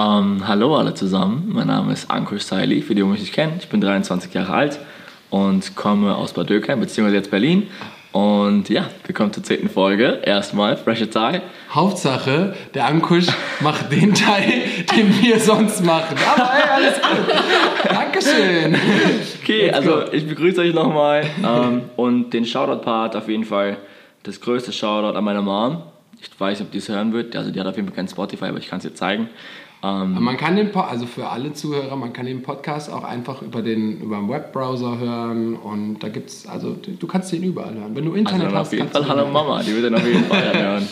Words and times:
Ähm, 0.00 0.48
hallo 0.48 0.76
alle 0.76 0.94
zusammen, 0.94 1.50
mein 1.52 1.66
Name 1.66 1.92
ist 1.92 2.10
Ankush 2.10 2.42
Saili, 2.42 2.80
für 2.80 2.94
die, 2.94 3.02
die 3.02 3.06
mich 3.06 3.20
nicht 3.20 3.34
kennen. 3.34 3.56
Ich 3.58 3.68
bin 3.68 3.82
23 3.82 4.32
Jahre 4.32 4.54
alt 4.54 4.78
und 5.28 5.76
komme 5.76 6.14
aus 6.14 6.32
Bad 6.32 6.48
Dürkheim, 6.48 6.80
beziehungsweise 6.80 7.16
jetzt 7.16 7.30
Berlin. 7.30 7.66
Und 8.12 8.70
ja, 8.70 8.88
wir 9.04 9.14
kommen 9.14 9.30
zur 9.32 9.42
zehnten 9.42 9.68
Folge. 9.68 10.20
Erstmal, 10.24 10.78
freshe 10.78 11.10
Teil. 11.10 11.42
Hauptsache, 11.74 12.54
der 12.72 12.86
Ankusch 12.86 13.26
macht 13.60 13.92
den 13.92 14.14
Teil, 14.14 14.62
den 14.96 15.20
wir 15.20 15.38
sonst 15.38 15.84
machen. 15.84 16.16
Aber 16.34 16.50
ey, 16.50 16.70
alles 16.70 16.94
gut. 16.94 17.34
Dankeschön. 17.84 18.76
Okay, 19.42 19.70
also 19.70 20.10
ich 20.12 20.26
begrüße 20.26 20.62
euch 20.62 20.72
nochmal. 20.72 21.24
ähm, 21.44 21.82
und 21.96 22.30
den 22.30 22.46
Shoutout-Part 22.46 23.16
auf 23.16 23.28
jeden 23.28 23.44
Fall, 23.44 23.76
das 24.22 24.40
größte 24.40 24.72
Shoutout 24.72 25.18
an 25.18 25.24
meine 25.24 25.42
Mom. 25.42 25.82
Ich 26.22 26.28
weiß 26.40 26.58
nicht, 26.58 26.68
ob 26.68 26.72
die 26.72 26.78
es 26.78 26.88
hören 26.88 27.12
wird. 27.12 27.36
Also 27.36 27.50
die 27.50 27.60
hat 27.60 27.66
auf 27.66 27.76
jeden 27.76 27.88
Fall 27.88 27.96
kein 27.96 28.08
Spotify, 28.08 28.46
aber 28.46 28.58
ich 28.58 28.68
kann 28.68 28.78
es 28.78 28.84
ihr 28.86 28.94
zeigen. 28.94 29.28
Ähm, 29.82 30.22
man 30.22 30.36
kann 30.36 30.56
den, 30.56 30.74
also 30.74 31.06
für 31.06 31.28
alle 31.28 31.54
Zuhörer, 31.54 31.96
man 31.96 32.12
kann 32.12 32.26
den 32.26 32.42
Podcast 32.42 32.92
auch 32.92 33.02
einfach 33.02 33.40
über 33.40 33.62
den 33.62 34.00
über 34.00 34.16
den 34.16 34.28
Webbrowser 34.28 34.98
hören 34.98 35.56
und 35.56 36.00
da 36.00 36.08
gibt's, 36.08 36.46
also 36.46 36.76
du 36.76 37.06
kannst 37.06 37.32
den 37.32 37.42
überall 37.42 37.74
hören. 37.74 37.96
Wenn 37.96 38.04
du 38.04 38.14
Internet 38.14 38.48
also 38.48 38.56
hast, 38.56 38.66
auf 38.66 38.72
jeden 38.74 38.88
Fall 38.88 39.08
Hallo 39.08 39.26
Mama, 39.28 39.62
die 39.62 39.74
wird 39.74 39.86
dann 39.86 39.94
auf 39.94 40.06
jeden 40.06 40.24
Fall 40.24 40.52
hören. 40.62 40.88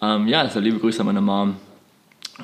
Ähm, 0.00 0.26
ja, 0.26 0.40
also 0.40 0.58
liebe 0.58 0.78
Grüße 0.78 1.00
an 1.00 1.06
meine 1.06 1.20
Mom 1.20 1.54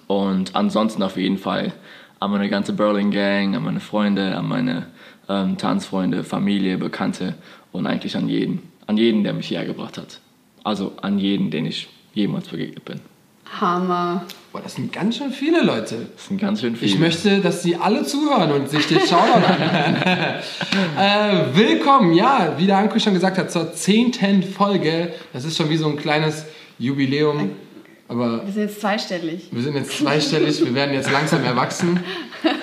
und 0.06 0.54
ansonsten 0.54 1.02
auf 1.02 1.16
jeden 1.16 1.38
Fall 1.38 1.72
an 2.20 2.30
meine 2.30 2.48
ganze 2.48 2.72
Berlin 2.72 3.10
Gang, 3.10 3.56
an 3.56 3.64
meine 3.64 3.80
Freunde, 3.80 4.36
an 4.36 4.48
meine 4.48 4.86
ähm, 5.28 5.56
Tanzfreunde, 5.56 6.22
Familie, 6.22 6.78
Bekannte 6.78 7.34
und 7.72 7.86
eigentlich 7.86 8.16
an 8.16 8.28
jeden, 8.28 8.62
an 8.86 8.96
jeden, 8.96 9.24
der 9.24 9.32
mich 9.32 9.48
hierher 9.48 9.66
gebracht 9.66 9.98
hat. 9.98 10.20
Also 10.62 10.92
an 11.02 11.18
jeden, 11.18 11.50
den 11.50 11.66
ich 11.66 11.88
jemals 12.14 12.48
begegnet 12.48 12.84
bin. 12.84 13.00
Hammer. 13.60 14.24
Boah, 14.58 14.64
das 14.64 14.74
sind 14.74 14.92
ganz 14.92 15.16
schön 15.16 15.30
viele 15.30 15.62
Leute. 15.62 16.08
Das 16.16 16.26
sind 16.26 16.40
ganz 16.40 16.60
schön 16.60 16.74
viele. 16.74 16.90
Ich 16.90 16.98
möchte, 16.98 17.38
dass 17.40 17.62
sie 17.62 17.76
alle 17.76 18.02
zuhören 18.02 18.50
und 18.50 18.68
sich 18.68 18.88
den 18.88 18.98
Shoutout 18.98 19.46
anhören. 19.46 19.96
äh, 20.98 21.56
willkommen, 21.56 22.12
ja, 22.12 22.54
wie 22.56 22.66
der 22.66 22.78
Anku 22.78 22.98
schon 22.98 23.14
gesagt 23.14 23.38
hat, 23.38 23.52
zur 23.52 23.72
zehnten 23.72 24.42
Folge. 24.42 25.12
Das 25.32 25.44
ist 25.44 25.56
schon 25.56 25.70
wie 25.70 25.76
so 25.76 25.88
ein 25.88 25.96
kleines 25.96 26.44
Jubiläum. 26.76 27.52
Aber 28.08 28.44
wir 28.44 28.52
sind 28.52 28.62
jetzt 28.62 28.80
zweistellig. 28.80 29.46
Wir 29.52 29.62
sind 29.62 29.76
jetzt 29.76 29.96
zweistellig, 29.96 30.60
wir 30.64 30.74
werden 30.74 30.92
jetzt 30.92 31.12
langsam 31.12 31.44
erwachsen. 31.44 32.00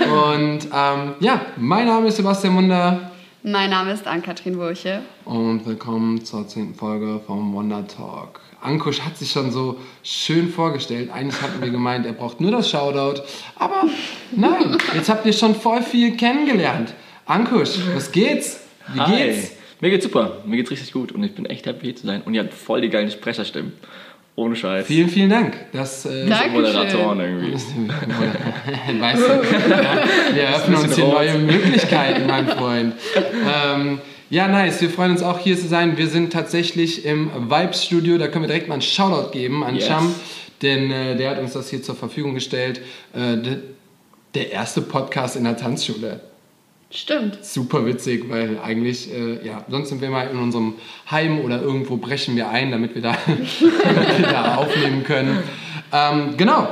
Und 0.01 0.67
ähm, 0.73 1.13
ja, 1.21 1.45
mein 1.55 1.85
Name 1.85 2.09
ist 2.09 2.17
Sebastian 2.17 2.55
Munder. 2.55 3.11
Mein 3.41 3.69
Name 3.69 3.93
ist 3.93 4.05
Ann-Kathrin 4.05 4.57
Wurche. 4.57 5.01
Und 5.23 5.65
willkommen 5.65 6.25
zur 6.25 6.45
zehnten 6.45 6.75
Folge 6.75 7.21
vom 7.25 7.53
Wonder 7.53 7.87
Talk. 7.87 8.41
Ankusch 8.65 9.01
hat 9.01 9.17
sich 9.17 9.31
schon 9.31 9.51
so 9.51 9.79
schön 10.03 10.49
vorgestellt. 10.49 11.09
Eigentlich 11.11 11.41
hatten 11.41 11.61
wir 11.61 11.69
gemeint, 11.69 12.05
er 12.05 12.13
braucht 12.13 12.41
nur 12.41 12.51
das 12.51 12.69
Shoutout. 12.69 13.21
Aber 13.55 13.85
nein, 14.35 14.77
jetzt 14.93 15.09
habt 15.09 15.25
ihr 15.25 15.33
schon 15.33 15.55
voll 15.55 15.81
viel 15.81 16.17
kennengelernt. 16.17 16.93
Ankusch, 17.25 17.77
was 17.93 18.11
geht's? 18.11 18.59
Wie 18.93 18.99
Hi. 18.99 19.17
geht's? 19.17 19.51
Mir 19.81 19.89
geht's 19.89 20.05
super. 20.05 20.37
Mir 20.45 20.57
geht's 20.57 20.71
richtig 20.71 20.91
gut 20.91 21.11
und 21.11 21.23
ich 21.23 21.35
bin 21.35 21.45
echt 21.45 21.65
happy 21.65 21.85
hier 21.85 21.95
zu 21.95 22.07
sein. 22.07 22.21
Und 22.23 22.33
ihr 22.33 22.43
habt 22.43 22.53
voll 22.53 22.81
die 22.81 22.89
geilen 22.89 23.11
Sprecherstimmen. 23.11 23.73
Ohne 24.37 24.55
Scheiß. 24.55 24.85
Vielen, 24.85 25.07
vielen 25.07 25.29
Dank. 25.29 25.55
Das 25.71 26.05
äh, 26.05 26.25
Moderatoren 26.51 27.19
irgendwie. 27.21 27.53
weißt 28.99 29.21
du, 29.21 30.35
wir 30.35 30.43
eröffnen 30.43 30.75
uns 30.75 30.95
hier 30.95 31.07
neue 31.07 31.37
Möglichkeiten, 31.37 32.27
mein 32.27 32.47
Freund. 32.47 32.95
Ähm, 33.15 34.01
ja, 34.29 34.47
nice. 34.47 34.81
Wir 34.81 34.89
freuen 34.89 35.11
uns 35.11 35.21
auch 35.21 35.39
hier 35.39 35.57
zu 35.57 35.67
sein. 35.67 35.97
Wir 35.97 36.07
sind 36.07 36.33
tatsächlich 36.33 37.05
im 37.05 37.29
Vibes 37.49 37.85
Studio. 37.85 38.17
Da 38.17 38.27
können 38.27 38.43
wir 38.43 38.47
direkt 38.47 38.67
mal 38.67 38.75
einen 38.75 38.81
Shoutout 38.81 39.31
geben 39.31 39.63
an 39.63 39.75
yes. 39.75 39.87
Cham, 39.87 40.15
denn 40.61 40.91
äh, 40.91 41.15
der 41.15 41.31
hat 41.31 41.39
uns 41.39 41.53
das 41.53 41.69
hier 41.69 41.83
zur 41.83 41.95
Verfügung 41.95 42.33
gestellt. 42.33 42.81
Äh, 43.13 43.37
de, 43.37 43.57
der 44.33 44.51
erste 44.51 44.81
Podcast 44.81 45.35
in 45.35 45.43
der 45.43 45.57
Tanzschule. 45.57 46.19
Stimmt. 46.91 47.43
Super 47.43 47.85
witzig, 47.85 48.29
weil 48.29 48.59
eigentlich, 48.59 49.13
äh, 49.13 49.45
ja, 49.45 49.65
sonst 49.69 49.89
sind 49.89 50.01
wir 50.01 50.09
mal 50.09 50.27
in 50.27 50.37
unserem 50.37 50.75
Heim 51.09 51.39
oder 51.41 51.61
irgendwo 51.61 51.97
brechen 51.97 52.35
wir 52.35 52.49
ein, 52.49 52.71
damit 52.71 52.95
wir 52.95 53.01
da, 53.01 53.17
damit 53.25 54.17
wir 54.19 54.27
da 54.27 54.55
aufnehmen 54.55 55.03
können. 55.03 55.39
Ähm, 55.91 56.35
genau. 56.37 56.67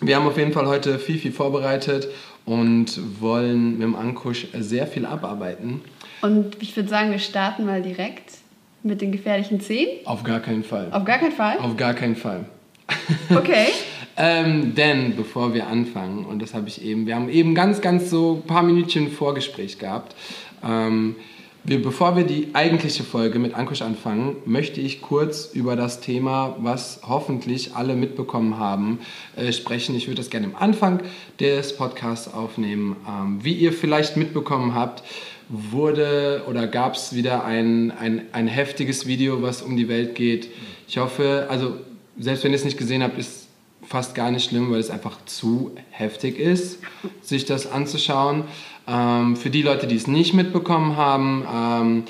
Wir 0.00 0.16
haben 0.16 0.26
auf 0.26 0.36
jeden 0.36 0.52
Fall 0.52 0.66
heute 0.66 0.98
viel, 0.98 1.18
viel 1.18 1.32
vorbereitet 1.32 2.08
und 2.44 2.98
wollen 3.20 3.72
mit 3.72 3.82
dem 3.82 3.94
Ankusch 3.94 4.48
sehr 4.58 4.86
viel 4.86 5.06
abarbeiten. 5.06 5.80
Und 6.22 6.62
ich 6.62 6.74
würde 6.76 6.88
sagen, 6.88 7.10
wir 7.10 7.18
starten 7.18 7.66
mal 7.66 7.82
direkt 7.82 8.38
mit 8.82 9.00
den 9.00 9.12
gefährlichen 9.12 9.60
Zehen. 9.60 9.88
Auf 10.06 10.22
gar 10.22 10.40
keinen 10.40 10.64
Fall. 10.64 10.88
Auf 10.92 11.04
gar 11.04 11.18
keinen 11.18 11.32
Fall? 11.32 11.58
Auf 11.58 11.76
gar 11.76 11.94
keinen 11.94 12.16
Fall. 12.16 12.46
Okay. 13.34 13.68
ähm, 14.16 14.74
denn 14.74 15.16
bevor 15.16 15.54
wir 15.54 15.66
anfangen, 15.66 16.24
und 16.24 16.40
das 16.42 16.54
habe 16.54 16.68
ich 16.68 16.84
eben, 16.84 17.06
wir 17.06 17.14
haben 17.16 17.28
eben 17.28 17.54
ganz, 17.54 17.80
ganz 17.80 18.10
so 18.10 18.42
ein 18.42 18.46
paar 18.46 18.62
Minütchen 18.62 19.10
Vorgespräch 19.10 19.78
gehabt. 19.78 20.14
Ähm, 20.62 21.16
wir, 21.64 21.80
bevor 21.80 22.16
wir 22.16 22.24
die 22.24 22.48
eigentliche 22.54 23.04
Folge 23.04 23.38
mit 23.38 23.54
Ankusch 23.54 23.82
anfangen, 23.82 24.36
möchte 24.46 24.80
ich 24.80 25.00
kurz 25.00 25.50
über 25.54 25.76
das 25.76 26.00
Thema, 26.00 26.56
was 26.58 27.00
hoffentlich 27.06 27.76
alle 27.76 27.94
mitbekommen 27.94 28.58
haben, 28.58 28.98
äh, 29.36 29.52
sprechen. 29.52 29.94
Ich 29.94 30.08
würde 30.08 30.16
das 30.16 30.30
gerne 30.30 30.48
am 30.48 30.56
Anfang 30.56 31.00
des 31.38 31.76
Podcasts 31.76 32.32
aufnehmen. 32.32 32.96
Ähm, 33.08 33.44
wie 33.44 33.54
ihr 33.54 33.72
vielleicht 33.72 34.16
mitbekommen 34.16 34.74
habt, 34.74 35.04
wurde 35.52 36.44
oder 36.48 36.66
gab 36.66 36.94
es 36.94 37.14
wieder 37.14 37.44
ein, 37.44 37.90
ein, 37.90 38.22
ein 38.32 38.48
heftiges 38.48 39.06
Video, 39.06 39.42
was 39.42 39.60
um 39.60 39.76
die 39.76 39.86
Welt 39.86 40.14
geht. 40.14 40.48
Ich 40.88 40.96
hoffe, 40.96 41.46
also 41.50 41.76
selbst 42.18 42.42
wenn 42.42 42.52
ihr 42.52 42.56
es 42.56 42.64
nicht 42.64 42.78
gesehen 42.78 43.02
habt, 43.02 43.18
ist 43.18 43.48
fast 43.86 44.14
gar 44.14 44.30
nicht 44.30 44.48
schlimm, 44.48 44.70
weil 44.70 44.80
es 44.80 44.88
einfach 44.88 45.22
zu 45.26 45.72
heftig 45.90 46.38
ist, 46.38 46.78
sich 47.20 47.44
das 47.44 47.70
anzuschauen. 47.70 48.44
Ähm, 48.88 49.36
für 49.36 49.50
die 49.50 49.60
Leute, 49.60 49.86
die 49.86 49.96
es 49.96 50.06
nicht 50.06 50.32
mitbekommen 50.32 50.96
haben, 50.96 51.46
ähm, 51.54 52.04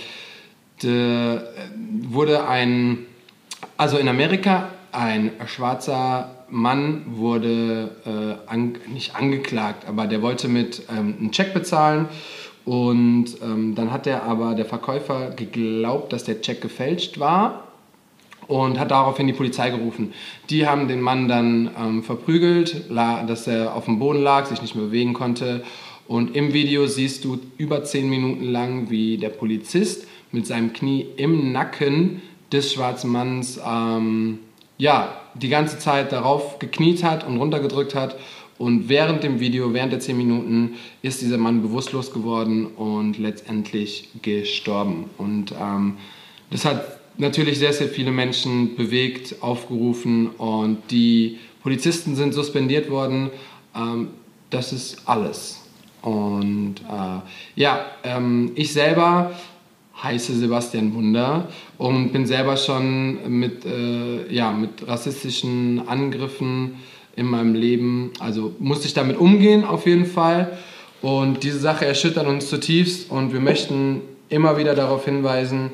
de, 0.84 1.40
wurde 2.02 2.46
ein, 2.46 2.98
also 3.76 3.98
in 3.98 4.08
Amerika, 4.08 4.68
ein 4.92 5.32
schwarzer 5.46 6.44
Mann 6.48 7.02
wurde 7.06 7.96
äh, 8.04 8.50
an, 8.50 8.76
nicht 8.86 9.16
angeklagt, 9.16 9.88
aber 9.88 10.06
der 10.06 10.22
wollte 10.22 10.46
mit 10.46 10.82
ähm, 10.90 11.16
einen 11.18 11.32
Check 11.32 11.54
bezahlen 11.54 12.08
und 12.64 13.26
ähm, 13.42 13.74
dann 13.74 13.90
hat 13.90 14.06
der 14.06 14.22
aber, 14.24 14.54
der 14.54 14.64
Verkäufer, 14.64 15.30
geglaubt, 15.30 16.12
dass 16.12 16.24
der 16.24 16.40
Check 16.40 16.60
gefälscht 16.60 17.18
war 17.18 17.68
und 18.46 18.78
hat 18.78 18.90
daraufhin 18.90 19.26
die 19.26 19.32
Polizei 19.32 19.70
gerufen. 19.70 20.12
Die 20.50 20.66
haben 20.66 20.88
den 20.88 21.00
Mann 21.00 21.28
dann 21.28 21.70
ähm, 21.78 22.02
verprügelt, 22.02 22.90
dass 22.90 23.46
er 23.46 23.74
auf 23.74 23.86
dem 23.86 23.98
Boden 23.98 24.22
lag, 24.22 24.46
sich 24.46 24.62
nicht 24.62 24.74
mehr 24.74 24.86
bewegen 24.86 25.12
konnte. 25.12 25.64
Und 26.06 26.36
im 26.36 26.52
Video 26.52 26.86
siehst 26.86 27.24
du 27.24 27.38
über 27.56 27.84
zehn 27.84 28.08
Minuten 28.08 28.44
lang, 28.44 28.90
wie 28.90 29.16
der 29.16 29.30
Polizist 29.30 30.06
mit 30.30 30.46
seinem 30.46 30.72
Knie 30.72 31.06
im 31.16 31.52
Nacken 31.52 32.22
des 32.52 32.72
schwarzen 32.72 33.10
Manns 33.10 33.60
ähm, 33.66 34.40
ja, 34.78 35.14
die 35.34 35.48
ganze 35.48 35.78
Zeit 35.78 36.12
darauf 36.12 36.58
gekniet 36.58 37.04
hat 37.04 37.26
und 37.26 37.38
runtergedrückt 37.38 37.94
hat 37.94 38.16
und 38.62 38.88
während 38.88 39.24
dem 39.24 39.40
Video, 39.40 39.74
während 39.74 39.92
der 39.92 39.98
10 39.98 40.16
Minuten, 40.16 40.74
ist 41.02 41.20
dieser 41.20 41.36
Mann 41.36 41.62
bewusstlos 41.62 42.12
geworden 42.12 42.66
und 42.66 43.18
letztendlich 43.18 44.08
gestorben. 44.22 45.06
Und 45.18 45.52
ähm, 45.60 45.96
das 46.48 46.64
hat 46.64 47.00
natürlich 47.18 47.58
sehr, 47.58 47.72
sehr 47.72 47.88
viele 47.88 48.12
Menschen 48.12 48.76
bewegt, 48.76 49.42
aufgerufen 49.42 50.28
und 50.28 50.78
die 50.92 51.40
Polizisten 51.64 52.14
sind 52.14 52.34
suspendiert 52.34 52.88
worden. 52.88 53.30
Ähm, 53.74 54.10
das 54.50 54.72
ist 54.72 55.08
alles. 55.08 55.62
Und 56.00 56.76
äh, 56.88 57.60
ja, 57.60 57.84
ähm, 58.04 58.52
ich 58.54 58.72
selber 58.72 59.32
heiße 60.00 60.36
Sebastian 60.36 60.94
Wunder 60.94 61.48
und 61.78 62.12
bin 62.12 62.26
selber 62.26 62.56
schon 62.56 63.40
mit, 63.40 63.64
äh, 63.64 64.32
ja, 64.32 64.52
mit 64.52 64.86
rassistischen 64.86 65.88
Angriffen 65.88 66.76
in 67.16 67.26
meinem 67.26 67.54
Leben. 67.54 68.12
Also 68.18 68.54
musste 68.58 68.86
ich 68.86 68.94
damit 68.94 69.18
umgehen 69.18 69.64
auf 69.64 69.86
jeden 69.86 70.06
Fall. 70.06 70.58
Und 71.00 71.42
diese 71.42 71.58
Sache 71.58 71.84
erschüttert 71.84 72.26
uns 72.26 72.48
zutiefst 72.48 73.10
und 73.10 73.32
wir 73.32 73.40
möchten 73.40 74.02
immer 74.28 74.56
wieder 74.56 74.74
darauf 74.74 75.04
hinweisen, 75.04 75.70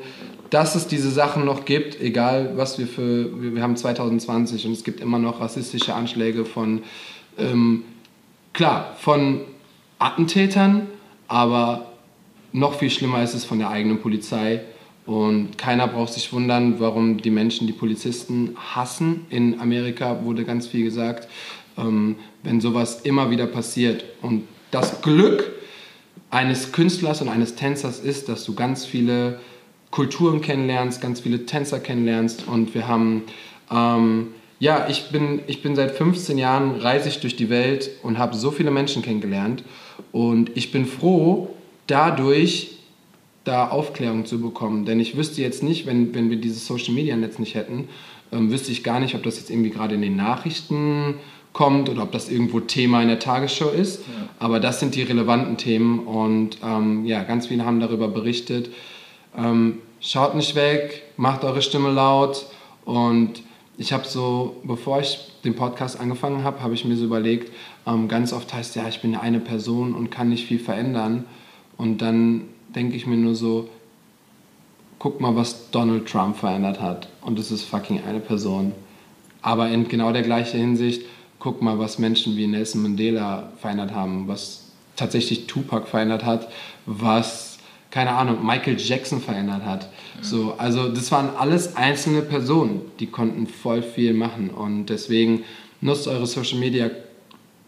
dass 0.49 0.75
es 0.75 0.87
diese 0.87 1.11
Sachen 1.11 1.45
noch 1.45 1.65
gibt, 1.65 2.01
egal 2.01 2.53
was 2.55 2.79
wir 2.79 2.87
für, 2.87 3.29
wir 3.53 3.61
haben 3.61 3.75
2020 3.75 4.65
und 4.65 4.71
es 4.71 4.83
gibt 4.83 4.99
immer 4.99 5.19
noch 5.19 5.39
rassistische 5.39 5.93
Anschläge 5.93 6.45
von, 6.45 6.81
ähm, 7.37 7.83
klar, 8.53 8.95
von 8.99 9.41
Attentätern, 9.99 10.87
aber 11.27 11.91
noch 12.51 12.79
viel 12.79 12.89
schlimmer 12.89 13.21
ist 13.21 13.35
es 13.35 13.45
von 13.45 13.59
der 13.59 13.69
eigenen 13.69 13.99
Polizei 13.99 14.61
und 15.09 15.57
keiner 15.57 15.87
braucht 15.87 16.13
sich 16.13 16.31
wundern, 16.31 16.79
warum 16.79 17.17
die 17.19 17.31
Menschen 17.31 17.65
die 17.65 17.73
Polizisten 17.73 18.55
hassen. 18.55 19.25
In 19.31 19.59
Amerika 19.59 20.23
wurde 20.23 20.45
ganz 20.45 20.67
viel 20.67 20.83
gesagt, 20.83 21.27
ähm, 21.79 22.17
wenn 22.43 22.61
sowas 22.61 23.01
immer 23.01 23.31
wieder 23.31 23.47
passiert. 23.47 24.03
Und 24.21 24.47
das 24.69 25.01
Glück 25.01 25.51
eines 26.29 26.73
Künstlers 26.73 27.23
und 27.23 27.29
eines 27.29 27.55
Tänzers 27.55 27.99
ist, 27.99 28.29
dass 28.29 28.43
du 28.43 28.53
ganz 28.53 28.85
viele 28.85 29.39
Kulturen 29.89 30.41
kennenlernst, 30.41 31.01
ganz 31.01 31.21
viele 31.21 31.47
Tänzer 31.47 31.79
kennenlernst. 31.79 32.47
Und 32.47 32.75
wir 32.75 32.87
haben 32.87 33.23
ähm, 33.71 34.27
ja, 34.59 34.89
ich 34.89 35.09
bin, 35.09 35.41
ich 35.47 35.63
bin 35.63 35.75
seit 35.75 35.89
15 35.89 36.37
Jahren 36.37 36.81
reise 36.81 37.09
ich 37.09 37.19
durch 37.19 37.35
die 37.35 37.49
Welt 37.49 37.89
und 38.03 38.19
habe 38.19 38.35
so 38.35 38.51
viele 38.51 38.69
Menschen 38.69 39.01
kennengelernt. 39.01 39.63
Und 40.11 40.55
ich 40.55 40.71
bin 40.71 40.85
froh, 40.85 41.55
dadurch 41.87 42.78
da 43.43 43.69
Aufklärung 43.69 44.25
zu 44.25 44.41
bekommen. 44.41 44.85
Denn 44.85 44.99
ich 44.99 45.17
wüsste 45.17 45.41
jetzt 45.41 45.63
nicht, 45.63 45.85
wenn, 45.85 46.13
wenn 46.13 46.29
wir 46.29 46.37
dieses 46.37 46.65
Social 46.65 46.93
Media 46.93 47.15
Netz 47.15 47.39
nicht 47.39 47.55
hätten, 47.55 47.87
ähm, 48.31 48.51
wüsste 48.51 48.71
ich 48.71 48.83
gar 48.83 48.99
nicht, 48.99 49.15
ob 49.15 49.23
das 49.23 49.37
jetzt 49.37 49.49
irgendwie 49.49 49.69
gerade 49.69 49.95
in 49.95 50.01
den 50.01 50.15
Nachrichten 50.15 51.15
kommt 51.53 51.89
oder 51.89 52.03
ob 52.03 52.11
das 52.11 52.29
irgendwo 52.29 52.59
Thema 52.59 53.01
in 53.01 53.07
der 53.07 53.19
Tagesschau 53.19 53.69
ist. 53.69 53.99
Ja. 53.99 54.29
Aber 54.39 54.59
das 54.59 54.79
sind 54.79 54.95
die 54.95 55.01
relevanten 55.01 55.57
Themen 55.57 55.99
und 55.99 56.57
ähm, 56.63 57.05
ja, 57.05 57.23
ganz 57.23 57.47
viele 57.47 57.65
haben 57.65 57.79
darüber 57.79 58.07
berichtet. 58.07 58.69
Ähm, 59.35 59.79
schaut 59.99 60.35
nicht 60.35 60.55
weg, 60.55 61.03
macht 61.17 61.43
eure 61.43 61.61
Stimme 61.61 61.91
laut 61.91 62.45
und 62.85 63.41
ich 63.77 63.93
habe 63.93 64.05
so, 64.05 64.57
bevor 64.63 64.99
ich 64.99 65.19
den 65.45 65.55
Podcast 65.55 65.99
angefangen 65.99 66.43
habe, 66.43 66.61
habe 66.61 66.73
ich 66.73 66.83
mir 66.83 66.97
so 66.97 67.05
überlegt, 67.05 67.51
ähm, 67.87 68.09
ganz 68.09 68.33
oft 68.33 68.53
heißt 68.53 68.75
ja, 68.75 68.87
ich 68.89 69.01
bin 69.01 69.15
eine 69.15 69.39
Person 69.39 69.95
und 69.95 70.09
kann 70.09 70.29
nicht 70.29 70.45
viel 70.45 70.59
verändern. 70.59 71.23
Und 71.77 72.01
dann 72.01 72.41
denke 72.79 72.95
ich 72.95 73.05
mir 73.05 73.17
nur 73.17 73.35
so, 73.35 73.67
guck 74.99 75.19
mal, 75.19 75.35
was 75.35 75.69
Donald 75.71 76.07
Trump 76.07 76.37
verändert 76.37 76.79
hat. 76.79 77.09
Und 77.19 77.37
es 77.37 77.51
ist 77.51 77.65
fucking 77.65 78.01
eine 78.07 78.21
Person. 78.21 78.71
Aber 79.41 79.67
in 79.67 79.89
genau 79.89 80.13
der 80.13 80.21
gleichen 80.21 80.61
Hinsicht, 80.61 81.01
guck 81.39 81.61
mal, 81.61 81.77
was 81.77 81.99
Menschen 81.99 82.37
wie 82.37 82.47
Nelson 82.47 82.81
Mandela 82.81 83.51
verändert 83.59 83.93
haben, 83.93 84.29
was 84.29 84.71
tatsächlich 84.95 85.45
Tupac 85.45 85.87
verändert 85.87 86.23
hat, 86.23 86.47
was, 86.85 87.57
keine 87.91 88.11
Ahnung, 88.11 88.45
Michael 88.45 88.77
Jackson 88.79 89.19
verändert 89.19 89.65
hat. 89.65 89.89
So, 90.21 90.53
also 90.57 90.87
das 90.87 91.11
waren 91.11 91.35
alles 91.35 91.75
einzelne 91.75 92.21
Personen, 92.21 92.83
die 93.01 93.07
konnten 93.07 93.47
voll 93.47 93.81
viel 93.81 94.13
machen. 94.13 94.51
Und 94.51 94.85
deswegen 94.85 95.43
nutzt 95.81 96.07
eure 96.07 96.27
Social 96.27 96.59
Media 96.59 96.89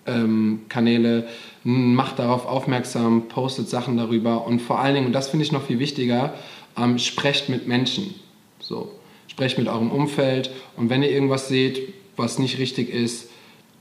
ähm, 0.05 0.61
Kanäle, 0.69 1.27
macht 1.63 2.19
darauf 2.19 2.45
aufmerksam, 2.45 3.27
postet 3.27 3.69
Sachen 3.69 3.97
darüber 3.97 4.45
und 4.45 4.61
vor 4.61 4.79
allen 4.79 4.95
Dingen, 4.95 5.07
und 5.07 5.13
das 5.13 5.29
finde 5.29 5.45
ich 5.45 5.51
noch 5.51 5.63
viel 5.63 5.79
wichtiger, 5.79 6.33
ähm, 6.77 6.97
sprecht 6.97 7.49
mit 7.49 7.67
Menschen. 7.67 8.15
So, 8.59 8.91
sprecht 9.27 9.57
mit 9.57 9.67
eurem 9.67 9.91
Umfeld 9.91 10.51
und 10.77 10.89
wenn 10.89 11.03
ihr 11.03 11.11
irgendwas 11.11 11.47
seht, 11.47 11.93
was 12.15 12.39
nicht 12.39 12.57
richtig 12.57 12.89
ist, 12.89 13.29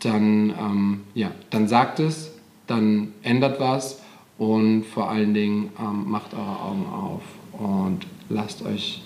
dann, 0.01 0.51
ähm, 0.51 1.01
ja, 1.15 1.31
dann 1.51 1.69
sagt 1.69 2.01
es, 2.01 2.33
dann 2.67 3.13
ändert 3.23 3.61
was 3.61 4.01
und 4.39 4.85
vor 4.85 5.11
allen 5.11 5.35
Dingen 5.35 5.71
ähm, 5.79 6.11
macht 6.11 6.33
eure 6.35 6.61
Augen 6.61 6.87
auf 6.87 7.23
und 7.53 8.07
lasst 8.29 8.65
euch 8.65 9.03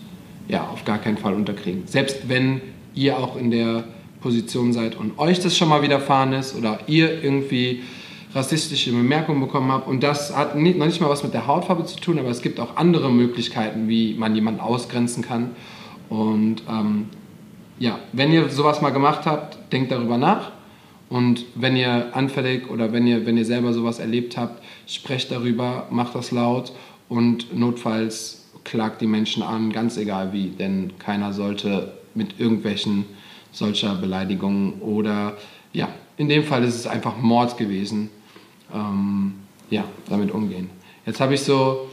ja 0.49 0.69
auf 0.69 0.85
gar 0.85 0.99
keinen 0.99 1.17
Fall 1.17 1.35
unterkriegen. 1.35 1.87
Selbst 1.87 2.29
wenn 2.29 2.61
ihr 2.95 3.19
auch 3.19 3.37
in 3.37 3.51
der 3.51 3.85
Position 4.25 4.73
seid 4.73 4.97
und 4.97 5.19
euch 5.19 5.39
das 5.39 5.55
schon 5.55 5.69
mal 5.69 5.83
widerfahren 5.83 6.33
ist 6.33 6.57
oder 6.57 6.79
ihr 6.87 7.23
irgendwie 7.23 7.83
rassistische 8.35 8.91
Bemerkungen 8.91 9.39
bekommen 9.39 9.71
habt. 9.71 9.87
Und 9.87 10.03
das 10.03 10.35
hat 10.35 10.57
nicht, 10.57 10.79
noch 10.79 10.87
nicht 10.87 11.01
mal 11.03 11.11
was 11.11 11.23
mit 11.23 11.35
der 11.35 11.47
Hautfarbe 11.47 11.85
zu 11.85 12.01
tun, 12.01 12.19
aber 12.19 12.31
es 12.31 12.41
gibt 12.41 12.59
auch 12.59 12.77
andere 12.77 13.13
Möglichkeiten, 13.13 13.87
wie 13.87 14.15
man 14.15 14.35
jemanden 14.35 14.61
ausgrenzen 14.61 15.23
kann. 15.23 15.51
Und 16.09 16.63
ähm, 16.69 17.11
ja, 17.79 17.99
wenn 18.13 18.33
ihr 18.33 18.49
sowas 18.49 18.81
mal 18.81 18.91
gemacht 18.91 19.27
habt, 19.27 19.59
denkt 19.73 19.93
darüber 19.93 20.17
nach. 20.17 20.53
Und 21.11 21.45
wenn 21.55 21.77
ihr 21.77 22.17
anfällig 22.17 22.71
oder 22.71 22.93
wenn 22.93 23.07
ihr, 23.07 23.27
wenn 23.27 23.37
ihr 23.37 23.45
selber 23.45 23.75
sowas 23.75 23.99
erlebt 23.99 24.39
habt, 24.39 24.65
sprecht 24.87 25.31
darüber, 25.31 25.87
macht 25.91 26.15
das 26.15 26.31
laut 26.31 26.73
und 27.11 27.55
notfalls 27.55 28.51
klagt 28.65 29.03
die 29.03 29.07
Menschen 29.07 29.43
an, 29.43 29.71
ganz 29.71 29.99
egal 29.99 30.33
wie, 30.33 30.49
denn 30.49 30.95
keiner 30.99 31.35
sollte 31.35 31.93
mit 32.15 32.41
irgendwelchen 32.41 33.05
solcher 33.55 33.95
Beleidigungen 33.95 34.75
oder 34.81 35.37
ja, 35.73 35.89
in 36.17 36.29
dem 36.29 36.45
Fall 36.45 36.65
ist 36.65 36.75
es 36.75 36.87
einfach 36.87 37.17
Mord 37.17 37.57
gewesen 37.57 38.11
ähm, 38.75 39.35
ja, 39.71 39.85
damit 40.09 40.31
umgehen. 40.33 40.71
Jetzt 41.07 41.21
habe 41.21 41.35
ich 41.35 41.43
so 41.43 41.89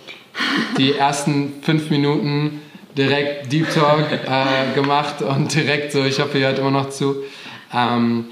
die 0.77 0.93
ersten 0.93 1.61
fünf 1.61 1.89
Minuten 1.89 2.61
direkt 2.97 3.51
Deep 3.51 3.69
Talk 3.73 4.11
äh, 4.11 4.73
gemacht 4.75 5.21
und 5.21 5.53
direkt 5.53 5.91
so, 5.91 6.03
ich 6.03 6.19
hoffe, 6.19 6.39
ihr 6.39 6.47
hört 6.47 6.59
immer 6.59 6.71
noch 6.71 6.89
zu 6.89 7.15
ähm, 7.73 8.25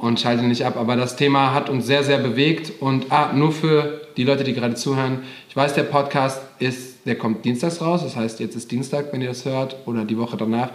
und 0.00 0.18
schaltet 0.18 0.46
nicht 0.46 0.64
ab. 0.64 0.76
Aber 0.76 0.96
das 0.96 1.16
Thema 1.16 1.52
hat 1.52 1.68
uns 1.68 1.86
sehr, 1.86 2.02
sehr 2.02 2.18
bewegt 2.18 2.72
und 2.80 3.12
ah, 3.12 3.32
nur 3.34 3.52
für 3.52 4.00
die 4.16 4.24
Leute, 4.24 4.44
die 4.44 4.54
gerade 4.54 4.74
zuhören, 4.74 5.20
ich 5.48 5.56
weiß, 5.56 5.74
der 5.74 5.82
Podcast 5.82 6.40
ist, 6.58 7.06
der 7.06 7.16
kommt 7.16 7.44
dienstags 7.44 7.80
raus, 7.80 8.02
das 8.02 8.16
heißt, 8.16 8.40
jetzt 8.40 8.56
ist 8.56 8.70
Dienstag, 8.70 9.12
wenn 9.12 9.20
ihr 9.20 9.28
das 9.28 9.44
hört, 9.44 9.76
oder 9.86 10.04
die 10.04 10.18
Woche 10.18 10.36
danach. 10.36 10.70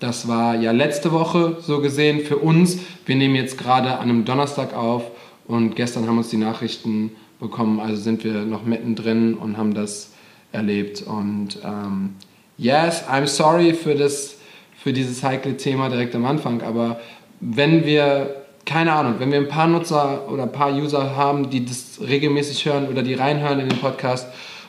Das 0.00 0.28
war 0.28 0.54
ja 0.54 0.72
letzte 0.72 1.12
Woche 1.12 1.56
so 1.60 1.80
gesehen 1.80 2.20
für 2.20 2.36
uns. 2.36 2.78
Wir 3.04 3.16
nehmen 3.16 3.34
jetzt 3.34 3.58
gerade 3.58 3.98
an 3.98 4.08
einem 4.08 4.24
Donnerstag 4.24 4.74
auf 4.74 5.04
und 5.46 5.74
gestern 5.76 6.06
haben 6.06 6.18
uns 6.18 6.28
die 6.28 6.36
Nachrichten 6.36 7.12
bekommen, 7.40 7.80
also 7.80 7.96
sind 8.00 8.22
wir 8.24 8.44
noch 8.44 8.64
mittendrin 8.64 9.34
und 9.34 9.56
haben 9.56 9.74
das 9.74 10.12
erlebt. 10.52 11.02
Und 11.02 11.58
ähm, 11.64 12.14
yes, 12.56 13.04
I'm 13.08 13.26
sorry 13.26 13.74
für, 13.74 13.94
das, 13.94 14.36
für 14.76 14.92
dieses 14.92 15.22
heikle 15.22 15.56
Thema 15.56 15.88
direkt 15.88 16.14
am 16.14 16.24
Anfang, 16.24 16.62
aber 16.62 17.00
wenn 17.40 17.84
wir, 17.84 18.37
keine 18.68 18.92
Ahnung, 18.92 19.14
wenn 19.18 19.32
wir 19.32 19.38
ein 19.38 19.48
paar 19.48 19.66
Nutzer 19.66 20.30
oder 20.30 20.42
ein 20.42 20.52
paar 20.52 20.74
User 20.74 21.16
haben, 21.16 21.48
die 21.48 21.64
das 21.64 22.00
regelmäßig 22.06 22.66
hören 22.66 22.88
oder 22.88 23.02
die 23.02 23.14
reinhören 23.14 23.60
in 23.60 23.68
den 23.70 23.78
Podcast 23.78 24.28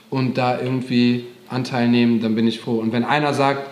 und 0.09 0.37
da 0.37 0.57
irgendwie 0.57 1.25
Anteil 1.49 1.89
nehmen, 1.89 2.21
dann 2.21 2.33
bin 2.33 2.47
ich 2.47 2.61
froh. 2.61 2.79
Und 2.79 2.93
wenn 2.93 3.03
einer 3.03 3.33
sagt, 3.33 3.69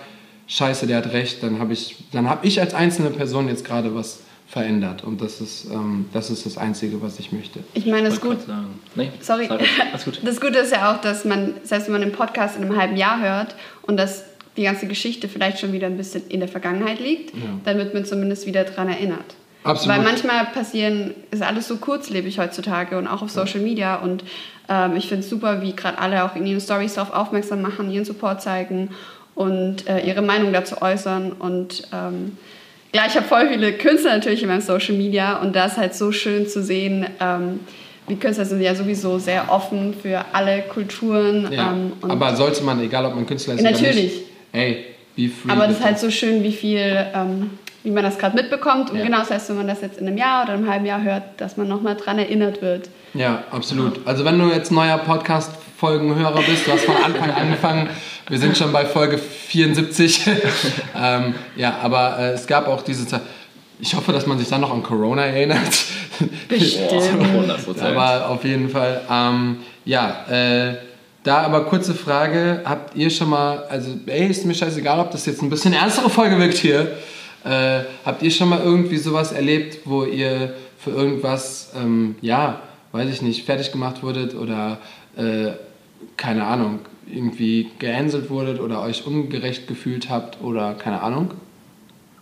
scheiße, 0.47 0.85
der 0.85 0.97
hat 0.97 1.13
recht, 1.13 1.43
dann 1.43 1.59
habe 1.59 1.71
ich, 1.71 1.95
hab 2.13 2.43
ich 2.43 2.59
als 2.59 2.73
einzelne 2.73 3.09
Person 3.09 3.47
jetzt 3.47 3.63
gerade 3.63 3.95
was 3.95 4.19
verändert. 4.47 5.05
Und 5.05 5.21
das 5.21 5.39
ist, 5.39 5.67
ähm, 5.71 6.07
das 6.11 6.29
ist 6.29 6.45
das 6.45 6.57
Einzige, 6.57 7.01
was 7.01 7.19
ich 7.19 7.31
möchte. 7.31 7.59
Ich 7.73 7.85
meine, 7.85 8.09
das 8.09 8.19
gut. 8.19 8.37
Nee, 8.95 9.11
Sorry. 9.21 9.47
Gut. 10.03 10.19
Das 10.23 10.41
Gute 10.41 10.59
ist 10.59 10.73
ja 10.73 10.91
auch, 10.93 10.99
dass 10.99 11.23
man, 11.23 11.53
selbst 11.63 11.87
wenn 11.87 11.93
man 11.93 12.01
den 12.01 12.11
Podcast 12.11 12.57
in 12.57 12.63
einem 12.63 12.77
halben 12.77 12.97
Jahr 12.97 13.21
hört 13.21 13.55
und 13.83 13.95
dass 13.95 14.25
die 14.57 14.63
ganze 14.63 14.87
Geschichte 14.87 15.29
vielleicht 15.29 15.59
schon 15.59 15.71
wieder 15.71 15.87
ein 15.87 15.95
bisschen 15.95 16.27
in 16.27 16.41
der 16.41 16.49
Vergangenheit 16.49 16.99
liegt, 16.99 17.33
ja. 17.33 17.41
dann 17.63 17.77
wird 17.77 17.93
man 17.93 18.03
zumindest 18.03 18.45
wieder 18.45 18.65
daran 18.65 18.89
erinnert. 18.89 19.35
Absolut. 19.63 19.97
Weil 19.97 20.03
manchmal 20.03 20.45
passieren, 20.45 21.13
ist 21.31 21.41
alles 21.41 21.67
so 21.67 21.77
kurzlebig 21.77 22.39
heutzutage 22.39 22.97
und 22.97 23.07
auch 23.07 23.21
auf 23.21 23.29
Social 23.29 23.59
Media. 23.59 23.95
Und 23.95 24.23
ähm, 24.69 24.95
ich 24.95 25.07
finde 25.07 25.23
es 25.23 25.29
super, 25.29 25.61
wie 25.61 25.75
gerade 25.75 25.99
alle 25.99 26.23
auch 26.23 26.35
in 26.35 26.45
ihren 26.45 26.61
Stories 26.61 26.93
darauf 26.93 27.13
aufmerksam 27.13 27.61
machen, 27.61 27.91
ihren 27.91 28.05
Support 28.05 28.41
zeigen 28.41 28.89
und 29.35 29.87
äh, 29.87 29.99
ihre 30.01 30.21
Meinung 30.21 30.53
dazu 30.53 30.81
äußern. 30.81 31.33
Und 31.33 31.83
ähm, 31.93 32.37
Klar, 32.91 33.05
ich 33.07 33.15
habe 33.15 33.27
voll 33.27 33.49
viele 33.49 33.73
Künstler 33.73 34.13
natürlich 34.13 34.41
in 34.41 34.47
meinem 34.47 34.61
Social 34.61 34.95
Media 34.95 35.37
und 35.37 35.55
da 35.55 35.65
ist 35.65 35.77
halt 35.77 35.93
so 35.93 36.11
schön 36.11 36.47
zu 36.47 36.63
sehen, 36.63 37.05
ähm, 37.19 37.59
die 38.09 38.15
Künstler 38.15 38.45
sind 38.45 38.61
ja 38.61 38.73
sowieso 38.73 39.19
sehr 39.19 39.51
offen 39.51 39.93
für 39.93 40.23
alle 40.31 40.61
Kulturen. 40.63 41.51
Ja, 41.51 41.73
ähm, 41.73 41.91
aber 42.01 42.35
sollte 42.35 42.63
man, 42.63 42.81
egal 42.81 43.05
ob 43.05 43.15
man 43.15 43.27
Künstler 43.27 43.55
ist 43.55 43.61
natürlich. 43.61 43.89
oder 43.89 44.01
nicht, 44.01 44.23
ey, 44.53 44.85
be 45.15 45.29
free. 45.29 45.51
Aber 45.51 45.65
es 45.65 45.77
ist 45.77 45.83
halt 45.83 45.99
so 45.99 46.09
schön, 46.09 46.41
wie 46.43 46.53
viel, 46.53 47.05
ähm, 47.13 47.51
wie 47.87 47.91
man 47.91 48.03
das 48.03 48.17
gerade 48.17 48.35
mitbekommt. 48.35 48.91
Und 48.91 48.97
ja. 48.97 49.05
genau 49.05 49.19
das 49.19 49.31
heißt, 49.31 49.47
wenn 49.47 49.55
man 49.55 49.67
das 49.67 49.79
jetzt 49.79 49.97
in 49.97 50.07
einem 50.07 50.17
Jahr 50.17 50.43
oder 50.43 50.55
einem 50.55 50.69
halben 50.69 50.85
Jahr 50.85 51.01
hört, 51.01 51.23
dass 51.37 51.55
man 51.55 51.69
nochmal 51.69 51.95
dran 51.95 52.19
erinnert 52.19 52.61
wird. 52.61 52.89
Ja, 53.13 53.45
absolut. 53.49 54.05
Also 54.05 54.25
wenn 54.25 54.37
du 54.37 54.49
jetzt 54.49 54.73
neuer 54.73 54.97
Podcast-Folgenhörer 54.97 56.41
bist, 56.41 56.67
du 56.67 56.73
hast 56.73 56.83
von 56.83 56.97
Anfang 56.97 57.31
angefangen, 57.31 57.89
wir 58.27 58.39
sind 58.39 58.57
schon 58.57 58.73
bei 58.73 58.85
Folge 58.85 59.17
74. 59.17 60.27
ähm, 61.01 61.35
ja, 61.55 61.77
aber 61.81 62.19
äh, 62.19 62.31
es 62.31 62.45
gab 62.45 62.67
auch 62.67 62.81
diese 62.81 63.07
Zeit. 63.07 63.21
Ich 63.79 63.95
hoffe, 63.95 64.11
dass 64.11 64.25
man 64.25 64.37
sich 64.37 64.49
dann 64.49 64.59
noch 64.59 64.73
an 64.73 64.83
Corona 64.83 65.23
erinnert. 65.23 65.85
Bestimmt. 66.49 66.91
aber 67.81 68.27
auf 68.27 68.43
jeden 68.43 68.67
Fall. 68.69 68.99
Ähm, 69.09 69.59
ja, 69.85 70.25
äh, 70.29 70.75
da 71.23 71.37
aber 71.37 71.63
kurze 71.63 71.93
Frage, 71.93 72.63
habt 72.65 72.97
ihr 72.97 73.09
schon 73.09 73.29
mal, 73.29 73.63
also 73.69 73.91
ey, 74.07 74.27
ist 74.27 74.45
mir 74.45 74.55
scheißegal, 74.55 74.99
ob 74.99 75.11
das 75.11 75.25
jetzt 75.25 75.41
ein 75.41 75.49
bisschen 75.49 75.71
ernstere 75.71 76.09
Folge 76.09 76.37
wirkt 76.37 76.57
hier. 76.57 76.97
Äh, 77.47 77.85
habt 78.05 78.23
ihr 78.23 78.31
schon 78.31 78.49
mal 78.49 78.59
irgendwie 78.59 78.97
sowas 78.97 79.31
erlebt, 79.31 79.79
wo 79.85 80.03
ihr 80.03 80.53
für 80.77 80.91
irgendwas, 80.91 81.71
ähm, 81.77 82.15
ja, 82.21 82.61
weiß 82.91 83.09
ich 83.09 83.21
nicht, 83.21 83.45
fertig 83.45 83.71
gemacht 83.71 84.03
wurdet 84.03 84.35
oder 84.35 84.79
äh, 85.15 85.51
keine 86.17 86.45
Ahnung, 86.45 86.79
irgendwie 87.09 87.71
gehänselt 87.79 88.29
wurdet 88.29 88.59
oder 88.59 88.81
euch 88.81 89.07
ungerecht 89.07 89.67
gefühlt 89.67 90.09
habt 90.09 90.41
oder 90.41 90.73
keine 90.73 91.01
Ahnung? 91.01 91.31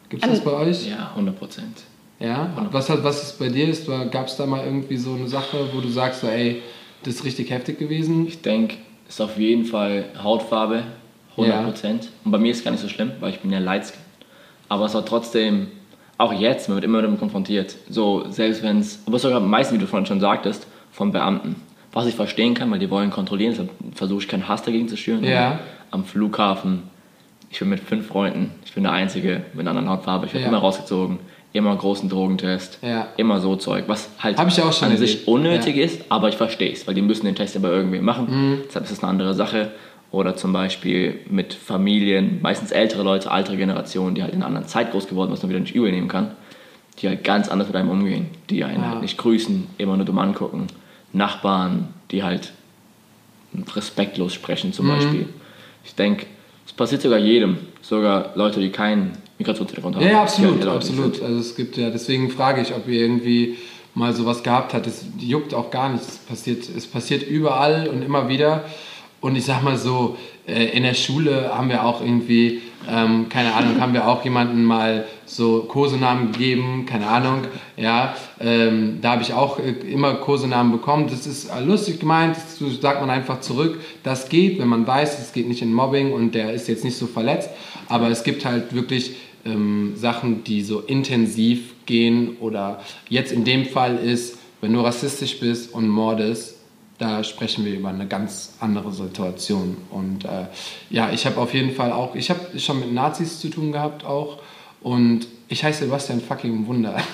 Gibt 0.09 0.23
es 0.23 0.29
das 0.29 0.43
bei 0.43 0.51
euch? 0.51 0.87
Ja, 0.87 1.09
100 1.11 1.39
Prozent. 1.39 1.83
Ja? 2.19 2.55
100%. 2.57 2.67
Was, 2.71 3.03
was 3.03 3.23
ist 3.23 3.39
bei 3.39 3.49
dir? 3.49 3.73
Gab 4.11 4.27
es 4.27 4.37
da 4.37 4.45
mal 4.45 4.63
irgendwie 4.63 4.97
so 4.97 5.13
eine 5.13 5.27
Sache, 5.27 5.69
wo 5.73 5.81
du 5.81 5.89
sagst, 5.89 6.21
so, 6.21 6.27
ey, 6.27 6.61
das 7.03 7.15
ist 7.15 7.25
richtig 7.25 7.49
heftig 7.49 7.79
gewesen? 7.79 8.27
Ich 8.27 8.41
denke, 8.41 8.75
es 9.07 9.15
ist 9.15 9.21
auf 9.21 9.39
jeden 9.39 9.65
Fall 9.65 10.05
Hautfarbe, 10.21 10.83
100 11.31 11.63
Prozent. 11.65 12.03
Ja. 12.03 12.09
Und 12.25 12.31
bei 12.31 12.37
mir 12.37 12.51
ist 12.51 12.59
es 12.59 12.63
gar 12.63 12.71
nicht 12.71 12.81
so 12.81 12.89
schlimm, 12.89 13.11
weil 13.19 13.31
ich 13.31 13.39
bin 13.39 13.51
ja 13.51 13.59
Lightskin. 13.59 14.04
Aber 14.69 14.85
es 14.85 14.93
war 14.93 15.05
trotzdem, 15.05 15.67
auch 16.17 16.33
jetzt, 16.33 16.67
man 16.69 16.75
wird 16.77 16.85
immer 16.85 17.01
damit 17.01 17.19
konfrontiert. 17.19 17.75
So, 17.89 18.25
selbst 18.29 18.63
wenn 18.63 18.79
es, 18.79 18.99
aber 19.05 19.19
sogar 19.19 19.39
meistens, 19.39 19.77
wie 19.77 19.81
du 19.81 19.87
vorhin 19.87 20.05
schon 20.05 20.19
sagtest, 20.19 20.67
von 20.91 21.11
Beamten 21.11 21.55
was 21.95 22.05
ich 22.07 22.15
verstehen 22.15 22.53
kann, 22.55 22.69
weil 22.71 22.79
die 22.79 22.89
wollen 22.91 23.09
kontrollieren, 23.09 23.51
deshalb 23.51 23.69
versuche 23.95 24.19
ich 24.23 24.27
keinen 24.27 24.49
Hass 24.49 24.61
dagegen 24.63 24.89
zu 24.89 24.97
schüren. 24.97 25.23
Ja. 25.23 25.59
Am 25.91 26.03
Flughafen, 26.03 26.83
ich 27.49 27.59
bin 27.59 27.69
mit 27.69 27.79
fünf 27.79 28.07
Freunden, 28.07 28.51
ich 28.65 28.73
bin 28.73 28.83
der 28.83 28.91
Einzige 28.91 29.43
mit 29.53 29.61
einer 29.61 29.69
anderen 29.69 29.89
Hautfarbe, 29.89 30.25
ich 30.25 30.33
werde 30.33 30.43
ja. 30.43 30.49
immer 30.49 30.59
rausgezogen. 30.59 31.19
immer 31.53 31.73
großen 31.73 32.09
Drogentest, 32.09 32.79
Ja. 32.81 33.07
immer 33.15 33.39
so 33.39 33.55
Zeug, 33.55 33.85
was 33.87 34.09
halt 34.19 34.37
an 34.37 34.49
erlebt. 34.49 34.99
sich 34.99 35.25
unnötig 35.25 35.77
ist, 35.77 36.01
aber 36.09 36.27
ich 36.27 36.35
verstehe 36.35 36.73
es, 36.73 36.85
weil 36.85 36.95
die 36.95 37.01
müssen 37.01 37.25
den 37.27 37.35
Test 37.35 37.55
ja 37.55 37.61
bei 37.61 37.69
irgendwem 37.69 38.03
machen, 38.03 38.25
Mhm. 38.29 38.57
deshalb 38.67 38.83
ist 38.83 38.91
das 38.91 38.99
eine 39.01 39.09
andere 39.11 39.33
Sache. 39.33 39.71
Oder 40.11 40.35
zum 40.37 40.53
Beispiel 40.53 41.19
mit 41.29 41.53
Familien, 41.53 42.39
meistens 42.41 42.71
ältere 42.71 43.03
Leute, 43.03 43.29
ältere 43.29 43.57
Generationen, 43.57 44.15
die 44.15 44.21
halt 44.23 44.31
in 44.33 44.39
einer 44.39 44.47
anderen 44.47 44.67
Zeit 44.67 44.91
groß 44.91 45.07
geworden 45.07 45.27
sind, 45.29 45.33
was 45.37 45.43
man 45.43 45.49
wieder 45.49 45.59
nicht 45.59 45.75
übel 45.75 45.91
nehmen 45.91 46.07
kann, 46.07 46.31
die 46.99 47.07
halt 47.09 47.23
ganz 47.23 47.49
anders 47.49 47.67
mit 47.67 47.75
einem 47.75 47.89
umgehen, 47.89 48.27
die 48.49 48.63
einen 48.63 48.81
Ja. 48.83 48.89
halt 48.91 49.01
nicht 49.01 49.17
grüßen, 49.17 49.67
immer 49.77 49.97
nur 49.97 50.05
dumm 50.05 50.19
angucken. 50.19 50.67
Nachbarn, 51.11 51.89
die 52.11 52.23
halt 52.23 52.53
respektlos 53.75 54.33
sprechen 54.33 54.69
Mhm. 54.69 54.73
zum 54.73 54.87
Beispiel. 54.87 55.29
Ich 55.83 55.95
denke, 55.95 56.25
es 56.65 56.73
passiert 56.73 57.01
sogar 57.01 57.19
jedem, 57.19 57.57
sogar 57.81 58.31
Leute, 58.35 58.59
die 58.59 58.69
keinen 58.69 59.11
Migrationshintergrund 59.37 59.95
haben. 59.97 60.05
Ja, 60.07 60.21
absolut, 60.23 60.59
halt 60.59 60.67
absolut. 60.67 61.21
Also 61.21 61.39
es 61.39 61.55
gibt 61.55 61.77
ja, 61.77 61.89
deswegen 61.89 62.29
frage 62.31 62.61
ich, 62.61 62.73
ob 62.73 62.87
ihr 62.87 63.01
irgendwie 63.01 63.57
mal 63.93 64.13
sowas 64.13 64.43
gehabt 64.43 64.73
habt. 64.73 64.87
Es 64.87 65.05
juckt 65.19 65.53
auch 65.53 65.71
gar 65.71 65.89
nicht. 65.89 66.01
Es 66.03 66.17
passiert, 66.17 66.67
es 66.75 66.85
passiert 66.87 67.23
überall 67.23 67.87
und 67.87 68.01
immer 68.01 68.27
wieder. 68.29 68.65
Und 69.25 69.35
ich 69.35 69.45
sag 69.45 69.63
mal 69.63 69.75
so, 69.75 70.17
äh, 70.47 70.77
in 70.77 70.83
der 70.83 70.93
Schule 70.93 71.49
haben 71.51 71.69
wir 71.69 71.83
auch 71.83 71.99
irgendwie, 71.99 72.61
ähm, 72.87 73.27
keine 73.27 73.55
Ahnung, 73.55 73.81
haben 73.81 73.95
wir 73.95 74.07
auch 74.07 74.23
jemanden 74.23 74.63
mal 74.63 75.05
so 75.25 75.61
Kosenamen 75.61 76.31
gegeben, 76.31 76.85
keine 76.85 77.07
Ahnung, 77.07 77.41
ja, 77.75 78.15
ähm, 78.39 78.99
da 79.01 79.13
habe 79.13 79.23
ich 79.23 79.33
auch 79.33 79.57
äh, 79.57 79.71
immer 79.91 80.13
Kosenamen 80.13 80.71
bekommen. 80.71 81.07
Das 81.09 81.25
ist 81.25 81.49
lustig 81.65 81.99
gemeint, 81.99 82.35
das 82.35 82.59
sagt 82.79 83.01
man 83.01 83.09
einfach 83.09 83.39
zurück, 83.39 83.79
das 84.03 84.29
geht, 84.29 84.59
wenn 84.59 84.67
man 84.67 84.85
weiß, 84.85 85.17
es 85.17 85.33
geht 85.33 85.47
nicht 85.47 85.63
in 85.63 85.73
Mobbing 85.73 86.13
und 86.13 86.35
der 86.35 86.53
ist 86.53 86.67
jetzt 86.67 86.83
nicht 86.83 86.95
so 86.95 87.07
verletzt, 87.07 87.49
aber 87.89 88.09
es 88.09 88.23
gibt 88.23 88.45
halt 88.45 88.75
wirklich 88.75 89.15
ähm, 89.43 89.93
Sachen, 89.95 90.43
die 90.43 90.61
so 90.61 90.81
intensiv 90.81 91.73
gehen 91.87 92.37
oder 92.41 92.79
jetzt 93.09 93.31
in 93.31 93.43
dem 93.43 93.65
Fall 93.65 93.97
ist, 93.97 94.37
wenn 94.61 94.71
du 94.71 94.81
rassistisch 94.81 95.39
bist 95.39 95.73
und 95.73 95.87
mordest, 95.87 96.54
da 96.97 97.23
sprechen 97.23 97.65
wir 97.65 97.73
über 97.73 97.89
eine 97.89 98.07
ganz 98.07 98.53
andere 98.59 98.91
Situation. 98.91 99.77
Und 99.91 100.25
äh, 100.25 100.45
ja, 100.89 101.09
ich 101.11 101.25
habe 101.25 101.39
auf 101.39 101.53
jeden 101.53 101.75
Fall 101.75 101.91
auch, 101.91 102.15
ich 102.15 102.29
habe 102.29 102.57
schon 102.57 102.79
mit 102.79 102.93
Nazis 102.93 103.39
zu 103.39 103.49
tun 103.49 103.71
gehabt 103.71 104.05
auch. 104.05 104.37
Und 104.81 105.27
ich 105.47 105.63
heiße 105.63 105.85
Sebastian 105.85 106.21
fucking 106.21 106.67
Wunder. 106.67 106.95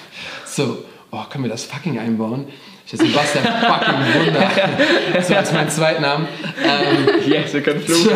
So, 0.45 0.79
oh, 1.11 1.23
können 1.29 1.45
wir 1.45 1.49
das 1.49 1.63
fucking 1.63 1.97
einbauen? 1.97 2.45
Ich 2.85 2.93
heiße 2.93 3.05
Sebastian 3.05 3.45
fucking 3.45 4.25
Wunder. 4.25 4.51
So 5.23 5.35
als 5.35 5.51
mein 5.53 5.69
Zweitnamen. 5.69 6.27
Ähm, 6.63 7.31
Yes, 7.31 7.53
wir 7.53 7.61
können 7.61 7.81
fluchen. 7.81 8.11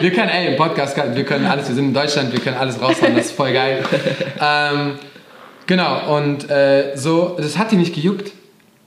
wir 0.00 0.10
können, 0.12 0.28
ey, 0.28 0.52
im 0.52 0.56
Podcast, 0.56 0.96
wir 0.96 1.24
können 1.24 1.46
alles, 1.46 1.68
wir 1.68 1.74
sind 1.74 1.86
in 1.86 1.94
Deutschland, 1.94 2.32
wir 2.32 2.40
können 2.40 2.56
alles 2.56 2.80
raushauen, 2.80 3.16
das 3.16 3.26
ist 3.26 3.32
voll 3.32 3.52
geil. 3.52 3.82
Ähm, 4.44 4.98
genau, 5.66 6.16
und 6.16 6.50
äh, 6.50 6.96
so, 6.96 7.36
das 7.38 7.56
hat 7.56 7.70
die 7.70 7.76
nicht 7.76 7.94
gejuckt. 7.94 8.32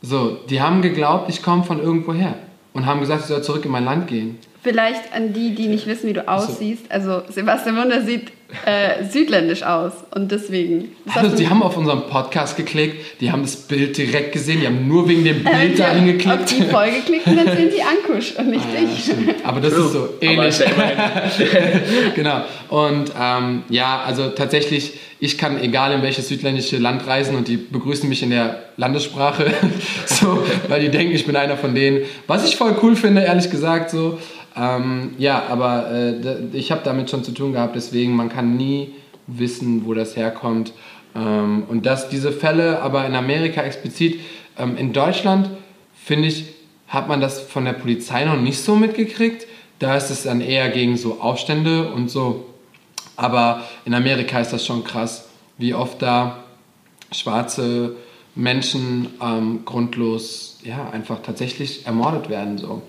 So, 0.08 0.38
die 0.50 0.62
haben 0.62 0.84
geglaubt, 0.84 1.30
ich 1.30 1.42
komme 1.42 1.64
von 1.64 1.82
irgendwo 1.82 2.14
her. 2.14 2.36
Und 2.74 2.86
haben 2.86 3.00
gesagt, 3.00 3.22
ich 3.22 3.28
soll 3.28 3.42
zurück 3.42 3.66
in 3.66 3.72
mein 3.72 3.86
Land 3.86 4.08
gehen. 4.08 4.38
Vielleicht 4.62 5.16
an 5.16 5.34
die, 5.34 5.56
die 5.56 5.68
nicht 5.68 5.88
wissen, 5.88 6.10
wie 6.10 6.14
du 6.14 6.28
aussiehst. 6.28 6.92
Also 6.92 7.24
Sebastian 7.30 7.78
Wunder 7.78 8.02
sieht 8.02 8.32
äh, 8.66 9.04
südländisch 9.04 9.64
aus 9.64 9.92
und 10.14 10.32
deswegen. 10.32 10.96
Also, 11.14 11.36
die 11.36 11.50
haben 11.50 11.64
auf 11.64 11.78
unseren 11.78 12.08
Podcast 12.08 12.56
geklickt, 12.56 13.20
die 13.20 13.32
haben 13.32 13.42
das 13.42 13.56
Bild 13.56 13.98
direkt 13.98 14.34
gesehen, 14.34 14.62
die 14.62 14.68
haben 14.68 14.88
nur 14.88 15.08
wegen 15.10 15.24
dem 15.24 15.46
äh, 15.46 15.50
Bild 15.50 15.80
da 15.80 15.92
hingeklickt. 15.92 16.44
Auf 16.44 16.46
die 16.46 16.62
Folge 16.64 16.98
geklickt 16.98 17.28
und 17.28 17.38
dann 17.38 17.58
sind 17.58 17.74
die 17.74 17.82
Ankusch 17.82 18.34
und 18.38 18.52
nicht 18.52 18.66
Ja, 18.74 18.82
ich. 18.82 19.04
stimmt. 19.04 19.36
Aber 19.44 19.60
das 19.60 19.74
ist 19.74 19.92
so 19.92 20.10
ähnlich. 20.22 20.56
genau. 22.16 22.42
Und 22.70 23.12
ähm, 23.20 23.64
ja, 23.70 24.04
also 24.06 24.30
tatsächlich, 24.30 24.94
ich 25.20 25.38
kann 25.38 25.62
egal 25.62 25.94
in 25.94 26.02
welches 26.04 26.28
südländische 26.28 26.78
Land 26.78 27.08
reisen 27.08 27.36
und 27.36 27.48
die 27.48 27.58
begrüßen 27.58 28.08
mich 28.08 28.22
in 28.22 28.30
der 28.30 28.60
Landessprache, 28.78 29.52
so, 30.06 30.44
weil 30.68 30.82
die 30.82 30.90
denken, 30.90 31.16
ich 31.16 31.26
bin 31.26 31.36
einer 31.36 31.58
von 31.58 31.74
denen. 31.74 32.02
Was 32.28 32.48
ich 32.48 32.56
voll 32.56 32.76
cool 32.84 32.96
finde, 32.96 33.24
ehrlich 33.24 33.50
gesagt, 33.50 33.90
so. 33.90 34.20
Ähm, 34.56 35.16
ja, 35.18 35.44
aber 35.50 35.92
äh, 35.92 36.46
ich 36.54 36.72
habe 36.72 36.82
damit 36.84 37.10
schon 37.10 37.24
zu 37.24 37.32
tun 37.32 37.54
gehabt, 37.54 37.76
deswegen 37.76 38.16
man 38.16 38.30
kann 38.30 38.56
nie 38.56 38.94
wissen, 39.28 39.86
wo 39.86 39.94
das 39.94 40.16
herkommt. 40.16 40.74
Ähm, 41.16 41.64
und 41.68 41.86
dass 41.86 42.10
diese 42.10 42.32
Fälle, 42.32 42.82
aber 42.82 43.06
in 43.06 43.16
Amerika 43.16 43.62
explizit, 43.62 44.20
ähm, 44.58 44.78
in 44.78 44.94
Deutschland 44.94 45.50
finde 45.94 46.28
ich, 46.28 46.46
hat 46.88 47.08
man 47.08 47.20
das 47.20 47.42
von 47.42 47.66
der 47.66 47.74
Polizei 47.74 48.26
noch 48.26 48.40
nicht 48.40 48.60
so 48.60 48.76
mitgekriegt. 48.76 49.48
Da 49.80 49.98
ist 49.98 50.10
es 50.10 50.24
dann 50.24 50.40
eher 50.40 50.70
gegen 50.70 50.98
so 50.98 51.20
Aufstände 51.20 51.92
und 51.92 52.10
so. 52.10 52.46
Aber 53.18 53.64
in 53.86 53.94
Amerika 53.94 54.40
ist 54.40 54.54
das 54.54 54.66
schon 54.66 54.84
krass, 54.84 55.28
wie 55.58 55.74
oft 55.74 56.02
da 56.02 56.44
schwarze 57.12 57.96
Menschen 58.36 59.08
ähm, 59.22 59.62
grundlos, 59.66 60.60
ja, 60.64 60.90
einfach 60.90 61.22
tatsächlich 61.22 61.86
ermordet 61.86 62.30
werden. 62.30 62.58
So. 62.58 62.82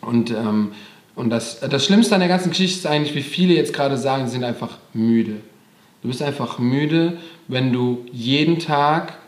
Und, 0.00 0.30
ähm, 0.30 0.72
und 1.14 1.30
das, 1.30 1.60
das 1.60 1.84
Schlimmste 1.84 2.14
an 2.14 2.20
der 2.20 2.28
ganzen 2.28 2.50
Geschichte 2.50 2.78
ist 2.78 2.86
eigentlich, 2.86 3.14
wie 3.14 3.22
viele 3.22 3.54
jetzt 3.54 3.72
gerade 3.72 3.96
sagen, 3.96 4.26
sie 4.26 4.32
sind 4.32 4.44
einfach 4.44 4.78
müde. 4.92 5.40
Du 6.02 6.08
bist 6.08 6.22
einfach 6.22 6.58
müde, 6.58 7.18
wenn 7.48 7.72
du 7.72 8.06
jeden 8.12 8.58
Tag 8.60 9.18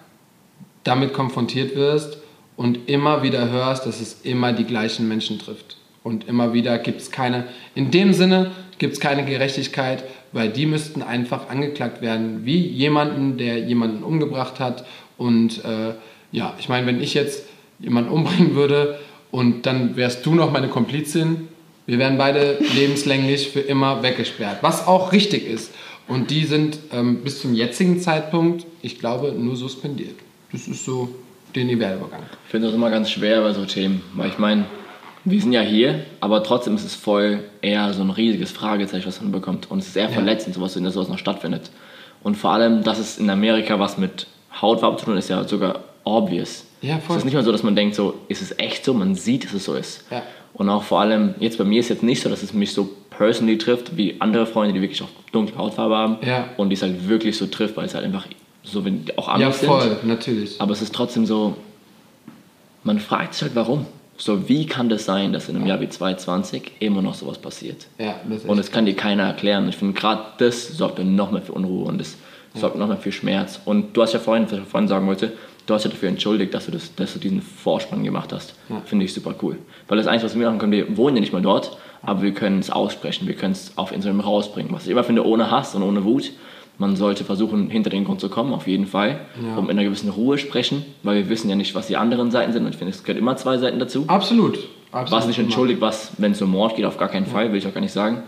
damit 0.84 1.12
konfrontiert 1.12 1.74
wirst 1.74 2.18
und 2.56 2.88
immer 2.88 3.22
wieder 3.22 3.50
hörst, 3.50 3.86
dass 3.86 4.00
es 4.00 4.20
immer 4.22 4.52
die 4.52 4.64
gleichen 4.64 5.08
Menschen 5.08 5.38
trifft. 5.38 5.78
Und 6.02 6.28
immer 6.28 6.52
wieder 6.52 6.78
gibt 6.78 7.00
es 7.00 7.10
keine, 7.10 7.46
in 7.74 7.90
dem 7.90 8.12
Sinne 8.12 8.52
gibt 8.78 8.94
es 8.94 9.00
keine 9.00 9.24
Gerechtigkeit, 9.24 10.04
weil 10.32 10.48
die 10.48 10.64
müssten 10.64 11.02
einfach 11.02 11.50
angeklagt 11.50 12.00
werden, 12.00 12.46
wie 12.46 12.66
jemanden, 12.66 13.36
der 13.36 13.58
jemanden 13.58 14.02
umgebracht 14.02 14.60
hat. 14.60 14.86
Und 15.18 15.64
äh, 15.64 15.94
ja, 16.32 16.54
ich 16.58 16.68
meine, 16.68 16.86
wenn 16.86 17.02
ich 17.02 17.14
jetzt 17.14 17.44
jemanden 17.78 18.10
umbringen 18.10 18.54
würde 18.54 18.98
und 19.30 19.66
dann 19.66 19.96
wärst 19.96 20.26
du 20.26 20.34
noch 20.34 20.50
meine 20.52 20.68
Komplizin, 20.68 21.48
wir 21.86 21.98
wären 21.98 22.18
beide 22.18 22.58
lebenslänglich 22.74 23.50
für 23.50 23.60
immer 23.60 24.02
weggesperrt, 24.02 24.58
was 24.62 24.86
auch 24.86 25.12
richtig 25.12 25.46
ist. 25.46 25.72
Und 26.06 26.30
die 26.30 26.44
sind 26.44 26.78
ähm, 26.92 27.22
bis 27.22 27.40
zum 27.40 27.54
jetzigen 27.54 28.00
Zeitpunkt, 28.00 28.66
ich 28.82 28.98
glaube, 28.98 29.32
nur 29.32 29.56
suspendiert. 29.56 30.16
Das 30.52 30.66
ist 30.66 30.84
so 30.84 31.08
der 31.54 31.64
Niveauübergang. 31.64 32.22
Ich 32.44 32.50
finde 32.50 32.66
das 32.68 32.74
immer 32.74 32.90
ganz 32.90 33.10
schwer 33.10 33.40
bei 33.42 33.52
so 33.52 33.64
Themen, 33.64 34.02
weil 34.14 34.28
ich 34.28 34.38
meine, 34.38 34.64
wir 35.24 35.40
sind 35.40 35.52
ja 35.52 35.60
hier, 35.60 36.04
aber 36.20 36.42
trotzdem 36.42 36.74
ist 36.76 36.84
es 36.84 36.94
voll 36.94 37.44
eher 37.60 37.92
so 37.92 38.02
ein 38.02 38.10
riesiges 38.10 38.50
Fragezeichen, 38.50 39.06
was 39.06 39.20
man 39.20 39.32
bekommt. 39.32 39.70
Und 39.70 39.78
es 39.78 39.88
ist 39.88 39.96
eher 39.96 40.08
verletzend, 40.08 40.54
sowas, 40.54 40.76
wenn 40.76 40.84
das 40.84 40.94
sowas 40.94 41.08
noch 41.08 41.18
stattfindet. 41.18 41.70
Und 42.22 42.36
vor 42.36 42.52
allem, 42.52 42.82
dass 42.82 42.98
es 42.98 43.18
in 43.18 43.28
Amerika 43.30 43.78
was 43.78 43.98
mit 43.98 44.26
Hautfarbe 44.60 44.96
zu 44.96 45.06
tun 45.06 45.16
ist 45.16 45.28
ja 45.28 45.46
sogar 45.46 45.80
obvious. 46.04 46.64
Ja, 46.82 46.98
voll. 46.98 47.16
Es 47.16 47.22
ist 47.22 47.24
nicht 47.24 47.34
mal 47.34 47.44
so, 47.44 47.52
dass 47.52 47.62
man 47.62 47.76
denkt, 47.76 47.94
so, 47.94 48.14
ist 48.28 48.42
es 48.42 48.58
echt 48.58 48.84
so? 48.84 48.94
Man 48.94 49.14
sieht, 49.14 49.44
dass 49.44 49.52
es 49.52 49.64
so 49.64 49.74
ist. 49.74 50.04
Ja. 50.10 50.22
Und 50.54 50.68
auch 50.68 50.82
vor 50.82 51.00
allem, 51.00 51.34
jetzt 51.38 51.58
bei 51.58 51.64
mir 51.64 51.80
ist 51.80 51.88
jetzt 51.88 52.02
nicht 52.02 52.22
so, 52.22 52.28
dass 52.28 52.42
es 52.42 52.52
mich 52.52 52.72
so 52.72 52.88
personally 53.10 53.58
trifft, 53.58 53.96
wie 53.96 54.16
andere 54.18 54.46
Freunde, 54.46 54.74
die 54.74 54.80
wirklich 54.80 55.02
auch 55.02 55.08
dunkle 55.32 55.56
Hautfarbe 55.58 55.96
haben. 55.96 56.16
Ja. 56.26 56.48
Und 56.56 56.70
die 56.70 56.74
es 56.74 56.82
halt 56.82 57.08
wirklich 57.08 57.36
so 57.36 57.46
trifft, 57.46 57.76
weil 57.76 57.84
es 57.86 57.94
halt 57.94 58.04
einfach 58.04 58.26
so, 58.62 58.84
wenn 58.84 59.04
die 59.04 59.16
auch 59.16 59.28
Ja, 59.28 59.34
anders 59.34 59.60
sind. 59.60 59.68
voll, 59.68 59.96
natürlich. 60.04 60.60
Aber 60.60 60.72
es 60.72 60.82
ist 60.82 60.94
trotzdem 60.94 61.26
so, 61.26 61.54
man 62.82 62.98
fragt 62.98 63.34
sich 63.34 63.42
halt, 63.42 63.54
warum. 63.54 63.86
So, 64.16 64.48
wie 64.50 64.66
kann 64.66 64.90
das 64.90 65.06
sein, 65.06 65.32
dass 65.32 65.48
in 65.48 65.56
einem 65.56 65.66
Jahr 65.66 65.80
wie 65.80 65.88
2020 65.88 66.72
immer 66.80 67.00
noch 67.00 67.14
sowas 67.14 67.38
passiert? 67.38 67.86
Ja, 67.98 68.16
das 68.28 68.42
ist 68.42 68.48
Und 68.48 68.58
es 68.58 68.70
kann 68.70 68.84
dir 68.84 68.94
keiner 68.94 69.22
erklären. 69.22 69.66
Ich 69.68 69.76
finde, 69.76 69.98
gerade 69.98 70.22
das 70.38 70.68
sorgt 70.68 70.98
dann 70.98 71.14
noch 71.14 71.30
mehr 71.30 71.40
für 71.40 71.52
Unruhe 71.52 71.86
und 71.86 71.98
das 71.98 72.16
sorgt 72.54 72.76
noch 72.76 72.86
mehr 72.88 72.98
für 72.98 73.12
Schmerz. 73.12 73.60
Und 73.64 73.96
du 73.96 74.02
hast 74.02 74.12
ja 74.12 74.18
vorhin, 74.18 74.44
was 74.44 74.58
ich 74.58 74.64
vorhin 74.64 74.88
sagen 74.88 75.06
wollte, 75.06 75.32
du 75.70 75.74
hast 75.74 75.84
ja 75.84 75.90
dafür 75.90 76.08
entschuldigt, 76.08 76.52
dass 76.52 76.66
du, 76.66 76.72
das, 76.72 76.94
dass 76.96 77.12
du 77.14 77.18
diesen 77.20 77.40
Vorspann 77.40 78.02
gemacht 78.04 78.32
hast. 78.32 78.54
Finde 78.86 79.04
ich 79.04 79.14
super 79.14 79.34
cool. 79.42 79.56
Weil 79.88 79.98
das 79.98 80.06
Einzige, 80.08 80.26
was 80.30 80.38
wir 80.38 80.46
machen 80.46 80.58
können, 80.58 80.72
wir 80.72 80.96
wohnen 80.96 81.16
ja 81.16 81.20
nicht 81.20 81.32
mal 81.32 81.40
dort, 81.42 81.76
aber 82.02 82.22
wir 82.22 82.32
können 82.34 82.58
es 82.58 82.70
aussprechen, 82.70 83.26
wir 83.28 83.34
können 83.34 83.52
es 83.52 83.72
auf 83.76 83.92
Instagram 83.92 84.20
rausbringen. 84.20 84.72
Was 84.72 84.84
ich 84.84 84.90
immer 84.90 85.04
finde, 85.04 85.24
ohne 85.24 85.50
Hass 85.50 85.74
und 85.74 85.82
ohne 85.82 86.04
Wut, 86.04 86.32
man 86.78 86.96
sollte 86.96 87.24
versuchen, 87.24 87.68
hinter 87.70 87.90
den 87.90 88.04
Grund 88.04 88.20
zu 88.20 88.28
kommen, 88.30 88.52
auf 88.54 88.66
jeden 88.66 88.86
Fall, 88.86 89.20
um 89.56 89.64
in 89.66 89.70
einer 89.78 89.84
gewissen 89.84 90.08
Ruhe 90.10 90.38
sprechen, 90.38 90.84
weil 91.02 91.16
wir 91.16 91.28
wissen 91.28 91.48
ja 91.50 91.54
nicht, 91.56 91.74
was 91.74 91.86
die 91.88 91.96
anderen 91.96 92.30
Seiten 92.30 92.52
sind. 92.52 92.64
Und 92.64 92.70
ich 92.70 92.76
finde, 92.78 92.92
es 92.92 93.04
gehört 93.04 93.18
immer 93.18 93.36
zwei 93.36 93.58
Seiten 93.58 93.78
dazu. 93.78 94.04
Absolut. 94.06 94.58
Absolut. 94.90 95.12
Was 95.12 95.26
nicht 95.28 95.38
entschuldigt, 95.38 95.80
was, 95.80 96.12
wenn 96.18 96.32
es 96.32 96.42
um 96.42 96.50
Mord 96.50 96.74
geht, 96.76 96.84
auf 96.86 96.96
gar 96.98 97.08
keinen 97.08 97.26
Fall, 97.26 97.52
will 97.52 97.58
ich 97.58 97.66
auch 97.68 97.74
gar 97.74 97.80
nicht 97.80 97.92
sagen. 97.92 98.22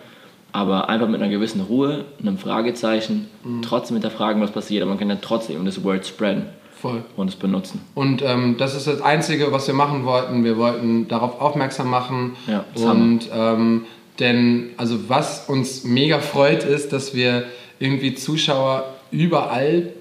Aber 0.53 0.89
einfach 0.91 1.09
mit 1.09 1.21
einer 1.23 1.31
gewissen 1.31 1.63
Ruhe, 1.63 2.05
einem 2.21 2.37
Fragezeichen, 2.39 3.27
Mhm. 3.43 3.63
trotzdem 3.63 3.97
hinterfragen, 3.97 4.41
was 4.43 4.51
passiert. 4.53 4.83
Aber 4.83 4.91
man 4.91 4.99
kann 4.99 5.09
ja 5.09 5.17
trotzdem 5.21 5.65
das 5.65 5.83
Word 5.83 6.07
spreaden 6.07 6.45
Voll. 6.83 7.05
und 7.17 7.29
es 7.29 7.37
benutzen. 7.37 7.81
Und 7.95 8.23
ähm, 8.23 8.57
das 8.59 8.75
ist 8.75 8.89
das 8.89 9.01
Einzige, 9.01 9.53
was 9.53 9.69
wir 9.69 9.75
machen 9.75 10.05
wollten. 10.05 10.43
Wir 10.43 10.57
wollten 10.59 11.07
darauf 11.07 11.41
aufmerksam 11.41 11.89
machen. 11.89 12.33
Ja, 12.49 12.65
und 12.75 13.31
ähm, 13.33 13.85
denn, 14.19 14.71
also 14.77 15.09
was 15.09 15.49
uns 15.49 15.85
mega 15.85 16.19
freut, 16.19 16.65
ist, 16.65 16.93
dass 16.93 17.15
wir 17.15 17.45
irgendwie 17.79 18.15
Zuschauer 18.15 18.85
überall 19.13 19.93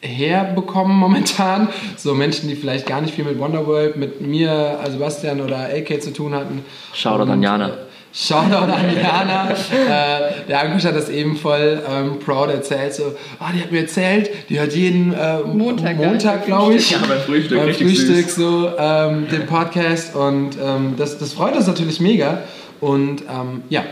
herbekommen 0.00 0.96
momentan. 0.96 1.68
So 1.96 2.14
Menschen, 2.14 2.48
die 2.48 2.56
vielleicht 2.56 2.86
gar 2.86 3.00
nicht 3.00 3.14
viel 3.14 3.24
mit 3.24 3.38
Wonderworld, 3.38 3.96
mit 3.96 4.20
mir, 4.20 4.78
also 4.80 4.92
Sebastian 4.94 5.40
oder 5.40 5.68
AK 5.72 6.02
zu 6.02 6.12
tun 6.12 6.34
hatten. 6.34 6.64
Shoutout 6.92 7.22
Und, 7.22 7.30
an 7.30 7.42
Jana. 7.42 7.70
Shoutout 8.16 8.70
an 8.70 8.94
Jana. 8.94 9.50
äh, 9.50 10.46
der 10.48 10.60
Ankusch 10.60 10.84
hat 10.84 10.94
das 10.94 11.08
eben 11.08 11.36
voll 11.36 11.82
ähm, 11.90 12.20
proud 12.20 12.48
erzählt. 12.48 12.94
So, 12.94 13.16
ah, 13.40 13.50
die 13.52 13.60
hat 13.60 13.72
mir 13.72 13.80
erzählt, 13.80 14.30
die 14.48 14.60
hört 14.60 14.72
jeden 14.72 15.12
äh, 15.12 15.40
Montag, 15.40 15.96
Montag 15.96 16.46
glaube 16.46 16.74
ich. 16.74 16.92
Ja, 16.92 16.98
beim 16.98 17.18
Frühstück. 17.18 17.58
Beim 17.58 17.74
Frühstück 17.74 18.28
süß. 18.28 18.36
so 18.36 18.70
ähm, 18.78 19.26
den 19.32 19.46
Podcast. 19.46 20.14
Und 20.14 20.56
ähm, 20.64 20.94
das, 20.96 21.18
das 21.18 21.32
freut 21.32 21.56
uns 21.56 21.66
natürlich 21.66 21.98
mega. 21.98 22.44
Und 22.80 23.22
ähm, 23.22 23.64
ja, 23.68 23.82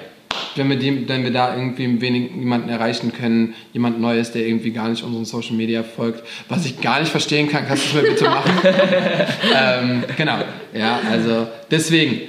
wenn 0.55 0.69
wir, 0.69 0.77
die, 0.77 1.09
wenn 1.09 1.25
wir 1.25 1.33
da 1.33 1.57
irgendwie 1.57 2.01
wenig 2.01 2.31
jemanden 2.37 2.69
erreichen 2.69 3.13
können, 3.13 3.55
jemand 3.73 4.01
Neues, 4.01 4.31
der 4.31 4.47
irgendwie 4.47 4.71
gar 4.71 4.89
nicht 4.89 5.03
unseren 5.03 5.25
Social 5.25 5.57
Media 5.57 5.83
folgt, 5.83 6.23
was 6.49 6.65
ich 6.65 6.81
gar 6.81 7.01
nicht 7.01 7.11
verstehen 7.11 7.49
kann, 7.49 7.67
kannst 7.67 7.93
du 7.93 7.99
es 7.99 8.03
mir 8.03 8.09
bitte 8.11 8.25
machen. 8.31 8.53
ähm, 9.53 10.05
genau, 10.17 10.37
ja, 10.73 11.01
also 11.11 11.49
deswegen 11.71 12.21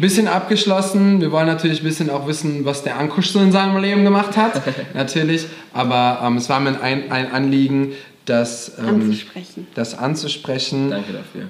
bisschen 0.00 0.28
abgeschlossen. 0.28 1.20
Wir 1.20 1.32
wollen 1.32 1.46
natürlich 1.46 1.80
ein 1.80 1.84
bisschen 1.84 2.10
auch 2.10 2.26
wissen, 2.26 2.64
was 2.64 2.82
der 2.82 2.98
Ankusch 2.98 3.28
so 3.28 3.40
in 3.40 3.52
seinem 3.52 3.80
Leben 3.80 4.04
gemacht 4.04 4.36
hat. 4.36 4.62
natürlich. 4.94 5.46
Aber 5.72 6.20
ähm, 6.24 6.36
es 6.36 6.48
war 6.48 6.60
mir 6.60 6.80
ein, 6.80 7.10
ein 7.10 7.30
Anliegen, 7.32 7.92
das, 8.24 8.78
ähm, 8.78 8.88
anzusprechen. 8.88 9.66
das 9.74 9.98
anzusprechen. 9.98 10.90
Danke 10.90 11.12
dafür. 11.12 11.42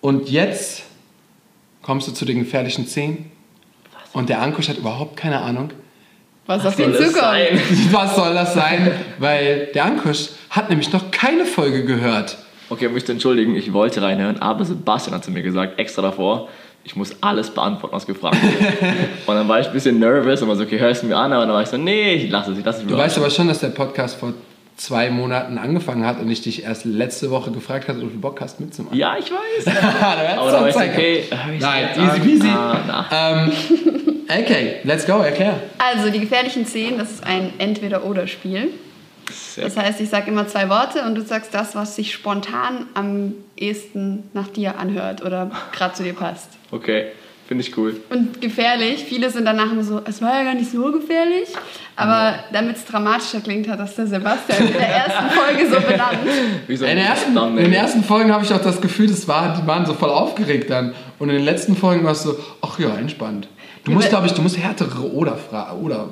Und 0.00 0.28
jetzt 0.28 0.84
kommst 1.82 2.08
du 2.08 2.12
zu 2.12 2.24
den 2.24 2.40
gefährlichen 2.40 2.86
Zehn. 2.86 3.30
Und 4.12 4.28
der 4.28 4.40
Ankusch 4.40 4.68
hat 4.68 4.78
überhaupt 4.78 5.16
keine 5.16 5.40
Ahnung. 5.40 5.70
Was, 6.46 6.62
was 6.62 6.74
auf 6.74 6.78
ihn 6.78 6.94
zukommt. 6.94 7.12
Was 7.92 8.16
soll 8.16 8.34
das 8.34 8.54
sein? 8.54 8.92
Weil 9.18 9.70
der 9.74 9.86
Ankusch 9.86 10.28
hat 10.50 10.68
nämlich 10.68 10.92
noch 10.92 11.10
keine 11.10 11.46
Folge 11.46 11.84
gehört. 11.84 12.36
Okay, 12.68 12.86
ich 12.86 12.92
möchte 12.92 13.12
entschuldigen, 13.12 13.54
ich 13.54 13.72
wollte 13.72 14.02
reinhören, 14.02 14.40
aber 14.40 14.64
Sebastian 14.64 15.14
hat 15.14 15.24
zu 15.24 15.30
mir 15.30 15.42
gesagt, 15.42 15.78
extra 15.78 16.02
davor, 16.02 16.48
ich 16.84 16.96
muss 16.96 17.16
alles 17.20 17.50
beantworten, 17.50 17.94
was 17.94 18.06
gefragt 18.06 18.36
wird. 18.42 18.82
und 19.26 19.34
dann 19.34 19.48
war 19.48 19.60
ich 19.60 19.66
ein 19.66 19.72
bisschen 19.72 19.98
nervös 19.98 20.42
und 20.42 20.48
war 20.48 20.56
so, 20.56 20.64
okay, 20.64 20.78
hörst 20.78 21.02
du 21.02 21.06
mir 21.06 21.16
an? 21.16 21.32
Aber 21.32 21.46
dann 21.46 21.54
war 21.54 21.62
ich 21.62 21.68
so, 21.68 21.76
nee, 21.76 22.14
ich 22.14 22.30
lasse 22.30 22.52
es, 22.52 22.58
ich 22.58 22.64
lasse 22.64 22.82
es 22.82 22.86
Du 22.86 22.96
weißt 22.96 23.18
aber 23.18 23.30
schon, 23.30 23.48
dass 23.48 23.60
der 23.60 23.68
Podcast 23.68 24.16
vor 24.16 24.34
zwei 24.76 25.10
Monaten 25.10 25.56
angefangen 25.56 26.04
hat 26.04 26.20
und 26.20 26.30
ich 26.30 26.42
dich 26.42 26.64
erst 26.64 26.84
letzte 26.84 27.30
Woche 27.30 27.50
gefragt 27.52 27.88
habe, 27.88 28.00
ob 28.02 28.12
du 28.12 28.20
Bock 28.20 28.40
hast 28.40 28.60
mitzumachen. 28.60 28.96
Ja, 28.96 29.16
ich 29.18 29.30
weiß. 29.30 29.66
aber 30.36 30.50
da 30.50 30.60
war 30.60 30.68
ich 30.68 30.76
okay. 30.76 31.24
Nein, 31.60 31.88
easy 31.96 32.20
peasy. 32.20 32.48
Ah, 32.48 33.06
ähm, 33.12 33.52
okay, 34.28 34.76
let's 34.82 35.06
go, 35.06 35.18
erklär. 35.18 35.60
Also, 35.78 36.10
die 36.10 36.20
gefährlichen 36.20 36.66
Zehn, 36.66 36.98
das 36.98 37.12
ist 37.12 37.24
ein 37.24 37.52
Entweder-Oder-Spiel. 37.58 38.70
Das 39.56 39.76
heißt, 39.76 40.00
ich 40.00 40.08
sage 40.08 40.30
immer 40.30 40.46
zwei 40.46 40.68
Worte 40.68 41.02
und 41.02 41.14
du 41.14 41.22
sagst 41.22 41.54
das, 41.54 41.74
was 41.74 41.96
sich 41.96 42.12
spontan 42.12 42.86
am 42.94 43.34
ehesten 43.56 44.24
nach 44.32 44.48
dir 44.48 44.78
anhört 44.78 45.22
oder 45.22 45.50
gerade 45.72 45.94
zu 45.94 46.02
dir 46.02 46.14
passt. 46.14 46.50
Okay, 46.70 47.06
finde 47.46 47.64
ich 47.64 47.76
cool. 47.76 48.00
Und 48.10 48.40
gefährlich. 48.40 49.04
Viele 49.04 49.30
sind 49.30 49.44
danach 49.44 49.72
immer 49.72 49.84
so, 49.84 50.00
es 50.04 50.20
war 50.20 50.34
ja 50.34 50.44
gar 50.44 50.54
nicht 50.54 50.70
so 50.70 50.90
gefährlich. 50.92 51.48
Aber 51.96 52.34
damit 52.52 52.76
es 52.76 52.84
dramatischer 52.84 53.40
klingt, 53.40 53.68
hat 53.68 53.78
das 53.78 53.94
der 53.94 54.06
Sebastian 54.06 54.66
in 54.66 54.72
der 54.72 54.88
ersten 54.88 55.30
Folge 55.30 55.68
so 55.70 55.80
benannt. 55.80 56.18
in, 56.68 56.78
den 56.78 56.98
ersten, 56.98 57.36
in 57.36 57.56
den 57.56 57.72
ersten 57.72 58.02
Folgen 58.02 58.32
habe 58.32 58.44
ich 58.44 58.52
auch 58.52 58.62
das 58.62 58.80
Gefühl, 58.80 59.06
das 59.06 59.28
war, 59.28 59.56
die 59.60 59.66
waren 59.66 59.86
so 59.86 59.94
voll 59.94 60.10
aufgeregt 60.10 60.70
dann. 60.70 60.94
Und 61.18 61.28
in 61.28 61.36
den 61.36 61.44
letzten 61.44 61.76
Folgen 61.76 62.04
war 62.04 62.12
es 62.12 62.22
so, 62.22 62.36
ach 62.62 62.78
ja, 62.78 62.94
entspannt. 62.96 63.48
Du 63.84 63.92
musst, 63.92 64.08
glaube 64.08 64.26
ich, 64.26 64.32
du 64.32 64.42
musst 64.42 64.58
härtere 64.58 65.12
Oder-Fragen, 65.12 65.78
Oder 65.82 66.08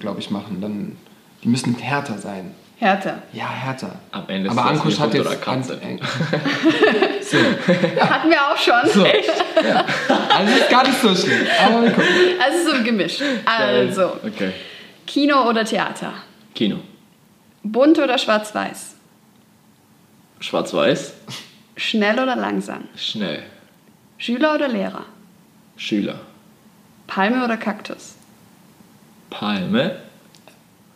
glaube 0.00 0.20
ich, 0.20 0.30
machen. 0.30 0.60
Dann, 0.60 0.96
die 1.44 1.48
müssen 1.48 1.74
härter 1.76 2.18
sein. 2.18 2.54
Härter. 2.78 3.22
Ja, 3.32 3.48
härter. 3.48 3.94
Am 4.10 4.24
Ende 4.28 4.50
Aber 4.50 4.64
Ankusch 4.64 4.98
hat 4.98 5.14
jetzt. 5.14 5.40
Katze. 5.40 5.78
so. 7.22 7.36
Ja. 7.96 8.10
Hatten 8.10 8.30
wir 8.30 8.40
auch 8.42 8.56
schon. 8.56 8.90
So. 8.92 9.06
Ja. 9.06 9.84
Also 10.34 10.54
ist 10.54 10.68
gar 10.68 10.82
nicht 10.86 11.00
so 11.00 11.14
schlimm. 11.14 11.46
Aber 11.64 11.82
wir 11.82 11.90
gucken. 11.92 12.08
Also 12.42 12.70
so 12.76 12.82
gemischt. 12.82 13.22
Also. 13.44 14.16
Okay. 14.26 14.52
Kino 15.06 15.48
oder 15.48 15.64
Theater? 15.64 16.14
Kino. 16.54 16.80
Bunt 17.62 17.98
oder 17.98 18.18
schwarz-weiß? 18.18 18.94
Schwarz-weiß. 20.40 21.14
Schnell 21.76 22.18
oder 22.18 22.36
langsam? 22.36 22.88
Schnell. 22.96 23.42
Schüler 24.18 24.54
oder 24.54 24.68
Lehrer? 24.68 25.04
Schüler. 25.76 26.20
Palme 27.06 27.44
oder 27.44 27.56
Kaktus? 27.56 28.14
Palme. 29.30 30.03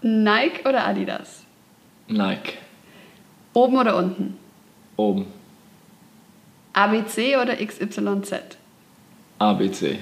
Nike 0.03 0.67
oder 0.67 0.87
Adidas? 0.87 1.45
Nike. 2.09 2.55
Oben 3.53 3.77
oder 3.77 3.97
unten? 3.97 4.39
Oben. 4.97 5.27
ABC 6.73 7.37
oder 7.37 7.57
XYZ? 7.57 8.57
ABC. 9.39 9.99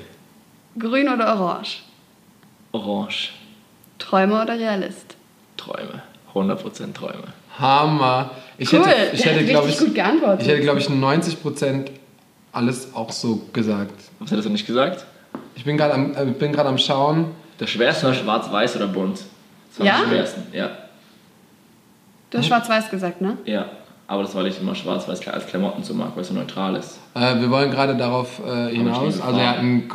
Grün 0.78 1.08
oder 1.08 1.34
orange? 1.34 1.82
Orange. 2.72 3.30
Träume 3.98 4.42
oder 4.42 4.58
Realist? 4.58 5.16
Träume. 5.56 6.02
100% 6.34 6.92
Träume. 6.92 7.24
Hammer. 7.58 8.30
Ich 8.58 8.72
cool. 8.72 8.84
hätte, 8.84 9.16
ich 9.16 9.24
hätte 9.24 9.44
glaube 9.46 9.68
ich, 9.70 9.78
gut 9.78 9.94
geantwortet. 9.94 10.42
ich 10.42 10.48
hätte, 10.48 10.60
glaube 10.62 10.80
ich, 10.80 10.88
90% 10.88 11.86
alles 12.52 12.94
auch 12.94 13.10
so 13.10 13.42
gesagt. 13.52 13.94
Was 14.18 14.30
hättest 14.30 14.46
du 14.46 14.52
nicht 14.52 14.66
gesagt? 14.66 15.06
Ich 15.54 15.64
bin 15.64 15.78
gerade 15.78 15.94
am, 15.94 16.14
äh, 16.14 16.26
bin 16.26 16.58
am 16.58 16.78
Schauen. 16.78 17.28
Das 17.58 17.70
Schwerste 17.70 18.06
war 18.06 18.14
schwarz-weiß 18.14 18.76
oder 18.76 18.88
bunt? 18.88 19.20
Das 19.76 19.80
war 19.80 19.86
ja? 19.86 20.02
am 20.02 20.08
schwersten, 20.08 20.42
ja. 20.52 20.70
Du 22.30 22.38
hast 22.38 22.46
schwarz-weiß 22.46 22.90
gesagt, 22.90 23.20
ne? 23.20 23.36
Ja, 23.44 23.66
aber 24.06 24.22
das, 24.22 24.34
weil 24.34 24.46
ich 24.46 24.60
immer 24.60 24.74
schwarz-weiß 24.74 25.26
als 25.28 25.46
Klamotten 25.46 25.82
so 25.84 25.94
mag, 25.94 26.12
weil 26.14 26.22
es 26.22 26.28
so 26.28 26.34
neutral 26.34 26.76
ist. 26.76 26.98
Äh, 27.14 27.40
wir 27.40 27.50
wollen 27.50 27.70
gerade 27.70 27.96
darauf 27.96 28.40
äh, 28.46 28.74
hinaus. 28.74 29.20
Also 29.20 29.38
er 29.38 29.50
hat 29.50 29.58
ein 29.58 29.90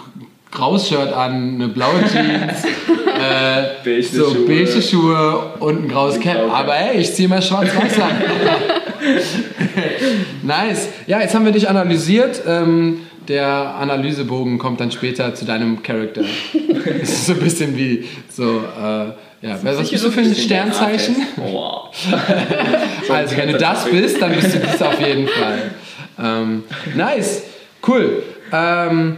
graues 0.51 0.87
Shirt 0.87 1.13
an, 1.13 1.55
eine 1.55 1.67
blaue 1.67 2.01
Jeans, 2.01 2.63
äh, 2.65 3.63
beige 3.83 4.03
so 4.03 4.33
Schuhe. 4.33 4.47
beige 4.47 4.81
Schuhe 4.81 5.53
und 5.59 5.85
ein 5.85 5.87
graues 5.87 6.19
Cap. 6.19 6.51
Aber 6.51 6.73
hey, 6.73 7.01
ich 7.01 7.13
ziehe 7.13 7.27
mal 7.27 7.41
schwarz-weiß 7.41 7.99
an. 7.99 8.11
nice. 10.43 10.89
Ja, 11.07 11.19
jetzt 11.19 11.33
haben 11.33 11.45
wir 11.45 11.51
dich 11.51 11.69
analysiert. 11.69 12.41
Ähm, 12.47 13.07
der 13.27 13.47
Analysebogen 13.47 14.57
kommt 14.57 14.79
dann 14.79 14.91
später 14.91 15.33
zu 15.35 15.45
deinem 15.45 15.83
Charakter. 15.83 16.21
das 16.99 17.09
ist 17.09 17.25
so 17.27 17.33
ein 17.33 17.39
bisschen 17.39 17.77
wie 17.77 18.05
so, 18.29 18.59
äh, 18.59 19.13
ja, 19.41 19.57
was 19.63 19.89
bist 19.89 20.03
du 20.03 20.11
für 20.11 20.21
ein 20.21 20.35
Sternzeichen? 20.35 21.15
Wow. 21.35 21.89
also, 23.09 23.37
wenn 23.37 23.51
du 23.51 23.57
das 23.57 23.85
bist, 23.85 24.21
dann 24.21 24.33
bist 24.33 24.55
du 24.55 24.59
das 24.59 24.81
auf 24.81 24.99
jeden 24.99 25.27
Fall. 25.27 25.71
Ähm, 26.19 26.63
nice, 26.95 27.43
cool. 27.87 28.21
Ähm, 28.51 29.17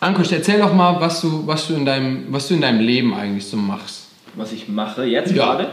Ankusch, 0.00 0.32
erzähl 0.32 0.58
doch 0.58 0.72
mal, 0.74 1.00
was 1.00 1.20
du, 1.20 1.46
was, 1.46 1.68
du 1.68 1.74
in 1.74 1.86
deinem, 1.86 2.26
was 2.28 2.48
du 2.48 2.54
in 2.54 2.60
deinem 2.60 2.80
Leben 2.80 3.14
eigentlich 3.14 3.46
so 3.46 3.56
machst. 3.56 4.08
Was 4.34 4.52
ich 4.52 4.68
mache 4.68 5.04
jetzt 5.04 5.30
ja, 5.30 5.54
gerade? 5.54 5.68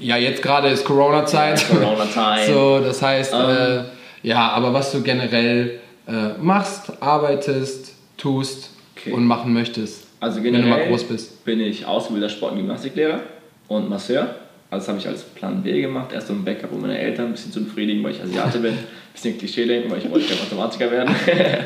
Ja, 0.00 0.16
jetzt 0.16 0.42
gerade 0.42 0.68
ist 0.68 0.84
Corona-Zeit. 0.84 1.64
Ja, 1.70 1.76
Corona-Zeit. 1.76 2.46
so, 2.52 2.80
das 2.80 3.00
heißt, 3.00 3.32
um. 3.32 3.40
äh, 3.40 3.76
ähm. 3.76 3.84
ja, 4.24 4.48
aber 4.48 4.74
was 4.74 4.90
du 4.90 5.02
generell 5.02 5.78
äh, 6.06 6.34
machst, 6.40 6.92
arbeitest, 7.00 7.94
tust 8.16 8.70
okay. 8.96 9.12
und 9.12 9.24
machen 9.24 9.52
möchtest. 9.52 10.06
Also 10.20 10.40
generell 10.40 10.64
wenn 10.64 10.70
du 10.70 10.76
mal 10.76 10.88
groß 10.88 11.04
bist. 11.04 11.44
bin 11.44 11.60
ich 11.60 11.84
ausgebildeter 11.84 12.32
Sport- 12.32 12.52
und 12.52 12.58
Gymnastiklehrer 12.58 13.20
und 13.68 13.88
Masseur. 13.88 14.36
Also 14.70 14.86
das 14.86 14.88
habe 14.88 14.98
ich 14.98 15.08
als 15.08 15.22
Plan 15.22 15.62
B 15.62 15.82
gemacht. 15.82 16.12
Erst 16.12 16.28
so 16.28 16.32
ein 16.32 16.44
Backup, 16.44 16.72
um 16.72 16.80
meine 16.80 16.98
Eltern 16.98 17.26
ein 17.26 17.32
bisschen 17.32 17.52
zu 17.52 17.62
befriedigen, 17.64 18.02
weil 18.02 18.12
ich 18.12 18.22
Asiate 18.22 18.58
bin. 18.58 18.72
Ein 18.72 18.78
bisschen 19.12 19.36
Klischee 19.36 19.66
denken, 19.66 19.90
weil 19.90 19.98
ich 19.98 20.10
wollte 20.10 20.26
gerne 20.26 20.40
Mathematiker 20.42 20.90
werden. 20.90 21.14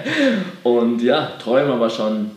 und 0.65 1.03
ja, 1.03 1.33
Träume 1.39 1.73
aber 1.73 1.91
schon. 1.91 2.31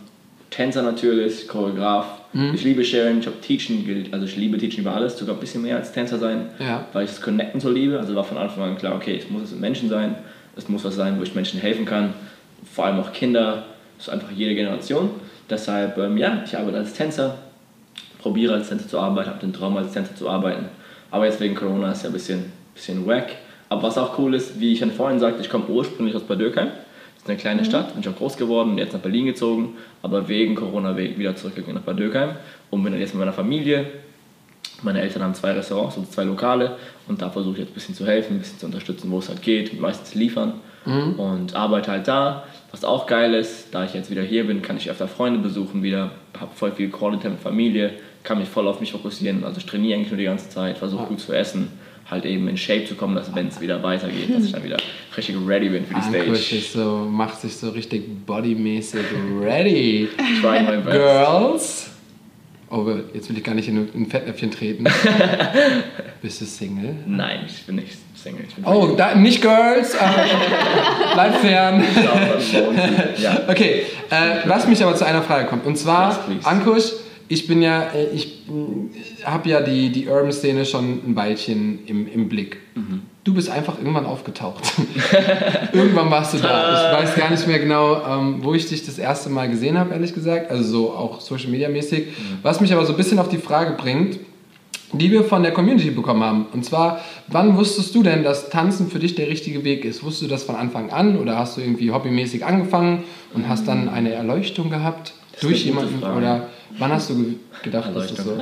Tänzer 0.50 0.82
natürlich, 0.82 1.48
Choreograf. 1.48 2.06
Mhm. 2.34 2.54
Ich 2.54 2.64
liebe 2.64 2.84
Sharing, 2.84 3.20
ich 3.20 3.28
habe 3.28 3.40
Teaching 3.40 3.86
gilt, 3.86 4.14
also 4.14 4.26
ich 4.26 4.36
liebe 4.36 4.58
Teaching 4.58 4.82
über 4.82 4.94
alles, 4.94 5.18
sogar 5.18 5.36
ein 5.36 5.40
bisschen 5.40 5.62
mehr 5.62 5.78
als 5.78 5.92
Tänzer 5.92 6.18
sein, 6.18 6.48
ja. 6.60 6.86
weil 6.94 7.06
ich 7.06 7.12
das 7.12 7.22
Connecten 7.22 7.60
so 7.60 7.70
liebe. 7.70 8.00
Also 8.00 8.16
war 8.16 8.24
von 8.24 8.38
Anfang 8.38 8.64
an 8.64 8.78
klar, 8.78 8.96
okay, 8.96 9.18
es 9.18 9.30
muss 9.30 9.44
es 9.44 9.52
mit 9.52 9.62
Menschen 9.62 9.90
sein, 9.90 10.16
es 10.60 10.70
muss 10.70 10.84
was 10.84 10.96
sein, 10.96 11.18
wo 11.18 11.24
ich 11.24 11.36
Menschen 11.36 11.60
helfen 11.60 11.86
kann, 11.86 12.14
vor 12.74 12.86
allem 12.86 13.00
auch 13.00 13.12
Kinder, 13.14 13.66
das 13.98 14.08
ist 14.08 14.14
einfach 14.14 14.32
jede 14.32 14.54
Generation. 14.56 15.10
Deshalb, 15.50 15.98
ähm, 15.98 16.18
ja, 16.18 16.44
ich 16.46 16.56
arbeite 16.58 16.78
als 16.78 16.94
Tänzer, 16.94 17.38
probiere 18.20 18.54
als 18.54 18.70
Tänzer 18.70 18.88
zu 18.88 19.00
arbeiten, 19.00 19.30
habe 19.30 19.40
den 19.40 19.54
Traum 19.54 19.76
als 19.78 19.94
Tänzer 19.94 20.16
zu 20.16 20.30
arbeiten. 20.30 20.66
Aber 21.12 21.26
jetzt 21.26 21.40
wegen 21.40 21.56
Corona 21.56 21.92
ist 21.92 22.04
ja 22.04 22.10
ein 22.10 22.14
bisschen, 22.14 22.52
bisschen 22.76 23.08
wack. 23.08 23.30
Aber 23.70 23.84
was 23.84 23.98
auch 23.98 24.18
cool 24.20 24.36
ist, 24.36 24.60
wie 24.60 24.74
ich 24.74 24.80
dann 24.80 24.92
vorhin 24.92 25.20
sagte, 25.20 25.42
ich 25.42 25.50
komme 25.50 25.66
ursprünglich 25.68 26.16
aus 26.16 26.24
Bad 26.24 26.40
Dürkheim. 26.40 26.68
Das 26.68 27.24
ist 27.24 27.30
eine 27.30 27.38
kleine 27.38 27.62
mhm. 27.62 27.66
Stadt, 27.66 27.94
bin 27.94 28.02
ich 28.02 28.10
auch 28.10 28.16
groß 28.16 28.38
geworden 28.38 28.72
und 28.72 28.78
jetzt 28.78 28.94
nach 28.94 29.00
Berlin 29.00 29.26
gezogen, 29.26 29.76
aber 30.02 30.28
wegen 30.28 30.56
Corona 30.56 30.96
wieder 30.96 31.36
zurückgegangen 31.36 31.76
nach 31.76 31.84
Bad 31.84 32.00
Dürkheim 32.00 32.32
und 32.70 32.84
bin 32.84 32.98
jetzt 33.00 33.14
mit 33.14 33.20
meiner 33.20 33.34
Familie. 33.34 33.88
Meine 34.84 35.02
Eltern 35.02 35.24
haben 35.24 35.34
zwei 35.34 35.52
Restaurants 35.52 35.98
und 35.98 36.12
zwei 36.12 36.24
Lokale 36.24 36.78
und 37.08 37.22
da 37.22 37.30
versuche 37.30 37.54
ich 37.54 37.60
jetzt 37.60 37.72
ein 37.72 37.74
bisschen 37.74 37.96
zu 37.96 38.06
helfen, 38.06 38.36
ein 38.36 38.40
bisschen 38.40 38.60
zu 38.60 38.66
unterstützen, 38.66 39.12
wo 39.12 39.20
es 39.20 39.30
halt 39.30 39.42
geht, 39.42 39.80
meistens 39.80 40.16
liefern 40.16 40.54
mhm. 40.86 41.14
und 41.20 41.56
arbeite 41.56 41.92
halt 41.92 42.08
da. 42.08 42.44
Was 42.72 42.84
auch 42.84 43.08
geil 43.08 43.34
ist, 43.34 43.74
da 43.74 43.84
ich 43.84 43.94
jetzt 43.94 44.12
wieder 44.12 44.22
hier 44.22 44.46
bin, 44.46 44.62
kann 44.62 44.78
ich 44.78 44.90
öfter 44.90 45.08
Freunde 45.08 45.40
besuchen 45.40 45.82
wieder, 45.82 46.12
habe 46.40 46.52
voll 46.56 46.72
viel 46.72 46.90
Quality 46.90 47.30
mit 47.30 47.40
Familie, 47.40 47.94
kann 48.24 48.38
mich 48.40 48.48
voll 48.48 48.68
auf 48.68 48.80
mich 48.80 48.92
fokussieren. 48.92 49.44
Also 49.44 49.58
ich 49.58 49.66
trainiere 49.66 49.96
eigentlich 49.98 50.12
nur 50.12 50.20
die 50.20 50.26
ganze 50.26 50.50
Zeit, 50.50 50.78
versuche 50.78 51.06
gut 51.06 51.20
zu 51.20 51.34
essen, 51.34 51.70
halt 52.10 52.26
eben 52.26 52.48
in 52.48 52.58
Shape 52.58 52.86
zu 52.86 52.96
kommen, 52.96 53.16
dass 53.16 53.34
wenn 53.36 53.48
es 53.48 53.60
wieder 53.60 53.82
weitergeht, 53.82 54.34
dass 54.36 54.44
ich 54.44 54.52
dann 54.52 54.64
wieder 54.64 54.78
richtig 55.16 55.36
ready 55.46 55.70
bin 55.70 55.86
für 55.86 55.96
die 55.96 56.02
Stage. 56.02 56.36
So, 56.36 57.08
macht 57.10 57.42
sich 57.42 57.56
so 57.56 57.70
richtig 57.70 58.26
bodymäßig 58.26 59.06
ready. 59.42 60.10
Try 60.42 60.62
my 60.62 60.78
best. 60.78 60.92
Girls. 60.92 61.90
Oh, 62.72 62.86
jetzt 63.14 63.30
will 63.30 63.38
ich 63.38 63.44
gar 63.44 63.56
nicht 63.56 63.68
in 63.68 63.78
ein 63.78 64.06
Fettnäpfchen 64.08 64.52
treten. 64.52 64.84
Bist 66.22 66.42
du 66.42 66.46
Single? 66.46 66.96
Nein, 67.08 67.40
ich 67.48 67.66
bin 67.66 67.78
nicht 67.78 67.98
Single. 68.16 68.46
Bin 68.56 68.64
oh, 68.64 68.94
da, 68.96 69.16
nicht 69.16 69.42
Girls. 69.42 69.98
bleib 71.14 71.36
fern. 71.38 71.84
ja. 73.18 73.42
Okay, 73.48 73.84
äh, 74.12 74.46
lass 74.48 74.68
mich 74.68 74.84
aber 74.84 74.96
zu 74.96 75.04
einer 75.04 75.24
Frage 75.24 75.48
kommen. 75.48 75.64
Und 75.64 75.78
zwar, 75.78 76.28
yes, 76.30 76.46
Ankusch, 76.46 76.92
ich 77.28 77.48
bin 77.48 77.64
ja, 77.64 77.90
äh, 77.94 78.10
ich 78.14 78.44
habe 79.24 79.50
ja 79.50 79.62
die, 79.62 79.92
die 79.92 80.08
Urban-Szene 80.08 80.66
schon 80.66 81.02
ein 81.08 81.16
Weilchen 81.16 81.86
im, 81.88 82.08
im 82.08 82.30
Blick. 82.30 82.58
Mhm. 82.76 83.02
Du 83.24 83.34
bist 83.34 83.50
einfach 83.50 83.78
irgendwann 83.78 84.06
aufgetaucht. 84.06 84.64
irgendwann 85.74 86.10
warst 86.10 86.34
du 86.34 86.38
da. 86.38 86.74
Ich 86.74 87.04
weiß 87.04 87.16
gar 87.16 87.30
nicht 87.30 87.46
mehr 87.48 87.60
genau, 87.60 88.02
ähm, 88.06 88.38
wo 88.42 88.54
ich 88.54 88.68
dich 88.68 88.86
das 88.86 88.98
erste 88.98 89.30
Mal 89.30 89.50
gesehen 89.50 89.78
habe, 89.78 89.94
ehrlich 89.94 90.14
gesagt. 90.14 90.50
Also 90.50 90.64
so 90.64 90.92
auch 90.92 91.20
Social 91.20 91.50
Media 91.50 91.70
mäßig. 91.70 92.08
Mhm. 92.08 92.38
Was 92.42 92.62
mich 92.62 92.72
aber 92.74 92.86
so 92.86 92.94
ein 92.94 92.98
bisschen 92.98 93.20
auf 93.20 93.28
die 93.28 93.38
Frage 93.38 93.74
bringt, 93.74 94.20
die 94.94 95.12
wir 95.12 95.24
von 95.24 95.44
der 95.44 95.52
Community 95.52 95.92
bekommen 95.92 96.24
haben. 96.24 96.46
Und 96.54 96.66
zwar, 96.66 97.02
wann 97.28 97.56
wusstest 97.58 97.94
du 97.94 98.02
denn, 98.02 98.24
dass 98.24 98.50
Tanzen 98.50 98.90
für 98.90 99.00
dich 99.00 99.16
der 99.16 99.28
richtige 99.28 99.64
Weg 99.64 99.86
ist? 99.86 100.04
Wusstest 100.04 100.24
du 100.24 100.28
das 100.28 100.44
von 100.44 100.56
Anfang 100.56 100.90
an 100.90 101.18
oder 101.18 101.38
hast 101.38 101.58
du 101.58 101.62
irgendwie 101.62 101.92
hobbymäßig 101.92 102.46
angefangen 102.46 103.04
und 103.34 103.48
hast 103.48 103.68
dann 103.68 103.90
eine 103.90 104.14
Erleuchtung 104.14 104.70
gehabt 104.70 105.14
das 105.34 105.42
durch 105.42 105.66
jemanden? 105.66 106.04
Oder 106.04 106.48
Wann 106.78 106.92
hast 106.92 107.10
du 107.10 107.36
gedacht, 107.64 107.96
dass 107.96 108.14
das 108.14 108.26
so? 108.26 108.38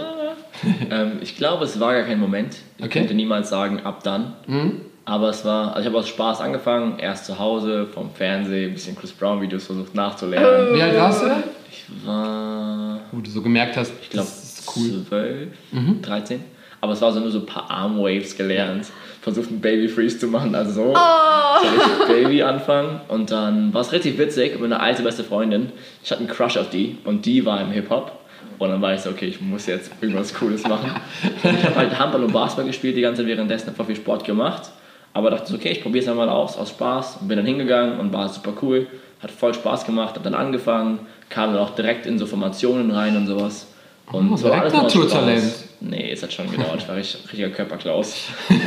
ähm, 0.92 1.14
ich 1.22 1.36
glaube, 1.36 1.66
es 1.66 1.80
war 1.80 1.94
gar 1.94 2.04
kein 2.04 2.20
Moment. 2.20 2.58
Ich 2.78 2.86
okay. 2.86 3.00
könnte 3.00 3.14
niemals 3.14 3.50
sagen, 3.50 3.82
ab 3.82 4.04
dann. 4.04 4.34
Mhm. 4.48 4.82
Aber 5.06 5.30
es 5.30 5.46
war, 5.46 5.70
also 5.70 5.80
ich 5.82 5.86
habe 5.86 5.98
aus 6.00 6.10
Spaß 6.10 6.42
angefangen, 6.42 7.00
erst 7.00 7.26
zu 7.26 7.40
Hause, 7.40 7.88
vom 7.88 8.12
Fernsehen, 8.12 8.72
ein 8.72 8.74
bisschen 8.74 8.96
Chris 8.96 9.14
Brown 9.14 9.42
Videos 9.42 9.66
versucht 9.66 9.96
nachzulernen. 9.96 10.76
Wie 10.76 10.82
alt 10.82 10.98
warst 10.98 11.24
du? 11.24 11.28
Ich 11.72 11.86
war. 12.06 13.00
Wo 13.12 13.22
du 13.22 13.30
so 13.30 13.42
gemerkt 13.42 13.78
hast, 13.78 13.94
ich 14.02 14.10
glaube, 14.10 14.28
cool. 14.76 15.06
12, 15.08 15.48
mhm. 15.72 16.02
13. 16.02 16.44
Aber 16.82 16.94
es 16.94 17.02
war 17.02 17.12
so 17.12 17.20
nur 17.20 17.32
so 17.32 17.40
ein 17.40 17.46
paar 17.46 17.72
Armwaves 17.72 18.36
gelernt. 18.36 18.88
Versucht 19.22 19.50
einen 19.50 19.62
Baby 19.62 19.88
Freeze 19.88 20.20
zu 20.20 20.28
machen, 20.28 20.54
also 20.56 20.72
so. 20.72 20.94
Oh. 20.94 22.06
So 22.06 22.14
Baby 22.14 22.44
anfangen. 22.44 23.02
Und 23.08 23.32
dann 23.32 23.74
war 23.74 23.82
es 23.82 23.92
richtig 23.92 24.18
witzig, 24.18 24.60
meine 24.60 24.80
alte 24.80 25.04
beste 25.04 25.24
Freundin, 25.24 25.72
ich 26.04 26.12
hatte 26.12 26.22
einen 26.22 26.30
Crush 26.30 26.58
auf 26.58 26.70
die 26.70 26.98
und 27.04 27.26
die 27.26 27.46
war 27.46 27.62
im 27.62 27.72
Hip-Hop. 27.72 28.17
Und 28.58 28.70
dann 28.70 28.82
war 28.82 28.94
ich 28.94 29.02
so, 29.02 29.10
okay, 29.10 29.28
ich 29.28 29.40
muss 29.40 29.68
jetzt 29.68 29.92
irgendwas 30.02 30.34
Cooles 30.34 30.64
machen. 30.64 30.92
Ich 31.44 31.64
habe 31.64 31.76
halt 31.76 32.00
Handball 32.00 32.24
und 32.24 32.34
Basketball 32.34 32.66
gespielt 32.66 32.98
die 32.98 33.02
ganze 33.02 33.22
Zeit 33.22 33.28
währenddessen, 33.28 33.68
habe 33.68 33.86
viel 33.86 33.96
Sport 33.96 34.24
gemacht. 34.24 34.72
Aber 35.14 35.32
dachte 35.32 35.48
so, 35.48 35.56
okay, 35.56 35.72
ich 35.72 35.82
probiere 35.82 36.04
es 36.04 36.10
einmal 36.10 36.30
aus, 36.30 36.58
aus 36.58 36.70
Spaß. 36.70 37.18
Und 37.22 37.28
bin 37.28 37.38
dann 37.38 37.46
hingegangen 37.46 38.00
und 38.00 38.14
war 38.14 38.30
super 38.30 38.54
cool. 38.62 38.88
Hat 39.22 39.32
voll 39.32 39.54
Spaß 39.54 39.86
gemacht, 39.86 40.16
habe 40.16 40.24
dann 40.24 40.36
angefangen, 40.36 41.00
kam 41.30 41.54
dann 41.54 41.62
auch 41.62 41.72
direkt 41.72 42.06
in 42.06 42.20
so 42.20 42.26
Formationen 42.26 42.92
rein 42.92 43.18
und 43.18 43.28
sowas. 43.28 43.68
Und 44.12 44.32
oh, 44.32 44.38
so 44.38 44.52
alles 44.52 44.74
Naturtalent. 44.74 45.54
Nee, 45.82 46.12
es 46.12 46.24
hat 46.24 46.34
schon 46.34 46.50
gedauert, 46.50 46.78
ich 46.78 46.88
war 46.88 46.96
richtig, 46.96 47.24
richtiger 47.24 47.50
Körperklaus. 47.50 48.30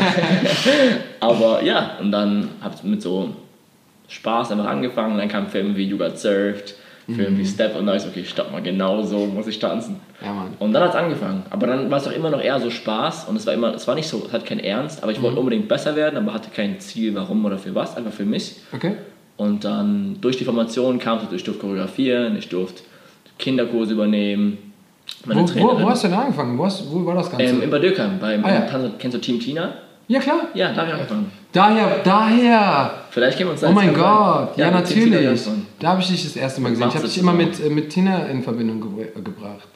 Aber 1.20 1.62
ja, 1.62 1.96
und 2.00 2.12
dann 2.12 2.50
habe 2.60 2.74
ich 2.76 2.82
mit 2.82 3.02
so 3.02 3.34
Spaß 4.08 4.52
einfach 4.52 4.66
angefangen. 4.66 5.16
Dann 5.18 5.28
kam 5.28 5.46
Filme 5.48 5.76
wie 5.76 5.84
You 5.84 5.96
Got 5.96 6.18
Served, 6.18 6.74
Film 7.14 7.38
wie 7.38 7.42
mhm. 7.42 7.46
Step 7.46 7.76
und 7.76 7.86
da 7.86 7.94
ist 7.94 8.06
okay, 8.06 8.24
stopp 8.24 8.52
mal, 8.52 8.62
genau 8.62 9.02
so 9.02 9.26
muss 9.26 9.46
ich 9.46 9.58
tanzen. 9.58 9.96
Ja, 10.22 10.32
Mann. 10.32 10.54
Und 10.58 10.72
dann 10.72 10.82
hat 10.82 10.90
es 10.90 10.96
angefangen. 10.96 11.42
Aber 11.50 11.66
dann 11.66 11.90
war 11.90 11.98
es 11.98 12.06
auch 12.06 12.12
immer 12.12 12.30
noch 12.30 12.42
eher 12.42 12.58
so 12.60 12.70
Spaß 12.70 13.28
und 13.28 13.36
es 13.36 13.46
war 13.46 13.54
immer, 13.54 13.74
es 13.74 13.86
war 13.86 13.94
nicht 13.94 14.08
so, 14.08 14.22
es 14.26 14.32
hat 14.32 14.46
keinen 14.46 14.60
Ernst, 14.60 15.02
aber 15.02 15.12
ich 15.12 15.18
mhm. 15.18 15.24
wollte 15.24 15.38
unbedingt 15.40 15.68
besser 15.68 15.96
werden, 15.96 16.16
aber 16.16 16.34
hatte 16.34 16.50
kein 16.54 16.80
Ziel, 16.80 17.14
warum 17.14 17.44
oder 17.44 17.58
für 17.58 17.74
was, 17.74 17.96
einfach 17.96 18.12
für 18.12 18.24
mich. 18.24 18.56
Okay. 18.72 18.96
Und 19.36 19.64
dann 19.64 20.18
durch 20.20 20.36
die 20.36 20.44
Formation 20.44 20.98
kam 20.98 21.18
es, 21.18 21.32
ich 21.32 21.44
durfte 21.44 21.62
choreografieren, 21.62 22.36
ich 22.36 22.48
durfte 22.48 22.82
Kinderkurse 23.38 23.94
übernehmen. 23.94 24.58
Meine 25.24 25.42
wo, 25.42 25.54
wo, 25.54 25.82
wo, 25.82 25.88
hast 25.88 26.04
du 26.04 26.08
denn 26.08 26.16
angefangen? 26.18 26.58
Wo, 26.58 26.64
hast, 26.64 26.90
wo 26.92 27.04
war 27.06 27.14
das 27.14 27.30
Ganze? 27.30 27.46
Ähm, 27.46 27.62
in 27.62 27.70
Bad 27.70 27.82
Dürkheim, 27.82 28.18
beim, 28.20 28.44
ah, 28.44 28.52
ja. 28.52 28.90
kennst 28.98 29.16
du 29.16 29.20
Team 29.20 29.40
Tina? 29.40 29.74
Ja, 30.10 30.18
klar. 30.18 30.48
Ja, 30.54 30.72
da 30.72 30.80
habe 30.80 30.88
ich 30.88 30.94
angefangen. 30.94 31.30
Daher, 31.52 32.00
daher. 32.02 32.90
Vielleicht 33.10 33.38
gehen 33.38 33.46
wir 33.46 33.52
uns 33.52 33.62
Oh 33.62 33.70
mein 33.70 33.94
Gott, 33.94 34.56
ja, 34.56 34.72
natürlich. 34.72 35.40
Da 35.78 35.90
habe 35.90 36.00
ich 36.00 36.08
dich 36.08 36.24
das 36.24 36.34
erste 36.34 36.60
Mal 36.60 36.70
gesehen. 36.70 36.88
Ich 36.88 36.94
habe 36.96 37.06
dich 37.06 37.18
immer 37.18 37.32
mit, 37.32 37.64
äh, 37.64 37.70
mit 37.70 37.90
Tina 37.90 38.26
in 38.26 38.42
Verbindung 38.42 38.80
ge 38.80 39.04
äh, 39.04 39.20
gebracht. 39.22 39.68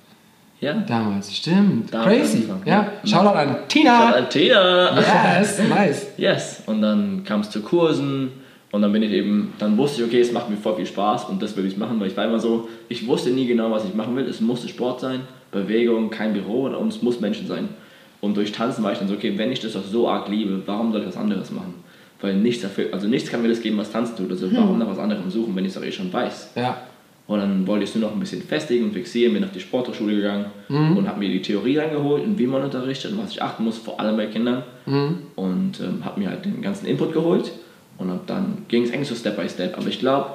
Ja. 0.60 0.72
Damals, 0.72 1.32
stimmt. 1.36 1.94
Da 1.94 2.02
Crazy. 2.02 2.48
Ja, 2.64 2.94
Shoutout 3.04 3.38
an 3.38 3.56
Tina. 3.68 3.96
Shoutout 3.96 4.18
an 4.18 4.28
Tina. 4.28 5.38
Yes, 5.38 5.60
nice. 5.68 6.06
Yes. 6.16 6.62
Und 6.66 6.82
dann 6.82 7.22
kam 7.24 7.40
es 7.40 7.50
zu 7.50 7.62
Kursen 7.62 8.32
und 8.72 8.82
dann 8.82 8.90
bin 8.90 9.04
ich 9.04 9.12
eben, 9.12 9.52
dann 9.60 9.76
wusste 9.78 10.02
ich, 10.02 10.08
okay, 10.08 10.20
es 10.20 10.32
macht 10.32 10.50
mir 10.50 10.56
voll 10.56 10.74
viel 10.74 10.86
Spaß 10.86 11.26
und 11.26 11.40
das 11.40 11.56
will 11.56 11.64
ich 11.64 11.76
machen, 11.76 12.00
weil 12.00 12.08
ich 12.08 12.16
war 12.16 12.24
immer 12.24 12.40
so, 12.40 12.68
ich 12.88 13.06
wusste 13.06 13.30
nie 13.30 13.46
genau, 13.46 13.70
was 13.70 13.84
ich 13.84 13.94
machen 13.94 14.16
will. 14.16 14.26
Es 14.26 14.40
musste 14.40 14.66
Sport 14.66 14.98
sein, 14.98 15.20
Bewegung, 15.52 16.10
kein 16.10 16.32
Büro 16.32 16.64
und 16.64 16.88
es 16.88 17.02
muss 17.02 17.20
Menschen 17.20 17.46
sein. 17.46 17.68
Und 18.24 18.38
durch 18.38 18.52
Tanzen 18.52 18.82
war 18.82 18.92
ich 18.92 18.98
dann 18.98 19.06
so, 19.06 19.14
okay, 19.14 19.34
wenn 19.37 19.52
ich 19.52 19.60
das 19.60 19.74
doch 19.74 19.84
so 19.84 20.08
arg 20.08 20.28
liebe, 20.30 20.62
warum 20.64 20.92
soll 20.92 21.02
ich 21.02 21.08
was 21.08 21.16
anderes 21.16 21.50
machen? 21.50 21.74
Weil 22.22 22.37
nichts 22.37 22.62
dafür, 22.62 22.87
also 22.90 23.06
nichts 23.06 23.30
kann 23.30 23.42
mir 23.42 23.48
das 23.48 23.60
geben, 23.60 23.76
was 23.76 23.92
Tanzen 23.92 24.16
tut. 24.16 24.30
Also 24.30 24.46
hm. 24.46 24.56
warum 24.56 24.78
nach 24.78 24.88
was 24.88 24.98
anderem 24.98 25.30
suchen, 25.30 25.54
wenn 25.54 25.64
ich 25.64 25.68
es 25.68 25.74
doch 25.74 25.84
eh 25.84 25.92
schon 25.92 26.10
weiß? 26.10 26.52
Ja. 26.56 26.78
Und 27.26 27.38
dann 27.38 27.66
wollte 27.66 27.84
ich 27.84 27.90
es 27.90 27.96
nur 27.96 28.08
noch 28.08 28.14
ein 28.14 28.20
bisschen 28.20 28.40
festigen 28.40 28.84
und 28.84 28.92
fixieren, 28.92 29.34
bin 29.34 29.44
auf 29.44 29.52
die 29.52 29.60
Sporthochschule 29.60 30.16
gegangen 30.16 30.46
mhm. 30.68 30.96
und 30.96 31.08
habe 31.08 31.18
mir 31.18 31.28
die 31.28 31.40
Theorie 31.40 31.78
reingeholt 31.78 32.22
und 32.22 32.38
wie 32.38 32.46
man 32.46 32.62
unterrichtet 32.62 33.12
und 33.12 33.22
was 33.22 33.30
ich 33.30 33.42
achten 33.42 33.64
muss, 33.64 33.78
vor 33.78 33.98
allem 34.00 34.16
bei 34.16 34.26
Kindern. 34.26 34.62
Mhm. 34.87 35.18
Und 35.34 35.80
ähm, 35.80 36.04
habe 36.04 36.20
mir 36.20 36.30
halt 36.30 36.44
den 36.44 36.60
ganzen 36.60 36.87
Input 36.87 37.12
geholt 37.14 37.52
und 37.96 38.10
dann 38.26 38.58
ging 38.68 38.84
es 38.84 38.92
eigentlich 38.92 39.08
so 39.08 39.14
Step 39.14 39.37
by 39.37 39.48
Step. 39.48 39.76
Aber 39.78 39.88
ich 39.88 39.98
glaube, 39.98 40.30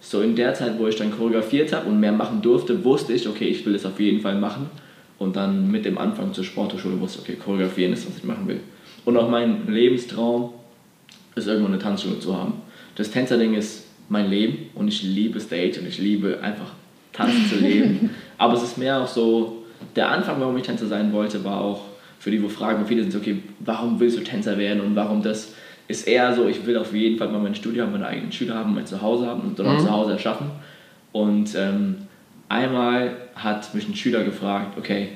so 0.00 0.20
in 0.22 0.36
der 0.36 0.54
Zeit, 0.54 0.78
wo 0.78 0.86
ich 0.86 0.96
dann 0.96 1.10
choreografiert 1.10 1.72
habe 1.72 1.88
und 1.88 1.98
mehr 1.98 2.12
machen 2.12 2.40
durfte, 2.40 2.84
wusste 2.84 3.12
ich, 3.12 3.28
okay, 3.28 3.46
ich 3.46 3.66
will 3.66 3.72
das 3.72 3.84
auf 3.84 3.98
jeden 3.98 4.20
Fall 4.20 4.36
machen. 4.36 4.70
Und 5.18 5.36
dann 5.36 5.70
mit 5.70 5.84
dem 5.84 5.98
Anfang 5.98 6.32
zur 6.32 6.44
Sporthochschule 6.44 7.00
wusste 7.00 7.20
okay, 7.20 7.34
choreografieren 7.34 7.92
ist, 7.92 8.06
was 8.06 8.18
ich 8.18 8.24
machen 8.24 8.46
will. 8.46 8.60
Und 9.04 9.16
auch 9.16 9.28
mein 9.28 9.66
Lebenstraum 9.66 10.52
ist, 11.34 11.46
irgendwo 11.46 11.68
eine 11.68 11.78
Tanzschule 11.78 12.20
zu 12.20 12.36
haben. 12.36 12.54
Das 12.94 13.10
Tänzerding 13.10 13.54
ist 13.54 13.86
mein 14.08 14.30
Leben 14.30 14.70
und 14.74 14.88
ich 14.88 15.02
liebe 15.02 15.40
Stage 15.40 15.80
und 15.80 15.86
ich 15.86 15.98
liebe 15.98 16.40
einfach 16.40 16.72
tanzen 17.12 17.46
zu 17.46 17.56
leben. 17.56 18.10
Aber 18.38 18.54
es 18.54 18.62
ist 18.62 18.78
mehr 18.78 19.00
auch 19.00 19.08
so, 19.08 19.64
der 19.96 20.10
Anfang, 20.10 20.40
warum 20.40 20.56
ich 20.56 20.64
Tänzer 20.64 20.86
sein 20.86 21.12
wollte, 21.12 21.44
war 21.44 21.60
auch 21.60 21.82
für 22.18 22.30
die, 22.30 22.42
wo 22.42 22.48
fragen, 22.48 22.86
viele 22.86 23.02
sind 23.02 23.12
so, 23.12 23.18
okay, 23.18 23.42
warum 23.60 24.00
willst 24.00 24.18
du 24.18 24.22
Tänzer 24.22 24.58
werden 24.58 24.80
und 24.80 24.96
warum 24.96 25.22
das, 25.22 25.54
ist 25.88 26.06
eher 26.06 26.34
so, 26.34 26.46
ich 26.46 26.66
will 26.66 26.76
auf 26.76 26.94
jeden 26.94 27.16
Fall 27.18 27.28
mal 27.28 27.40
mein 27.40 27.54
Studio 27.54 27.84
haben, 27.84 27.92
meine 27.92 28.06
eigenen 28.06 28.30
Schüler 28.30 28.54
haben, 28.54 28.74
mein 28.74 28.86
Zuhause 28.86 29.26
haben 29.26 29.40
und 29.40 29.58
dann 29.58 29.66
auch 29.66 29.80
mhm. 29.80 29.86
zu 29.86 29.90
Hause 29.90 30.12
erschaffen. 30.12 30.50
Und 31.12 31.54
ähm, 31.56 31.96
einmal 32.48 33.16
hat 33.38 33.74
mich 33.74 33.88
ein 33.88 33.96
Schüler 33.96 34.24
gefragt, 34.24 34.78
okay, 34.78 35.08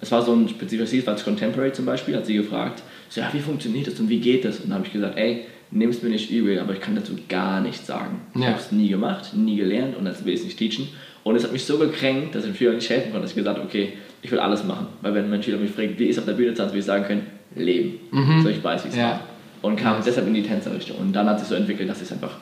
es 0.00 0.12
war 0.12 0.22
so 0.22 0.32
ein 0.32 0.48
spezifisches 0.48 0.92
Lied, 0.92 1.06
was 1.06 1.24
Contemporary 1.24 1.72
zum 1.72 1.84
Beispiel, 1.84 2.16
hat 2.16 2.26
sie 2.26 2.34
gefragt, 2.34 2.82
so, 3.08 3.20
ja, 3.20 3.30
wie 3.32 3.40
funktioniert 3.40 3.86
das 3.86 3.98
und 3.98 4.08
wie 4.08 4.20
geht 4.20 4.44
das? 4.44 4.58
Und 4.60 4.68
dann 4.68 4.78
habe 4.78 4.86
ich 4.86 4.92
gesagt, 4.92 5.16
ey, 5.16 5.46
nimm 5.70 5.90
es 5.90 6.02
mir 6.02 6.10
nicht 6.10 6.30
übel, 6.30 6.58
aber 6.58 6.74
ich 6.74 6.80
kann 6.80 6.94
dazu 6.94 7.12
gar 7.28 7.60
nichts 7.60 7.86
sagen. 7.86 8.20
Ja. 8.34 8.40
Ich 8.40 8.46
habe 8.46 8.58
es 8.58 8.72
nie 8.72 8.88
gemacht, 8.88 9.34
nie 9.34 9.56
gelernt 9.56 9.96
und 9.96 10.06
jetzt 10.06 10.24
will 10.24 10.34
ich 10.34 10.40
es 10.40 10.46
nicht 10.46 10.58
teachen. 10.58 10.88
Und 11.24 11.36
es 11.36 11.44
hat 11.44 11.52
mich 11.52 11.64
so 11.64 11.78
gekränkt, 11.78 12.34
dass 12.34 12.44
ich 12.44 12.52
dem 12.52 12.56
Schüler 12.56 12.72
nicht 12.74 12.88
helfen 12.88 13.10
konnte, 13.10 13.22
dass 13.22 13.32
ich 13.32 13.36
gesagt 13.36 13.58
habe, 13.58 13.66
okay, 13.66 13.94
ich 14.22 14.30
will 14.30 14.38
alles 14.38 14.64
machen. 14.64 14.86
Weil 15.02 15.14
wenn 15.14 15.28
mein 15.28 15.42
Schüler 15.42 15.58
mich 15.58 15.70
fragt, 15.70 15.98
wie 15.98 16.06
ist 16.06 16.18
auf 16.18 16.24
der 16.24 16.32
Bühne 16.32 16.54
tanzen, 16.54 16.72
will 16.72 16.80
ich 16.80 16.86
sagen 16.86 17.04
können, 17.04 17.26
leben. 17.54 17.98
Mhm. 18.10 18.42
So 18.42 18.48
ich 18.48 18.62
weiß, 18.62 18.84
wie 18.84 18.88
es 18.88 18.96
ja. 18.96 19.02
war. 19.02 19.20
Und 19.60 19.76
kam 19.76 19.96
ja. 19.96 20.02
deshalb 20.04 20.26
in 20.26 20.34
die 20.34 20.42
Tänzerrichtung. 20.42 20.96
Und 20.98 21.12
dann 21.12 21.28
hat 21.28 21.40
sich 21.40 21.48
so 21.48 21.54
entwickelt, 21.54 21.88
dass 21.88 22.00
es 22.00 22.12
einfach 22.12 22.36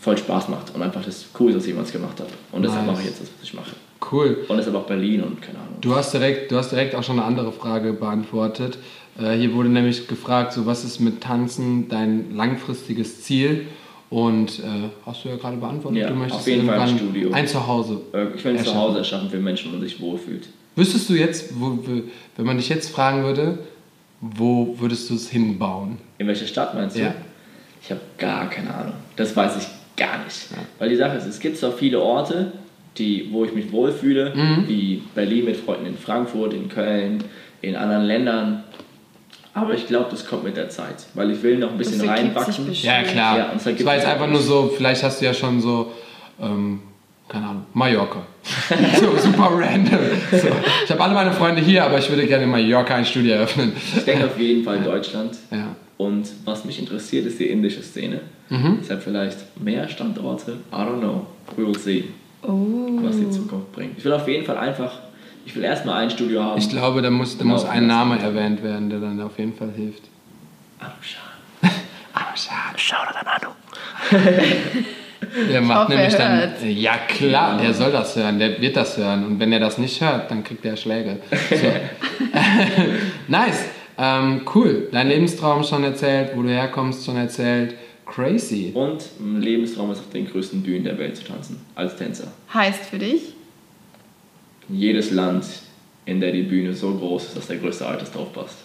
voll 0.00 0.16
Spaß 0.16 0.48
macht 0.48 0.74
und 0.74 0.80
einfach 0.80 1.04
das 1.04 1.26
cool 1.38 1.50
ist, 1.50 1.56
was 1.56 1.64
ich 1.64 1.70
jemals 1.70 1.92
gemacht 1.92 2.18
habe. 2.20 2.30
Und 2.52 2.62
deshalb 2.62 2.86
nice. 2.86 2.92
mache 2.92 3.02
ich 3.02 3.08
jetzt 3.08 3.20
das, 3.20 3.28
was 3.36 3.44
ich 3.44 3.54
mache. 3.54 3.72
Cool. 4.10 4.44
Und 4.48 4.56
deshalb 4.56 4.76
auch 4.76 4.86
Berlin 4.86 5.22
und 5.22 5.42
keine 5.42 5.58
Ahnung. 5.58 5.74
Du 5.80 5.94
hast 5.94 6.12
direkt, 6.12 6.50
du 6.50 6.56
hast 6.56 6.70
direkt 6.70 6.94
auch 6.94 7.02
schon 7.02 7.18
eine 7.18 7.26
andere 7.26 7.52
Frage 7.52 7.92
beantwortet. 7.92 8.78
Äh, 9.18 9.36
hier 9.36 9.52
wurde 9.54 9.68
nämlich 9.68 10.06
gefragt, 10.08 10.52
so 10.52 10.66
was 10.66 10.84
ist 10.84 11.00
mit 11.00 11.20
Tanzen 11.20 11.88
dein 11.88 12.34
langfristiges 12.34 13.22
Ziel? 13.22 13.66
Und 14.10 14.60
äh, 14.60 14.88
hast 15.04 15.24
du 15.24 15.28
ja 15.28 15.36
gerade 15.36 15.58
beantwortet, 15.58 16.00
ja, 16.00 16.08
du 16.08 16.14
möchtest 16.14 16.40
auf 16.40 16.46
jeden 16.46 16.66
Fall 16.66 16.80
ein 16.80 16.96
Studio. 16.96 17.30
Ein 17.32 17.46
Zuhause. 17.46 18.00
Äh, 18.14 18.28
ich 18.34 18.44
will 18.44 18.56
ein 18.56 18.64
Zuhause 18.64 18.98
erschaffen 18.98 19.28
für 19.28 19.38
Menschen, 19.38 19.70
wo 19.70 19.76
man 19.76 19.86
sich 19.86 20.00
wohlfühlt. 20.00 20.48
Wüsstest 20.76 21.10
du 21.10 21.14
jetzt, 21.14 21.60
wo, 21.60 21.78
wenn 22.36 22.46
man 22.46 22.56
dich 22.56 22.68
jetzt 22.68 22.90
fragen 22.90 23.24
würde, 23.24 23.58
wo 24.20 24.76
würdest 24.78 25.10
du 25.10 25.14
es 25.14 25.28
hinbauen? 25.28 25.98
In 26.18 26.26
welche 26.26 26.46
Stadt 26.46 26.74
meinst 26.74 26.96
du? 26.96 27.02
Ja. 27.02 27.14
Ich 27.82 27.90
habe 27.90 28.00
gar 28.16 28.48
keine 28.48 28.72
Ahnung. 28.74 28.94
Das 29.16 29.36
weiß 29.36 29.58
ich 29.58 29.66
gar 29.96 30.24
nicht. 30.24 30.50
Ja. 30.52 30.58
Weil 30.78 30.88
die 30.88 30.96
Sache 30.96 31.16
ist, 31.16 31.26
es 31.26 31.38
gibt 31.38 31.56
zwar 31.58 31.72
viele 31.72 32.00
Orte, 32.00 32.52
die, 32.98 33.28
wo 33.30 33.44
ich 33.44 33.52
mich 33.52 33.70
wohlfühle, 33.72 34.34
mhm. 34.34 34.64
wie 34.68 35.02
Berlin 35.14 35.46
mit 35.46 35.56
Freunden 35.56 35.86
in 35.86 35.98
Frankfurt, 35.98 36.54
in 36.54 36.68
Köln, 36.68 37.24
in 37.62 37.76
anderen 37.76 38.04
Ländern. 38.04 38.64
Aber 39.54 39.74
ich 39.74 39.86
glaube, 39.86 40.06
das 40.10 40.26
kommt 40.26 40.44
mit 40.44 40.56
der 40.56 40.68
Zeit, 40.68 41.06
weil 41.14 41.30
ich 41.30 41.42
will 41.42 41.58
noch 41.58 41.72
ein 41.72 41.78
bisschen 41.78 42.08
reinwachsen. 42.08 42.72
Ja, 42.72 43.02
klar. 43.02 43.38
Ja, 43.38 43.50
und 43.50 43.64
das 43.64 43.84
war 43.84 43.94
jetzt 43.94 44.06
einfach 44.06 44.28
nur 44.28 44.40
so, 44.40 44.72
vielleicht 44.76 45.02
hast 45.02 45.20
du 45.20 45.24
ja 45.24 45.34
schon 45.34 45.60
so 45.60 45.92
ähm, 46.40 46.80
keine 47.28 47.46
Ahnung, 47.46 47.66
Mallorca. 47.74 48.22
so 49.00 49.16
super 49.16 49.50
random. 49.52 49.98
So. 50.30 50.48
Ich 50.84 50.90
habe 50.90 51.02
alle 51.02 51.14
meine 51.14 51.32
Freunde 51.32 51.60
hier, 51.60 51.84
aber 51.84 51.98
ich 51.98 52.08
würde 52.08 52.26
gerne 52.26 52.44
in 52.44 52.50
Mallorca 52.50 52.94
ein 52.94 53.04
Studio 53.04 53.34
eröffnen. 53.34 53.72
Ich 53.96 54.04
denke 54.04 54.26
auf 54.26 54.38
jeden 54.38 54.64
Fall 54.64 54.80
Deutschland. 54.84 55.36
Ja. 55.50 55.76
Und 55.98 56.28
was 56.44 56.64
mich 56.64 56.78
interessiert, 56.78 57.26
ist 57.26 57.38
die 57.38 57.48
indische 57.48 57.82
Szene. 57.82 58.20
Mhm. 58.48 58.78
Deshalb 58.80 59.02
vielleicht 59.02 59.60
mehr 59.60 59.88
Standorte. 59.88 60.52
I 60.72 60.76
don't 60.76 61.00
know. 61.00 61.26
We 61.56 61.66
will 61.66 61.78
see, 61.78 62.04
oh. 62.42 62.98
was 63.02 63.16
die 63.16 63.30
Zukunft 63.30 63.72
bringt. 63.72 63.98
Ich 63.98 64.04
will 64.04 64.12
auf 64.12 64.26
jeden 64.28 64.44
Fall 64.44 64.58
einfach, 64.58 64.92
ich 65.44 65.54
will 65.54 65.64
erstmal 65.64 66.02
ein 66.02 66.10
Studio 66.10 66.42
haben. 66.42 66.58
Ich 66.58 66.68
glaube, 66.68 67.02
da 67.02 67.10
muss, 67.10 67.38
da 67.38 67.44
muss 67.44 67.64
ein 67.64 67.86
Name 67.86 68.18
erwähnt 68.18 68.62
werden, 68.62 68.90
der 68.90 69.00
dann 69.00 69.20
auf 69.20 69.38
jeden 69.38 69.54
Fall 69.54 69.70
hilft. 69.74 70.02
Anushan. 70.78 71.22
Anushan, 72.12 72.74
schau 72.76 72.96
dir 73.06 73.14
dann 73.14 73.26
Anu. 73.26 73.54
Der 75.50 75.60
macht 75.60 75.80
hoffe, 75.80 75.92
nämlich 75.92 76.14
dann. 76.14 76.52
Ja, 76.62 76.96
klar, 77.08 77.58
der 77.58 77.74
soll 77.74 77.92
das 77.92 78.16
hören, 78.16 78.38
der 78.38 78.60
wird 78.60 78.76
das 78.76 78.96
hören. 78.96 79.26
Und 79.26 79.40
wenn 79.40 79.52
er 79.52 79.60
das 79.60 79.78
nicht 79.78 80.00
hört, 80.00 80.30
dann 80.30 80.44
kriegt 80.44 80.64
er 80.64 80.76
Schläge. 80.76 81.18
So. 81.50 81.56
nice. 83.28 83.64
Ähm, 83.98 84.42
cool. 84.54 84.88
Dein 84.92 85.08
Lebenstraum 85.08 85.64
schon 85.64 85.82
erzählt, 85.82 86.30
wo 86.34 86.42
du 86.42 86.50
herkommst 86.50 87.04
schon 87.04 87.16
erzählt. 87.16 87.74
Crazy. 88.08 88.72
Und 88.74 89.04
ein 89.20 89.42
Lebenstraum 89.42 89.92
ist 89.92 89.98
auf 89.98 90.10
den 90.10 90.26
größten 90.26 90.62
Bühnen 90.62 90.84
der 90.84 90.98
Welt 90.98 91.16
zu 91.16 91.24
tanzen, 91.24 91.60
als 91.74 91.96
Tänzer. 91.96 92.28
Heißt 92.52 92.86
für 92.86 92.98
dich? 92.98 93.34
Jedes 94.68 95.10
Land, 95.10 95.44
in 96.06 96.20
der 96.20 96.32
die 96.32 96.42
Bühne 96.42 96.72
so 96.74 96.94
groß 96.94 97.26
ist, 97.28 97.36
dass 97.36 97.46
der 97.46 97.58
größte 97.58 97.86
Artist 97.86 98.14
drauf 98.14 98.32
passt. 98.32 98.56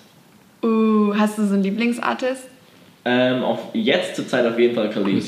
Uh, 0.63 1.13
hast 1.15 1.37
du 1.37 1.45
so 1.45 1.53
einen 1.55 1.63
Lieblingsartist? 1.63 2.43
Ähm, 3.05 3.43
auf, 3.43 3.59
jetzt 3.73 4.15
zur 4.15 4.27
Zeit 4.27 4.45
auf 4.45 4.57
jeden 4.57 4.75
Fall 4.75 4.89
Khalid. 4.89 5.25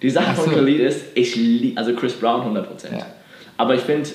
Die 0.00 0.10
Sache 0.10 0.34
so. 0.36 0.42
von 0.42 0.54
Khalid 0.54 0.80
ist, 0.80 1.04
ich 1.14 1.36
liebe, 1.36 1.78
also 1.78 1.94
Chris 1.94 2.14
Brown 2.14 2.56
100%. 2.56 2.64
Ja. 2.92 3.06
Aber 3.58 3.74
ich 3.74 3.82
finde, 3.82 4.08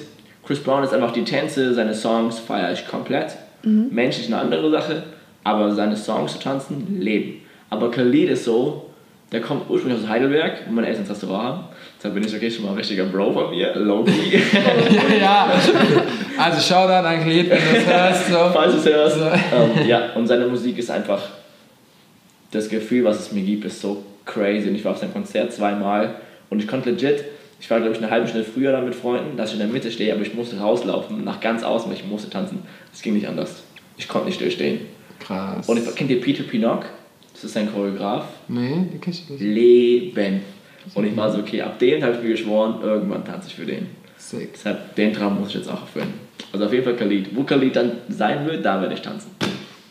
Chris 0.44 0.60
Brown 0.60 0.84
ist 0.84 0.92
einfach 0.92 1.12
die 1.12 1.24
Tänze, 1.24 1.76
seine 1.76 1.94
Songs 1.94 2.40
feiere 2.40 2.74
ich 2.74 2.88
komplett. 2.88 3.36
Mhm. 3.62 3.90
Menschlich 3.92 4.26
eine 4.28 4.38
andere 4.38 4.72
Sache, 4.72 5.04
aber 5.44 5.72
seine 5.76 5.96
Songs 5.96 6.34
zu 6.34 6.40
tanzen, 6.40 7.00
leben. 7.00 7.42
Aber 7.70 7.92
Khalid 7.92 8.30
ist 8.30 8.46
so, 8.46 8.85
der 9.36 9.42
kommt 9.42 9.70
ursprünglich 9.70 10.02
aus 10.02 10.08
Heidelberg, 10.08 10.62
wo 10.66 10.72
meine 10.72 10.88
Eltern 10.88 11.04
das 11.04 11.18
Restaurant 11.22 11.44
haben. 11.44 11.64
Deshalb 11.98 12.14
bin 12.14 12.24
ich 12.24 12.34
okay 12.34 12.50
schon 12.50 12.64
mal 12.64 12.72
ein 12.72 12.78
richtiger 12.78 13.04
Bro 13.04 13.34
von 13.34 13.50
mir, 13.50 13.76
Loki. 13.76 14.42
ja, 14.54 15.18
ja. 15.20 15.52
Also 16.38 16.62
Shoutout 16.62 17.06
an 17.06 17.20
Khalid, 17.20 17.50
wenn 17.50 17.58
du 17.58 17.78
es 17.78 17.86
hörst. 17.86 18.28
So. 18.30 18.38
Falls 18.54 18.72
du 18.72 18.78
es 18.78 18.86
hörst. 18.86 19.18
So. 19.18 19.26
Ähm, 19.26 19.88
ja, 19.90 20.14
und 20.16 20.26
seine 20.28 20.48
Musik 20.48 20.78
ist 20.78 20.90
einfach 20.90 21.22
das 22.52 22.70
Gefühl, 22.70 23.04
was 23.04 23.20
es 23.20 23.34
mir 23.34 23.44
gibt, 23.44 23.66
ist 23.66 23.82
so 23.82 24.06
crazy. 24.24 24.70
Und 24.70 24.76
ich 24.76 24.86
war 24.86 24.94
auf 24.94 25.00
seinem 25.00 25.12
Konzert 25.12 25.52
zweimal 25.52 26.16
und 26.50 26.62
ich 26.62 26.68
konnte 26.70 26.92
legit, 26.92 27.26
ich 27.60 27.70
war 27.70 27.82
glaube 27.82 27.94
ich 27.94 28.02
eine 28.02 28.10
halbe 28.10 28.30
Stunde 28.30 28.48
früher 28.48 28.72
da 28.72 28.80
mit 28.80 28.96
Freunden, 28.96 29.36
dass 29.36 29.50
ich 29.50 29.56
in 29.56 29.60
der 29.60 29.68
Mitte 29.68 29.92
stehe, 29.92 30.14
aber 30.14 30.22
ich 30.22 30.34
musste 30.34 30.58
rauslaufen, 30.60 31.26
nach 31.26 31.42
ganz 31.42 31.62
außen, 31.62 31.92
weil 31.92 31.98
ich 31.98 32.06
musste 32.06 32.30
tanzen. 32.30 32.60
Es 32.94 33.02
ging 33.02 33.16
nicht 33.16 33.28
anders. 33.28 33.64
Ich 33.98 34.08
konnte 34.08 34.28
nicht 34.28 34.36
stillstehen. 34.36 34.80
Krass. 35.20 35.68
Und 35.68 35.78
ich, 35.78 35.96
kennt 35.96 36.10
ihr 36.10 36.22
Peter 36.22 36.44
Pinnock? 36.44 36.86
Das 37.46 37.52
ist 37.52 37.58
ein 37.58 37.72
Choreograf. 37.72 38.26
Nee, 38.48 38.88
den 38.92 39.00
kenn 39.00 39.14
ich 39.14 39.30
nicht. 39.30 39.40
Leben. 39.40 40.42
Und 40.96 41.06
ich 41.06 41.16
war 41.16 41.32
so, 41.32 41.38
okay, 41.38 41.62
ab 41.62 41.78
dem 41.78 42.02
habe 42.02 42.16
ich 42.16 42.24
mir 42.24 42.30
geschworen, 42.30 42.80
irgendwann 42.82 43.24
tanze 43.24 43.50
ich 43.50 43.54
für 43.54 43.68
den. 43.68 43.86
Sick. 44.18 44.54
Deshalb, 44.54 44.96
den 44.96 45.14
Traum 45.14 45.40
muss 45.40 45.50
ich 45.50 45.56
jetzt 45.58 45.70
auch 45.70 45.82
erfüllen. 45.82 46.12
Also 46.52 46.66
auf 46.66 46.74
jeden 46.74 46.84
Fall 46.84 46.96
Khalid. 46.96 47.36
Wo 47.36 47.44
Khalid 47.44 47.76
dann 47.76 47.92
sein 48.10 48.48
wird, 48.48 48.66
da 48.66 48.82
werde 48.82 48.96
ich 48.96 49.02
tanzen. 49.02 49.30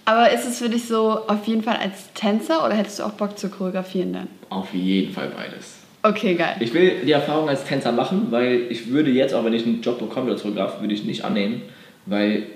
Aber 0.05 0.33
ist 0.33 0.45
es 0.45 0.59
für 0.59 0.69
dich 0.69 0.85
so 0.89 1.11
auf 1.29 1.47
jeden 1.47 1.63
Fall 1.63 1.77
als 1.77 2.13
Tänzer 2.15 2.67
oder 2.67 2.75
hättest 2.75 2.99
du 2.99 3.05
auch 3.05 3.13
Bock 3.13 3.39
zu 3.39 3.49
choreografieren 3.49 4.13
dann? 4.13 4.27
Auf 4.51 4.75
jeden 4.75 5.13
Fall 5.13 5.31
beides. 5.37 5.77
Okay, 6.03 6.35
geil. 6.35 6.57
Ich 6.59 6.75
will 6.75 7.03
die 7.07 7.13
Erfahrung 7.13 7.49
als 7.49 7.65
Tänzer 7.65 7.93
machen, 7.93 8.27
weil 8.31 8.63
ich 8.69 8.91
würde 8.91 9.13
jetzt, 9.13 9.33
auch 9.33 9.45
wenn 9.45 9.55
ich 9.55 9.65
einen 9.65 9.81
Job 9.81 10.01
bekomme 10.01 10.33
als 10.33 10.43
Choreograf, 10.43 10.81
würde 10.81 10.93
ich 10.93 11.05
nicht 11.05 11.25
annehmen, 11.25 11.63
weil 12.07 12.47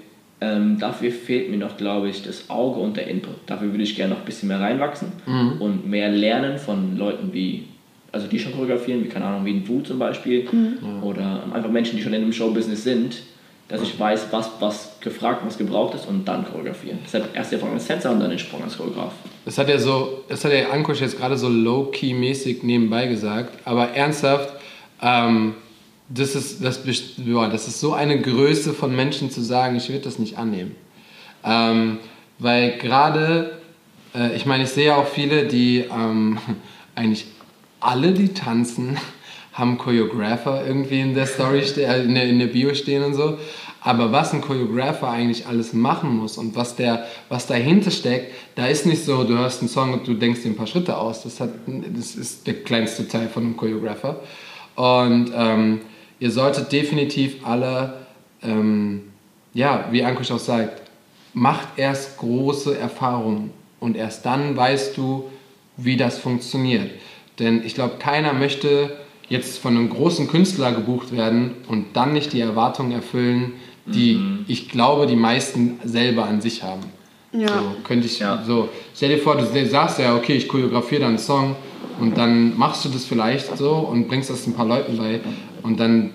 ähm, 0.41 0.79
dafür 0.79 1.11
fehlt 1.11 1.51
mir 1.51 1.57
noch, 1.57 1.77
glaube 1.77 2.09
ich, 2.09 2.23
das 2.23 2.49
Auge 2.49 2.81
und 2.81 2.97
der 2.97 3.07
Input. 3.09 3.35
Dafür 3.47 3.71
würde 3.73 3.83
ich 3.83 3.97
gerne 3.97 4.15
noch 4.15 4.21
ein 4.21 4.27
bisschen 4.27 4.49
mehr 4.49 4.61
reinwachsen 4.61 5.13
mhm. 5.27 5.61
und 5.61 5.87
mehr 5.87 6.11
lernen 6.11 6.59
von 6.59 6.97
Leuten 6.97 7.33
wie, 7.33 7.65
also 8.13 8.27
die 8.27 8.39
schon 8.39 8.53
choreografieren, 8.53 9.05
wie 9.05 9.09
keine 9.09 9.27
Ahnung, 9.27 9.45
wie 9.45 9.55
ein 9.55 9.69
Wu 9.69 9.81
zum 9.81 9.99
Beispiel, 9.99 10.49
mhm. 10.51 11.03
oder 11.03 11.45
einfach 11.53 11.71
Menschen, 11.71 11.97
die 11.97 12.03
schon 12.03 12.13
in 12.15 12.23
einem 12.23 12.33
Showbusiness 12.33 12.85
sind 12.85 13.23
dass 13.69 13.83
ich 13.83 14.01
weiß, 14.01 14.29
was, 14.31 14.51
was 14.61 14.97
gefragt, 15.01 15.43
was 15.45 15.59
gebraucht 15.59 15.95
ist 15.95 16.07
und 16.09 16.25
dann 16.25 16.45
choreografieren. 16.45 16.99
Deshalb 17.05 17.37
erst 17.37 17.51
die 17.51 17.57
Erfahrung 17.57 17.75
als 17.75 17.87
Tänzer 17.87 18.11
und 18.11 18.21
dann 18.21 18.31
den 18.31 18.39
Sprung 18.39 18.65
als 18.65 18.79
Choreograf. 18.79 19.13
Das 19.45 19.59
hat 19.59 19.69
ja 19.69 19.79
so, 19.79 20.25
das 20.29 20.45
hat 20.45 20.53
der 20.53 20.73
Ankusch 20.73 21.01
jetzt 21.01 21.19
gerade 21.19 21.37
so 21.37 21.49
low-key-mäßig 21.49 22.63
nebenbei 22.63 23.07
gesagt, 23.07 23.59
aber 23.67 23.91
ernsthaft, 23.91 24.55
ähm, 25.03 25.55
das, 26.09 26.35
ist, 26.35 26.65
das, 26.65 26.81
boah, 27.19 27.49
das 27.49 27.69
ist 27.69 27.81
so 27.81 27.93
eine 27.93 28.21
Größe 28.21 28.73
von 28.73 28.95
Menschen 28.95 29.31
zu 29.31 29.43
sagen, 29.43 29.77
ich 29.77 29.89
würde 29.89 30.05
das 30.05 30.19
nicht 30.19 30.39
annehmen. 30.39 30.75
Ähm, 31.45 31.99
weil 32.39 32.79
gerade, 32.79 33.59
äh, 34.15 34.35
ich 34.35 34.47
meine, 34.47 34.65
ich 34.65 34.71
sehe 34.71 34.97
auch 34.97 35.07
viele, 35.07 35.47
die 35.47 35.85
ähm, 35.91 36.39
eigentlich 36.95 37.27
alle, 37.81 38.13
die 38.13 38.29
tanzen, 38.29 38.97
haben 39.53 39.77
Choreographer 39.77 40.65
irgendwie 40.67 41.01
in 41.01 41.15
der 41.15 41.27
Story, 41.27 41.61
äh, 41.61 42.05
in, 42.05 42.15
der, 42.15 42.25
in 42.25 42.39
der 42.39 42.47
Bio 42.47 42.75
stehen 42.75 43.03
und 43.03 43.15
so. 43.15 43.39
Aber 43.81 44.11
was 44.11 44.33
ein 44.33 44.41
Choreographer 44.41 45.09
eigentlich 45.09 45.47
alles 45.47 45.73
machen 45.73 46.17
muss 46.17 46.37
und 46.37 46.57
was, 46.57 46.75
der, 46.75 47.07
was 47.29 47.47
dahinter 47.47 47.91
steckt, 47.91 48.35
da 48.57 48.67
ist 48.67 48.87
nicht 48.87 49.05
so, 49.05 49.23
du 49.25 49.39
hörst 49.39 49.61
einen 49.61 49.69
Song 49.69 49.93
und 49.93 50.07
du 50.07 50.15
denkst 50.15 50.43
dir 50.43 50.49
ein 50.49 50.57
paar 50.57 50.67
Schritte 50.67 50.97
aus. 50.97 51.23
Das, 51.23 51.39
hat, 51.41 51.51
das 51.67 52.17
ist 52.17 52.47
der 52.47 52.55
kleinste 52.65 53.07
Teil 53.07 53.29
von 53.29 53.45
einem 53.45 53.57
Choreographer. 53.57 54.21
Und 54.75 55.33
ähm, 55.35 55.81
ihr 56.21 56.31
solltet 56.31 56.73
definitiv 56.73 57.45
alle, 57.45 57.95
ähm, 58.43 59.05
ja, 59.55 59.87
wie 59.91 60.05
Ankusch 60.05 60.31
auch 60.31 60.39
sagt, 60.39 60.83
macht 61.35 61.69
erst 61.77 62.19
große 62.19 62.77
Erfahrungen 62.77 63.51
und 63.81 63.97
erst 63.97 64.27
dann 64.27 64.57
weißt 64.57 64.97
du, 64.97 65.25
wie 65.77 65.97
das 65.97 66.19
funktioniert. 66.19 66.91
Denn 67.39 67.65
ich 67.65 67.75
glaube, 67.75 67.97
keiner 67.99 68.33
möchte 68.33 68.97
jetzt 69.29 69.59
von 69.59 69.77
einem 69.77 69.91
großen 69.91 70.29
Künstler 70.29 70.73
gebucht 70.73 71.13
werden 71.13 71.53
und 71.69 71.95
dann 71.95 72.13
nicht 72.13 72.33
die 72.33 72.41
Erwartungen 72.41 72.93
erfüllen, 72.93 73.53
die 73.87 74.15
mhm. 74.15 74.45
ich 74.49 74.69
glaube, 74.69 75.07
die 75.07 75.17
meisten 75.17 75.79
selber 75.85 76.25
an 76.25 76.41
sich 76.41 76.63
haben. 76.63 76.83
Ja. 77.33 77.49
So, 77.49 77.77
könnte 77.85 78.07
ich 78.07 78.19
ja. 78.19 78.43
so. 78.47 78.69
Stell 78.95 79.11
dir 79.11 79.19
vor, 79.19 79.37
du 79.37 79.67
sagst 79.67 79.99
ja, 79.99 80.17
okay, 80.17 80.35
ich 80.35 80.49
choreografiere 80.49 81.03
dann 81.03 81.11
einen 81.11 81.19
Song 81.19 81.57
und 82.01 82.17
dann 82.17 82.57
machst 82.57 82.85
du 82.85 82.89
das 82.89 83.05
vielleicht 83.05 83.57
so 83.59 83.73
und 83.73 84.09
bringst 84.09 84.31
das 84.31 84.47
ein 84.47 84.55
paar 84.55 84.67
Leuten 84.67 84.97
bei 84.97 85.21
und 85.63 85.81
dann 85.81 86.13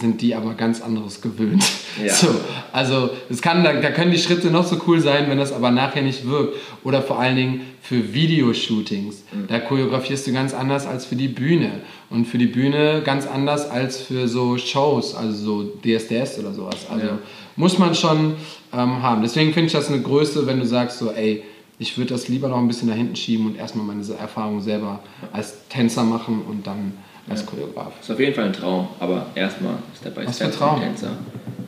sind 0.00 0.20
die 0.20 0.34
aber 0.34 0.54
ganz 0.54 0.80
anderes 0.80 1.20
gewöhnt. 1.20 1.64
Ja. 2.04 2.12
So, 2.12 2.28
also 2.72 3.10
es 3.30 3.40
kann, 3.40 3.64
da, 3.64 3.72
da 3.80 3.90
können 3.90 4.10
die 4.10 4.18
Schritte 4.18 4.50
noch 4.50 4.66
so 4.66 4.78
cool 4.86 5.00
sein, 5.00 5.30
wenn 5.30 5.38
das 5.38 5.52
aber 5.52 5.70
nachher 5.70 6.02
nicht 6.02 6.26
wirkt. 6.26 6.56
Oder 6.84 7.00
vor 7.00 7.18
allen 7.18 7.36
Dingen 7.36 7.60
für 7.80 8.12
Videoshootings. 8.12 9.24
Mhm. 9.32 9.46
Da 9.48 9.60
choreografierst 9.60 10.26
du 10.26 10.32
ganz 10.32 10.52
anders 10.52 10.86
als 10.86 11.06
für 11.06 11.16
die 11.16 11.28
Bühne. 11.28 11.80
Und 12.10 12.26
für 12.26 12.38
die 12.38 12.46
Bühne 12.46 13.02
ganz 13.02 13.26
anders 13.26 13.70
als 13.70 13.98
für 13.98 14.28
so 14.28 14.58
Shows, 14.58 15.14
also 15.14 15.32
so 15.32 15.72
DSDS 15.82 16.38
oder 16.38 16.52
sowas. 16.52 16.86
Also 16.90 17.06
ja. 17.06 17.18
muss 17.56 17.78
man 17.78 17.94
schon 17.94 18.34
ähm, 18.72 19.02
haben. 19.02 19.22
Deswegen 19.22 19.54
finde 19.54 19.68
ich 19.68 19.72
das 19.72 19.88
eine 19.88 20.02
Größe, 20.02 20.46
wenn 20.46 20.60
du 20.60 20.66
sagst 20.66 20.98
so, 20.98 21.10
ey, 21.10 21.42
ich 21.78 21.96
würde 21.98 22.10
das 22.10 22.28
lieber 22.28 22.48
noch 22.48 22.58
ein 22.58 22.68
bisschen 22.68 22.88
da 22.88 22.94
hinten 22.94 23.16
schieben 23.16 23.46
und 23.46 23.56
erstmal 23.56 23.86
meine 23.86 24.02
Erfahrung 24.18 24.60
selber 24.60 25.00
als 25.32 25.68
Tänzer 25.68 26.04
machen 26.04 26.42
und 26.48 26.66
dann 26.66 26.94
als 27.28 27.40
ja. 27.40 27.46
Choreograf. 27.46 27.92
Das 27.96 28.06
ist 28.06 28.10
auf 28.12 28.20
jeden 28.20 28.34
Fall 28.34 28.44
ein 28.44 28.52
Traum, 28.52 28.88
aber 29.00 29.26
erstmal 29.34 29.74
Step 29.98 30.14
by 30.14 30.26
Was 30.26 30.36
Step 30.36 30.52
für 30.52 30.58
Traum? 30.58 30.80
Tänzer. 30.80 31.10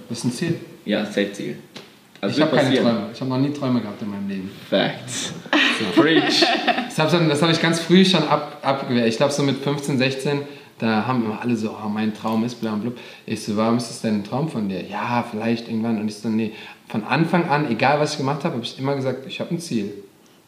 Was 0.08 0.18
ist 0.18 0.24
ein 0.24 0.32
Ziel? 0.32 0.60
Ja, 0.84 1.04
Safe-Ziel. 1.04 1.56
Also 2.20 2.36
ich 2.36 2.42
habe 2.42 2.56
keine 2.56 2.74
Träume. 2.74 3.06
Ich 3.12 3.20
habe 3.20 3.30
noch 3.30 3.38
nie 3.38 3.52
Träume 3.52 3.80
gehabt 3.80 4.02
in 4.02 4.10
meinem 4.10 4.28
Leben. 4.28 4.50
Facts. 4.68 5.32
So. 5.78 5.84
Preach. 6.02 6.44
Das 6.86 6.98
habe 6.98 7.40
hab 7.40 7.50
ich 7.50 7.62
ganz 7.62 7.80
früh 7.80 8.04
schon 8.04 8.26
ab, 8.26 8.58
abgewehrt. 8.62 9.06
Ich 9.06 9.16
glaube 9.16 9.32
so 9.32 9.42
mit 9.42 9.58
15, 9.58 9.98
16, 9.98 10.40
da 10.78 11.06
haben 11.06 11.24
immer 11.24 11.40
alle 11.40 11.56
so, 11.56 11.70
oh, 11.70 11.88
mein 11.88 12.14
Traum 12.14 12.44
ist 12.44 12.56
bla 12.56 12.74
bla. 12.74 12.92
Ich 13.26 13.44
so, 13.44 13.56
warum 13.56 13.76
ist 13.76 13.88
das 13.88 14.00
denn 14.00 14.16
ein 14.16 14.24
Traum 14.24 14.48
von 14.48 14.68
dir? 14.68 14.84
Ja, 14.84 15.24
vielleicht 15.30 15.68
irgendwann. 15.68 16.00
Und 16.00 16.08
ich 16.08 16.16
so, 16.16 16.28
nee. 16.28 16.52
Von 16.88 17.04
Anfang 17.04 17.48
an, 17.48 17.70
egal 17.70 18.00
was 18.00 18.12
ich 18.12 18.18
gemacht 18.18 18.44
habe, 18.44 18.54
habe 18.54 18.64
ich 18.64 18.78
immer 18.78 18.96
gesagt, 18.96 19.26
ich 19.26 19.40
habe 19.40 19.54
ein 19.54 19.60
Ziel. 19.60 19.92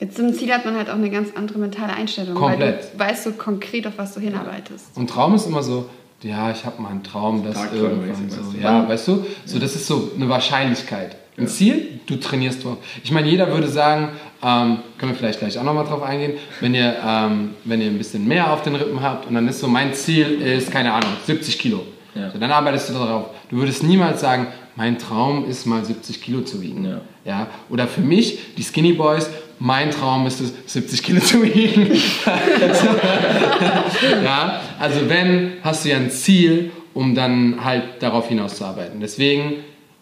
Jetzt 0.00 0.16
zum 0.16 0.32
Ziel 0.32 0.50
hat 0.52 0.64
man 0.64 0.76
halt 0.76 0.88
auch 0.88 0.94
eine 0.94 1.10
ganz 1.10 1.28
andere 1.36 1.58
mentale 1.58 1.92
Einstellung. 1.92 2.34
Komplett. 2.34 2.90
Weil 2.96 3.08
du 3.08 3.12
weißt 3.12 3.24
so 3.24 3.32
konkret, 3.32 3.86
auf 3.86 3.92
was 3.96 4.14
du 4.14 4.20
hinarbeitest. 4.20 4.96
Und 4.96 5.10
Traum 5.10 5.34
ist 5.34 5.46
immer 5.46 5.62
so, 5.62 5.90
ja, 6.22 6.50
ich 6.50 6.64
habe 6.64 6.80
mal 6.80 6.88
einen 6.88 7.02
Traum, 7.02 7.44
dass 7.44 7.72
irgendwann 7.72 8.30
so, 8.30 8.58
ja, 8.58 8.88
weißt 8.88 9.08
du, 9.08 9.26
so 9.44 9.58
das 9.58 9.74
ist 9.74 9.86
so 9.86 10.10
eine 10.16 10.28
Wahrscheinlichkeit. 10.28 11.16
Ein 11.36 11.44
ja. 11.44 11.50
Ziel, 11.50 12.00
du 12.06 12.16
trainierst 12.16 12.64
drauf. 12.64 12.78
Ich 13.04 13.12
meine, 13.12 13.28
jeder 13.28 13.52
würde 13.52 13.68
sagen, 13.68 14.10
ähm, 14.42 14.78
können 14.98 15.12
wir 15.12 15.16
vielleicht 15.16 15.38
gleich 15.38 15.58
auch 15.58 15.62
nochmal 15.62 15.84
drauf 15.84 16.02
eingehen, 16.02 16.34
wenn 16.60 16.74
ihr, 16.74 16.96
ähm, 17.06 17.50
wenn 17.64 17.80
ihr 17.80 17.88
ein 17.88 17.98
bisschen 17.98 18.26
mehr 18.26 18.52
auf 18.52 18.62
den 18.62 18.74
Rippen 18.74 19.02
habt 19.02 19.26
und 19.26 19.34
dann 19.34 19.46
ist 19.48 19.60
so, 19.60 19.68
mein 19.68 19.94
Ziel 19.94 20.40
ist, 20.40 20.70
keine 20.70 20.92
Ahnung, 20.92 21.10
70 21.26 21.58
Kilo. 21.58 21.86
Ja. 22.14 22.30
So, 22.30 22.38
dann 22.38 22.50
arbeitest 22.50 22.90
du 22.90 22.94
darauf. 22.94 23.26
Du 23.48 23.56
würdest 23.56 23.82
niemals 23.82 24.20
sagen, 24.20 24.48
mein 24.76 24.98
Traum 24.98 25.48
ist 25.48 25.66
mal 25.66 25.84
70 25.84 26.20
Kilo 26.22 26.40
zu 26.42 26.60
wiegen. 26.60 26.84
Ja. 26.84 27.00
ja? 27.24 27.46
Oder 27.68 27.86
für 27.86 28.00
mich, 28.00 28.54
die 28.56 28.62
Skinny 28.62 28.92
Boys, 28.92 29.30
mein 29.60 29.90
Traum 29.90 30.26
ist 30.26 30.40
es, 30.40 30.52
70 30.66 31.02
Kilo 31.02 31.20
zu 31.20 31.42
wiegen. 31.42 31.86
ja, 34.24 34.60
also 34.78 35.08
wenn, 35.08 35.52
hast 35.62 35.84
du 35.84 35.90
ja 35.90 35.98
ein 35.98 36.10
Ziel, 36.10 36.72
um 36.94 37.14
dann 37.14 37.62
halt 37.62 38.02
darauf 38.02 38.28
hinauszuarbeiten. 38.28 39.00
Deswegen, 39.00 39.56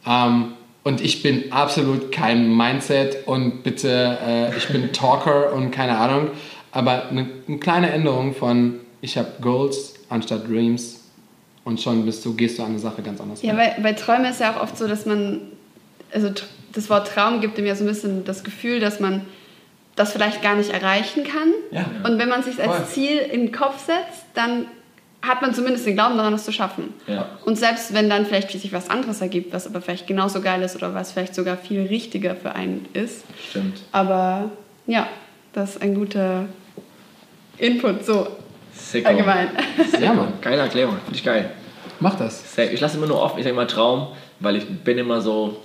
ähm, 0.07 0.53
und 0.85 1.01
ich 1.01 1.23
bin 1.23 1.53
absolut 1.53 2.13
kein 2.13 2.57
Mindset 2.57 3.27
und 3.27 3.65
bitte, 3.65 4.17
äh, 4.25 4.57
ich 4.57 4.69
bin 4.69 4.93
Talker 4.93 5.53
und 5.53 5.73
keine 5.73 5.99
Ahnung, 5.99 6.29
aber 6.71 7.09
eine, 7.09 7.27
eine 7.47 7.59
kleine 7.59 7.91
Änderung 7.91 8.35
von, 8.35 8.77
ich 9.01 9.19
habe 9.19 9.29
Goals 9.41 9.95
anstatt 10.09 10.49
Dreams 10.49 11.01
und 11.65 11.81
schon 11.81 12.07
bist 12.07 12.25
du, 12.25 12.35
gehst 12.35 12.59
du 12.59 12.63
an 12.63 12.71
eine 12.71 12.79
Sache 12.79 13.03
ganz 13.03 13.21
anders. 13.21 13.43
Ja, 13.43 13.57
weil 13.57 13.75
bei 13.83 13.93
Träumen 13.93 14.27
ist 14.27 14.41
ja 14.41 14.55
auch 14.55 14.63
oft 14.63 14.79
so, 14.79 14.87
dass 14.87 15.05
man, 15.05 15.41
also 16.13 16.31
das 16.73 16.89
Wort 16.89 17.09
Traum 17.09 17.41
gibt 17.41 17.59
ihm 17.59 17.67
ja 17.67 17.75
so 17.75 17.83
ein 17.83 17.89
bisschen 17.89 18.25
das 18.25 18.45
Gefühl, 18.45 18.79
dass 18.79 19.01
man 19.01 19.23
das 19.99 20.13
vielleicht 20.13 20.43
gar 20.43 20.55
nicht 20.55 20.71
erreichen 20.71 21.25
kann. 21.25 21.53
Ja. 21.71 21.87
Und 22.05 22.19
wenn 22.19 22.29
man 22.29 22.43
sich 22.43 22.63
als 22.63 22.77
Voll. 22.77 22.87
Ziel 22.87 23.19
in 23.19 23.47
den 23.47 23.53
Kopf 23.53 23.85
setzt, 23.85 24.25
dann 24.35 24.67
hat 25.21 25.43
man 25.43 25.53
zumindest 25.53 25.85
den 25.85 25.95
Glauben 25.95 26.17
daran, 26.17 26.33
es 26.33 26.45
zu 26.45 26.53
schaffen. 26.53 26.95
Ja. 27.07 27.29
Und 27.45 27.59
selbst 27.59 27.93
wenn 27.93 28.09
dann 28.09 28.25
vielleicht 28.25 28.51
sich 28.51 28.73
was 28.73 28.89
anderes 28.89 29.21
ergibt, 29.21 29.53
was 29.53 29.67
aber 29.67 29.81
vielleicht 29.81 30.07
genauso 30.07 30.41
geil 30.41 30.63
ist 30.63 30.77
oder 30.77 30.95
was 30.95 31.13
vielleicht 31.13 31.35
sogar 31.35 31.57
viel 31.57 31.87
richtiger 31.87 32.37
für 32.37 32.55
einen 32.55 32.87
ist. 32.93 33.25
Stimmt. 33.51 33.81
Aber 33.91 34.51
ja, 34.87 35.09
das 35.53 35.71
ist 35.71 35.83
ein 35.83 35.95
guter 35.95 36.47
Input, 37.59 38.05
so 38.05 38.29
Sicko. 38.73 39.09
allgemein. 39.09 39.49
Ja, 40.01 40.15
Mann. 40.15 40.35
Geile 40.41 40.63
Erklärung, 40.63 40.97
finde 41.05 41.19
ich 41.19 41.25
geil. 41.25 41.51
Mach 41.99 42.15
das. 42.15 42.57
Ich 42.57 42.81
lasse 42.81 42.97
immer 42.97 43.09
nur 43.09 43.21
offen, 43.21 43.39
ich 43.39 43.45
sage 43.45 43.55
immer 43.55 43.67
Traum, 43.67 44.09
weil 44.39 44.55
ich 44.55 44.69
bin 44.69 44.99
immer 44.99 45.21
so, 45.21 45.57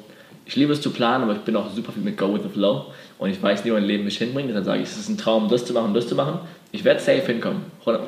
ich 0.48 0.56
liebe 0.56 0.74
es 0.74 0.82
zu 0.82 0.90
planen, 0.90 1.26
aber 1.26 1.34
ich 1.34 1.42
bin 1.42 1.56
auch 1.56 1.70
super 1.70 1.92
viel 1.92 2.02
mit 2.02 2.18
Go 2.18 2.34
with 2.34 2.42
the 2.42 2.50
Flow 2.50 2.88
und 3.18 3.30
ich 3.30 3.42
weiß 3.42 3.64
nie, 3.64 3.72
wo 3.72 3.76
mein 3.76 3.86
Leben 3.86 4.04
mich 4.04 4.18
hinbringt. 4.18 4.50
Deshalb 4.50 4.66
sage 4.66 4.82
ich, 4.82 4.90
es 4.90 4.98
ist 4.98 5.10
ein 5.10 5.18
Traum, 5.18 5.50
das 5.50 5.66
zu 5.66 5.74
machen, 5.74 5.94
das 5.94 6.08
zu 6.08 6.16
machen. 6.16 6.40
Ich 6.72 6.84
werde 6.84 7.00
safe 7.00 7.22
hinkommen. 7.22 7.62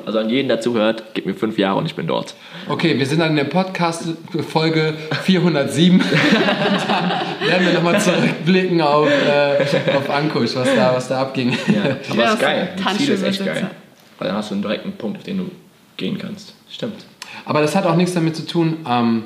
Also 0.04 0.18
an 0.18 0.28
jeden, 0.28 0.48
der 0.48 0.60
zuhört, 0.60 1.04
gib 1.14 1.24
mir 1.24 1.34
fünf 1.34 1.56
Jahre 1.56 1.78
und 1.78 1.86
ich 1.86 1.94
bin 1.94 2.08
dort. 2.08 2.34
Okay, 2.68 2.98
wir 2.98 3.06
sind 3.06 3.20
dann 3.20 3.30
in 3.30 3.36
der 3.36 3.44
Podcast-Folge 3.44 4.94
407. 5.22 6.00
dann 6.02 7.48
werden 7.48 7.66
wir 7.66 7.74
nochmal 7.74 8.00
zurückblicken 8.00 8.80
auf, 8.80 9.08
äh, 9.08 9.64
auf 9.96 10.10
Ankusch, 10.10 10.56
was 10.56 10.74
da, 10.74 10.94
was 10.96 11.06
da 11.06 11.22
abging. 11.22 11.50
Ja, 11.52 11.96
aber 12.10 12.24
es 12.24 12.32
ist 12.34 12.40
geil. 12.40 12.68
Das 12.76 12.96
Ziel 12.96 13.10
ist 13.10 13.22
echt 13.22 13.44
geil. 13.44 13.70
Weil 14.18 14.28
dann 14.28 14.36
hast 14.36 14.50
du 14.50 14.54
einen 14.54 14.62
direkten 14.62 14.92
Punkt, 14.92 15.18
auf 15.18 15.22
den 15.22 15.38
du 15.38 15.50
gehen 15.96 16.18
kannst. 16.18 16.54
Stimmt. 16.68 17.04
Aber 17.44 17.60
das 17.60 17.76
hat 17.76 17.86
auch 17.86 17.96
nichts 17.96 18.14
damit 18.14 18.34
zu 18.34 18.46
tun, 18.46 18.78
ähm, 18.88 19.24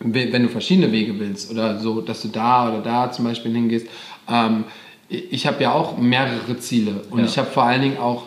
wenn 0.00 0.44
du 0.44 0.48
verschiedene 0.48 0.90
Wege 0.92 1.18
willst 1.18 1.50
oder 1.50 1.78
so, 1.78 2.00
dass 2.00 2.22
du 2.22 2.28
da 2.28 2.70
oder 2.70 2.80
da 2.80 3.12
zum 3.12 3.24
Beispiel 3.24 3.52
hingehst. 3.52 3.88
Ähm, 4.28 4.64
ich 5.08 5.46
habe 5.46 5.62
ja 5.62 5.72
auch 5.72 5.96
mehrere 5.96 6.58
Ziele 6.58 7.02
und 7.10 7.20
ja. 7.20 7.24
ich 7.24 7.38
habe 7.38 7.50
vor 7.50 7.62
allen 7.62 7.80
Dingen 7.80 7.98
auch 7.98 8.24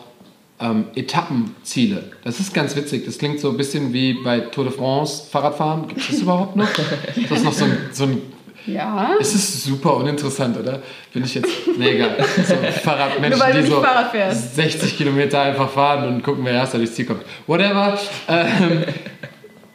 ähm, 0.60 0.86
Etappenziele. 0.94 2.04
Das 2.24 2.40
ist 2.40 2.54
ganz 2.54 2.74
witzig. 2.76 3.04
Das 3.04 3.18
klingt 3.18 3.40
so 3.40 3.50
ein 3.50 3.56
bisschen 3.56 3.92
wie 3.92 4.14
bei 4.14 4.40
Tour 4.40 4.64
de 4.64 4.72
France 4.72 5.24
Fahrradfahren. 5.30 5.88
Gibt 5.88 6.00
es 6.00 6.08
das 6.08 6.20
überhaupt 6.20 6.56
noch? 6.56 6.68
Ist 7.16 7.30
das 7.30 7.42
noch 7.42 7.52
so 7.52 7.64
ein, 7.66 7.78
so 7.92 8.04
ein 8.04 8.22
ja. 8.66 9.16
Es 9.20 9.34
ist 9.34 9.64
super 9.64 9.96
uninteressant, 9.96 10.56
oder? 10.56 10.82
Bin 11.12 11.24
ich 11.24 11.34
jetzt. 11.34 11.50
Nee, 11.76 11.90
egal. 11.90 12.16
So 12.46 12.54
Fahrradmenschen, 12.54 13.40
die 13.54 13.62
so 13.68 13.80
Fahrrad 13.80 14.12
60 14.32 14.96
Kilometer 14.96 15.42
einfach 15.42 15.68
fahren 15.68 16.06
und 16.06 16.22
gucken, 16.22 16.44
wer 16.44 16.52
erst 16.52 16.74
durchs 16.74 16.94
Ziel 16.94 17.06
kommt. 17.06 17.22
Whatever. 17.46 17.98
Ähm, 18.28 18.84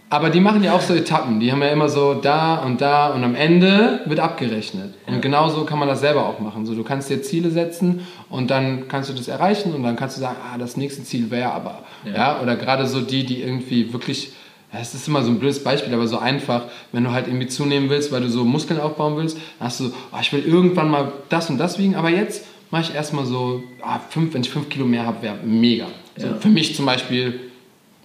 aber 0.10 0.30
die 0.30 0.40
machen 0.40 0.64
ja 0.64 0.74
auch 0.74 0.82
so 0.82 0.94
Etappen. 0.94 1.40
Die 1.40 1.52
haben 1.52 1.62
ja 1.62 1.68
immer 1.68 1.90
so 1.90 2.14
da 2.14 2.58
und 2.58 2.80
da 2.80 3.08
und 3.10 3.24
am 3.24 3.36
Ende 3.36 4.02
wird 4.06 4.20
abgerechnet. 4.20 4.94
Und 5.06 5.16
ja. 5.16 5.20
genauso 5.20 5.66
kann 5.66 5.80
man 5.80 5.90
das 5.90 6.00
selber 6.00 6.26
auch 6.28 6.40
machen. 6.40 6.66
So, 6.66 6.76
du 6.76 6.84
kannst 6.84 7.10
dir 7.10 7.22
Ziele 7.22 7.52
setzen 7.52 8.08
und 8.30 8.50
dann 8.50 8.88
kannst 8.88 9.10
du 9.10 9.14
das 9.14 9.28
erreichen 9.28 9.74
und 9.74 9.84
dann 9.84 9.98
kannst 9.98 10.16
du 10.16 10.22
sagen, 10.22 10.38
ah, 10.42 10.58
das 10.58 10.78
nächste 10.78 11.04
Ziel 11.04 11.30
wäre 11.30 11.52
aber. 11.52 11.84
Ja. 12.06 12.14
ja. 12.14 12.42
Oder 12.42 12.56
gerade 12.56 12.88
so 12.88 13.02
die, 13.02 13.26
die 13.26 13.42
irgendwie 13.42 13.92
wirklich, 13.92 14.32
es 14.72 14.94
ist 14.94 15.10
immer 15.10 15.24
so 15.24 15.32
ein 15.32 15.40
blödes 15.40 15.62
Beispiel, 15.62 15.94
aber 15.94 16.08
so 16.08 16.20
einfach, 16.20 16.64
wenn 16.94 17.04
du 17.04 17.12
halt 17.12 17.28
irgendwie 17.28 17.48
zunehmen 17.48 17.90
willst, 17.90 18.12
weil 18.14 18.22
du 18.22 18.30
so 18.30 18.46
Muskeln 18.46 18.80
aufbauen 18.80 19.18
willst, 19.18 19.38
dann 19.60 19.68
hast 19.68 19.82
du, 19.82 19.92
oh, 20.14 20.18
ich 20.22 20.32
will 20.32 20.44
irgendwann 20.46 20.90
mal 20.90 21.12
das 21.28 21.50
und 21.50 21.58
das 21.58 21.80
wiegen, 21.80 21.96
aber 21.96 22.10
jetzt 22.10 22.46
mache 22.72 22.84
ich 22.84 22.96
erstmal 22.96 23.26
so, 23.26 23.62
ah, 23.82 24.00
fünf, 24.10 24.34
wenn 24.34 24.42
ich 24.42 24.50
fünf 24.50 24.70
Kilo 24.70 24.86
mehr 24.86 25.06
habe, 25.06 25.22
wäre 25.22 25.36
mega. 25.44 25.88
So, 26.16 26.30
für 26.40 26.48
mich 26.48 26.76
zum 26.76 26.86
Beispiel 26.86 27.47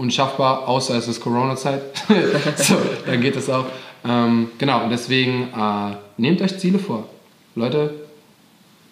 unschaffbar, 0.03 0.69
außer 0.69 0.97
es 0.97 1.07
ist 1.07 1.21
Corona-Zeit. 1.21 1.81
so, 2.57 2.77
dann 3.07 3.21
geht 3.21 3.37
es 3.37 3.49
auch. 3.49 3.67
Ähm, 4.05 4.51
genau, 4.59 4.83
und 4.85 4.91
deswegen 4.91 5.49
äh, 5.57 5.97
nehmt 6.17 6.43
euch 6.43 6.59
Ziele 6.59 6.79
vor. 6.79 7.09
Leute, 7.55 7.95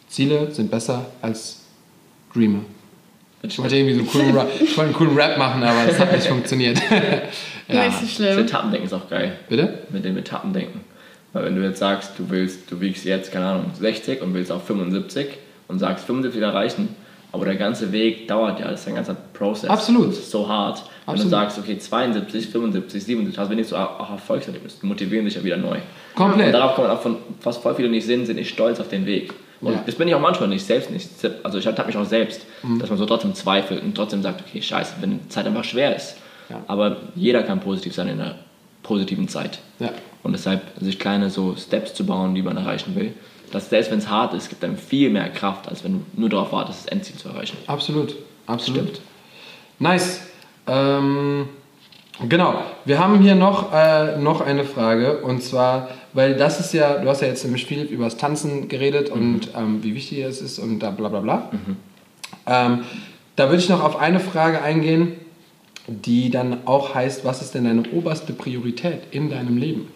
Ziele 0.08 0.52
sind 0.52 0.70
besser 0.70 1.06
als 1.20 1.62
Dreamer. 2.32 2.60
Ich 3.42 3.58
wollte 3.58 3.76
irgendwie 3.76 3.94
so 3.94 4.00
einen 4.00 4.08
coolen, 4.08 4.36
Rap, 4.36 4.50
ich 4.54 4.76
wollte 4.76 4.82
einen 4.82 4.92
coolen 4.94 5.16
Rap 5.16 5.38
machen, 5.38 5.62
aber 5.62 5.86
das 5.86 5.98
hat 5.98 6.12
nicht 6.12 6.26
funktioniert. 6.26 6.80
ja. 7.68 7.86
Nicht 7.86 7.98
so 7.98 8.06
schlimm. 8.06 8.36
Das 8.36 8.46
Etappendenken 8.46 8.86
ist 8.86 8.92
auch 8.92 9.08
geil. 9.08 9.36
Bitte? 9.48 9.78
Mit 9.90 10.04
dem 10.04 10.16
Etappendenken. 10.16 10.80
Weil 11.32 11.46
wenn 11.46 11.56
du 11.56 11.62
jetzt 11.62 11.78
sagst, 11.78 12.12
du 12.18 12.28
willst, 12.28 12.70
du 12.70 12.80
wiegst 12.80 13.04
jetzt, 13.04 13.32
keine 13.32 13.46
Ahnung, 13.46 13.70
60 13.78 14.20
und 14.20 14.34
willst 14.34 14.52
auf 14.52 14.66
75 14.66 15.26
und 15.68 15.78
sagst 15.78 16.04
75 16.04 16.42
erreichen, 16.42 16.94
aber 17.32 17.44
der 17.44 17.56
ganze 17.56 17.92
Weg 17.92 18.26
dauert 18.28 18.60
ja, 18.60 18.70
das 18.70 18.80
ist 18.80 18.88
ein 18.88 18.94
ganzer 18.94 19.14
Prozess. 19.14 19.70
Absolut. 19.70 20.14
So 20.14 20.48
hart. 20.48 20.82
Wenn 21.06 21.14
Absolut. 21.14 21.24
du 21.24 21.28
sagst, 21.30 21.58
okay, 21.58 21.78
72, 21.78 22.48
75, 22.48 23.04
77, 23.04 23.38
hast 23.38 23.50
wenigstens 23.50 23.78
auch 23.78 24.10
Erfolgserlebnis, 24.10 24.82
motivieren 24.82 25.24
dich 25.24 25.34
ja 25.34 25.44
wieder 25.44 25.56
neu. 25.56 25.78
Komplett. 26.14 26.46
Und 26.46 26.52
darauf 26.52 26.74
kann 26.74 26.84
man 26.84 26.96
auch 26.96 27.00
von, 27.00 27.16
was 27.42 27.58
voll 27.58 27.74
viele 27.74 27.88
nicht 27.88 28.06
sind, 28.06 28.26
sind 28.26 28.36
nicht 28.36 28.50
stolz 28.50 28.80
auf 28.80 28.88
den 28.88 29.06
Weg. 29.06 29.32
Und 29.60 29.74
ja. 29.74 29.82
das 29.84 29.94
bin 29.94 30.08
ich 30.08 30.14
auch 30.14 30.20
manchmal 30.20 30.48
nicht, 30.48 30.64
selbst 30.64 30.90
nicht. 30.90 31.08
Also 31.42 31.58
ich 31.58 31.66
habe 31.66 31.84
mich 31.84 31.96
auch 31.96 32.04
selbst, 32.04 32.46
mhm. 32.62 32.78
dass 32.78 32.88
man 32.88 32.98
so 32.98 33.06
trotzdem 33.06 33.34
zweifelt 33.34 33.82
und 33.82 33.94
trotzdem 33.94 34.22
sagt, 34.22 34.42
okay, 34.46 34.62
scheiße, 34.62 34.94
wenn 35.00 35.18
die 35.18 35.28
Zeit 35.28 35.46
einfach 35.46 35.64
schwer 35.64 35.94
ist. 35.94 36.16
Ja. 36.48 36.62
Aber 36.66 36.96
jeder 37.14 37.42
kann 37.42 37.60
positiv 37.60 37.94
sein 37.94 38.08
in 38.08 38.20
einer 38.20 38.36
positiven 38.82 39.28
Zeit. 39.28 39.58
Ja. 39.78 39.90
Und 40.22 40.32
deshalb 40.32 40.62
sich 40.80 40.98
kleine 40.98 41.30
so 41.30 41.54
Steps 41.56 41.94
zu 41.94 42.04
bauen, 42.04 42.34
die 42.34 42.42
man 42.42 42.56
erreichen 42.56 42.94
will, 42.96 43.14
dass 43.50 43.70
selbst 43.70 43.90
wenn 43.90 43.98
es 43.98 44.08
hart 44.08 44.34
ist, 44.34 44.48
gibt 44.48 44.64
einem 44.64 44.76
viel 44.76 45.10
mehr 45.10 45.28
Kraft, 45.28 45.68
als 45.68 45.84
wenn 45.84 45.92
du 45.92 46.20
nur 46.20 46.28
darauf 46.28 46.52
wartest, 46.52 46.86
das 46.86 46.92
Endziel 46.92 47.16
zu 47.16 47.28
erreichen. 47.28 47.56
Absolut, 47.66 48.16
absolut. 48.46 48.82
Stimmt. 48.82 49.00
Nice. 49.78 50.20
Ähm, 50.66 51.48
genau, 52.28 52.62
wir 52.84 52.98
haben 52.98 53.20
hier 53.20 53.34
noch, 53.34 53.72
äh, 53.72 54.18
noch 54.18 54.40
eine 54.40 54.64
Frage 54.64 55.18
und 55.18 55.42
zwar, 55.42 55.88
weil 56.12 56.36
das 56.36 56.60
ist 56.60 56.72
ja, 56.72 56.98
du 56.98 57.08
hast 57.08 57.22
ja 57.22 57.28
jetzt 57.28 57.42
ziemlich 57.42 57.66
viel 57.66 57.82
über 57.82 58.04
das 58.04 58.16
Tanzen 58.16 58.68
geredet 58.68 59.14
mhm. 59.14 59.20
und 59.20 59.48
ähm, 59.56 59.82
wie 59.82 59.94
wichtig 59.94 60.18
es 60.18 60.40
ist 60.40 60.58
und 60.58 60.80
da 60.80 60.90
bla 60.90 61.08
bla 61.08 61.20
bla. 61.20 61.50
Mhm. 61.52 61.76
Ähm, 62.46 62.84
da 63.36 63.48
würde 63.48 63.62
ich 63.62 63.68
noch 63.68 63.82
auf 63.82 63.98
eine 63.98 64.20
Frage 64.20 64.62
eingehen, 64.62 65.12
die 65.86 66.30
dann 66.30 66.66
auch 66.66 66.94
heißt, 66.94 67.24
was 67.24 67.42
ist 67.42 67.54
denn 67.54 67.64
deine 67.64 67.82
oberste 67.92 68.32
Priorität 68.32 69.02
in 69.10 69.30
deinem 69.30 69.56
Leben? 69.56 69.88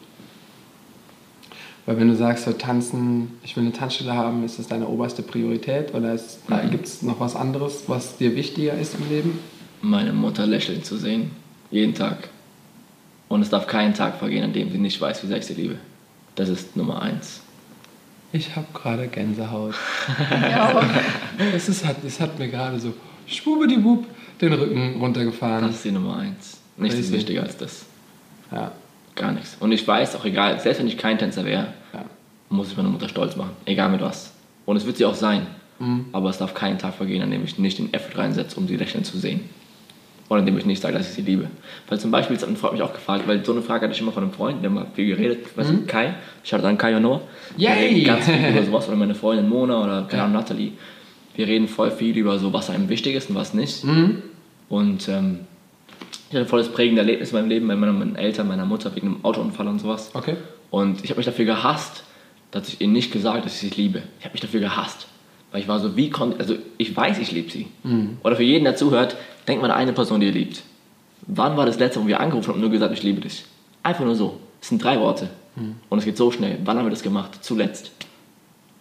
Weil 1.86 1.98
wenn 1.98 2.08
du 2.08 2.16
sagst, 2.16 2.44
so 2.44 2.52
tanzen, 2.52 3.32
ich 3.42 3.56
will 3.56 3.64
eine 3.64 3.72
Tanzstelle 3.72 4.14
haben, 4.14 4.44
ist 4.44 4.58
das 4.58 4.68
deine 4.68 4.88
oberste 4.88 5.22
Priorität 5.22 5.94
oder 5.94 6.14
mhm. 6.14 6.70
gibt 6.70 6.86
es 6.86 7.02
noch 7.02 7.20
was 7.20 7.36
anderes, 7.36 7.84
was 7.88 8.16
dir 8.16 8.36
wichtiger 8.36 8.74
ist 8.74 8.94
im 8.94 9.08
Leben? 9.08 9.38
Meine 9.82 10.12
Mutter 10.14 10.46
lächeln 10.46 10.82
zu 10.82 10.96
sehen, 10.96 11.32
jeden 11.70 11.94
Tag. 11.94 12.30
Und 13.28 13.42
es 13.42 13.50
darf 13.50 13.66
kein 13.66 13.94
Tag 13.94 14.18
vergehen, 14.18 14.44
an 14.44 14.52
dem 14.52 14.70
sie 14.70 14.78
nicht 14.78 14.98
weiß, 15.00 15.22
wie 15.22 15.26
sehr 15.26 15.38
ich 15.38 15.46
sie 15.46 15.54
liebe. 15.54 15.76
Das 16.36 16.48
ist 16.48 16.76
Nummer 16.76 17.02
eins. 17.02 17.42
Ich 18.32 18.56
habe 18.56 18.66
gerade 18.72 19.06
Gänsehaut. 19.06 19.74
ja. 20.30 20.82
es, 21.54 21.68
ist, 21.68 21.84
es 22.04 22.20
hat 22.20 22.38
mir 22.38 22.48
gerade 22.48 22.80
so 22.80 22.94
schwubbediwub 23.26 24.06
den 24.40 24.52
Rücken 24.54 24.96
runtergefahren. 25.00 25.66
Das 25.66 25.76
ist 25.76 25.84
die 25.84 25.92
Nummer 25.92 26.16
eins. 26.16 26.58
Nichts 26.76 26.98
ist 26.98 27.12
wichtiger 27.12 27.42
als 27.42 27.56
das. 27.56 27.84
Ja. 28.50 28.72
Gar 29.14 29.32
nichts. 29.32 29.56
Und 29.60 29.72
ich 29.72 29.86
weiß 29.86 30.16
auch, 30.16 30.24
egal, 30.24 30.58
selbst 30.60 30.80
wenn 30.80 30.88
ich 30.88 30.98
kein 30.98 31.18
Tänzer 31.18 31.44
wäre, 31.44 31.68
ja. 31.92 32.04
muss 32.48 32.70
ich 32.70 32.76
meine 32.76 32.88
Mutter 32.88 33.08
stolz 33.08 33.36
machen. 33.36 33.52
Egal 33.64 33.90
mit 33.90 34.00
was. 34.00 34.32
Und 34.66 34.76
es 34.76 34.86
wird 34.86 34.96
sie 34.96 35.04
auch 35.04 35.14
sein. 35.14 35.46
Mhm. 35.78 36.06
Aber 36.12 36.30
es 36.30 36.38
darf 36.38 36.54
kein 36.54 36.78
Tag 36.78 36.94
vergehen, 36.94 37.22
an 37.22 37.30
dem 37.30 37.44
ich 37.44 37.58
nicht 37.58 37.78
den 37.78 37.92
Effort 37.92 38.18
reinsetze, 38.18 38.58
um 38.58 38.66
sie 38.66 38.76
lächeln 38.76 39.04
zu 39.04 39.18
sehen. 39.18 39.40
Oder 40.28 40.40
indem 40.40 40.56
ich 40.56 40.64
nicht 40.64 40.80
sage, 40.80 40.96
dass 40.96 41.08
ich 41.08 41.14
sie 41.14 41.22
liebe. 41.22 41.48
Weil 41.88 42.00
zum 42.00 42.10
Beispiel, 42.10 42.34
das 42.34 42.44
hat 42.44 42.50
ein 42.50 42.56
Freund 42.56 42.72
mich 42.74 42.82
auch 42.82 42.94
gefragt, 42.94 43.28
weil 43.28 43.44
so 43.44 43.52
eine 43.52 43.62
Frage 43.62 43.84
hatte 43.84 43.94
ich 43.94 44.00
immer 44.00 44.12
von 44.12 44.22
einem 44.22 44.32
Freund, 44.32 44.62
der 44.62 44.70
mal 44.70 44.86
viel 44.94 45.06
geredet, 45.06 45.56
weißt 45.56 45.70
mhm. 45.70 45.80
du, 45.80 45.86
Kai, 45.86 46.14
ich 46.42 46.52
hatte 46.52 46.62
dann 46.62 46.78
Kai 46.78 46.96
und 46.96 47.02
Noah. 47.02 47.20
Yay! 47.56 47.68
Wir 47.68 47.90
reden 47.90 48.04
ganz 48.04 48.24
viel 48.24 48.48
über 48.48 48.62
sowas, 48.64 48.88
oder 48.88 48.96
meine 48.96 49.14
Freundin 49.14 49.48
Mona 49.48 49.84
oder 49.84 50.02
keine 50.08 50.22
Ahnung, 50.22 50.34
ja. 50.34 50.40
Natalie. 50.40 50.72
Wir 51.34 51.46
reden 51.46 51.68
voll 51.68 51.90
viel 51.90 52.16
über 52.16 52.38
so, 52.38 52.52
was 52.52 52.70
einem 52.70 52.88
wichtig 52.88 53.14
ist 53.14 53.28
und 53.28 53.36
was 53.36 53.52
nicht. 53.52 53.84
Mhm. 53.84 54.22
Und 54.70 55.08
ähm, 55.08 55.40
ich 56.34 56.40
hatte 56.40 56.46
ein 56.46 56.50
volles 56.50 56.68
prägende 56.68 57.00
Erlebnis 57.00 57.30
in 57.30 57.36
meinem 57.36 57.48
Leben 57.48 57.68
bei 57.68 57.76
meinen 57.76 58.16
Eltern, 58.16 58.48
meiner 58.48 58.66
Mutter 58.66 58.92
wegen 58.96 59.06
einem 59.06 59.24
Autounfall 59.24 59.68
und 59.68 59.78
sowas. 59.78 60.10
Okay. 60.14 60.36
Und 60.72 61.04
ich 61.04 61.10
habe 61.10 61.18
mich 61.18 61.26
dafür 61.26 61.44
gehasst, 61.44 62.02
dass 62.50 62.66
ich 62.66 62.80
ihnen 62.80 62.92
nicht 62.92 63.12
gesagt 63.12 63.36
habe, 63.36 63.44
dass 63.44 63.62
ich 63.62 63.70
sie 63.70 63.80
liebe. 63.80 64.02
Ich 64.18 64.24
habe 64.24 64.32
mich 64.32 64.40
dafür 64.40 64.58
gehasst. 64.58 65.06
Weil 65.52 65.60
ich 65.60 65.68
war 65.68 65.78
so, 65.78 65.96
wie 65.96 66.10
konnte, 66.10 66.40
also 66.40 66.56
ich 66.76 66.96
weiß, 66.96 67.18
ich 67.20 67.30
liebe 67.30 67.52
sie. 67.52 67.68
Mhm. 67.84 68.18
Oder 68.24 68.34
für 68.34 68.42
jeden, 68.42 68.64
der 68.64 68.74
zuhört, 68.74 69.16
denkt 69.46 69.62
mal 69.62 69.70
an 69.70 69.78
eine 69.78 69.92
Person, 69.92 70.18
die 70.18 70.26
ihr 70.26 70.32
liebt. 70.32 70.64
Wann 71.28 71.56
war 71.56 71.66
das 71.66 71.78
letzte, 71.78 72.02
wo 72.02 72.08
wir 72.08 72.18
angerufen 72.18 72.48
haben 72.48 72.54
und 72.56 72.62
nur 72.62 72.70
gesagt, 72.70 72.92
ich 72.92 73.04
liebe 73.04 73.20
dich? 73.20 73.44
Einfach 73.84 74.04
nur 74.04 74.16
so. 74.16 74.40
Es 74.60 74.70
sind 74.70 74.82
drei 74.82 74.98
Worte. 74.98 75.28
Mhm. 75.54 75.76
Und 75.88 75.98
es 76.00 76.04
geht 76.04 76.16
so 76.16 76.32
schnell. 76.32 76.58
Wann 76.64 76.76
haben 76.78 76.86
wir 76.86 76.90
das 76.90 77.04
gemacht? 77.04 77.44
Zuletzt. 77.44 77.92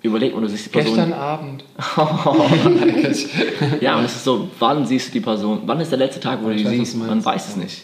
Überleg 0.03 0.35
mal, 0.35 0.41
du 0.41 0.49
siehst 0.49 0.65
die 0.65 0.69
Person. 0.69 0.95
Gestern 0.95 1.13
Abend. 1.13 1.63
ja, 3.81 3.97
und 3.97 4.05
es 4.05 4.15
ist 4.15 4.23
so, 4.23 4.49
wann 4.59 4.85
siehst 4.85 5.07
du 5.07 5.13
die 5.13 5.21
Person? 5.21 5.61
Wann 5.65 5.79
ist 5.79 5.91
der 5.91 5.97
letzte 5.97 6.19
Tag, 6.19 6.43
wo 6.43 6.49
du 6.49 6.55
die 6.55 6.67
siehst? 6.67 6.95
Man 6.97 7.23
weiß 7.23 7.49
es 7.49 7.55
nicht. 7.55 7.83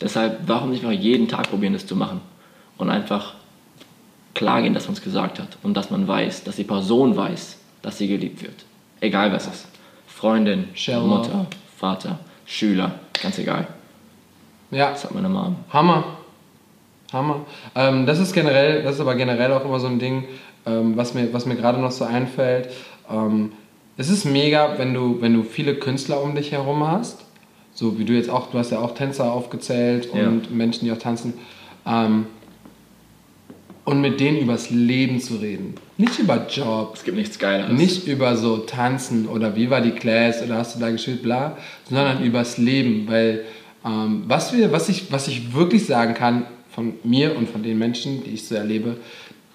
Deshalb, 0.00 0.38
warum 0.46 0.70
nicht 0.70 0.82
mal 0.82 0.92
jeden 0.92 1.28
Tag 1.28 1.50
probieren, 1.50 1.74
das 1.74 1.86
zu 1.86 1.94
machen? 1.94 2.22
Und 2.78 2.88
einfach 2.88 3.34
klar 4.34 4.62
gehen, 4.62 4.72
dass 4.72 4.86
man 4.86 4.94
es 4.94 5.02
gesagt 5.02 5.38
hat. 5.38 5.58
Und 5.62 5.74
dass 5.74 5.90
man 5.90 6.08
weiß, 6.08 6.44
dass 6.44 6.56
die 6.56 6.64
Person 6.64 7.16
weiß, 7.16 7.58
dass 7.82 7.98
sie 7.98 8.08
geliebt 8.08 8.42
wird. 8.42 8.64
Egal 9.00 9.32
was 9.32 9.46
es 9.46 9.54
ist. 9.54 9.68
Freundin, 10.06 10.68
Shell 10.74 11.00
Mutter, 11.00 11.46
Vater, 11.76 12.18
Schüler, 12.46 12.92
ganz 13.22 13.38
egal. 13.38 13.66
Ja. 14.70 14.90
Das 14.90 15.04
hat 15.04 15.14
meine 15.14 15.28
Mom. 15.28 15.56
Hammer. 15.70 16.04
Hammer. 17.12 17.46
Ähm, 17.74 18.06
das 18.06 18.18
ist 18.18 18.32
generell, 18.32 18.82
das 18.82 18.94
ist 18.94 19.00
aber 19.00 19.14
generell 19.14 19.52
auch 19.52 19.64
immer 19.64 19.80
so 19.80 19.88
ein 19.88 19.98
Ding, 19.98 20.24
ähm, 20.66 20.96
was 20.96 21.14
mir, 21.14 21.32
was 21.32 21.46
mir 21.46 21.56
gerade 21.56 21.80
noch 21.80 21.90
so 21.90 22.04
einfällt. 22.04 22.68
Ähm, 23.10 23.52
es 23.96 24.08
ist 24.08 24.24
mega, 24.24 24.78
wenn 24.78 24.94
du, 24.94 25.20
wenn 25.20 25.34
du 25.34 25.42
viele 25.42 25.74
Künstler 25.74 26.22
um 26.22 26.34
dich 26.34 26.52
herum 26.52 26.86
hast. 26.86 27.24
So 27.74 27.98
wie 27.98 28.04
du 28.04 28.12
jetzt 28.12 28.30
auch, 28.30 28.50
du 28.50 28.58
hast 28.58 28.70
ja 28.70 28.78
auch 28.78 28.94
Tänzer 28.94 29.32
aufgezählt 29.32 30.10
und 30.10 30.46
ja. 30.46 30.50
Menschen, 30.50 30.84
die 30.84 30.92
auch 30.92 30.98
tanzen. 30.98 31.34
Ähm, 31.86 32.26
und 33.84 34.00
mit 34.00 34.20
denen 34.20 34.38
übers 34.38 34.70
Leben 34.70 35.20
zu 35.20 35.36
reden. 35.36 35.74
Nicht 35.96 36.18
über 36.18 36.46
Job. 36.48 36.92
Es 36.94 37.04
gibt 37.04 37.16
nichts 37.16 37.38
Geileres. 37.38 37.72
Nicht 37.72 38.06
über 38.06 38.36
so 38.36 38.58
Tanzen 38.58 39.26
oder 39.26 39.56
wie 39.56 39.68
war 39.68 39.80
die 39.80 39.90
Class 39.90 40.42
oder 40.42 40.58
hast 40.58 40.76
du 40.76 40.80
da 40.80 40.90
gespielt, 40.90 41.22
bla, 41.22 41.56
sondern 41.88 42.22
übers 42.22 42.56
Leben. 42.58 43.08
Weil 43.08 43.44
ähm, 43.84 44.24
was, 44.26 44.52
wir, 44.52 44.70
was, 44.72 44.88
ich, 44.88 45.10
was 45.10 45.28
ich 45.28 45.54
wirklich 45.54 45.86
sagen 45.86 46.14
kann 46.14 46.44
von 46.70 46.94
mir 47.02 47.36
und 47.36 47.48
von 47.48 47.62
den 47.62 47.78
Menschen, 47.78 48.22
die 48.22 48.30
ich 48.30 48.46
so 48.46 48.54
erlebe, 48.54 48.96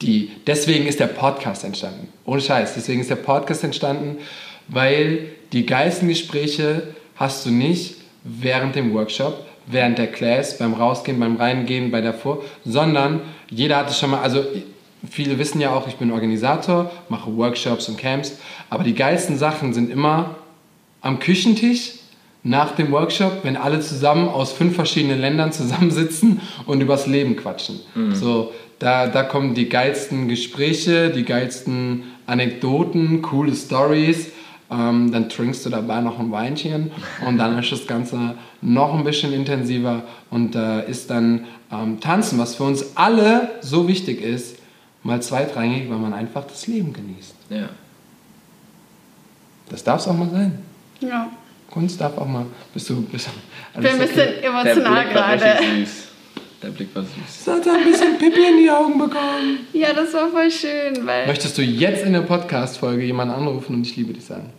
die, 0.02 0.32
deswegen 0.46 0.88
ist 0.88 1.00
der 1.00 1.08
Podcast 1.08 1.64
entstanden. 1.64 2.10
Ohne 2.26 2.42
Scheiß. 2.42 2.74
Deswegen 2.76 3.02
ist 3.02 3.10
der 3.10 3.16
Podcast 3.16 3.64
entstanden, 3.64 4.18
weil 4.68 5.30
die 5.54 5.66
geilsten 5.66 6.08
Gespräche 6.08 6.96
hast 7.16 7.46
du 7.46 7.52
nicht 7.52 7.96
während 8.24 8.76
dem 8.76 8.94
Workshop, 8.94 9.46
während 9.68 9.98
der 9.98 10.08
Class, 10.08 10.58
beim 10.58 10.74
Rausgehen, 10.74 11.20
beim 11.20 11.38
Reingehen, 11.38 11.92
bei 11.92 12.02
der 12.02 12.14
Vor, 12.14 12.44
sondern 12.66 13.22
jeder 13.50 13.78
hatte 13.78 13.94
schon 13.94 14.12
mal, 14.12 14.22
also 14.22 14.44
viele 15.10 15.40
wissen 15.40 15.62
ja 15.62 15.74
auch, 15.74 15.88
ich 15.88 15.96
bin 15.96 16.12
Organisator, 16.12 16.92
mache 17.10 17.36
Workshops 17.36 17.88
und 17.88 17.98
Camps, 17.98 18.38
aber 18.70 18.84
die 18.84 18.96
geilsten 18.96 19.38
Sachen 19.38 19.74
sind 19.74 19.90
immer 19.90 20.36
am 21.02 21.20
Küchentisch 21.20 21.94
nach 22.44 22.76
dem 22.76 22.92
Workshop, 22.92 23.40
wenn 23.44 23.58
alle 23.58 23.80
zusammen 23.80 24.30
aus 24.30 24.52
fünf 24.52 24.76
verschiedenen 24.76 25.20
Ländern 25.20 25.52
zusammensitzen 25.52 26.42
und 26.68 26.82
übers 26.82 27.08
Leben 27.08 27.36
quatschen. 27.36 27.80
Mhm. 27.96 28.16
So, 28.16 28.54
da, 28.80 29.08
da 29.08 29.24
kommen 29.24 29.54
die 29.54 29.70
geilsten 29.70 30.28
Gespräche, 30.28 31.10
die 31.10 31.24
geilsten 31.24 32.04
Anekdoten, 32.26 33.22
coole 33.22 33.56
Stories. 33.56 34.32
Ähm, 34.70 35.12
dann 35.12 35.30
trinkst 35.30 35.64
du 35.66 35.70
dabei 35.70 36.02
noch 36.02 36.20
ein 36.20 36.32
Weinchen 36.32 36.92
und 37.26 37.38
dann 37.38 37.60
ist 37.60 37.72
das 37.72 37.86
Ganze 37.86 38.36
noch 38.62 38.96
ein 38.96 39.04
bisschen 39.04 39.32
intensiver 39.32 40.04
und 40.32 40.56
äh, 40.56 40.90
ist 40.90 41.12
dann 41.12 41.46
ähm, 41.72 42.00
Tanzen, 42.00 42.40
was 42.40 42.56
für 42.56 42.64
uns 42.64 42.98
alle 42.98 43.50
so 43.62 43.88
wichtig 43.88 44.22
ist, 44.22 44.58
mal 45.04 45.22
zweitrangig, 45.22 45.88
weil 45.90 46.00
man 46.00 46.14
einfach 46.14 46.46
das 46.46 46.66
Leben 46.66 46.94
genießt. 46.94 47.36
Ja. 47.52 47.70
Das 49.70 49.84
darf 49.84 50.02
es 50.02 50.08
auch 50.08 50.18
mal 50.18 50.30
sein. 50.30 50.58
Ja. 51.00 51.30
Kunst 51.70 52.02
darf 52.02 52.18
auch 52.18 52.28
mal. 52.28 52.46
Bist 52.74 52.90
du. 52.90 53.02
Bist, 53.04 53.30
ich 53.76 53.82
bin 53.82 53.92
ein 53.92 54.00
bisschen 54.00 54.44
emotional 54.44 55.10
gerade. 55.10 55.58
Der 56.62 56.70
Blick 56.70 56.96
war 56.96 57.04
süß. 57.04 57.46
Das 57.46 57.56
hat 57.56 57.68
ein 57.68 57.84
bisschen 57.84 58.18
Pipi 58.18 58.44
in 58.44 58.58
die 58.64 58.70
Augen 58.70 58.98
bekommen. 58.98 59.68
Ja, 59.74 59.94
das 59.94 60.14
war 60.14 60.30
voll 60.30 60.50
schön. 60.50 61.06
Weil 61.06 61.28
Möchtest 61.28 61.58
du 61.58 61.62
jetzt 61.62 62.06
in 62.06 62.14
der 62.14 62.22
Podcast-Folge 62.22 63.04
jemanden 63.04 63.34
anrufen 63.34 63.76
und 63.76 63.86
ich 63.86 63.96
liebe 63.96 64.14
dich 64.14 64.26
sagen? 64.26 64.52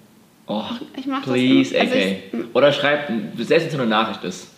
Oh, 0.46 0.62
ich 0.96 1.06
mach 1.06 1.22
please, 1.22 1.72
das 1.72 1.82
also 1.82 1.94
AK. 1.94 2.54
Oder 2.54 2.72
schreib, 2.72 3.08
selbst 3.36 3.50
wenn 3.50 3.66
es 3.66 3.72
nur 3.72 3.82
eine 3.82 3.90
Nachricht 3.90 4.22
ist. 4.24 4.48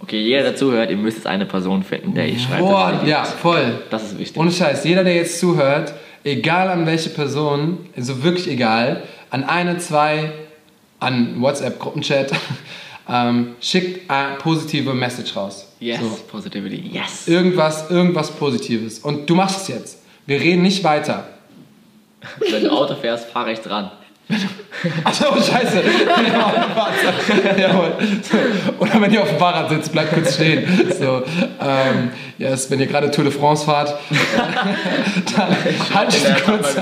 Okay, 0.00 0.20
jeder, 0.20 0.42
der 0.42 0.56
zuhört, 0.56 0.90
ihr 0.90 0.96
müsst 0.96 1.16
jetzt 1.16 1.26
eine 1.26 1.46
Person 1.46 1.82
finden, 1.82 2.14
der 2.14 2.28
ich 2.28 2.42
schreibe. 2.42 2.62
Boah, 2.62 3.00
ja, 3.04 3.24
voll. 3.24 3.82
Das 3.90 4.04
ist 4.04 4.18
wichtig. 4.18 4.36
Ohne 4.36 4.52
Scheiß, 4.52 4.84
jeder, 4.84 5.02
der 5.02 5.16
jetzt 5.16 5.40
zuhört, 5.40 5.94
egal 6.22 6.68
an 6.68 6.86
welche 6.86 7.10
Person, 7.10 7.78
also 7.96 8.22
wirklich 8.22 8.46
egal, 8.48 9.02
an 9.30 9.44
eine, 9.44 9.78
zwei, 9.78 10.32
an 11.00 11.40
WhatsApp-Gruppenchat, 11.40 12.30
ähm, 13.08 13.56
schickt 13.60 14.10
eine 14.10 14.36
positive 14.36 14.94
Message 14.94 15.36
raus. 15.36 15.72
Yes, 15.78 16.00
so. 16.00 16.18
Positivity, 16.28 16.90
yes. 16.92 17.28
Irgendwas, 17.28 17.90
irgendwas 17.90 18.30
Positives. 18.32 18.98
Und 18.98 19.28
du 19.28 19.34
machst 19.34 19.62
es 19.62 19.68
jetzt. 19.68 20.02
Wir 20.26 20.40
reden 20.40 20.62
nicht 20.62 20.82
weiter. 20.82 21.28
Wenn 22.50 22.64
du 22.64 22.70
Auto 22.70 22.96
fährst, 22.96 23.30
fahr 23.30 23.46
rechts 23.46 23.68
ran. 23.68 23.90
Achso, 25.04 25.26
scheiße. 25.36 25.82
Jawohl. 27.58 27.92
Oder 28.78 29.00
wenn 29.00 29.12
ihr 29.12 29.22
auf 29.22 29.28
dem 29.28 29.38
Fahrrad 29.38 29.70
sitzt, 29.70 29.92
bleibt 29.92 30.12
kurz 30.12 30.34
stehen. 30.34 30.66
So, 30.98 31.22
ähm, 31.60 32.10
yes, 32.38 32.70
wenn 32.70 32.80
ihr 32.80 32.86
gerade 32.86 33.10
Tour 33.10 33.24
de 33.24 33.32
France 33.32 33.64
fahrt, 33.64 33.94
dann 35.36 35.56
haltet 35.94 36.44
kurz 36.44 36.74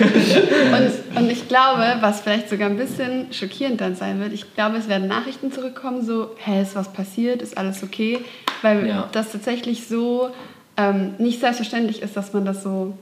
und, 0.00 1.18
und 1.18 1.30
ich 1.30 1.48
glaube, 1.48 1.96
was 2.00 2.20
vielleicht 2.20 2.50
sogar 2.50 2.68
ein 2.68 2.76
bisschen 2.76 3.32
schockierend 3.32 3.80
dann 3.80 3.96
sein 3.96 4.20
wird, 4.20 4.32
ich 4.32 4.54
glaube, 4.54 4.76
es 4.76 4.88
werden 4.88 5.08
Nachrichten 5.08 5.50
zurückkommen, 5.50 6.04
so, 6.04 6.30
hä, 6.44 6.62
ist 6.62 6.76
was 6.76 6.92
passiert, 6.92 7.42
ist 7.42 7.56
alles 7.56 7.82
okay? 7.82 8.20
Weil 8.60 8.86
ja. 8.86 9.08
das 9.12 9.32
tatsächlich 9.32 9.88
so 9.88 10.30
ähm, 10.76 11.14
nicht 11.18 11.40
selbstverständlich 11.40 12.02
ist, 12.02 12.16
dass 12.16 12.32
man 12.32 12.44
das 12.44 12.62
so 12.62 12.96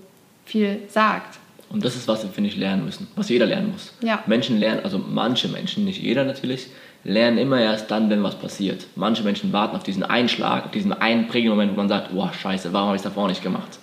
viel 0.44 0.82
sagt. 0.88 1.39
Und 1.70 1.84
das 1.84 1.94
ist, 1.94 2.08
was 2.08 2.22
wir, 2.24 2.30
finde 2.30 2.50
ich, 2.50 2.56
lernen 2.56 2.84
müssen, 2.84 3.06
was 3.14 3.28
jeder 3.28 3.46
lernen 3.46 3.70
muss. 3.70 3.92
Ja. 4.02 4.22
Menschen 4.26 4.58
lernen, 4.58 4.80
also 4.82 4.98
manche 4.98 5.48
Menschen, 5.48 5.84
nicht 5.84 6.02
jeder 6.02 6.24
natürlich, 6.24 6.66
lernen 7.04 7.38
immer 7.38 7.60
erst 7.60 7.90
dann, 7.90 8.10
wenn 8.10 8.22
was 8.22 8.34
passiert. 8.34 8.86
Manche 8.96 9.22
Menschen 9.22 9.52
warten 9.52 9.76
auf 9.76 9.84
diesen 9.84 10.02
Einschlag, 10.02 10.66
auf 10.66 10.70
diesen 10.72 10.92
einen 10.92 11.28
prägenden 11.28 11.56
Moment, 11.56 11.72
wo 11.72 11.76
man 11.76 11.88
sagt, 11.88 12.12
boah, 12.12 12.32
scheiße, 12.32 12.72
warum 12.72 12.88
habe 12.88 12.96
ich 12.96 13.00
es 13.00 13.04
davor 13.04 13.28
nicht 13.28 13.42
gemacht? 13.42 13.78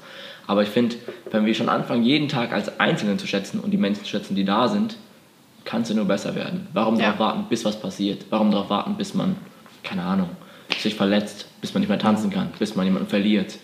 Aber 0.48 0.64
ich 0.64 0.70
finde, 0.70 0.98
wenn 1.32 1.46
wir 1.46 1.54
schon 1.54 1.70
anfangen, 1.70 2.04
jeden 2.04 2.28
Tag 2.28 2.52
als 2.52 2.80
Einzelnen 2.80 3.20
zu 3.20 3.28
schätzen 3.28 3.60
und 3.60 3.72
die 3.72 3.78
Menschen 3.78 4.04
zu 4.04 4.10
schätzen, 4.10 4.36
die 4.36 4.46
da 4.46 4.68
sind, 4.68 4.98
kannst 5.66 5.90
du 5.90 5.96
nur 5.96 6.06
besser 6.06 6.36
werden. 6.36 6.68
Warum 6.74 6.96
ja. 6.96 7.08
darauf 7.08 7.20
warten, 7.20 7.46
bis 7.50 7.66
was 7.66 7.80
passiert? 7.80 8.26
Warum 8.30 8.52
darauf 8.52 8.70
warten, 8.70 8.96
bis 8.96 9.14
man, 9.14 9.36
keine 9.84 10.04
Ahnung, 10.04 10.30
sich 10.78 10.96
verletzt, 10.96 11.48
bis 11.62 11.74
man 11.74 11.82
nicht 11.82 11.90
mehr 11.90 12.00
tanzen 12.00 12.30
kann, 12.30 12.50
bis 12.60 12.76
man 12.76 12.86
jemanden 12.86 13.08
verliert? 13.08 13.58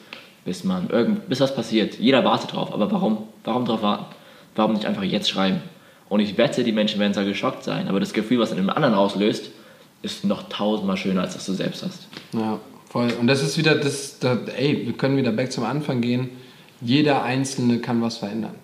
Bis 0.46 0.64
man 0.64 0.90
irgend, 0.90 1.30
bis 1.30 1.40
was 1.40 1.56
passiert. 1.56 2.00
Jeder 2.00 2.24
wartet 2.26 2.54
drauf, 2.54 2.74
aber 2.74 2.92
warum? 2.92 3.20
Warum 3.44 3.66
drauf 3.66 3.82
warten? 3.82 4.06
Warum 4.56 4.74
nicht 4.74 4.86
einfach 4.86 5.04
jetzt 5.04 5.30
schreiben? 5.30 5.62
Und 6.10 6.20
ich 6.20 6.38
wette, 6.38 6.64
die 6.64 6.72
Menschen 6.72 7.00
werden 7.00 7.14
zwar 7.14 7.24
geschockt 7.24 7.64
sein, 7.64 7.88
aber 7.88 8.00
das 8.00 8.14
Gefühl, 8.14 8.40
was 8.40 8.52
in 8.52 8.58
dem 8.58 8.70
anderen 8.70 8.94
auslöst, 8.94 9.50
ist 10.02 10.26
noch 10.26 10.50
tausendmal 10.50 10.98
schöner, 10.98 11.22
als 11.22 11.34
das 11.34 11.46
du 11.46 11.54
selbst 11.54 11.84
hast. 11.84 12.08
Ja, 12.34 12.60
voll. 12.90 13.12
Und 13.20 13.28
das 13.28 13.42
ist 13.42 13.58
wieder 13.58 13.76
das, 13.76 14.20
das 14.20 14.38
ey, 14.58 14.86
wir 14.86 14.94
können 14.94 15.18
wieder 15.18 15.32
back 15.32 15.52
zum 15.52 15.64
Anfang 15.64 16.02
gehen. 16.02 16.30
Jeder 16.82 17.24
Einzelne 17.24 17.80
kann 17.80 18.02
was 18.02 18.18
verändern. 18.18 18.56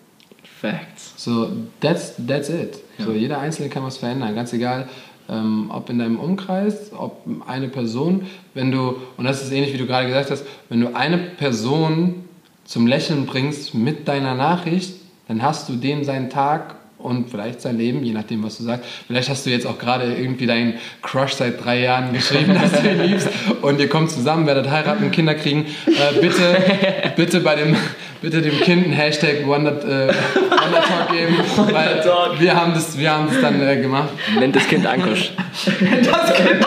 Facts. 0.43 1.13
So, 1.15 1.49
that's, 1.79 2.13
that's 2.27 2.49
it. 2.49 2.79
Ja. 2.97 3.05
So, 3.05 3.13
jeder 3.13 3.39
Einzelne 3.39 3.69
kann 3.69 3.83
was 3.83 3.97
verändern. 3.97 4.35
Ganz 4.35 4.51
egal, 4.51 4.89
ähm, 5.29 5.69
ob 5.73 5.89
in 5.89 5.99
deinem 5.99 6.19
Umkreis, 6.19 6.91
ob 6.97 7.21
eine 7.47 7.67
Person, 7.67 8.25
wenn 8.53 8.71
du, 8.71 8.95
und 9.17 9.25
das 9.25 9.43
ist 9.43 9.51
ähnlich 9.51 9.73
wie 9.73 9.77
du 9.77 9.85
gerade 9.85 10.07
gesagt 10.07 10.31
hast, 10.31 10.45
wenn 10.69 10.81
du 10.81 10.95
eine 10.95 11.17
Person 11.17 12.25
zum 12.65 12.87
Lächeln 12.87 13.25
bringst 13.25 13.73
mit 13.73 14.07
deiner 14.07 14.35
Nachricht, 14.35 14.95
dann 15.27 15.41
hast 15.41 15.69
du 15.69 15.75
den 15.75 16.03
seinen 16.03 16.29
Tag 16.29 16.75
und 16.99 17.29
vielleicht 17.29 17.61
sein 17.61 17.77
Leben, 17.77 18.03
je 18.03 18.11
nachdem, 18.11 18.43
was 18.43 18.57
du 18.57 18.63
sagst. 18.63 18.85
Vielleicht 19.07 19.29
hast 19.29 19.45
du 19.45 19.49
jetzt 19.49 19.65
auch 19.65 19.79
gerade 19.79 20.13
irgendwie 20.13 20.45
deinen 20.45 20.75
Crush 21.01 21.33
seit 21.33 21.63
drei 21.63 21.79
Jahren 21.79 22.13
geschrieben, 22.13 22.53
dass 22.53 22.81
du 22.81 22.89
ihn 22.89 23.01
liebst 23.05 23.29
und 23.61 23.79
ihr 23.79 23.87
kommt 23.87 24.11
zusammen, 24.11 24.45
werdet 24.45 24.69
heiraten, 24.69 25.09
Kinder 25.09 25.33
kriegen. 25.33 25.65
Äh, 25.87 26.19
bitte, 26.19 26.57
bitte 27.15 27.39
bei 27.39 27.55
dem, 27.55 27.75
bitte 28.21 28.41
dem 28.41 28.59
Kind 28.59 28.85
einen 28.85 28.93
Hashtag 28.93 29.47
Wonder, 29.47 29.71
äh, 29.71 30.07
Wonder 30.07 30.81
Talk 30.81 31.11
geben, 31.11 31.37
weil 31.73 32.03
wir 32.39 32.55
haben 32.55 32.73
das, 32.73 32.97
wir 32.97 33.11
haben 33.11 33.27
das 33.27 33.41
dann 33.41 33.61
äh, 33.61 33.81
gemacht. 33.81 34.09
Nennt 34.37 34.55
das 34.55 34.67
Kind 34.67 34.85
Ankusch. 34.85 35.31
das 35.65 36.33
Kind 36.35 36.65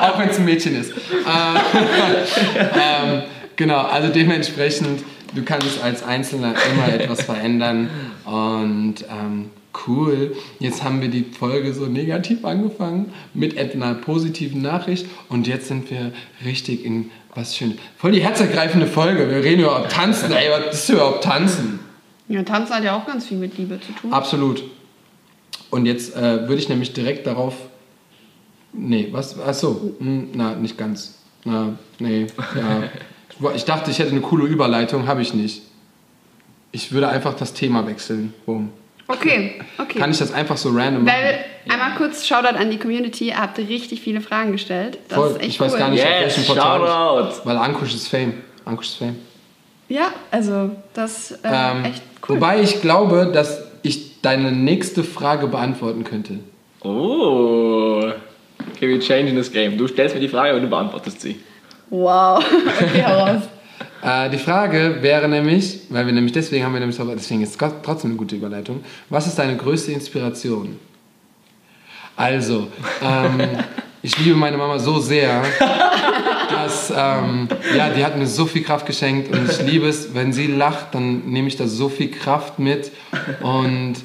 auch 0.00 0.18
wenn 0.18 0.28
es 0.28 0.38
ein 0.38 0.44
Mädchen 0.44 0.80
ist. 0.80 0.92
Äh, 0.92 0.94
ähm, 2.56 3.22
genau, 3.56 3.82
also 3.82 4.08
dementsprechend 4.08 5.02
du 5.34 5.42
kannst 5.42 5.82
als 5.82 6.02
Einzelner 6.02 6.54
immer 6.70 6.92
etwas 7.00 7.22
verändern 7.22 7.88
und 8.24 8.96
ähm, 9.10 9.50
cool. 9.86 10.36
Jetzt 10.58 10.82
haben 10.82 11.00
wir 11.00 11.08
die 11.08 11.24
Folge 11.24 11.72
so 11.72 11.86
negativ 11.86 12.44
angefangen 12.44 13.12
mit 13.34 13.56
einer 13.56 13.94
positiven 13.94 14.62
Nachricht 14.62 15.06
und 15.28 15.46
jetzt 15.46 15.68
sind 15.68 15.90
wir 15.90 16.12
richtig 16.44 16.84
in 16.84 17.10
was 17.34 17.56
schön. 17.56 17.78
Voll 17.96 18.12
die 18.12 18.22
herzergreifende 18.22 18.86
Folge. 18.86 19.30
Wir 19.30 19.44
reden 19.44 19.60
über 19.60 19.86
Tanzen. 19.88 20.32
Ey, 20.32 20.50
was 20.50 20.74
ist 20.74 20.88
überhaupt 20.90 21.22
Tanzen? 21.22 21.78
Ja, 22.28 22.42
Tanzen 22.42 22.74
hat 22.74 22.84
ja 22.84 22.96
auch 22.96 23.06
ganz 23.06 23.26
viel 23.26 23.38
mit 23.38 23.56
Liebe 23.56 23.78
zu 23.80 23.92
tun. 23.92 24.12
Absolut. 24.12 24.64
Und 25.70 25.86
jetzt 25.86 26.16
äh, 26.16 26.48
würde 26.48 26.56
ich 26.56 26.68
nämlich 26.68 26.92
direkt 26.92 27.26
darauf. 27.26 27.54
Nee, 28.72 29.08
was? 29.12 29.38
Achso, 29.38 29.94
hm, 29.98 30.28
na, 30.34 30.54
nicht 30.54 30.76
ganz. 30.76 31.18
Na, 31.44 31.78
nee, 31.98 32.26
ja. 32.56 32.82
Ich 33.54 33.64
dachte, 33.64 33.90
ich 33.90 33.98
hätte 33.98 34.10
eine 34.10 34.20
coole 34.20 34.44
Überleitung, 34.46 35.06
habe 35.06 35.22
ich 35.22 35.34
nicht. 35.34 35.62
ich 36.72 36.92
würde 36.92 37.08
einfach 37.08 37.34
das 37.34 37.52
Thema 37.52 37.86
wechseln. 37.86 38.32
Boom. 38.46 38.70
Okay, 39.08 39.60
okay. 39.78 39.98
Kann 39.98 40.10
ich 40.10 40.18
das 40.18 40.32
einfach 40.32 40.56
so 40.56 40.68
random 40.70 41.04
machen? 41.04 41.16
Weil, 41.16 41.44
einmal 41.72 41.96
kurz 41.96 42.26
Shoutout 42.26 42.56
an 42.56 42.70
die 42.70 42.78
Community. 42.78 43.28
Ihr 43.28 43.38
habt 43.38 43.58
richtig 43.58 44.00
viele 44.02 44.20
Fragen 44.20 44.52
gestellt. 44.52 44.98
Das 45.08 45.18
Voll. 45.18 45.30
ist 45.30 45.36
echt 45.40 45.48
Ich 45.48 45.60
cool. 45.60 45.66
weiß 45.66 45.76
gar 45.78 45.88
nicht, 45.90 45.98
yes, 46.04 46.08
auf 46.08 46.20
welchem 46.22 46.44
Portal. 46.46 46.80
Shoutout. 46.80 47.40
Weil 47.48 47.56
Ankusch 47.56 47.94
ist 47.94 48.08
Fame. 48.08 48.34
Ankusch 48.64 48.86
ist 48.88 48.96
Fame. 48.96 49.16
Ja, 49.88 50.12
also 50.30 50.70
das 50.94 51.32
ist 51.32 51.44
äh, 51.44 51.48
ähm, 51.52 51.84
echt 51.84 52.02
cool. 52.28 52.36
Wobei 52.36 52.60
ich 52.62 52.80
glaube, 52.80 53.30
dass 53.32 53.62
ich 53.82 54.20
deine 54.22 54.52
nächste 54.52 55.02
Frage 55.02 55.48
beantworten 55.48 56.04
könnte. 56.04 56.38
Oh. 56.82 58.12
Okay, 58.76 58.88
wir 58.88 59.00
changen 59.00 59.34
this 59.34 59.50
game. 59.50 59.76
Du 59.76 59.88
stellst 59.88 60.14
mir 60.14 60.20
die 60.20 60.28
Frage 60.28 60.54
und 60.54 60.62
du 60.62 60.68
beantwortest 60.68 61.20
sie. 61.20 61.40
Wow. 61.90 62.44
Okay, 62.80 63.02
heraus. 63.02 63.42
Äh, 64.02 64.30
die 64.30 64.38
Frage 64.38 64.98
wäre 65.00 65.28
nämlich, 65.28 65.80
weil 65.90 66.06
wir 66.06 66.12
nämlich 66.12 66.32
deswegen 66.32 66.64
haben 66.64 66.72
wir 66.72 66.80
nämlich, 66.80 66.96
deswegen 66.96 67.42
ist 67.42 67.60
es 67.60 67.72
trotzdem 67.82 68.12
eine 68.12 68.18
gute 68.18 68.36
Überleitung. 68.36 68.82
Was 69.10 69.26
ist 69.26 69.38
deine 69.38 69.56
größte 69.56 69.92
Inspiration? 69.92 70.78
Also, 72.16 72.68
ähm, 73.02 73.40
ich 74.02 74.16
liebe 74.18 74.36
meine 74.36 74.56
Mama 74.56 74.78
so 74.78 74.98
sehr, 75.00 75.42
dass, 76.50 76.90
ähm, 76.90 77.48
ja, 77.76 77.90
die 77.90 78.04
hat 78.04 78.16
mir 78.16 78.26
so 78.26 78.46
viel 78.46 78.62
Kraft 78.62 78.86
geschenkt 78.86 79.34
und 79.34 79.50
ich 79.50 79.60
liebe 79.62 79.88
es, 79.88 80.14
wenn 80.14 80.32
sie 80.32 80.46
lacht, 80.46 80.94
dann 80.94 81.30
nehme 81.30 81.48
ich 81.48 81.56
da 81.56 81.66
so 81.66 81.88
viel 81.88 82.10
Kraft 82.10 82.58
mit 82.58 82.92
und 83.42 83.96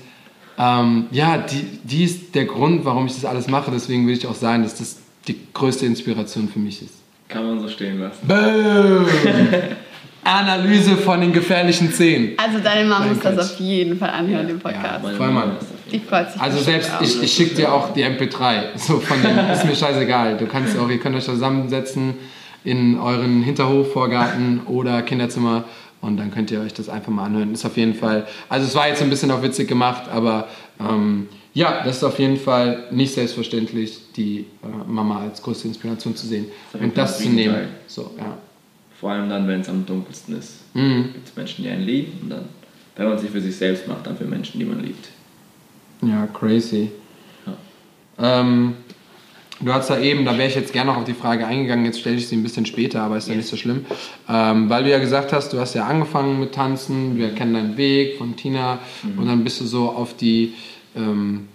ähm, 0.58 1.08
ja, 1.12 1.38
die, 1.38 1.64
die 1.84 2.04
ist 2.04 2.36
der 2.36 2.46
Grund, 2.46 2.86
warum 2.86 3.08
ich 3.08 3.14
das 3.14 3.26
alles 3.26 3.48
mache. 3.48 3.72
Deswegen 3.72 4.08
will 4.08 4.16
ich 4.16 4.26
auch 4.28 4.36
sagen, 4.36 4.64
dass 4.64 4.76
das 4.76 4.98
die 5.28 5.38
größte 5.54 5.86
Inspiration 5.86 6.48
für 6.48 6.60
mich 6.60 6.82
ist. 6.82 7.05
Kann 7.28 7.48
man 7.48 7.60
so 7.60 7.68
stehen 7.68 8.00
lassen. 8.00 8.28
Boom! 8.28 9.08
Analyse 10.24 10.98
von 10.98 11.22
den 11.22 11.32
gefährlichen 11.32 11.92
Zehen. 11.92 12.34
Also 12.38 12.58
deine 12.60 12.90
Mama 12.90 13.06
muss 13.06 13.20
das 13.20 13.38
auf 13.54 13.60
jeden 13.60 13.98
Fall 13.98 14.10
anhören, 14.10 14.48
den 14.48 14.60
Podcast. 14.60 15.04
Ja, 15.04 15.10
voll 15.12 15.30
Mann. 15.30 15.52
Die 15.92 16.00
freut 16.00 16.32
sich. 16.32 16.42
Also 16.42 16.60
selbst, 16.60 16.92
ich, 17.02 17.22
ich 17.22 17.32
schicke 17.32 17.56
dir 17.56 17.72
auch 17.72 17.94
die 17.94 18.04
MP3. 18.04 18.76
So 18.76 19.00
von 19.00 19.22
dem, 19.22 19.38
ist 19.54 19.66
mir 19.66 19.76
scheißegal. 19.76 20.38
Du 20.38 20.48
kannst 20.48 20.78
auch, 20.80 20.90
ihr 20.90 21.00
könnt 21.00 21.16
euch 21.16 21.26
zusammensetzen 21.26 22.16
in 22.64 23.00
euren 23.00 23.44
Hinterhof, 23.44 23.94
Vorgarten 23.94 24.62
oder 24.66 25.04
Kinderzimmer 25.04 25.66
und 26.02 26.18
dann 26.18 26.32
könnt 26.32 26.50
ihr 26.50 26.62
euch 26.62 26.74
das 26.74 26.90
einfach 26.90 27.12
mal 27.12 27.26
anhören. 27.26 27.54
Ist 27.54 27.66
auf 27.66 27.78
jeden 27.78 27.94
Fall, 27.94 28.26
also 28.50 28.66
es 28.66 28.74
war 28.74 28.88
jetzt 28.88 29.04
ein 29.04 29.10
bisschen 29.12 29.30
auch 29.30 29.44
witzig 29.44 29.68
gemacht, 29.68 30.04
aber 30.12 30.48
ähm, 30.80 31.28
ja, 31.56 31.84
das 31.86 31.98
ist 31.98 32.04
auf 32.04 32.20
jeden 32.20 32.36
Fall 32.36 32.84
nicht 32.92 33.14
selbstverständlich, 33.14 33.98
die 34.16 34.46
äh, 34.62 34.68
Mama 34.88 35.22
als 35.22 35.42
größte 35.42 35.70
Inspiration 35.70 36.14
zu 36.14 36.28
sehen 36.28 36.48
das 36.74 36.82
und 36.82 36.98
das 36.98 37.18
zu 37.20 37.30
nehmen. 37.30 37.70
So, 37.88 38.12
ja. 38.18 38.38
Vor 39.00 39.12
allem 39.12 39.30
dann, 39.30 39.48
wenn 39.48 39.62
es 39.62 39.70
am 39.70 39.86
dunkelsten 39.86 40.38
ist. 40.38 40.60
Mhm. 40.74 41.14
Gibt 41.14 41.30
es 41.30 41.36
Menschen, 41.36 41.64
die 41.64 41.70
einen 41.70 41.86
lieben 41.86 42.20
und 42.24 42.30
dann, 42.30 42.46
wenn 42.98 43.08
man 43.08 43.18
sich 43.18 43.30
für 43.30 43.40
sich 43.40 43.56
selbst 43.56 43.88
macht, 43.88 44.06
dann 44.06 44.18
für 44.18 44.26
Menschen, 44.26 44.60
die 44.60 44.66
man 44.66 44.82
liebt. 44.82 45.08
Ja, 46.02 46.28
crazy. 46.28 46.92
Ja. 47.46 48.42
Ähm, 48.42 48.74
du 49.62 49.74
hast 49.74 49.90
da 49.90 49.98
eben, 49.98 50.26
da 50.26 50.38
wäre 50.38 50.50
ich 50.50 50.56
jetzt 50.56 50.74
gerne 50.74 50.92
noch 50.92 50.98
auf 50.98 51.06
die 51.06 51.14
Frage 51.14 51.48
eingegangen, 51.48 51.86
jetzt 51.86 52.02
stelle 52.02 52.18
ich 52.18 52.28
sie 52.28 52.36
ein 52.36 52.44
bisschen 52.44 52.66
später, 52.66 53.02
aber 53.02 53.16
ist 53.16 53.30
ja 53.30 53.36
nicht 53.36 53.48
so 53.48 53.56
schlimm. 53.56 53.86
Ähm, 54.28 54.70
weil 54.70 54.84
du 54.84 54.90
ja 54.90 55.00
gesagt 55.00 55.32
hast, 55.32 55.54
du 55.54 55.60
hast 55.60 55.74
ja 55.74 55.86
angefangen 55.86 56.38
mit 56.38 56.54
Tanzen, 56.54 57.18
wir 57.18 57.34
kennen 57.34 57.54
deinen 57.54 57.78
Weg 57.78 58.18
von 58.18 58.36
Tina 58.36 58.80
mhm. 59.04 59.20
und 59.20 59.28
dann 59.28 59.44
bist 59.46 59.62
du 59.62 59.66
so 59.66 59.90
auf 59.90 60.18
die, 60.18 60.54
ähm, 60.96 61.48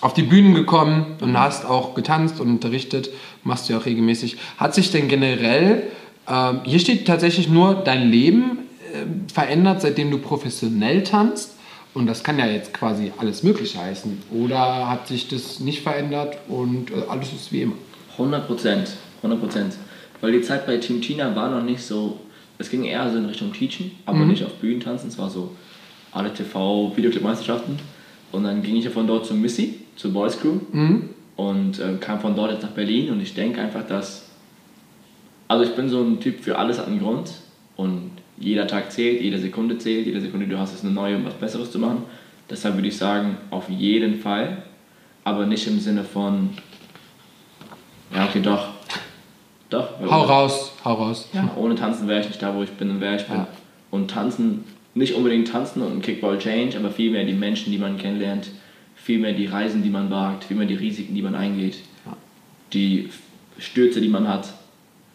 auf 0.00 0.14
die 0.14 0.22
Bühnen 0.22 0.54
gekommen 0.54 1.16
und 1.20 1.38
hast 1.38 1.64
auch 1.64 1.94
getanzt 1.94 2.40
und 2.40 2.48
unterrichtet, 2.48 3.10
machst 3.44 3.68
du 3.68 3.72
ja 3.72 3.78
auch 3.78 3.86
regelmäßig. 3.86 4.36
Hat 4.58 4.74
sich 4.74 4.90
denn 4.90 5.08
generell 5.08 5.84
ähm, 6.28 6.60
hier 6.64 6.78
steht 6.78 7.06
tatsächlich 7.06 7.48
nur, 7.48 7.74
dein 7.74 8.10
Leben 8.10 8.58
äh, 8.92 9.32
verändert, 9.32 9.80
seitdem 9.80 10.10
du 10.10 10.18
professionell 10.18 11.02
tanzt. 11.02 11.52
Und 11.94 12.06
das 12.06 12.22
kann 12.22 12.38
ja 12.38 12.46
jetzt 12.46 12.74
quasi 12.74 13.12
alles 13.16 13.42
Mögliche 13.42 13.80
heißen. 13.80 14.22
Oder 14.30 14.90
hat 14.90 15.08
sich 15.08 15.28
das 15.28 15.60
nicht 15.60 15.82
verändert 15.82 16.36
und 16.48 16.90
äh, 16.90 16.94
alles 17.08 17.32
ist 17.32 17.52
wie 17.52 17.62
immer? 17.62 17.76
100 18.12 18.46
Prozent, 18.46 18.90
100 19.18 19.40
Prozent. 19.40 19.76
Weil 20.20 20.32
die 20.32 20.42
Zeit 20.42 20.66
bei 20.66 20.76
Team 20.78 21.00
Tina 21.00 21.34
war 21.34 21.50
noch 21.50 21.62
nicht 21.62 21.82
so, 21.82 22.20
es 22.58 22.70
ging 22.70 22.84
eher 22.84 23.10
so 23.10 23.18
in 23.18 23.26
Richtung 23.26 23.52
Teaching, 23.52 23.92
aber 24.04 24.18
mhm. 24.18 24.28
nicht 24.28 24.44
auf 24.44 24.54
Bühnen 24.54 24.80
tanzen. 24.80 25.08
Es 25.08 25.18
war 25.18 25.30
so 25.30 25.54
alle 26.12 26.32
TV-Videoclip-Meisterschaften. 26.32 27.78
Und 28.36 28.44
dann 28.44 28.62
ging 28.62 28.76
ich 28.76 28.84
ja 28.84 28.90
von 28.90 29.06
dort 29.06 29.26
zu 29.26 29.34
Missy, 29.34 29.80
zur 29.96 30.12
Boys 30.12 30.38
Crew. 30.38 30.58
Mhm. 30.72 31.10
Und 31.36 31.78
äh, 31.78 31.94
kam 32.00 32.20
von 32.20 32.34
dort 32.34 32.52
jetzt 32.52 32.62
nach 32.62 32.70
Berlin. 32.70 33.10
Und 33.10 33.20
ich 33.20 33.34
denke 33.34 33.60
einfach, 33.60 33.86
dass 33.86 34.26
also 35.48 35.64
ich 35.64 35.74
bin 35.74 35.88
so 35.88 36.02
ein 36.02 36.20
Typ, 36.20 36.40
für 36.40 36.58
alles 36.58 36.78
hat 36.78 36.86
einen 36.86 36.98
Grund 36.98 37.30
und 37.76 38.10
jeder 38.36 38.66
Tag 38.66 38.92
zählt, 38.92 39.20
jede 39.20 39.38
Sekunde 39.38 39.78
zählt, 39.78 40.06
jede 40.06 40.20
Sekunde 40.20 40.46
du 40.46 40.58
hast 40.58 40.74
es 40.74 40.84
eine 40.84 40.92
neue, 40.92 41.16
um 41.16 41.24
was 41.24 41.34
Besseres 41.34 41.70
zu 41.70 41.78
machen. 41.78 42.02
Deshalb 42.50 42.74
würde 42.74 42.88
ich 42.88 42.96
sagen, 42.96 43.38
auf 43.50 43.68
jeden 43.68 44.20
Fall, 44.20 44.62
aber 45.24 45.46
nicht 45.46 45.66
im 45.66 45.80
Sinne 45.80 46.04
von, 46.04 46.50
ja 48.14 48.24
okay, 48.24 48.40
doch, 48.40 48.68
doch. 49.70 49.88
Hau 50.00 50.20
ohne, 50.20 50.28
raus, 50.28 50.72
hau 50.84 50.94
raus. 50.94 51.28
Ja, 51.32 51.50
ohne 51.56 51.74
Tanzen 51.74 52.08
wäre 52.08 52.20
ich 52.20 52.28
nicht 52.28 52.42
da, 52.42 52.54
wo 52.54 52.62
ich 52.62 52.70
bin 52.70 52.90
und 52.90 53.00
wer 53.00 53.16
ich 53.16 53.26
bin. 53.26 53.38
Ja. 53.38 53.48
Und 53.90 54.10
tanzen, 54.10 54.64
nicht 54.96 55.14
unbedingt 55.14 55.48
tanzen 55.48 55.82
und 55.82 55.92
ein 55.92 56.02
Kickball 56.02 56.38
Change, 56.38 56.76
aber 56.76 56.90
vielmehr 56.90 57.24
die 57.24 57.34
Menschen, 57.34 57.70
die 57.70 57.78
man 57.78 57.98
kennenlernt, 57.98 58.48
vielmehr 58.96 59.32
die 59.32 59.46
Reisen, 59.46 59.82
die 59.82 59.90
man 59.90 60.10
wagt, 60.10 60.44
vielmehr 60.44 60.66
die 60.66 60.74
Risiken, 60.74 61.14
die 61.14 61.22
man 61.22 61.34
eingeht, 61.34 61.76
ja. 62.04 62.16
die 62.72 63.10
Stürze, 63.58 64.00
die 64.00 64.08
man 64.08 64.26
hat 64.26 64.52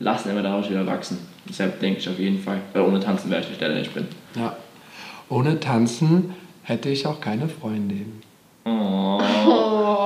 lassen 0.02 0.30
immer 0.30 0.42
daraus 0.42 0.70
wieder 0.70 0.86
wachsen. 0.86 1.20
Deshalb 1.48 1.80
denke 1.80 2.00
ich 2.00 2.10
auf 2.10 2.20
jeden 2.20 2.40
Fall, 2.40 2.62
weil 2.74 2.84
ohne 2.84 3.00
Tanzen 3.00 3.30
wäre 3.30 3.42
ich 3.42 3.50
nicht 3.50 3.62
der, 3.62 3.70
der 3.70 3.82
ich 3.82 3.92
bin. 3.92 4.08
Ja. 4.36 4.56
Ohne 5.30 5.60
Tanzen 5.60 6.34
hätte 6.64 6.90
ich 6.90 7.06
auch 7.08 7.22
keine 7.22 7.48
Freundin. 7.48 8.22
Oh. 8.66 9.20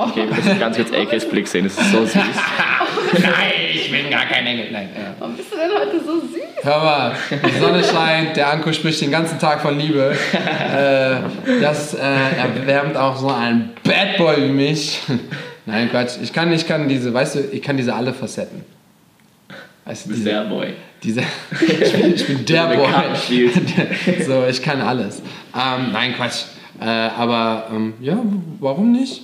Okay, 0.08 0.28
wir 0.28 0.34
müssen 0.34 0.58
ganz 0.58 0.76
kurz 0.76 0.92
AKs 0.92 1.28
Blick 1.28 1.48
sehen, 1.48 1.64
das 1.64 1.78
ist 1.78 1.90
so 1.90 2.04
süß. 2.04 2.14
Nein, 3.22 3.65
ich 3.86 3.92
bin 3.92 4.10
gar 4.10 4.26
kein 4.26 4.46
Engel. 4.46 4.70
Nein, 4.70 4.88
ja. 4.94 5.14
Warum 5.18 5.36
bist 5.36 5.52
du 5.52 5.56
denn 5.56 5.70
heute 5.70 6.04
so 6.04 6.20
süß? 6.20 6.64
Hör 6.64 6.78
mal, 6.78 7.16
die 7.30 7.60
Sonne 7.60 7.84
scheint, 7.84 8.36
der 8.36 8.52
Anko 8.52 8.72
spricht 8.72 9.00
den 9.00 9.10
ganzen 9.10 9.38
Tag 9.38 9.60
von 9.60 9.78
Liebe. 9.78 10.14
Äh, 10.66 11.20
das 11.60 11.94
äh, 11.94 11.98
erwärmt 11.98 12.96
auch 12.96 13.16
so 13.16 13.28
einen 13.28 13.70
Bad 13.84 14.18
Boy 14.18 14.48
wie 14.48 14.52
mich. 14.52 15.00
Nein, 15.64 15.88
Quatsch. 15.90 16.16
Ich 16.22 16.32
kann, 16.32 16.52
ich 16.52 16.66
kann 16.66 16.88
diese, 16.88 17.14
weißt 17.14 17.36
du, 17.36 17.40
ich 17.52 17.62
kann 17.62 17.76
diese 17.76 17.94
alle 17.94 18.12
Facetten. 18.12 18.64
Also 19.84 20.10
diese, 20.10 20.24
der 20.24 20.44
Boy. 20.44 20.74
Diese, 21.02 21.22
ich, 21.52 21.92
bin, 21.92 22.14
ich 22.14 22.26
bin 22.26 22.44
der 22.44 22.66
Boy. 22.76 23.50
so, 24.26 24.44
ich 24.46 24.60
kann 24.60 24.80
alles. 24.80 25.22
Ähm, 25.54 25.92
nein, 25.92 26.14
Quatsch. 26.14 26.42
Äh, 26.80 26.84
aber 26.84 27.68
ähm, 27.72 27.94
ja, 28.00 28.18
warum 28.60 28.92
nicht? 28.92 29.22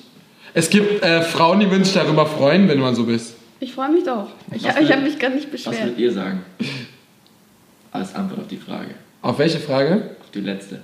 Es 0.54 0.70
gibt 0.70 1.02
äh, 1.02 1.22
Frauen, 1.22 1.60
die 1.60 1.70
würden 1.70 1.84
sich 1.84 1.94
darüber 1.94 2.24
freuen, 2.24 2.68
wenn 2.68 2.78
man 2.78 2.94
so 2.94 3.04
bist. 3.04 3.34
Ich 3.62 3.74
freue 3.74 3.90
mich 3.90 4.02
doch. 4.02 4.26
Ich, 4.52 4.66
ich 4.66 4.92
habe 4.92 5.02
mich 5.02 5.20
gerade 5.20 5.36
nicht 5.36 5.52
beschwert. 5.52 5.76
Was 5.76 5.82
würdet 5.84 5.98
ihr 5.98 6.10
sagen? 6.10 6.40
Als 7.92 8.12
Antwort 8.12 8.40
auf 8.40 8.48
die 8.48 8.56
Frage. 8.56 8.96
Auf 9.22 9.38
welche 9.38 9.60
Frage? 9.60 10.16
Auf 10.20 10.32
die 10.34 10.40
letzte. 10.40 10.80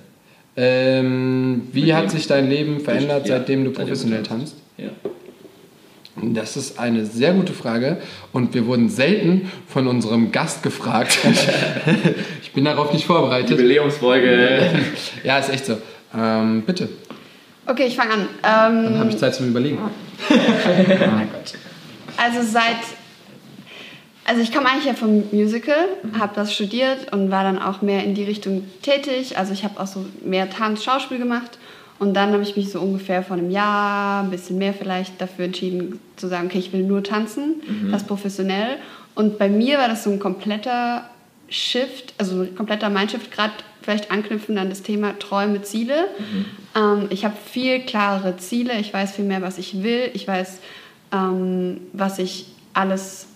Ähm, 0.55 1.67
wie 1.73 1.93
hat 1.93 2.09
sich 2.09 2.25
dein 2.27 2.49
Leben 2.49 2.79
verändert, 2.79 3.27
ja, 3.27 3.37
seitdem 3.37 3.65
du 3.65 3.71
professionell 3.71 4.23
tanzt? 4.23 4.55
Ja. 4.77 4.91
Das 6.21 6.55
ist 6.55 6.79
eine 6.79 7.05
sehr 7.05 7.33
gute 7.33 7.51
Frage 7.51 7.97
und 8.31 8.53
wir 8.53 8.65
wurden 8.65 8.87
selten 8.87 9.51
von 9.67 9.85
unserem 9.87 10.31
Gast 10.31 10.63
gefragt. 10.63 11.17
ich 12.41 12.53
bin 12.53 12.63
darauf 12.63 12.93
nicht 12.93 13.05
vorbereitet. 13.05 13.51
Jubiläumsfolge. 13.51 14.69
ja, 15.25 15.37
ist 15.37 15.49
echt 15.49 15.65
so. 15.65 15.77
Ähm, 16.17 16.63
bitte. 16.65 16.87
Okay, 17.65 17.87
ich 17.87 17.97
fange 17.97 18.13
an. 18.13 18.21
Ähm, 18.21 18.83
Dann 18.85 18.99
habe 18.99 19.09
ich 19.09 19.17
Zeit 19.17 19.35
zum 19.35 19.49
Überlegen. 19.49 19.79
oh 19.79 20.33
Gott. 20.33 21.59
Also 22.21 22.41
seit 22.43 22.77
also 24.29 24.43
ich 24.43 24.53
komme 24.53 24.69
eigentlich 24.69 24.85
ja 24.85 24.93
vom 24.93 25.23
Musical, 25.31 25.87
habe 26.19 26.33
das 26.35 26.53
studiert 26.53 27.11
und 27.11 27.31
war 27.31 27.41
dann 27.41 27.59
auch 27.59 27.81
mehr 27.81 28.03
in 28.03 28.13
die 28.13 28.23
Richtung 28.23 28.63
tätig. 28.83 29.39
Also 29.39 29.53
ich 29.53 29.63
habe 29.63 29.79
auch 29.79 29.87
so 29.87 30.05
mehr 30.23 30.51
Tanz, 30.51 30.83
Schauspiel 30.83 31.17
gemacht 31.17 31.57
und 31.97 32.13
dann 32.13 32.31
habe 32.31 32.43
ich 32.43 32.55
mich 32.55 32.71
so 32.71 32.79
ungefähr 32.79 33.23
vor 33.23 33.37
einem 33.37 33.49
Jahr, 33.49 34.23
ein 34.23 34.29
bisschen 34.29 34.59
mehr 34.59 34.75
vielleicht, 34.75 35.19
dafür 35.19 35.45
entschieden 35.45 35.99
zu 36.15 36.27
sagen, 36.27 36.45
okay, 36.45 36.59
ich 36.59 36.71
will 36.71 36.83
nur 36.83 37.03
tanzen, 37.03 37.55
mhm. 37.67 37.91
das 37.91 38.05
professionell. 38.05 38.77
Und 39.15 39.39
bei 39.39 39.49
mir 39.49 39.79
war 39.79 39.87
das 39.87 40.03
so 40.03 40.11
ein 40.11 40.19
kompletter 40.19 41.09
Shift, 41.49 42.13
also 42.19 42.41
ein 42.41 42.55
kompletter 42.55 42.91
Mindshift, 42.91 43.31
gerade 43.31 43.53
vielleicht 43.81 44.11
anknüpfend 44.11 44.59
an 44.59 44.69
das 44.69 44.83
Thema 44.83 45.17
Träume, 45.17 45.63
Ziele. 45.63 46.07
Mhm. 46.19 46.45
Ähm, 46.75 47.07
ich 47.09 47.25
habe 47.25 47.35
viel 47.51 47.79
klarere 47.79 48.37
Ziele, 48.37 48.79
ich 48.79 48.93
weiß 48.93 49.13
viel 49.13 49.25
mehr, 49.25 49.41
was 49.41 49.57
ich 49.57 49.81
will, 49.81 50.11
ich 50.13 50.27
weiß, 50.27 50.59
ähm, 51.11 51.81
was 51.93 52.19
ich 52.19 52.47
alles 52.73 53.27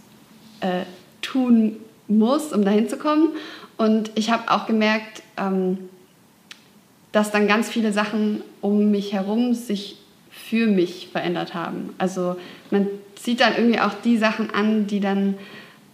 äh, 0.62 0.84
tun 1.22 1.78
muss, 2.08 2.54
um 2.54 2.64
dahin 2.64 2.90
zu 2.90 2.98
kommen. 2.98 3.30
Und 3.78 4.12
ich 4.16 4.32
habe 4.32 4.52
auch 4.52 4.66
gemerkt, 4.66 5.24
ähm, 5.38 5.78
dass 7.12 7.32
dann 7.32 7.48
ganz 7.48 7.70
viele 7.70 7.92
Sachen 7.92 8.42
um 8.62 8.92
mich 8.92 9.14
herum 9.14 9.54
sich 9.54 9.98
für 10.32 10.68
mich 10.68 11.10
verändert 11.12 11.54
haben. 11.54 11.94
Also 11.98 12.36
man 12.72 12.88
zieht 13.16 13.40
dann 13.40 13.56
irgendwie 13.56 13.80
auch 13.80 13.94
die 14.04 14.18
Sachen 14.18 14.50
an, 14.52 14.88
die 14.88 15.00
dann 15.00 15.36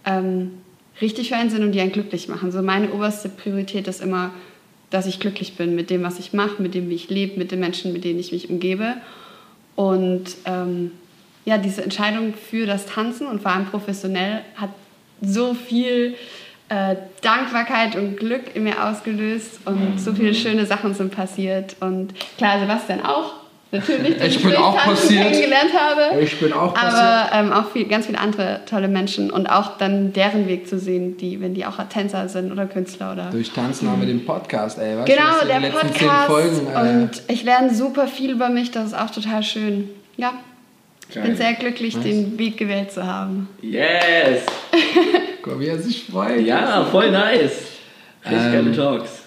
ähm, 0.04 0.52
richtig 1.00 1.28
für 1.28 1.36
einen 1.36 1.50
sind 1.50 1.62
und 1.62 1.72
die 1.72 1.80
einen 1.80 1.92
glücklich 1.92 2.28
machen. 2.28 2.52
So 2.52 2.62
meine 2.62 2.92
oberste 2.92 3.28
Priorität 3.28 3.86
ist 3.86 4.00
immer 4.00 4.32
dass 4.90 5.06
ich 5.06 5.20
glücklich 5.20 5.54
bin 5.56 5.74
mit 5.74 5.88
dem, 5.88 6.02
was 6.02 6.18
ich 6.18 6.32
mache, 6.32 6.60
mit 6.60 6.74
dem, 6.74 6.90
wie 6.90 6.94
ich 6.94 7.08
lebe, 7.08 7.38
mit 7.38 7.52
den 7.52 7.60
Menschen, 7.60 7.92
mit 7.92 8.04
denen 8.04 8.18
ich 8.18 8.32
mich 8.32 8.50
umgebe. 8.50 8.96
Und 9.76 10.36
ähm, 10.44 10.90
ja, 11.44 11.58
diese 11.58 11.82
Entscheidung 11.82 12.34
für 12.34 12.66
das 12.66 12.86
Tanzen 12.86 13.26
und 13.26 13.42
vor 13.42 13.52
allem 13.52 13.66
professionell 13.66 14.42
hat 14.56 14.70
so 15.22 15.54
viel 15.54 16.14
äh, 16.68 16.96
Dankbarkeit 17.22 17.96
und 17.96 18.16
Glück 18.16 18.54
in 18.54 18.64
mir 18.64 18.84
ausgelöst 18.84 19.60
und 19.64 20.00
so 20.00 20.12
viele 20.12 20.34
schöne 20.34 20.66
Sachen 20.66 20.94
sind 20.94 21.14
passiert. 21.14 21.76
Und 21.80 22.14
klar, 22.38 22.60
Sebastian 22.60 23.04
auch. 23.04 23.34
Natürlich, 23.72 24.16
den 24.16 24.26
ich 24.26 24.42
bin 24.42 24.56
auch 24.56 24.76
passiert. 24.76 25.22
kennengelernt 25.22 25.70
habe. 25.78 26.20
Ich 26.20 26.40
bin 26.40 26.52
auch 26.52 26.74
passiert. 26.74 26.92
Aber 26.92 27.36
ähm, 27.36 27.52
auch 27.52 27.70
viel, 27.70 27.86
ganz 27.86 28.06
viele 28.06 28.18
andere 28.18 28.60
tolle 28.66 28.88
Menschen 28.88 29.30
und 29.30 29.46
auch 29.48 29.78
dann 29.78 30.12
deren 30.12 30.48
Weg 30.48 30.68
zu 30.68 30.78
sehen, 30.78 31.16
die, 31.16 31.40
wenn 31.40 31.54
die 31.54 31.64
auch 31.64 31.76
Tänzer 31.88 32.28
sind 32.28 32.50
oder 32.50 32.66
Künstler 32.66 33.12
oder. 33.12 33.30
Durch 33.30 33.52
Tanzen 33.52 33.88
haben 33.88 34.00
wir 34.00 34.08
den 34.08 34.24
Podcast, 34.24 34.78
ey. 34.78 34.98
Weißt 34.98 35.06
genau, 35.06 35.40
du, 35.40 35.46
der 35.46 35.68
Podcast. 35.70 36.26
Folgen, 36.26 36.66
und 36.66 37.10
ich 37.28 37.44
lerne 37.44 37.72
super 37.72 38.08
viel 38.08 38.30
über 38.32 38.48
mich, 38.48 38.72
das 38.72 38.86
ist 38.86 38.94
auch 38.94 39.10
total 39.10 39.44
schön. 39.44 39.88
Ja. 40.16 40.32
Ich 41.10 41.20
bin 41.20 41.36
sehr 41.36 41.54
glücklich, 41.54 41.94
nice. 41.96 42.04
den 42.04 42.38
Weg 42.38 42.56
gewählt 42.56 42.92
zu 42.92 43.04
haben. 43.04 43.48
Yes! 43.62 44.42
Guck, 45.42 45.58
wie 45.58 45.66
er 45.66 45.78
sich 45.78 46.04
freut. 46.04 46.40
Ja, 46.46 46.84
voll 46.84 47.10
nice. 47.10 47.52
Richtig 48.24 48.44
ähm, 48.44 48.52
geile 48.52 48.76
Talks. 48.76 49.22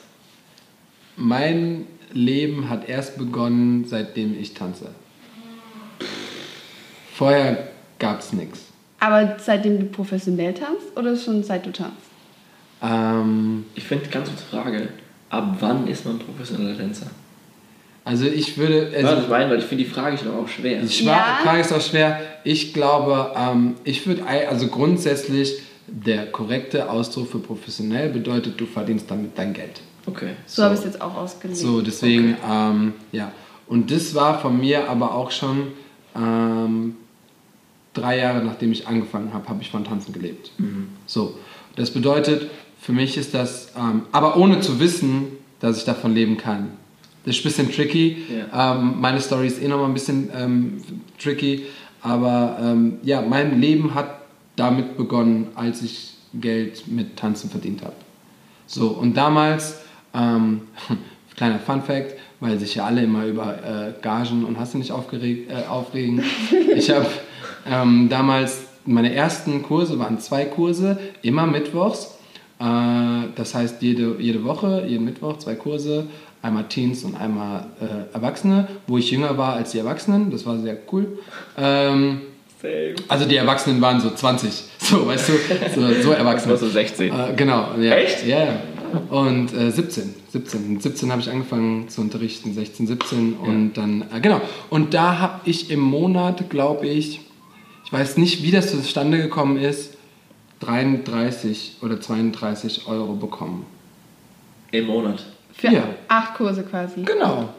Mein 1.17 1.87
Leben 2.13 2.69
hat 2.69 2.87
erst 2.87 3.17
begonnen, 3.17 3.85
seitdem 3.85 4.39
ich 4.39 4.53
tanze. 4.53 4.89
Vorher 7.13 7.69
gab 7.99 8.19
es 8.19 8.33
nichts. 8.33 8.67
Aber 8.99 9.35
seitdem 9.37 9.79
du 9.79 9.85
professionell 9.87 10.53
tanzt 10.53 10.95
oder 10.95 11.15
schon 11.17 11.43
seit 11.43 11.65
du 11.65 11.71
tanzt? 11.71 11.97
Ähm, 12.81 13.65
ich 13.75 13.83
finde, 13.83 14.07
ganz 14.07 14.29
gute 14.29 14.43
Frage. 14.43 14.89
Ab 15.29 15.57
wann 15.59 15.87
ist 15.87 16.05
man 16.05 16.19
professioneller 16.19 16.77
Tänzer? 16.77 17.07
Also 18.05 18.25
ich 18.25 18.57
würde... 18.57 18.91
Also 18.95 19.07
ja, 19.07 19.21
ich 19.21 19.29
meine, 19.29 19.49
weil 19.49 19.59
ich 19.59 19.65
finde 19.65 19.83
die 19.83 19.89
Frage 19.89 20.15
ist 20.15 20.27
auch 20.27 20.47
schwer. 20.47 20.81
Die 20.81 21.05
ja. 21.05 21.39
Frage 21.43 21.61
ist 21.61 21.71
auch 21.71 21.81
schwer. 21.81 22.19
Ich 22.43 22.73
glaube, 22.73 23.31
ähm, 23.35 23.75
ich 23.83 24.05
würde 24.05 24.25
also 24.25 24.67
grundsätzlich 24.67 25.61
der 25.87 26.27
korrekte 26.31 26.89
Ausdruck 26.89 27.31
für 27.31 27.39
professionell 27.39 28.09
bedeutet, 28.09 28.59
du 28.59 28.65
verdienst 28.65 29.09
damit 29.09 29.37
dein 29.37 29.53
Geld. 29.53 29.81
Okay. 30.05 30.31
So, 30.45 30.57
so 30.57 30.63
habe 30.63 30.73
ich 30.73 30.79
es 30.79 30.85
jetzt 30.85 31.01
auch 31.01 31.15
ausgelegt. 31.15 31.57
So, 31.57 31.81
deswegen, 31.81 32.33
okay. 32.33 32.51
ähm, 32.51 32.93
ja. 33.11 33.31
Und 33.67 33.91
das 33.91 34.13
war 34.15 34.39
von 34.39 34.59
mir 34.59 34.89
aber 34.89 35.13
auch 35.15 35.31
schon 35.31 35.69
ähm, 36.15 36.95
drei 37.93 38.17
Jahre 38.17 38.43
nachdem 38.43 38.71
ich 38.71 38.87
angefangen 38.87 39.33
habe, 39.33 39.47
habe 39.47 39.61
ich 39.61 39.69
von 39.69 39.83
Tanzen 39.83 40.13
gelebt. 40.13 40.51
Mhm. 40.57 40.89
So, 41.05 41.37
das 41.75 41.91
bedeutet, 41.91 42.49
für 42.79 42.91
mich 42.91 43.17
ist 43.17 43.33
das, 43.33 43.71
ähm, 43.77 44.03
aber 44.11 44.35
ohne 44.37 44.59
zu 44.59 44.79
wissen, 44.79 45.27
dass 45.59 45.77
ich 45.77 45.85
davon 45.85 46.13
leben 46.13 46.37
kann. 46.37 46.71
Das 47.25 47.35
ist 47.35 47.41
ein 47.41 47.43
bisschen 47.43 47.71
tricky. 47.71 48.17
Yeah. 48.29 48.75
Ähm, 48.75 48.95
meine 48.99 49.19
Story 49.21 49.47
ist 49.47 49.61
eh 49.61 49.67
nochmal 49.67 49.87
ein 49.87 49.93
bisschen 49.93 50.29
ähm, 50.35 50.81
tricky. 51.17 51.65
Aber 52.01 52.57
ähm, 52.61 52.97
ja, 53.03 53.21
mein 53.21 53.61
Leben 53.61 53.93
hat 53.95 54.21
damit 54.55 54.97
begonnen, 54.97 55.47
als 55.55 55.81
ich 55.81 56.15
Geld 56.33 56.87
mit 56.87 57.15
Tanzen 57.17 57.49
verdient 57.49 57.81
habe. 57.81 57.93
So, 58.67 58.89
und 58.89 59.15
damals 59.15 59.77
ähm, 60.13 60.61
kleiner 61.35 61.59
Fun 61.59 61.81
Fact, 61.81 62.15
weil 62.39 62.59
sich 62.59 62.75
ja 62.75 62.85
alle 62.85 63.03
immer 63.03 63.25
über 63.25 63.55
äh, 63.63 63.93
Gagen 64.01 64.43
und 64.43 64.59
hast 64.59 64.73
du 64.73 64.77
nicht 64.77 64.91
aufgeregt, 64.91 65.51
äh, 65.51 65.67
aufregen. 65.67 66.21
Ich 66.75 66.89
habe 66.89 67.07
ähm, 67.69 68.09
damals, 68.09 68.63
meine 68.85 69.13
ersten 69.13 69.63
Kurse 69.63 69.97
waren 69.99 70.19
zwei 70.19 70.45
Kurse, 70.45 70.99
immer 71.21 71.45
mittwochs. 71.45 72.17
Äh, 72.59 73.29
das 73.35 73.55
heißt, 73.55 73.81
jede, 73.81 74.15
jede 74.19 74.43
Woche, 74.43 74.85
jeden 74.87 75.05
Mittwoch 75.05 75.37
zwei 75.37 75.55
Kurse, 75.55 76.07
einmal 76.43 76.65
Teens 76.67 77.03
und 77.03 77.15
einmal 77.15 77.65
äh, 77.81 78.13
Erwachsene, 78.13 78.67
wo 78.85 78.97
ich 78.99 79.09
jünger 79.09 79.37
war 79.37 79.53
als 79.53 79.71
die 79.71 79.79
Erwachsenen. 79.79 80.29
Das 80.29 80.45
war 80.45 80.59
sehr 80.59 80.77
cool. 80.91 81.17
Ähm, 81.57 82.21
also 83.07 83.25
die 83.25 83.35
Erwachsenen 83.37 83.81
waren 83.81 83.99
so 83.99 84.11
20, 84.11 84.63
so 84.77 85.07
weißt 85.07 85.29
du, 85.29 85.33
so, 85.73 86.01
so 86.01 86.11
erwachsen. 86.11 86.49
Du 86.49 86.57
so 86.57 86.69
16. 86.69 87.11
Äh, 87.11 87.33
genau. 87.35 87.69
Ja. 87.79 87.95
Echt? 87.95 88.25
Ja, 88.27 88.45
ja. 88.45 88.59
Und 89.09 89.53
äh, 89.53 89.71
17, 89.71 90.13
17. 90.29 90.79
17 90.79 91.11
habe 91.11 91.21
ich 91.21 91.29
angefangen 91.29 91.89
zu 91.89 92.01
unterrichten, 92.01 92.53
16, 92.53 92.87
17 92.87 93.33
und 93.33 93.73
dann, 93.73 94.05
äh, 94.13 94.19
genau. 94.21 94.39
Und 94.69 94.93
da 94.93 95.17
habe 95.19 95.49
ich 95.49 95.71
im 95.71 95.79
Monat, 95.79 96.49
glaube 96.49 96.87
ich, 96.87 97.21
ich 97.85 97.91
weiß 97.91 98.17
nicht, 98.17 98.43
wie 98.43 98.51
das 98.51 98.69
zustande 98.69 99.17
gekommen 99.17 99.57
ist, 99.57 99.97
33 100.59 101.77
oder 101.81 101.99
32 101.99 102.87
Euro 102.87 103.13
bekommen. 103.13 103.65
Im 104.71 104.85
Monat? 104.85 105.25
Für 105.53 105.67
ja. 105.69 105.83
acht 106.07 106.35
Kurse 106.35 106.63
quasi. 106.63 107.03
Genau. 107.03 107.49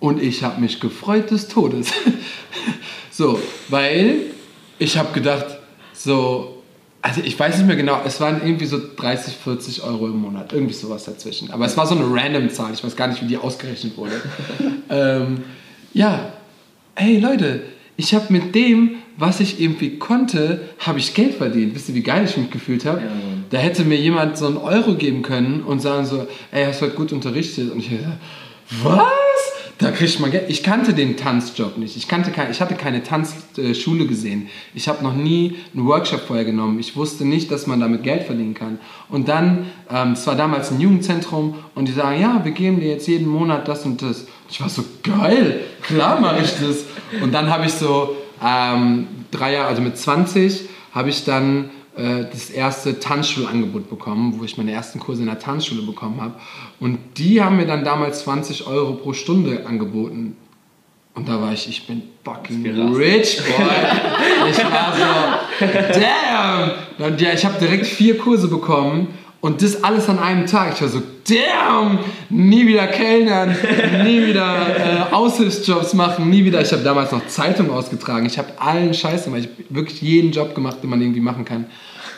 Und 0.00 0.22
ich 0.22 0.42
habe 0.44 0.60
mich 0.60 0.80
gefreut 0.80 1.30
des 1.30 1.48
Todes. 1.48 1.92
so, 3.10 3.40
weil 3.68 4.20
ich 4.78 4.96
habe 4.96 5.12
gedacht, 5.12 5.58
so, 5.92 6.62
also 7.02 7.20
ich 7.24 7.38
weiß 7.38 7.58
nicht 7.58 7.66
mehr 7.66 7.76
genau, 7.76 8.00
es 8.04 8.20
waren 8.20 8.40
irgendwie 8.44 8.66
so 8.66 8.80
30, 8.96 9.34
40 9.34 9.82
Euro 9.82 10.06
im 10.06 10.20
Monat, 10.20 10.52
irgendwie 10.52 10.74
sowas 10.74 11.04
dazwischen. 11.04 11.50
Aber 11.50 11.64
es 11.64 11.76
war 11.76 11.86
so 11.86 11.96
eine 11.96 12.04
random 12.08 12.50
Zahl, 12.50 12.72
ich 12.72 12.84
weiß 12.84 12.94
gar 12.94 13.08
nicht, 13.08 13.22
wie 13.22 13.26
die 13.26 13.36
ausgerechnet 13.36 13.96
wurde. 13.96 14.20
ähm, 14.90 15.44
ja, 15.92 16.32
hey 16.94 17.18
Leute, 17.18 17.62
ich 17.96 18.14
habe 18.14 18.32
mit 18.32 18.54
dem, 18.54 18.96
was 19.16 19.40
ich 19.40 19.60
irgendwie 19.60 19.98
konnte, 19.98 20.68
habe 20.78 21.00
ich 21.00 21.14
Geld 21.14 21.34
verdient. 21.34 21.74
Wisst 21.74 21.88
ihr, 21.88 21.96
wie 21.96 22.02
geil 22.02 22.24
ich 22.24 22.36
mich 22.36 22.50
gefühlt 22.50 22.84
habe? 22.84 23.00
Ja. 23.00 23.06
Da 23.50 23.58
hätte 23.58 23.84
mir 23.84 23.96
jemand 23.96 24.36
so 24.36 24.46
einen 24.46 24.56
Euro 24.56 24.94
geben 24.94 25.22
können 25.22 25.62
und 25.62 25.80
sagen 25.80 26.04
so, 26.04 26.26
ey, 26.50 26.66
hast 26.66 26.80
du 26.80 26.86
heute 26.86 26.96
gut 26.96 27.12
unterrichtet? 27.12 27.72
Und 27.72 27.78
ich 27.78 27.90
hätte 27.90 28.12
was? 28.82 29.08
Da 29.78 29.92
kriegt 29.92 30.18
man 30.18 30.32
Geld. 30.32 30.46
Ich 30.48 30.64
kannte 30.64 30.92
den 30.92 31.16
Tanzjob 31.16 31.78
nicht. 31.78 31.96
Ich, 31.96 32.08
kannte 32.08 32.32
kein, 32.32 32.50
ich 32.50 32.60
hatte 32.60 32.74
keine 32.74 33.04
Tanzschule 33.04 34.06
gesehen. 34.06 34.48
Ich 34.74 34.88
habe 34.88 35.04
noch 35.04 35.14
nie 35.14 35.56
einen 35.72 35.86
Workshop 35.86 36.22
vorher 36.26 36.44
genommen. 36.44 36.80
Ich 36.80 36.96
wusste 36.96 37.24
nicht, 37.24 37.52
dass 37.52 37.68
man 37.68 37.78
damit 37.78 38.02
Geld 38.02 38.24
verdienen 38.24 38.54
kann. 38.54 38.80
Und 39.08 39.28
dann, 39.28 39.66
ähm, 39.88 40.12
es 40.12 40.26
war 40.26 40.34
damals 40.34 40.72
ein 40.72 40.80
Jugendzentrum 40.80 41.54
und 41.76 41.86
die 41.86 41.92
sagen, 41.92 42.20
ja, 42.20 42.40
wir 42.44 42.50
geben 42.50 42.80
dir 42.80 42.88
jetzt 42.88 43.06
jeden 43.06 43.28
Monat 43.28 43.68
das 43.68 43.86
und 43.86 44.02
das. 44.02 44.26
Ich 44.50 44.60
war 44.60 44.68
so, 44.68 44.84
geil, 45.04 45.60
klar 45.82 46.20
mache 46.20 46.42
ich 46.42 46.50
das. 46.54 46.84
Und 47.22 47.32
dann 47.32 47.48
habe 47.48 47.66
ich 47.66 47.72
so 47.72 48.16
ähm, 48.44 49.06
drei 49.30 49.52
Jahre, 49.52 49.68
also 49.68 49.80
mit 49.80 49.96
20, 49.96 50.68
habe 50.92 51.10
ich 51.10 51.24
dann 51.24 51.70
das 51.98 52.50
erste 52.50 53.00
Tanzschulangebot 53.00 53.90
bekommen, 53.90 54.34
wo 54.38 54.44
ich 54.44 54.56
meine 54.56 54.70
ersten 54.70 55.00
Kurse 55.00 55.22
in 55.22 55.26
der 55.26 55.40
Tanzschule 55.40 55.82
bekommen 55.82 56.20
habe. 56.20 56.34
Und 56.78 56.98
die 57.16 57.42
haben 57.42 57.56
mir 57.56 57.66
dann 57.66 57.84
damals 57.84 58.20
20 58.20 58.66
Euro 58.68 58.92
pro 58.94 59.12
Stunde 59.12 59.66
angeboten. 59.66 60.36
Und 61.14 61.28
da 61.28 61.40
war 61.40 61.52
ich, 61.52 61.68
ich 61.68 61.86
bin 61.88 62.02
fucking 62.24 62.64
rich, 62.94 63.40
boy. 63.42 64.50
ich 64.50 64.58
war 64.58 64.94
so, 64.96 65.98
damn. 65.98 67.10
Und 67.10 67.20
ja, 67.20 67.32
ich 67.32 67.44
habe 67.44 67.58
direkt 67.58 67.86
vier 67.86 68.16
Kurse 68.16 68.46
bekommen 68.46 69.08
und 69.40 69.62
das 69.62 69.82
alles 69.82 70.08
an 70.08 70.20
einem 70.20 70.46
Tag. 70.46 70.74
Ich 70.74 70.82
war 70.82 70.88
so, 70.88 71.02
damn, 71.28 71.98
nie 72.48 72.66
wieder 72.66 72.86
Kellnern, 72.86 73.54
nie 74.04 74.26
wieder 74.26 75.10
äh, 75.10 75.14
Aushilfsjobs 75.14 75.94
machen, 75.94 76.30
nie 76.30 76.44
wieder. 76.44 76.60
Ich 76.60 76.72
habe 76.72 76.82
damals 76.82 77.12
noch 77.12 77.26
Zeitung 77.26 77.70
ausgetragen. 77.70 78.26
Ich 78.26 78.38
habe 78.38 78.48
allen 78.58 78.94
Scheiß 78.94 79.24
gemacht. 79.24 79.42
Ich 79.42 79.74
wirklich 79.74 80.00
jeden 80.02 80.32
Job 80.32 80.54
gemacht, 80.54 80.78
den 80.82 80.90
man 80.90 81.00
irgendwie 81.00 81.20
machen 81.20 81.44
kann. 81.44 81.66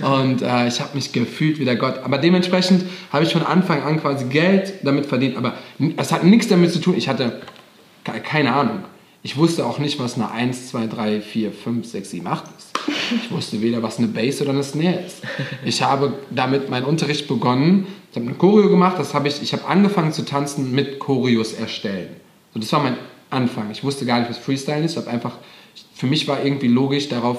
Und 0.01 0.43
äh, 0.43 0.69
ich 0.69 0.81
habe 0.81 0.95
mich 0.95 1.13
gefühlt 1.13 1.59
wie 1.59 1.65
der 1.65 1.77
Gott. 1.77 2.01
Aber 2.05 2.19
dementsprechend 2.19 2.85
habe 3.13 3.25
ich 3.25 3.33
von 3.33 3.43
Anfang 3.43 3.83
an 3.83 4.01
quasi 4.01 4.27
Geld 4.27 4.75
damit 4.83 5.07
verdient. 5.07 5.37
Aber 5.37 5.55
es 5.97 6.13
hat 6.13 6.25
nichts 6.25 6.49
damit 6.49 6.73
zu 6.73 6.81
tun. 6.81 6.95
Ich 6.97 7.09
hatte 7.09 7.41
keine 8.25 8.53
Ahnung. 8.53 8.81
Ich 9.23 9.37
wusste 9.37 9.67
auch 9.67 9.79
nicht, 9.79 9.99
was 9.99 10.15
eine 10.15 10.31
1, 10.31 10.69
2, 10.69 10.87
3, 10.87 11.21
4, 11.21 11.53
5, 11.53 11.87
6, 11.87 12.11
7, 12.11 12.27
8 12.27 12.45
ist. 12.57 12.71
Ich 13.23 13.31
wusste 13.31 13.61
weder, 13.61 13.83
was 13.83 13.99
eine 13.99 14.09
Bass 14.09 14.41
oder 14.41 14.51
eine 14.51 14.63
Snare 14.63 15.01
ist. 15.07 15.23
Ich 15.65 15.83
habe 15.83 16.15
damit 16.31 16.71
meinen 16.71 16.87
Unterricht 16.87 17.29
begonnen. 17.29 17.87
Ich 18.11 18.17
habe 18.17 18.27
eine 18.27 18.37
Choreo 18.37 18.69
gemacht. 18.69 18.97
Das 18.99 19.15
habe 19.15 19.29
ich, 19.29 19.41
ich 19.43 19.53
habe 19.53 19.67
angefangen 19.67 20.13
zu 20.13 20.25
tanzen 20.25 20.73
mit 20.73 20.99
Choreos 20.99 21.53
erstellen. 21.53 22.09
So, 22.53 22.61
das 22.61 22.73
war 22.73 22.83
mein 22.83 22.97
Anfang. 23.31 23.71
Ich 23.71 23.85
wusste 23.85 24.05
gar 24.05 24.19
nicht, 24.19 24.31
was 24.31 24.39
Freestyle 24.39 24.85
ist. 24.85 24.93
Ich 24.93 24.97
habe 24.97 25.11
einfach, 25.11 25.37
für 25.95 26.07
mich 26.07 26.27
war 26.27 26.43
irgendwie 26.45 26.69
logisch, 26.69 27.09
darauf 27.09 27.39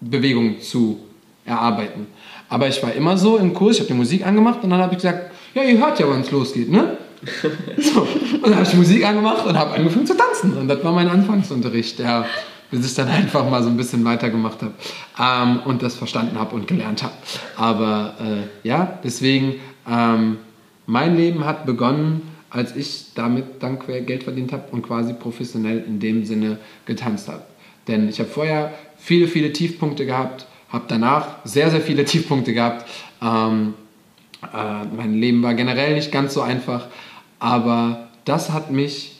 Bewegungen 0.00 0.60
zu 0.60 0.98
erarbeiten. 1.44 2.06
Aber 2.48 2.68
ich 2.68 2.82
war 2.82 2.92
immer 2.92 3.16
so 3.16 3.36
im 3.36 3.54
Kurs, 3.54 3.76
ich 3.76 3.80
habe 3.80 3.88
die 3.88 3.98
Musik 3.98 4.26
angemacht 4.26 4.62
und 4.62 4.70
dann 4.70 4.80
habe 4.80 4.94
ich 4.94 4.98
gesagt, 4.98 5.30
ja, 5.54 5.62
ihr 5.62 5.78
hört 5.78 5.98
ja, 5.98 6.08
wann 6.08 6.20
es 6.20 6.30
losgeht, 6.30 6.70
ne? 6.70 6.96
so. 7.78 8.00
Und 8.00 8.42
dann 8.44 8.54
habe 8.54 8.62
ich 8.62 8.70
die 8.70 8.76
Musik 8.76 9.04
angemacht 9.04 9.44
und 9.46 9.58
habe 9.58 9.72
angefangen 9.72 10.06
zu 10.06 10.16
tanzen. 10.16 10.56
Und 10.56 10.68
das 10.68 10.82
war 10.84 10.92
mein 10.92 11.08
Anfangsunterricht, 11.08 11.98
ja, 11.98 12.26
bis 12.70 12.86
ich 12.86 12.94
dann 12.94 13.08
einfach 13.08 13.48
mal 13.48 13.62
so 13.62 13.68
ein 13.68 13.76
bisschen 13.76 14.04
weitergemacht 14.04 14.58
habe 14.62 14.72
ähm, 15.18 15.60
und 15.64 15.82
das 15.82 15.96
verstanden 15.96 16.38
habe 16.38 16.54
und 16.54 16.66
gelernt 16.66 17.02
habe. 17.02 17.14
Aber 17.56 18.14
äh, 18.20 18.68
ja, 18.68 18.98
deswegen, 19.02 19.56
ähm, 19.90 20.38
mein 20.86 21.16
Leben 21.16 21.44
hat 21.44 21.66
begonnen, 21.66 22.22
als 22.50 22.74
ich 22.76 23.12
damit 23.14 23.62
dann 23.62 23.78
Geld 23.78 24.24
verdient 24.24 24.52
habe 24.52 24.64
und 24.72 24.82
quasi 24.82 25.12
professionell 25.12 25.84
in 25.86 26.00
dem 26.00 26.24
Sinne 26.24 26.58
getanzt 26.86 27.28
habe. 27.28 27.42
Denn 27.86 28.08
ich 28.08 28.20
habe 28.20 28.28
vorher 28.28 28.72
viele, 28.96 29.28
viele 29.28 29.52
Tiefpunkte 29.52 30.06
gehabt, 30.06 30.46
habe 30.70 30.84
danach 30.88 31.44
sehr, 31.44 31.70
sehr 31.70 31.80
viele 31.80 32.04
Tiefpunkte 32.06 32.54
gehabt. 32.54 32.88
Ähm, 33.22 33.74
Äh, 34.42 34.84
mein 34.96 35.14
Leben 35.14 35.42
war 35.42 35.54
generell 35.54 35.94
nicht 35.94 36.12
ganz 36.12 36.34
so 36.34 36.42
einfach, 36.42 36.86
aber 37.38 38.08
das 38.24 38.50
hat 38.50 38.70
mich 38.70 39.16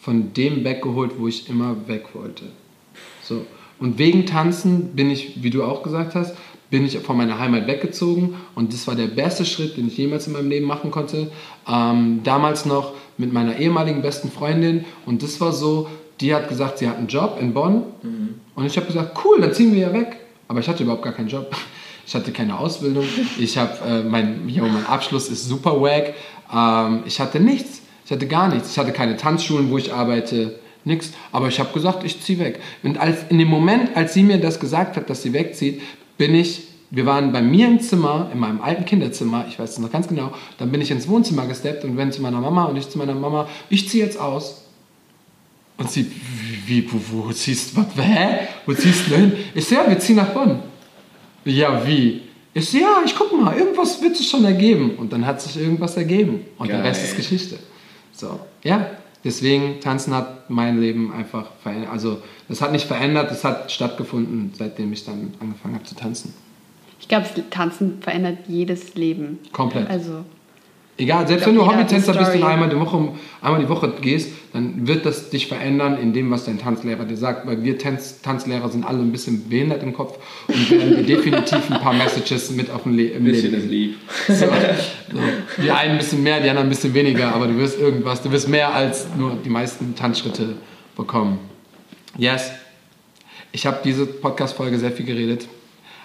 von 0.00 0.32
dem 0.32 0.64
weggeholt, 0.64 1.12
wo 1.18 1.28
ich 1.28 1.50
immer 1.50 1.88
weg 1.88 2.14
wollte. 2.14 2.44
So. 3.22 3.44
Und 3.78 3.98
wegen 3.98 4.24
Tanzen 4.24 4.94
bin 4.94 5.10
ich, 5.10 5.42
wie 5.42 5.50
du 5.50 5.62
auch 5.62 5.82
gesagt 5.82 6.14
hast, 6.14 6.34
bin 6.70 6.84
ich 6.84 6.98
von 6.98 7.16
meiner 7.16 7.38
Heimat 7.38 7.66
weggezogen 7.66 8.34
und 8.54 8.72
das 8.72 8.86
war 8.86 8.94
der 8.94 9.06
beste 9.06 9.44
Schritt, 9.44 9.76
den 9.76 9.88
ich 9.88 9.96
jemals 9.96 10.26
in 10.26 10.32
meinem 10.32 10.50
Leben 10.50 10.66
machen 10.66 10.90
konnte. 10.90 11.30
Ähm, 11.68 12.20
damals 12.24 12.66
noch 12.66 12.92
mit 13.18 13.32
meiner 13.32 13.58
ehemaligen 13.58 14.02
besten 14.02 14.30
Freundin 14.30 14.84
und 15.04 15.22
das 15.22 15.40
war 15.40 15.52
so, 15.52 15.88
die 16.20 16.34
hat 16.34 16.48
gesagt, 16.48 16.78
sie 16.78 16.88
hat 16.88 16.98
einen 16.98 17.08
Job 17.08 17.38
in 17.40 17.54
Bonn 17.54 17.84
mhm. 18.02 18.34
und 18.54 18.66
ich 18.66 18.76
habe 18.76 18.86
gesagt, 18.86 19.18
cool, 19.24 19.40
dann 19.40 19.52
ziehen 19.52 19.72
wir 19.72 19.80
ja 19.80 19.92
weg. 19.92 20.16
Aber 20.48 20.60
ich 20.60 20.68
hatte 20.68 20.82
überhaupt 20.82 21.02
gar 21.02 21.12
keinen 21.12 21.28
Job. 21.28 21.54
Ich 22.08 22.14
hatte 22.14 22.30
keine 22.30 22.56
Ausbildung. 22.56 23.04
Ich 23.36 23.58
habe 23.58 23.84
äh, 23.84 24.02
mein, 24.04 24.48
jo, 24.48 24.64
mein 24.64 24.86
Abschluss 24.86 25.28
ist 25.28 25.48
super 25.48 25.82
wack. 25.82 26.14
Ähm, 26.54 27.02
ich 27.04 27.18
hatte 27.18 27.40
nichts. 27.40 27.82
Ich 28.04 28.12
hatte 28.12 28.28
gar 28.28 28.46
nichts. 28.46 28.70
Ich 28.70 28.78
hatte 28.78 28.92
keine 28.92 29.16
Tanzschulen, 29.16 29.72
wo 29.72 29.76
ich 29.76 29.92
arbeite 29.92 30.60
nichts. 30.84 31.10
Aber 31.32 31.48
ich 31.48 31.58
habe 31.58 31.72
gesagt, 31.72 32.04
ich 32.04 32.22
ziehe 32.22 32.38
weg. 32.38 32.60
Und 32.84 32.98
als, 32.98 33.24
in 33.28 33.38
dem 33.38 33.48
Moment, 33.48 33.96
als 33.96 34.14
sie 34.14 34.22
mir 34.22 34.38
das 34.38 34.60
gesagt 34.60 34.96
hat, 34.96 35.10
dass 35.10 35.24
sie 35.24 35.32
wegzieht, 35.32 35.82
bin 36.18 36.34
ich, 36.34 36.62
wir 36.90 37.06
waren 37.06 37.32
bei 37.32 37.42
mir 37.42 37.66
im 37.66 37.80
Zimmer, 37.80 38.30
in 38.32 38.38
meinem 38.38 38.60
alten 38.60 38.84
Kinderzimmer, 38.84 39.46
ich 39.48 39.58
weiß 39.58 39.70
es 39.70 39.78
noch 39.78 39.90
ganz 39.90 40.08
genau, 40.08 40.32
dann 40.58 40.70
bin 40.70 40.80
ich 40.80 40.90
ins 40.90 41.08
Wohnzimmer 41.08 41.46
gesteppt 41.46 41.84
und 41.84 41.96
bin 41.96 42.12
zu 42.12 42.22
meiner 42.22 42.40
Mama 42.40 42.64
und 42.64 42.76
ich 42.76 42.88
zu 42.88 42.98
meiner 42.98 43.14
Mama, 43.14 43.48
ich 43.68 43.88
ziehe 43.88 44.04
jetzt 44.04 44.18
aus. 44.18 44.62
Und 45.78 45.90
sie, 45.90 46.06
wie, 46.66 46.84
wie 46.84 46.92
wo, 46.92 47.26
wo 47.26 47.32
ziehst 47.32 47.76
du, 47.76 47.84
hä? 48.00 48.48
Wo 48.64 48.72
ziehst 48.72 49.10
du 49.10 49.16
hin? 49.16 49.32
Ich 49.54 49.66
so, 49.66 49.74
ja, 49.74 49.88
wir 49.88 49.98
ziehen 49.98 50.16
nach 50.16 50.32
Bonn. 50.32 50.60
Ja, 51.44 51.86
wie? 51.86 52.22
Ich 52.54 52.70
so, 52.70 52.78
ja, 52.78 53.02
ich 53.04 53.14
guck 53.14 53.38
mal, 53.38 53.54
irgendwas 53.54 54.00
wird 54.00 54.16
sich 54.16 54.26
schon 54.26 54.44
ergeben. 54.46 54.92
Und 54.96 55.12
dann 55.12 55.26
hat 55.26 55.42
sich 55.42 55.58
irgendwas 55.58 55.96
ergeben. 55.98 56.46
Und 56.56 56.68
Geil. 56.68 56.78
der 56.78 56.90
Rest 56.90 57.04
ist 57.04 57.16
Geschichte. 57.16 57.58
So, 58.12 58.40
ja, 58.62 58.90
deswegen, 59.26 59.80
Tanzen 59.80 60.14
hat 60.14 60.48
mein 60.48 60.80
Leben 60.80 61.12
einfach 61.12 61.48
verändert. 61.62 61.90
Also, 61.90 62.22
das 62.48 62.62
hat 62.62 62.72
nicht 62.72 62.86
verändert, 62.86 63.30
es 63.30 63.44
hat 63.44 63.70
stattgefunden, 63.70 64.52
seitdem 64.56 64.92
ich 64.92 65.04
dann 65.04 65.34
angefangen 65.40 65.74
habe 65.74 65.84
zu 65.84 65.94
tanzen. 65.94 66.32
Ich 67.00 67.08
glaube, 67.08 67.26
Tanzen 67.50 68.00
verändert 68.00 68.38
jedes 68.48 68.94
Leben. 68.94 69.40
Komplett. 69.52 69.90
Also, 69.90 70.24
Egal, 70.98 71.28
selbst 71.28 71.46
wenn 71.46 71.54
du 71.54 71.66
Hobbytänzer 71.66 72.14
bist 72.14 72.34
und 72.34 72.42
einmal 72.42 72.70
die, 72.70 72.80
Woche, 72.80 73.08
einmal 73.42 73.60
die 73.60 73.68
Woche 73.68 73.92
gehst, 74.00 74.30
dann 74.54 74.86
wird 74.86 75.04
das 75.04 75.28
dich 75.28 75.46
verändern 75.46 75.98
in 75.98 76.14
dem, 76.14 76.30
was 76.30 76.46
dein 76.46 76.58
Tanzlehrer 76.58 77.04
dir 77.04 77.18
sagt. 77.18 77.46
Weil 77.46 77.62
wir 77.62 77.76
Tanz, 77.76 78.22
Tanzlehrer 78.22 78.70
sind 78.70 78.86
alle 78.86 79.00
ein 79.00 79.12
bisschen 79.12 79.46
behindert 79.50 79.82
im 79.82 79.92
Kopf 79.92 80.18
und 80.48 80.70
werden 80.70 80.96
dir 80.96 81.16
definitiv 81.16 81.70
ein 81.70 81.80
paar 81.80 81.92
Messages 81.92 82.50
mit 82.50 82.70
auf 82.70 82.84
dem 82.84 82.96
Le 82.96 83.08
im 83.08 83.24
bisschen 83.24 83.52
Leben. 83.52 83.68
lieb. 83.68 83.96
So, 84.26 84.34
so. 84.34 84.46
Die 85.62 85.70
einen 85.70 85.92
ein 85.92 85.98
bisschen 85.98 86.22
mehr, 86.22 86.40
die 86.40 86.48
anderen 86.48 86.68
ein 86.68 86.70
bisschen 86.70 86.94
weniger, 86.94 87.34
aber 87.34 87.46
du 87.46 87.58
wirst 87.58 87.78
irgendwas, 87.78 88.22
du 88.22 88.30
wirst 88.32 88.48
mehr 88.48 88.74
als 88.74 89.06
nur 89.18 89.36
die 89.44 89.50
meisten 89.50 89.94
Tanzschritte 89.94 90.56
bekommen. 90.96 91.38
Yes. 92.16 92.50
Ich 93.52 93.66
habe 93.66 93.80
diese 93.84 94.06
Podcast-Folge 94.06 94.78
sehr 94.78 94.92
viel 94.92 95.04
geredet. 95.04 95.46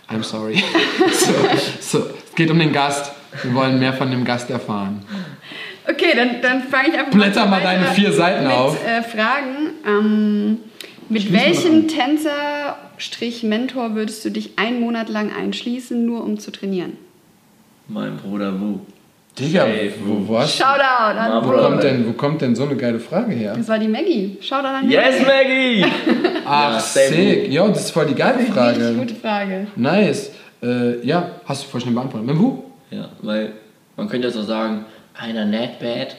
I'm 0.10 0.24
sorry. 0.24 0.62
so, 1.14 1.32
so, 1.80 2.06
es 2.28 2.36
geht 2.36 2.52
um 2.52 2.60
den 2.60 2.74
Gast. 2.74 3.14
Wir 3.44 3.54
wollen 3.54 3.80
mehr 3.80 3.94
von 3.94 4.12
dem 4.12 4.26
Gast 4.26 4.50
erfahren. 4.50 5.06
Okay, 5.88 6.14
dann, 6.16 6.42
dann 6.42 6.64
fange 6.64 6.90
ich 6.90 6.98
einfach 6.98 7.12
Blätter 7.12 7.46
mal 7.46 7.62
deine 7.62 7.86
vier 7.88 8.12
Seiten 8.12 8.48
mit, 8.48 8.54
auf. 8.54 8.76
Äh, 8.86 9.04
Fragen. 9.04 9.70
Ähm, 9.86 10.58
mit 11.10 11.32
welchem 11.34 11.88
Tänzer-Mentor 11.88 13.96
würdest 13.96 14.24
du 14.24 14.30
dich 14.30 14.52
einen 14.58 14.80
Monat 14.80 15.10
lang 15.10 15.34
einschließen, 15.34 16.06
nur 16.06 16.24
um 16.24 16.38
zu 16.40 16.52
trainieren? 16.52 16.98
Mein 17.88 18.18
Bruder 18.18 18.54
Wu. 18.60 18.82
Digga, 19.40 19.66
wo, 20.06 20.28
wo 20.28 20.40
hast 20.40 20.58
Shoutout 20.58 21.18
an 21.18 21.46
wo 21.46 21.52
kommt, 21.52 21.84
denn, 21.84 22.06
wo 22.08 22.12
kommt 22.14 22.42
denn 22.42 22.54
so 22.54 22.66
eine 22.66 22.76
geile 22.76 23.00
Frage 23.00 23.32
her? 23.34 23.54
Das 23.56 23.70
war 23.70 23.80
die 23.80 23.88
Maggie. 23.88 24.38
Shoutout 24.42 24.68
an 24.68 24.88
Maggie. 24.88 24.94
Yes, 24.94 25.22
Maggie! 25.26 25.86
Ach, 26.46 26.74
ja, 26.74 26.80
sick. 26.80 27.50
Jo, 27.50 27.70
das 27.70 27.86
ist 27.86 27.92
voll 27.92 28.08
die 28.08 28.16
geile 28.16 28.46
Frage. 28.46 28.80
Richtig 28.80 28.98
gute 28.98 29.16
Frage. 29.16 29.68
Nice. 29.76 30.32
Äh, 30.62 31.00
ja, 31.06 31.32
hast 31.46 31.64
du 31.64 31.70
voll 31.70 31.80
schnell 31.82 31.94
beantwortet. 31.94 32.28
Mit 32.28 32.38
Wu? 32.38 32.71
Ja, 32.92 33.10
weil 33.22 33.54
man 33.98 34.08
könnte 34.08 34.28
jetzt 34.28 34.38
auch 34.38 34.44
sagen, 34.44 34.86
einer 35.14 35.46
Netbad 35.46 36.16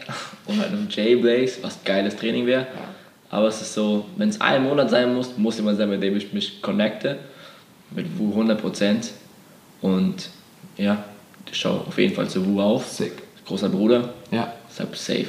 oder 0.46 0.66
einem 0.66 0.88
J-Blaze, 0.88 1.62
was 1.62 1.82
geiles 1.84 2.16
Training 2.16 2.46
wäre. 2.46 2.66
Aber 3.30 3.48
es 3.48 3.62
ist 3.62 3.74
so, 3.74 4.06
wenn 4.16 4.28
es 4.28 4.40
einen 4.40 4.64
Monat 4.64 4.90
sein 4.90 5.14
muss, 5.14 5.36
muss 5.38 5.56
jemand 5.56 5.78
sein, 5.78 5.88
mit 5.88 6.02
dem 6.02 6.16
ich 6.16 6.32
mich 6.32 6.60
connecte. 6.60 7.18
Mit 7.90 8.18
Wu 8.18 8.38
100%. 8.40 9.10
Und 9.80 10.28
ja, 10.76 11.04
ich 11.50 11.58
schaue 11.58 11.80
auf 11.80 11.98
jeden 11.98 12.14
Fall 12.14 12.28
zu 12.28 12.44
Wu 12.46 12.60
auf. 12.60 12.86
Sick. 12.86 13.12
Großer 13.46 13.68
Bruder. 13.68 14.12
Ja. 14.30 14.52
Deshalb 14.68 14.96
safe. 14.96 15.26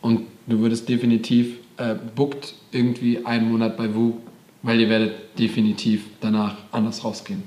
Und 0.00 0.26
du 0.46 0.58
würdest 0.60 0.88
definitiv 0.88 1.58
äh, 1.76 1.94
bookt 2.14 2.54
irgendwie 2.70 3.24
einen 3.24 3.50
Monat 3.50 3.76
bei 3.76 3.92
Wu, 3.94 4.14
weil 4.62 4.80
ihr 4.80 4.88
werdet 4.88 5.38
definitiv 5.38 6.04
danach 6.20 6.56
anders 6.70 7.04
rausgehen. 7.04 7.42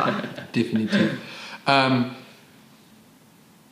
definitiv. 0.54 1.10
Ähm, 1.66 2.06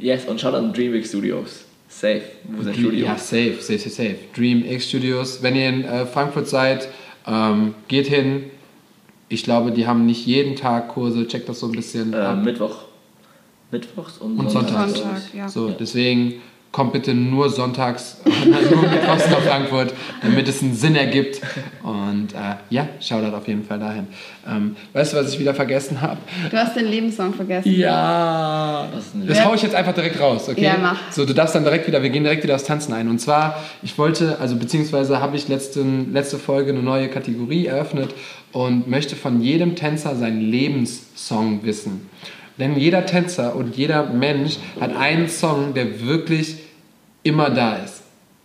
Yes, 0.03 0.25
und 0.27 0.41
schaut 0.41 0.55
an 0.55 0.73
DreamX 0.73 1.11
Studios. 1.11 1.65
Safe. 1.89 2.23
Wo 2.45 2.61
ist 2.61 2.67
der 2.67 2.75
Studio? 2.75 3.07
Ja, 3.07 3.17
safe, 3.17 3.59
safe, 3.61 3.79
safe, 3.79 3.91
safe. 3.91 4.17
DreamX 4.35 4.89
Studios. 4.89 5.43
Wenn 5.43 5.55
ihr 5.55 5.69
in 5.69 5.85
äh, 5.85 6.07
Frankfurt 6.07 6.49
seid, 6.49 6.89
ähm, 7.27 7.75
geht 7.87 8.09
hin. 8.09 8.45
Ich 9.29 9.45
glaube, 9.45 9.71
die 9.71 9.87
haben 9.87 10.05
nicht 10.05 10.27
jeden 10.27 10.57
Tag 10.57 10.89
Kurse. 10.89 11.29
Checkt 11.29 11.49
das 11.49 11.61
so 11.61 11.67
ein 11.67 11.73
bisschen. 11.73 12.13
Äh, 12.13 12.35
Mittwoch. 12.35 12.87
Mittwochs 13.71 14.19
und, 14.19 14.39
und 14.39 14.51
Sonntags. 14.51 14.99
Sonntag, 14.99 15.23
ja. 15.35 15.49
So, 15.49 15.71
deswegen 15.71 16.43
kommt 16.73 16.95
bitte 16.95 17.13
nur 17.15 17.51
sonntags, 17.51 18.17
nur 18.25 18.83
mittwochs 18.83 19.31
nach 19.31 19.41
Frankfurt, 19.41 19.93
damit 20.23 20.49
es 20.49 20.63
einen 20.63 20.75
Sinn 20.75 20.97
ergibt. 20.97 21.41
Und 21.83 22.33
äh, 22.33 22.57
ja, 22.71 22.89
Shoutout 22.99 23.37
auf 23.37 23.47
jeden 23.47 23.65
Fall 23.65 23.79
dahin. 23.79 24.07
Ähm, 24.49 24.77
weißt 24.95 25.13
du, 25.13 25.19
was 25.19 25.33
ich 25.33 25.39
wieder 25.39 25.55
vergessen 25.55 26.01
habe? 26.01 26.17
Du 26.51 26.57
hast 26.57 26.75
den 26.75 26.87
Lebenssong 26.87 27.35
vergessen. 27.35 27.73
Ja. 27.73 28.89
Das 29.27 29.39
ja. 29.39 29.45
haue 29.45 29.57
ich 29.57 29.63
jetzt 29.63 29.75
einfach 29.75 29.95
direkt 29.95 30.19
raus, 30.19 30.49
okay? 30.49 30.65
Ja, 30.65 30.77
mach. 30.81 31.13
So, 31.13 31.27
du 31.27 31.35
darfst 31.35 31.55
dann 31.55 31.65
direkt 31.65 31.87
wieder, 31.87 32.03
wir 32.03 32.11
gehen 32.11 32.25
direkt 32.25 32.43
wieder 32.43 32.55
aufs 32.55 32.65
Tanzen 32.65 32.95
ein. 32.95 33.09
Und 33.09 33.21
zwar, 33.21 33.63
ich 33.83 33.99
wollte, 33.99 34.39
also 34.41 34.57
beziehungsweise 34.57 35.21
habe 35.21 35.37
ich 35.37 35.49
letzten, 35.49 36.13
letzte 36.13 36.39
Folge 36.39 36.71
eine 36.71 36.83
neue 36.83 37.09
Kategorie 37.09 37.67
eröffnet 37.67 38.15
und 38.53 38.89
möchte 38.89 39.15
von 39.15 39.43
jedem 39.43 39.77
Tänzer 39.77 40.17
seinen 40.17 40.41
Lebenssong 40.41 41.65
wissen. 41.65 42.09
Denn 42.59 42.77
jeder 42.79 43.07
Tänzer 43.07 43.57
und 43.57 43.77
jeder 43.77 44.05
Mensch 44.05 44.57
hat 44.81 44.97
einen 44.97 45.29
Song, 45.29 45.75
der 45.75 46.05
wirklich 46.07 46.57
immer 47.23 47.51
da 47.51 47.77
ist, 47.77 48.03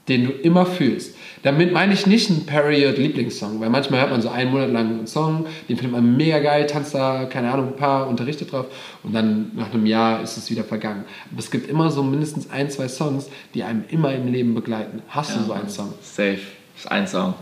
den 0.08 0.26
du 0.26 0.32
immer 0.32 0.66
fühlst. 0.66 1.16
Damit 1.44 1.72
meine 1.72 1.94
ich 1.94 2.08
nicht 2.08 2.30
einen 2.30 2.46
Period-Lieblingssong, 2.46 3.62
weil 3.62 3.70
manchmal 3.70 4.02
hört 4.02 4.12
man 4.12 4.22
so 4.22 4.30
einen 4.30 4.52
Monat 4.52 4.72
lang 4.72 4.88
einen 4.88 5.08
Song, 5.08 5.46
den 5.70 5.78
findet 5.78 5.94
man 5.94 6.18
mega 6.18 6.40
geil, 6.40 6.66
tanzt 6.66 6.96
da, 6.96 7.26
keine 7.26 7.52
Ahnung, 7.52 7.68
ein 7.68 7.76
paar 7.76 8.08
Unterrichte 8.08 8.46
drauf 8.46 8.66
und 9.04 9.14
dann 9.14 9.52
nach 9.56 9.72
einem 9.74 9.86
Jahr 9.86 10.22
ist 10.22 10.38
es 10.38 10.50
wieder 10.50 10.64
vergangen. 10.64 11.06
Aber 11.32 11.40
es 11.40 11.52
gibt 11.52 11.70
immer 11.70 11.92
so 11.92 12.04
mindestens 12.04 12.50
ein, 12.50 12.70
zwei 12.70 12.88
Songs, 12.88 13.30
die 13.54 13.64
einem 13.64 13.84
immer 13.90 14.14
im 14.14 14.32
Leben 14.32 14.56
begleiten. 14.56 15.02
Hast 15.10 15.32
ja, 15.32 15.38
du 15.38 15.44
so 15.44 15.54
einen 15.54 15.70
Song? 15.70 15.94
Safe. 16.02 16.40
Das 16.74 16.86
ist 16.86 16.92
ein 16.92 17.08
Song, 17.08 17.34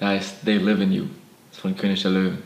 der 0.00 0.08
heißt 0.08 0.44
They 0.44 0.58
Live 0.58 0.80
in 0.80 0.92
You. 0.92 1.04
Das 1.50 1.58
ist 1.58 1.60
von 1.60 1.76
König 1.76 2.02
der 2.02 2.10
Löwen. 2.10 2.38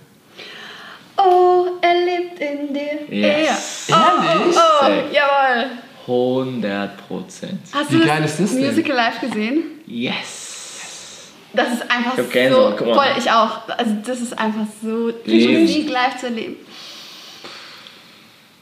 Oh, 1.16 1.66
er 1.80 1.95
lebt 1.95 2.39
in 2.41 2.74
dir. 2.74 3.07
Yes. 3.11 3.86
Ja. 3.89 4.24
Ehrlich? 4.24 4.57
Oh, 4.57 4.61
oh, 4.61 4.86
oh, 4.86 5.14
jawohl. 5.14 5.70
100 6.09 7.06
Prozent. 7.06 7.61
Hast 7.72 7.92
du 7.92 8.00
Wie 8.00 8.06
geil 8.06 8.22
das 8.22 8.40
ist 8.40 8.54
das 8.54 8.61
Musical 8.61 8.96
live 8.96 9.20
gesehen? 9.20 9.62
Yes. 9.86 11.28
Das 11.52 11.72
ist 11.74 11.82
einfach 11.82 12.18
ich 12.18 12.50
so 12.50 12.76
voll, 12.76 13.06
ich 13.18 13.30
auch. 13.30 13.68
Also 13.68 13.94
das 14.06 14.20
ist 14.20 14.38
einfach 14.38 14.66
so 14.82 15.11
die 15.11 15.48
Musik 15.59 15.90
live 15.90 16.16
zu 16.16 16.26
erleben. 16.26 16.56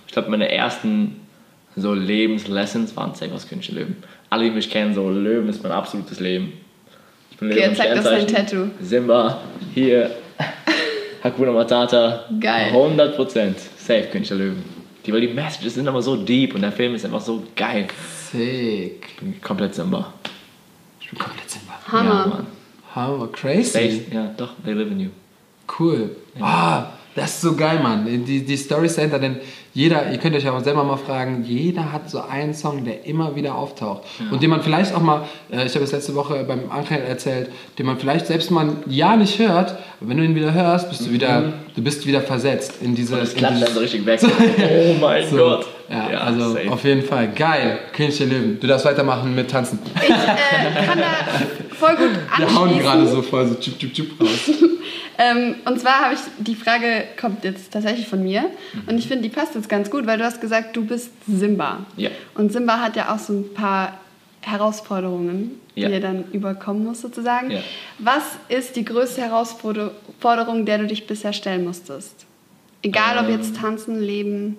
Ich 0.06 0.12
glaube, 0.12 0.30
meine 0.30 0.50
ersten 0.50 1.20
so 1.76 1.94
Lebenslessons 1.94 2.96
waren 2.96 3.14
safe 3.14 3.32
aus 3.32 3.48
König 3.48 3.70
Löwen. 3.70 3.96
Alle, 4.30 4.44
die 4.44 4.50
mich 4.50 4.70
kennen, 4.70 4.94
so 4.94 5.08
Löwen 5.08 5.48
ist 5.48 5.62
mein 5.62 5.72
absolutes 5.72 6.20
Leben. 6.20 6.52
Ich 7.30 7.36
bin 7.36 7.50
okay, 7.50 7.60
Löwen 7.60 7.76
zeig 7.76 7.94
das 7.94 8.04
dein 8.04 8.26
Tattoo. 8.26 8.68
Simba, 8.80 9.40
hier. 9.74 10.10
Hakuna 11.22 11.52
Matata. 11.52 12.24
Geil. 12.40 12.68
100 12.68 13.14
Prozent. 13.16 13.58
Safe 13.76 14.04
König 14.10 14.30
Löwen. 14.30 14.75
Die, 15.06 15.12
weil 15.12 15.20
die 15.20 15.28
Messages 15.28 15.74
sind 15.74 15.86
aber 15.86 16.02
so 16.02 16.16
deep 16.16 16.54
und 16.54 16.62
der 16.62 16.72
Film 16.72 16.94
ist 16.94 17.04
einfach 17.04 17.20
so 17.20 17.42
geil. 17.54 17.86
Sick. 18.32 19.06
Ich 19.10 19.16
bin 19.20 19.40
komplett 19.40 19.74
Simba. 19.74 20.12
Ich 21.00 21.08
bin 21.10 21.18
komplett 21.18 21.48
Simba. 21.48 21.74
Hammer. 21.86 22.44
Ja, 22.94 23.00
Hammer, 23.02 23.28
crazy. 23.28 23.70
Safe. 23.70 24.00
Ja, 24.12 24.34
doch, 24.36 24.54
they 24.64 24.72
live 24.74 24.90
in 24.90 25.00
you. 25.00 25.08
Cool. 25.78 26.16
Ja. 26.38 26.44
Ah, 26.44 26.92
Das 27.14 27.34
ist 27.34 27.40
so 27.42 27.54
geil, 27.54 27.80
Mann. 27.82 28.04
Die, 28.24 28.44
die 28.44 28.56
Story 28.56 28.88
Center, 28.88 29.18
denn 29.18 29.38
jeder, 29.76 30.10
ihr 30.10 30.16
könnt 30.16 30.34
euch 30.34 30.48
auch 30.48 30.64
selber 30.64 30.84
mal 30.84 30.96
fragen, 30.96 31.44
jeder 31.44 31.92
hat 31.92 32.08
so 32.08 32.22
einen 32.22 32.54
Song, 32.54 32.86
der 32.86 33.04
immer 33.04 33.36
wieder 33.36 33.56
auftaucht. 33.56 34.04
Ja. 34.18 34.32
Und 34.32 34.42
den 34.42 34.48
man 34.48 34.62
vielleicht 34.62 34.94
auch 34.94 35.02
mal, 35.02 35.26
äh, 35.52 35.66
ich 35.66 35.74
habe 35.74 35.84
es 35.84 35.92
letzte 35.92 36.14
Woche 36.14 36.42
beim 36.44 36.70
Angel 36.70 36.98
erzählt, 37.06 37.50
den 37.78 37.84
man 37.84 37.98
vielleicht 37.98 38.26
selbst 38.26 38.50
mal 38.50 38.64
ein 38.64 38.76
Jahr 38.86 39.18
nicht 39.18 39.38
hört, 39.38 39.76
aber 40.00 40.08
wenn 40.08 40.16
du 40.16 40.24
ihn 40.24 40.34
wieder 40.34 40.54
hörst, 40.54 40.88
bist 40.88 41.06
du 41.06 41.12
wieder, 41.12 41.40
mhm. 41.40 41.52
du 41.74 41.82
bist 41.82 42.06
wieder 42.06 42.22
versetzt 42.22 42.76
in 42.80 42.94
diese. 42.94 43.16
Und 43.16 43.20
das 43.20 43.34
klappt 43.34 43.60
dann 43.60 43.74
so 43.74 43.80
richtig 43.80 44.06
weg. 44.06 44.18
oh 44.24 44.94
mein 44.98 45.28
so. 45.28 45.36
Gott. 45.36 45.66
Ja, 45.90 46.10
ja, 46.10 46.18
also 46.20 46.54
safe. 46.54 46.72
auf 46.72 46.82
jeden 46.82 47.02
Fall. 47.02 47.28
Geil. 47.36 47.78
König 47.92 48.16
der 48.16 48.28
Löwen. 48.28 48.58
Du 48.58 48.66
darfst 48.66 48.86
weitermachen 48.86 49.34
mit 49.34 49.50
Tanzen. 49.50 49.78
Ich 49.94 50.08
äh, 50.08 50.86
kann 50.86 50.98
da 50.98 51.74
voll 51.74 51.96
gut 51.96 52.08
anschließen. 52.30 52.54
Wir 52.54 52.54
hauen 52.58 52.78
gerade 52.78 53.06
so 53.06 53.20
voll 53.20 53.46
so 53.46 53.54
tschip, 53.56 53.78
tschip, 53.78 53.92
tschip 53.92 54.20
raus. 54.20 54.50
ähm, 55.18 55.56
und 55.64 55.80
zwar 55.80 56.04
habe 56.04 56.14
ich, 56.14 56.20
die 56.38 56.54
Frage 56.54 57.04
kommt 57.18 57.44
jetzt 57.44 57.72
tatsächlich 57.72 58.06
von 58.06 58.22
mir. 58.22 58.42
Mhm. 58.42 58.88
Und 58.88 58.98
ich 58.98 59.08
finde, 59.08 59.22
die 59.22 59.34
passt 59.34 59.54
jetzt 59.54 59.68
ganz 59.68 59.90
gut, 59.90 60.06
weil 60.06 60.18
du 60.18 60.24
hast 60.24 60.40
gesagt, 60.40 60.76
du 60.76 60.84
bist 60.84 61.10
Simba. 61.26 61.86
Ja. 61.96 62.10
Und 62.34 62.52
Simba 62.52 62.80
hat 62.80 62.96
ja 62.96 63.14
auch 63.14 63.18
so 63.18 63.32
ein 63.32 63.54
paar 63.54 63.98
Herausforderungen, 64.42 65.60
die 65.74 65.80
ja. 65.80 65.88
er 65.88 66.00
dann 66.00 66.24
überkommen 66.32 66.84
muss 66.84 67.00
sozusagen. 67.00 67.50
Ja. 67.50 67.60
Was 67.98 68.22
ist 68.48 68.76
die 68.76 68.84
größte 68.84 69.22
Herausforderung, 69.22 70.66
der 70.66 70.78
du 70.78 70.86
dich 70.86 71.06
bisher 71.06 71.32
stellen 71.32 71.64
musstest? 71.64 72.26
Egal 72.82 73.18
ob 73.18 73.28
jetzt 73.28 73.56
ähm. 73.56 73.62
tanzen, 73.62 74.00
leben. 74.00 74.56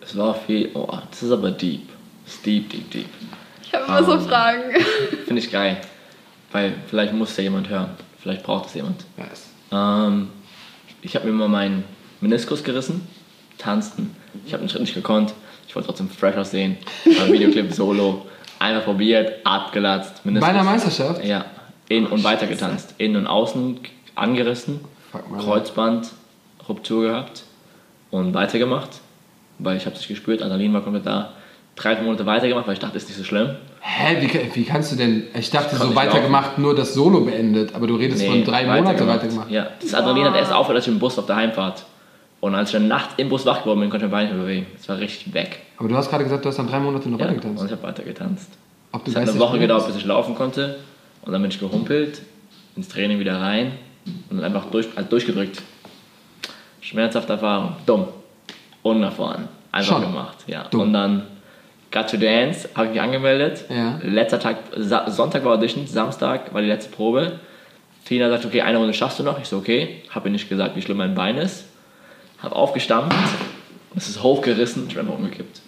Es 0.00 0.16
war 0.16 0.34
viel, 0.34 0.70
oh, 0.74 0.98
das 1.10 1.22
ist 1.22 1.30
aber 1.30 1.50
deep. 1.50 1.82
Das 2.24 2.34
ist 2.34 2.46
deep, 2.46 2.70
deep, 2.70 2.90
deep. 2.90 3.06
Ich 3.62 3.74
habe 3.74 3.84
immer 3.84 3.98
um, 4.00 4.06
so 4.06 4.12
ähm, 4.12 4.20
Fragen. 4.28 4.62
Finde 5.26 5.42
ich 5.42 5.50
geil. 5.50 5.76
Weil 6.50 6.74
vielleicht 6.88 7.12
muss 7.12 7.36
ja 7.36 7.42
jemand 7.44 7.68
hören. 7.68 7.90
Vielleicht 8.20 8.42
braucht 8.42 8.68
es 8.68 8.74
jemand. 8.74 9.04
Yes. 9.16 9.51
Ähm, 9.72 10.28
ich 11.00 11.16
habe 11.16 11.26
mir 11.26 11.32
mal 11.32 11.48
meinen 11.48 11.84
Meniskus 12.20 12.62
gerissen. 12.62 13.06
Tanzen. 13.58 14.14
Ich 14.46 14.52
habe 14.52 14.62
den 14.62 14.68
Schritt 14.68 14.82
nicht 14.82 14.94
gekonnt. 14.94 15.34
Ich 15.68 15.74
wollte 15.74 15.86
trotzdem 15.86 16.08
fresh 16.08 16.36
aussehen. 16.36 16.76
Beim 17.04 17.32
Videoclip 17.32 17.72
solo. 17.74 18.26
Einmal 18.58 18.82
probiert, 18.82 19.44
abgelatzt. 19.44 20.24
Meniskus. 20.24 20.48
Bei 20.48 20.54
einer 20.54 20.64
Meisterschaft? 20.64 21.24
Ja. 21.24 21.44
In 21.88 22.06
und 22.06 22.22
weiter 22.24 22.46
getanzt. 22.46 22.94
Innen 22.98 23.16
und 23.16 23.26
außen 23.26 23.80
angerissen. 24.14 24.80
Kreuzband, 25.38 26.10
Ruptur 26.68 27.02
gehabt. 27.08 27.44
Und 28.10 28.34
weitergemacht. 28.34 29.00
Weil 29.58 29.76
ich 29.76 29.84
habe 29.86 29.94
es 29.94 30.00
nicht 30.02 30.08
gespürt. 30.08 30.42
Adrenalin 30.42 30.72
war 30.72 30.82
komplett 30.82 31.06
da. 31.06 31.32
Drei, 31.76 31.96
vier 31.96 32.04
Monate 32.04 32.26
weitergemacht, 32.26 32.66
weil 32.66 32.74
ich 32.74 32.80
dachte, 32.80 32.96
ist 32.96 33.08
nicht 33.08 33.18
so 33.18 33.24
schlimm. 33.24 33.50
Hä, 33.80 34.16
wie, 34.20 34.54
wie 34.54 34.64
kannst 34.64 34.92
du 34.92 34.96
denn? 34.96 35.24
Ich 35.34 35.50
dachte, 35.50 35.76
so 35.76 35.94
weitergemacht, 35.94 36.58
nur 36.58 36.74
das 36.74 36.94
Solo 36.94 37.22
beendet, 37.22 37.74
aber 37.74 37.86
du 37.86 37.96
redest 37.96 38.22
nee, 38.22 38.28
von 38.28 38.44
drei 38.44 38.64
Monaten 38.64 39.06
weitergemacht. 39.06 39.50
Ja, 39.50 39.68
das 39.80 39.94
Adrenalin 39.94 40.26
hat 40.26 40.36
erst 40.36 40.52
aufgehört, 40.52 40.76
als 40.76 40.86
ich 40.86 40.92
im 40.92 40.98
Bus 40.98 41.18
auf 41.18 41.26
der 41.26 41.36
Heimfahrt. 41.36 41.84
Und 42.40 42.54
als 42.54 42.70
ich 42.70 42.72
dann 42.74 42.88
nachts 42.88 43.14
im 43.16 43.28
Bus 43.28 43.46
wach 43.46 43.62
geworden 43.62 43.80
bin, 43.80 43.90
konnte 43.90 44.06
ich 44.06 44.12
mein 44.12 44.26
Bein 44.26 44.26
nicht 44.26 44.36
mehr 44.36 44.44
bewegen. 44.44 44.66
Das 44.76 44.88
war 44.88 44.98
richtig 44.98 45.32
weg. 45.32 45.60
Aber 45.78 45.88
du 45.88 45.96
hast 45.96 46.10
gerade 46.10 46.24
gesagt, 46.24 46.44
du 46.44 46.48
hast 46.48 46.58
dann 46.58 46.68
drei 46.68 46.80
Monate 46.80 47.08
noch 47.08 47.18
ja, 47.18 47.26
weiter 47.26 47.34
getanzt. 47.36 47.60
und 47.60 47.66
ich 47.66 47.72
habe 47.72 47.82
weiter 47.82 48.02
getanzt. 48.02 48.48
Ob 48.92 49.06
es 49.06 49.16
hat 49.16 49.28
eine 49.28 49.38
Woche 49.38 49.58
gedauert, 49.58 49.86
bis 49.86 49.96
ich 49.96 50.04
laufen 50.04 50.34
konnte. 50.34 50.76
Und 51.22 51.32
dann 51.32 51.40
bin 51.40 51.50
ich 51.50 51.58
gehumpelt, 51.58 52.20
ins 52.76 52.88
Training 52.88 53.18
wieder 53.18 53.40
rein 53.40 53.72
und 54.28 54.36
dann 54.36 54.44
einfach 54.44 54.66
durch, 54.70 54.88
also 54.96 55.08
durchgedrückt. 55.08 55.62
Schmerzhafte 56.80 57.32
Erfahrung. 57.34 57.76
Dumm. 57.86 58.08
Unerfahren. 58.82 59.48
Einfach 59.70 59.94
Schon. 59.94 60.02
gemacht. 60.02 60.38
Ja. 60.46 60.64
Dumm. 60.64 60.80
Und 60.80 60.92
dann 60.92 61.22
Got 61.92 62.08
to 62.10 62.16
Dance, 62.16 62.68
habe 62.74 62.86
ich 62.86 62.92
mich 62.94 63.00
angemeldet. 63.02 63.66
Ja. 63.68 64.00
Letzter 64.02 64.40
Tag, 64.40 64.56
Sa 64.76 65.10
Sonntag 65.10 65.44
war 65.44 65.52
Audition, 65.52 65.86
Samstag 65.86 66.52
war 66.54 66.62
die 66.62 66.68
letzte 66.68 66.90
Probe. 66.90 67.38
Tina 68.06 68.30
sagt, 68.30 68.46
okay, 68.46 68.62
eine 68.62 68.78
Runde 68.78 68.94
schaffst 68.94 69.18
du 69.18 69.22
noch. 69.22 69.38
Ich 69.38 69.46
so, 69.46 69.58
okay. 69.58 70.02
Habe 70.10 70.28
ihr 70.28 70.32
nicht 70.32 70.48
gesagt, 70.48 70.74
wie 70.74 70.82
schlimm 70.82 70.96
mein 70.96 71.14
Bein 71.14 71.36
ist. 71.36 71.66
Habe 72.42 72.56
aufgestampft. 72.56 73.16
Es 73.94 74.08
ist 74.08 74.22
hochgerissen. 74.22 74.88
Einfach 74.88 75.14
umgekippt. 75.14 75.60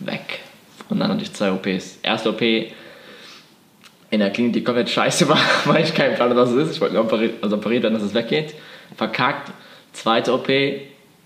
Weg. 0.00 0.40
Und 0.88 1.00
dann 1.00 1.10
hatte 1.10 1.22
ich 1.22 1.32
zwei 1.32 1.52
OPs. 1.52 1.98
Erste 2.02 2.30
OP 2.30 2.40
in 2.40 4.20
der 4.20 4.30
Klinik, 4.30 4.54
die 4.54 4.64
komplett 4.64 4.88
scheiße 4.88 5.28
war, 5.28 5.38
weil 5.66 5.84
ich 5.84 5.94
keinen 5.94 6.14
Plan 6.14 6.30
hatte, 6.30 6.40
was 6.40 6.50
es 6.50 6.68
ist. 6.68 6.74
Ich 6.76 6.80
wollte 6.80 6.94
nur 6.94 7.04
operiert, 7.04 7.42
also 7.42 7.56
operiert 7.56 7.82
werden, 7.82 7.94
dass 7.94 8.02
es 8.02 8.14
weggeht. 8.14 8.54
Verkackt. 8.96 9.52
Zweite 9.92 10.32
OP 10.32 10.48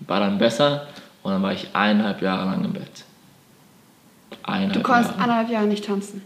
war 0.01 0.19
dann 0.19 0.37
besser. 0.37 0.87
Und 1.23 1.31
dann 1.31 1.43
war 1.43 1.53
ich 1.53 1.67
eineinhalb 1.73 2.21
Jahre 2.21 2.45
lang 2.45 2.65
im 2.65 2.73
Bett. 2.73 3.05
Eineinhalb 4.43 4.73
du 4.73 4.81
konntest 4.81 5.11
Jahre. 5.11 5.23
eineinhalb 5.23 5.49
Jahre 5.49 5.67
nicht 5.67 5.85
tanzen. 5.85 6.21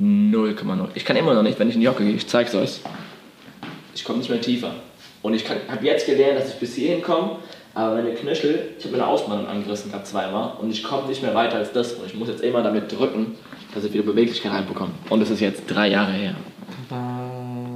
0,0. 0.00 0.88
Ich 0.94 1.04
kann 1.04 1.16
immer 1.16 1.34
noch 1.34 1.42
nicht, 1.42 1.58
wenn 1.58 1.68
ich 1.68 1.74
in 1.74 1.80
die 1.80 1.88
Hocke 1.88 2.04
gehe. 2.04 2.14
Ich 2.14 2.26
zeig's 2.26 2.54
euch. 2.54 2.80
Ich 3.94 4.04
komme 4.04 4.18
nicht 4.18 4.30
mehr 4.30 4.40
tiefer. 4.40 4.72
Und 5.22 5.34
ich 5.34 5.44
habe 5.48 5.84
jetzt 5.84 6.06
gelernt, 6.06 6.38
dass 6.38 6.50
ich 6.50 6.54
bis 6.60 6.74
hierhin 6.76 7.02
komme, 7.02 7.36
aber 7.74 7.96
meine 7.96 8.14
Knöchel, 8.14 8.70
ich 8.78 8.84
habe 8.84 8.96
meine 8.96 9.06
Ausmalung 9.06 9.46
angerissen 9.46 9.90
gehabt 9.90 10.06
zweimal 10.06 10.52
und 10.60 10.70
ich 10.70 10.84
komme 10.84 11.08
nicht 11.08 11.22
mehr 11.22 11.34
weiter 11.34 11.56
als 11.56 11.72
das. 11.72 11.94
Und 11.94 12.06
ich 12.06 12.14
muss 12.14 12.28
jetzt 12.28 12.42
immer 12.42 12.62
damit 12.62 12.90
drücken, 12.92 13.34
dass 13.74 13.84
ich 13.84 13.92
wieder 13.92 14.04
Beweglichkeit 14.04 14.52
reinbekomme. 14.52 14.92
Und 15.10 15.20
das 15.20 15.30
ist 15.30 15.40
jetzt 15.40 15.64
drei 15.66 15.88
Jahre 15.88 16.12
her. 16.12 16.34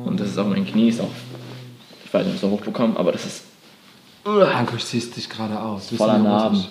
Und 0.05 0.20
das 0.20 0.29
ist 0.29 0.39
auch 0.39 0.47
mein 0.47 0.64
Knie, 0.66 0.89
ist 0.91 1.01
auch, 1.01 1.09
ich 2.05 2.14
weiß 2.14 2.25
nicht, 2.25 2.29
ob 2.29 2.35
ich 2.35 2.35
es 2.37 2.41
so 2.41 2.51
hochbekomme, 2.51 2.97
aber 2.97 3.12
das 3.12 3.27
ist. 3.27 3.45
Ankusch 4.25 4.85
ziehst 4.85 5.16
dich 5.16 5.29
gerade 5.29 5.61
aus. 5.61 5.91
Voller 5.91 6.18
Narben. 6.18 6.64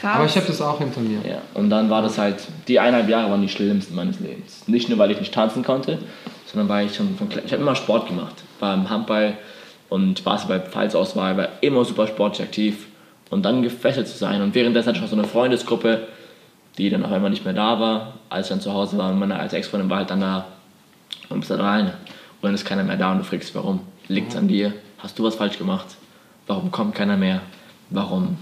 Krass. 0.00 0.16
Aber 0.16 0.24
ich 0.26 0.36
habe 0.36 0.46
das 0.46 0.60
auch 0.60 0.78
hinter 0.78 1.00
mir. 1.00 1.18
Ja. 1.28 1.38
Und 1.54 1.70
dann 1.70 1.90
war 1.90 2.02
das 2.02 2.18
halt, 2.18 2.36
die 2.68 2.78
eineinhalb 2.78 3.08
Jahre 3.08 3.30
waren 3.30 3.42
die 3.42 3.48
schlimmsten 3.48 3.94
meines 3.94 4.20
Lebens. 4.20 4.64
Nicht 4.66 4.88
nur, 4.88 4.98
weil 4.98 5.10
ich 5.10 5.20
nicht 5.20 5.32
tanzen 5.32 5.64
konnte, 5.64 5.98
sondern 6.46 6.68
weil 6.68 6.86
ich 6.86 6.94
schon 6.94 7.16
von 7.16 7.28
Ich 7.44 7.52
habe 7.52 7.62
immer 7.62 7.74
Sport 7.74 8.08
gemacht. 8.08 8.34
War 8.60 8.74
im 8.74 8.90
Handball 8.90 9.36
und 9.88 10.24
Basketball, 10.24 10.60
Pfalzauswahl, 10.60 11.36
war 11.36 11.48
immer 11.60 11.84
super 11.84 12.06
sportlich 12.06 12.46
aktiv. 12.46 12.86
Und 13.30 13.44
dann 13.44 13.62
gefesselt 13.62 14.06
zu 14.06 14.16
sein. 14.16 14.42
Und 14.42 14.54
währenddessen 14.54 14.88
hatte 14.88 14.98
ich 14.98 15.02
noch 15.02 15.10
so 15.10 15.16
eine 15.16 15.26
Freundesgruppe, 15.26 16.06
die 16.78 16.90
dann 16.90 17.04
auf 17.04 17.12
einmal 17.12 17.30
nicht 17.30 17.44
mehr 17.44 17.54
da 17.54 17.80
war, 17.80 18.14
als 18.28 18.46
ich 18.46 18.50
dann 18.50 18.60
zu 18.60 18.72
Hause 18.72 18.98
war. 18.98 19.10
Und 19.10 19.18
meine 19.18 19.38
als 19.38 19.52
Ex-Freundin 19.52 19.90
war 19.90 19.98
halt 19.98 20.10
dann 20.10 20.20
da 20.20 20.46
und 21.28 21.40
bist 21.40 21.50
dann 21.50 21.60
alleine. 21.60 21.90
Und 21.90 22.42
dann 22.42 22.54
ist 22.54 22.64
keiner 22.64 22.84
mehr 22.84 22.96
da 22.96 23.12
und 23.12 23.18
du 23.18 23.24
fragst, 23.24 23.54
warum? 23.54 23.80
Liegt 24.08 24.32
es 24.32 24.36
an 24.36 24.48
dir? 24.48 24.74
Hast 24.98 25.18
du 25.18 25.24
was 25.24 25.36
falsch 25.36 25.58
gemacht? 25.58 25.86
Warum 26.46 26.70
kommt 26.70 26.94
keiner 26.94 27.16
mehr? 27.16 27.40
Warum 27.90 28.36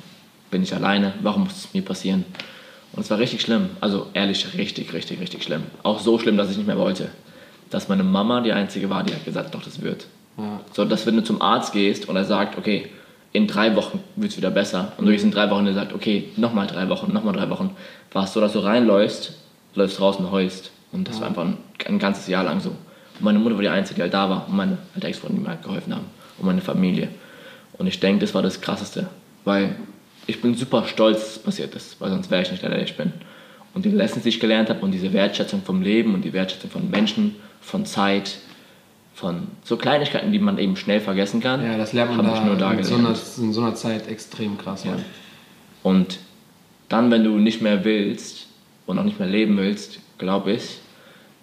bin 0.52 0.62
ich 0.62 0.72
alleine, 0.72 1.14
warum 1.22 1.44
muss 1.44 1.56
es 1.56 1.74
mir 1.74 1.82
passieren? 1.82 2.24
Und 2.92 3.02
es 3.02 3.10
war 3.10 3.18
richtig 3.18 3.40
schlimm, 3.40 3.70
also 3.80 4.06
ehrlich, 4.12 4.46
richtig, 4.56 4.92
richtig, 4.92 5.18
richtig 5.18 5.42
schlimm. 5.42 5.62
Auch 5.82 5.98
so 5.98 6.18
schlimm, 6.18 6.36
dass 6.36 6.50
ich 6.50 6.58
nicht 6.58 6.66
mehr 6.66 6.78
wollte. 6.78 7.08
Dass 7.70 7.88
meine 7.88 8.04
Mama 8.04 8.42
die 8.42 8.52
einzige 8.52 8.90
war, 8.90 9.02
die 9.02 9.14
hat 9.14 9.24
gesagt, 9.24 9.54
doch, 9.54 9.64
das 9.64 9.82
wird. 9.82 10.06
Ja. 10.36 10.60
So, 10.72 10.84
dass 10.84 11.06
wenn 11.06 11.16
du 11.16 11.24
zum 11.24 11.40
Arzt 11.40 11.72
gehst 11.72 12.08
und 12.08 12.16
er 12.16 12.24
sagt, 12.24 12.58
okay, 12.58 12.90
in 13.32 13.46
drei 13.46 13.74
Wochen 13.76 14.00
wird 14.14 14.32
es 14.32 14.36
wieder 14.36 14.50
besser. 14.50 14.92
Und 14.98 15.06
du 15.06 15.12
gehst 15.12 15.24
in 15.24 15.30
drei 15.30 15.48
Wochen 15.50 15.60
und 15.60 15.68
er 15.68 15.74
sagt, 15.74 15.94
okay, 15.94 16.28
nochmal 16.36 16.66
drei 16.66 16.88
Wochen, 16.90 17.12
nochmal 17.12 17.34
drei 17.34 17.48
Wochen. 17.48 17.74
War 18.12 18.24
es 18.24 18.34
so, 18.34 18.40
dass 18.42 18.52
du 18.52 18.58
reinläufst, 18.58 19.32
läufst 19.74 20.00
raus 20.00 20.16
und 20.16 20.30
heulst. 20.30 20.70
Und 20.92 21.08
das 21.08 21.16
ja. 21.16 21.22
war 21.22 21.28
einfach 21.28 21.44
ein, 21.44 21.56
ein, 21.88 21.98
ganzes 21.98 22.28
Jahr 22.28 22.44
lang 22.44 22.60
so. 22.60 22.68
Und 22.68 23.22
meine 23.22 23.38
Mutter 23.38 23.54
war 23.54 23.62
die 23.62 23.70
Einzige, 23.70 23.96
die 23.96 24.02
halt 24.02 24.12
da 24.12 24.28
war. 24.28 24.48
Und 24.48 24.56
meine 24.56 24.76
alte 24.94 25.06
Ex-Freundin, 25.06 25.38
die 25.38 25.44
mir 25.44 25.48
halt 25.48 25.62
geholfen 25.62 25.94
haben. 25.94 26.04
Und 26.36 26.44
meine 26.44 26.60
Familie. 26.60 27.08
Und 27.78 27.86
ich 27.86 27.98
denke, 28.00 28.20
das 28.20 28.34
war 28.34 28.42
das 28.42 28.60
Krasseste. 28.60 29.08
Weil 29.44 29.76
ich 30.26 30.40
bin 30.40 30.54
super 30.54 30.84
stolz, 30.86 31.20
dass 31.20 31.30
es 31.36 31.38
passiert 31.38 31.74
ist, 31.74 32.00
weil 32.00 32.10
sonst 32.10 32.30
wäre 32.30 32.42
ich 32.42 32.50
nicht 32.50 32.62
der, 32.62 32.70
der 32.70 32.82
ich 32.82 32.96
bin. 32.96 33.12
Und 33.74 33.84
die 33.84 33.90
Lessons, 33.90 34.22
die 34.22 34.28
ich 34.28 34.40
gelernt 34.40 34.68
habe 34.68 34.80
und 34.80 34.92
diese 34.92 35.12
Wertschätzung 35.12 35.62
vom 35.62 35.82
Leben 35.82 36.14
und 36.14 36.24
die 36.24 36.32
Wertschätzung 36.32 36.70
von 36.70 36.90
Menschen, 36.90 37.36
von 37.60 37.86
Zeit, 37.86 38.38
von 39.14 39.48
so 39.64 39.76
Kleinigkeiten, 39.76 40.32
die 40.32 40.38
man 40.38 40.58
eben 40.58 40.76
schnell 40.76 41.00
vergessen 41.00 41.40
kann. 41.40 41.64
Ja, 41.64 41.76
das 41.76 41.92
lernt 41.92 42.16
man 42.16 42.26
da, 42.26 42.44
nur 42.44 42.56
da 42.56 42.72
in, 42.72 42.84
so 42.84 42.96
einer, 42.96 43.14
in, 43.38 43.52
so 43.52 43.60
einer, 43.60 43.74
Zeit 43.74 44.08
extrem 44.08 44.58
krass. 44.58 44.84
Ja. 44.84 44.96
Und 45.82 46.18
dann, 46.88 47.10
wenn 47.10 47.24
du 47.24 47.38
nicht 47.38 47.62
mehr 47.62 47.84
willst 47.84 48.46
und 48.86 48.98
auch 48.98 49.04
nicht 49.04 49.18
mehr 49.18 49.28
leben 49.28 49.56
willst, 49.56 50.00
glaube 50.18 50.52
ich, 50.52 50.78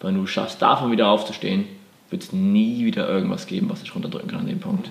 wenn 0.01 0.15
du 0.15 0.27
schaffst, 0.27 0.61
davon 0.61 0.91
wieder 0.91 1.07
aufzustehen, 1.09 1.65
wird 2.09 2.23
es 2.23 2.33
nie 2.33 2.85
wieder 2.85 3.07
irgendwas 3.07 3.47
geben, 3.47 3.69
was 3.69 3.81
dich 3.81 3.93
runterdrücken 3.93 4.29
kann 4.29 4.41
an 4.41 4.47
dem 4.47 4.59
Punkt. 4.59 4.89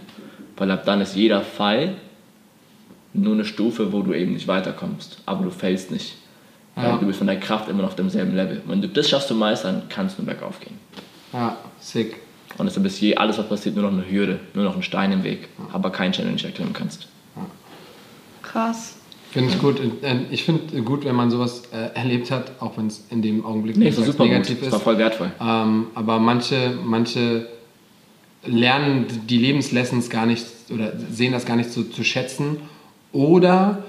Weil 0.56 0.70
ab 0.70 0.84
dann 0.84 1.00
ist 1.00 1.16
jeder 1.16 1.42
Fall 1.42 1.96
nur 3.22 3.34
eine 3.34 3.44
Stufe, 3.44 3.92
wo 3.92 4.02
du 4.02 4.14
eben 4.14 4.32
nicht 4.32 4.48
weiterkommst, 4.48 5.18
aber 5.26 5.44
du 5.44 5.50
fällst 5.50 5.90
nicht. 5.90 6.16
Ja. 6.76 6.96
du 6.96 7.06
bist 7.06 7.18
von 7.18 7.26
der 7.26 7.40
Kraft 7.40 7.68
immer 7.68 7.82
noch 7.82 7.88
auf 7.88 7.96
demselben 7.96 8.36
Level. 8.36 8.62
Wenn 8.66 8.80
du 8.80 8.88
das 8.88 9.08
schaffst 9.08 9.28
zu 9.28 9.34
meistern, 9.34 9.82
kannst 9.88 10.18
du 10.18 10.24
bergauf 10.24 10.60
gehen. 10.60 10.74
Ja, 11.32 11.56
sick. 11.80 12.16
Und 12.56 12.66
deshalb 12.66 12.86
ist 12.86 13.00
je 13.00 13.16
alles, 13.16 13.38
was 13.38 13.48
passiert, 13.48 13.74
nur 13.74 13.90
noch 13.90 13.92
eine 13.92 14.08
Hürde, 14.08 14.40
nur 14.54 14.64
noch 14.64 14.76
ein 14.76 14.82
Stein 14.82 15.12
im 15.12 15.24
Weg, 15.24 15.48
ja. 15.58 15.74
aber 15.74 15.90
kein 15.90 16.12
Stein, 16.12 16.26
den 16.26 16.30
du 16.30 16.34
nicht 16.34 16.44
erklimmen 16.44 16.72
kannst. 16.72 17.08
Ja. 17.36 17.46
Krass. 18.42 18.96
Finde 19.30 19.50
ich 19.50 19.58
gut. 19.58 19.78
Ich 20.30 20.44
finde 20.44 20.82
gut, 20.82 21.04
wenn 21.04 21.14
man 21.14 21.30
sowas 21.30 21.64
äh, 21.72 21.94
erlebt 21.94 22.30
hat, 22.30 22.52
auch 22.60 22.78
wenn 22.78 22.86
es 22.86 23.04
in 23.10 23.20
dem 23.20 23.44
Augenblick 23.44 23.76
nee, 23.76 23.90
so 23.90 24.02
super 24.02 24.24
negativ 24.24 24.56
gut. 24.56 24.62
ist. 24.62 24.66
Das 24.66 24.72
war 24.72 24.80
voll 24.80 24.98
wertvoll. 24.98 25.30
Ähm, 25.38 25.88
aber 25.94 26.18
manche, 26.18 26.78
manche 26.82 27.46
lernen 28.46 29.06
die 29.28 29.36
Lebenslessons 29.36 30.08
gar 30.08 30.24
nicht 30.24 30.46
oder 30.72 30.92
sehen 31.10 31.32
das 31.32 31.44
gar 31.44 31.56
nicht 31.56 31.70
so 31.70 31.82
zu 31.82 32.04
schätzen 32.04 32.56
oder 33.12 33.84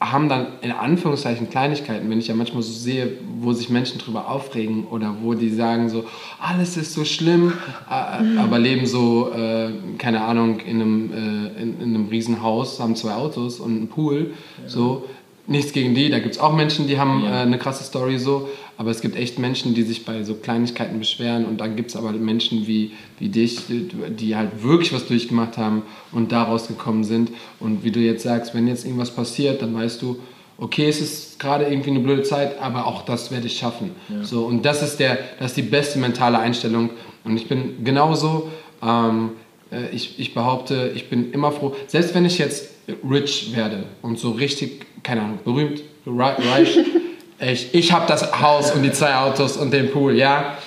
haben 0.00 0.28
dann 0.28 0.46
in 0.62 0.72
Anführungszeichen 0.72 1.50
Kleinigkeiten, 1.50 2.08
wenn 2.10 2.18
ich 2.18 2.28
ja 2.28 2.34
manchmal 2.34 2.62
so 2.62 2.72
sehe, 2.72 3.12
wo 3.40 3.52
sich 3.52 3.68
Menschen 3.70 3.98
drüber 3.98 4.28
aufregen 4.28 4.86
oder 4.86 5.14
wo 5.22 5.34
die 5.34 5.50
sagen 5.50 5.88
so, 5.88 6.04
alles 6.40 6.76
ist 6.76 6.94
so 6.94 7.04
schlimm, 7.04 7.52
äh, 7.88 8.38
aber 8.38 8.58
leben 8.58 8.86
so, 8.86 9.30
äh, 9.32 9.70
keine 9.98 10.22
Ahnung, 10.22 10.60
in 10.60 10.80
einem, 10.80 11.12
äh, 11.12 11.62
in, 11.62 11.80
in, 11.80 11.94
einem 11.94 12.08
Riesenhaus, 12.08 12.80
haben 12.80 12.96
zwei 12.96 13.14
Autos 13.14 13.60
und 13.60 13.76
einen 13.76 13.88
Pool, 13.88 14.32
ja. 14.62 14.68
so. 14.68 15.04
Nichts 15.46 15.74
gegen 15.74 15.94
die, 15.94 16.08
da 16.08 16.20
gibt 16.20 16.36
es 16.36 16.40
auch 16.40 16.54
Menschen, 16.54 16.86
die 16.86 16.98
haben 16.98 17.22
ja. 17.22 17.40
Äh, 17.40 17.42
eine 17.42 17.58
krasse 17.58 17.84
Story 17.84 18.18
so, 18.18 18.48
aber 18.76 18.90
es 18.90 19.00
gibt 19.00 19.16
echt 19.16 19.38
Menschen, 19.38 19.74
die 19.74 19.82
sich 19.82 20.04
bei 20.04 20.24
so 20.24 20.34
Kleinigkeiten 20.34 20.98
beschweren 20.98 21.44
und 21.44 21.60
dann 21.60 21.76
gibt 21.76 21.90
es 21.90 21.96
aber 21.96 22.12
Menschen 22.12 22.66
wie, 22.66 22.92
wie 23.18 23.28
dich, 23.28 23.60
die 23.68 24.36
halt 24.36 24.62
wirklich 24.62 24.92
was 24.92 25.06
durchgemacht 25.06 25.56
haben 25.56 25.82
und 26.12 26.32
da 26.32 26.42
rausgekommen 26.42 27.04
sind. 27.04 27.30
Und 27.60 27.84
wie 27.84 27.90
du 27.90 28.00
jetzt 28.00 28.22
sagst, 28.22 28.54
wenn 28.54 28.66
jetzt 28.66 28.84
irgendwas 28.84 29.12
passiert, 29.12 29.62
dann 29.62 29.74
weißt 29.74 30.02
du, 30.02 30.18
okay, 30.58 30.88
es 30.88 31.00
ist 31.00 31.38
gerade 31.38 31.64
irgendwie 31.66 31.90
eine 31.90 32.00
blöde 32.00 32.22
Zeit, 32.22 32.60
aber 32.60 32.86
auch 32.86 33.02
das 33.02 33.30
werde 33.30 33.46
ich 33.46 33.58
schaffen. 33.58 33.92
Ja. 34.08 34.24
So, 34.24 34.44
und 34.44 34.64
das 34.64 34.82
ist, 34.82 34.98
der, 34.98 35.18
das 35.38 35.52
ist 35.52 35.56
die 35.56 35.62
beste 35.62 35.98
mentale 35.98 36.38
Einstellung. 36.38 36.90
Und 37.24 37.36
ich 37.36 37.48
bin 37.48 37.84
genauso, 37.84 38.50
ähm, 38.82 39.30
äh, 39.70 39.88
ich, 39.94 40.18
ich 40.18 40.34
behaupte, 40.34 40.92
ich 40.94 41.08
bin 41.08 41.32
immer 41.32 41.52
froh, 41.52 41.74
selbst 41.86 42.14
wenn 42.14 42.24
ich 42.24 42.38
jetzt 42.38 42.70
rich 43.08 43.54
werde 43.54 43.84
und 44.02 44.18
so 44.18 44.32
richtig, 44.32 44.86
keine 45.02 45.22
Ahnung, 45.22 45.38
berühmt, 45.44 45.82
reich, 46.06 46.78
ich, 47.52 47.74
ich 47.74 47.92
habe 47.92 48.06
das 48.06 48.40
Haus 48.40 48.72
und 48.72 48.82
die 48.82 48.92
zwei 48.92 49.16
Autos 49.16 49.56
und 49.56 49.72
den 49.72 49.90
Pool, 49.90 50.16
ja, 50.16 50.58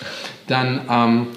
dann 0.48 0.82
ähm, 0.90 1.28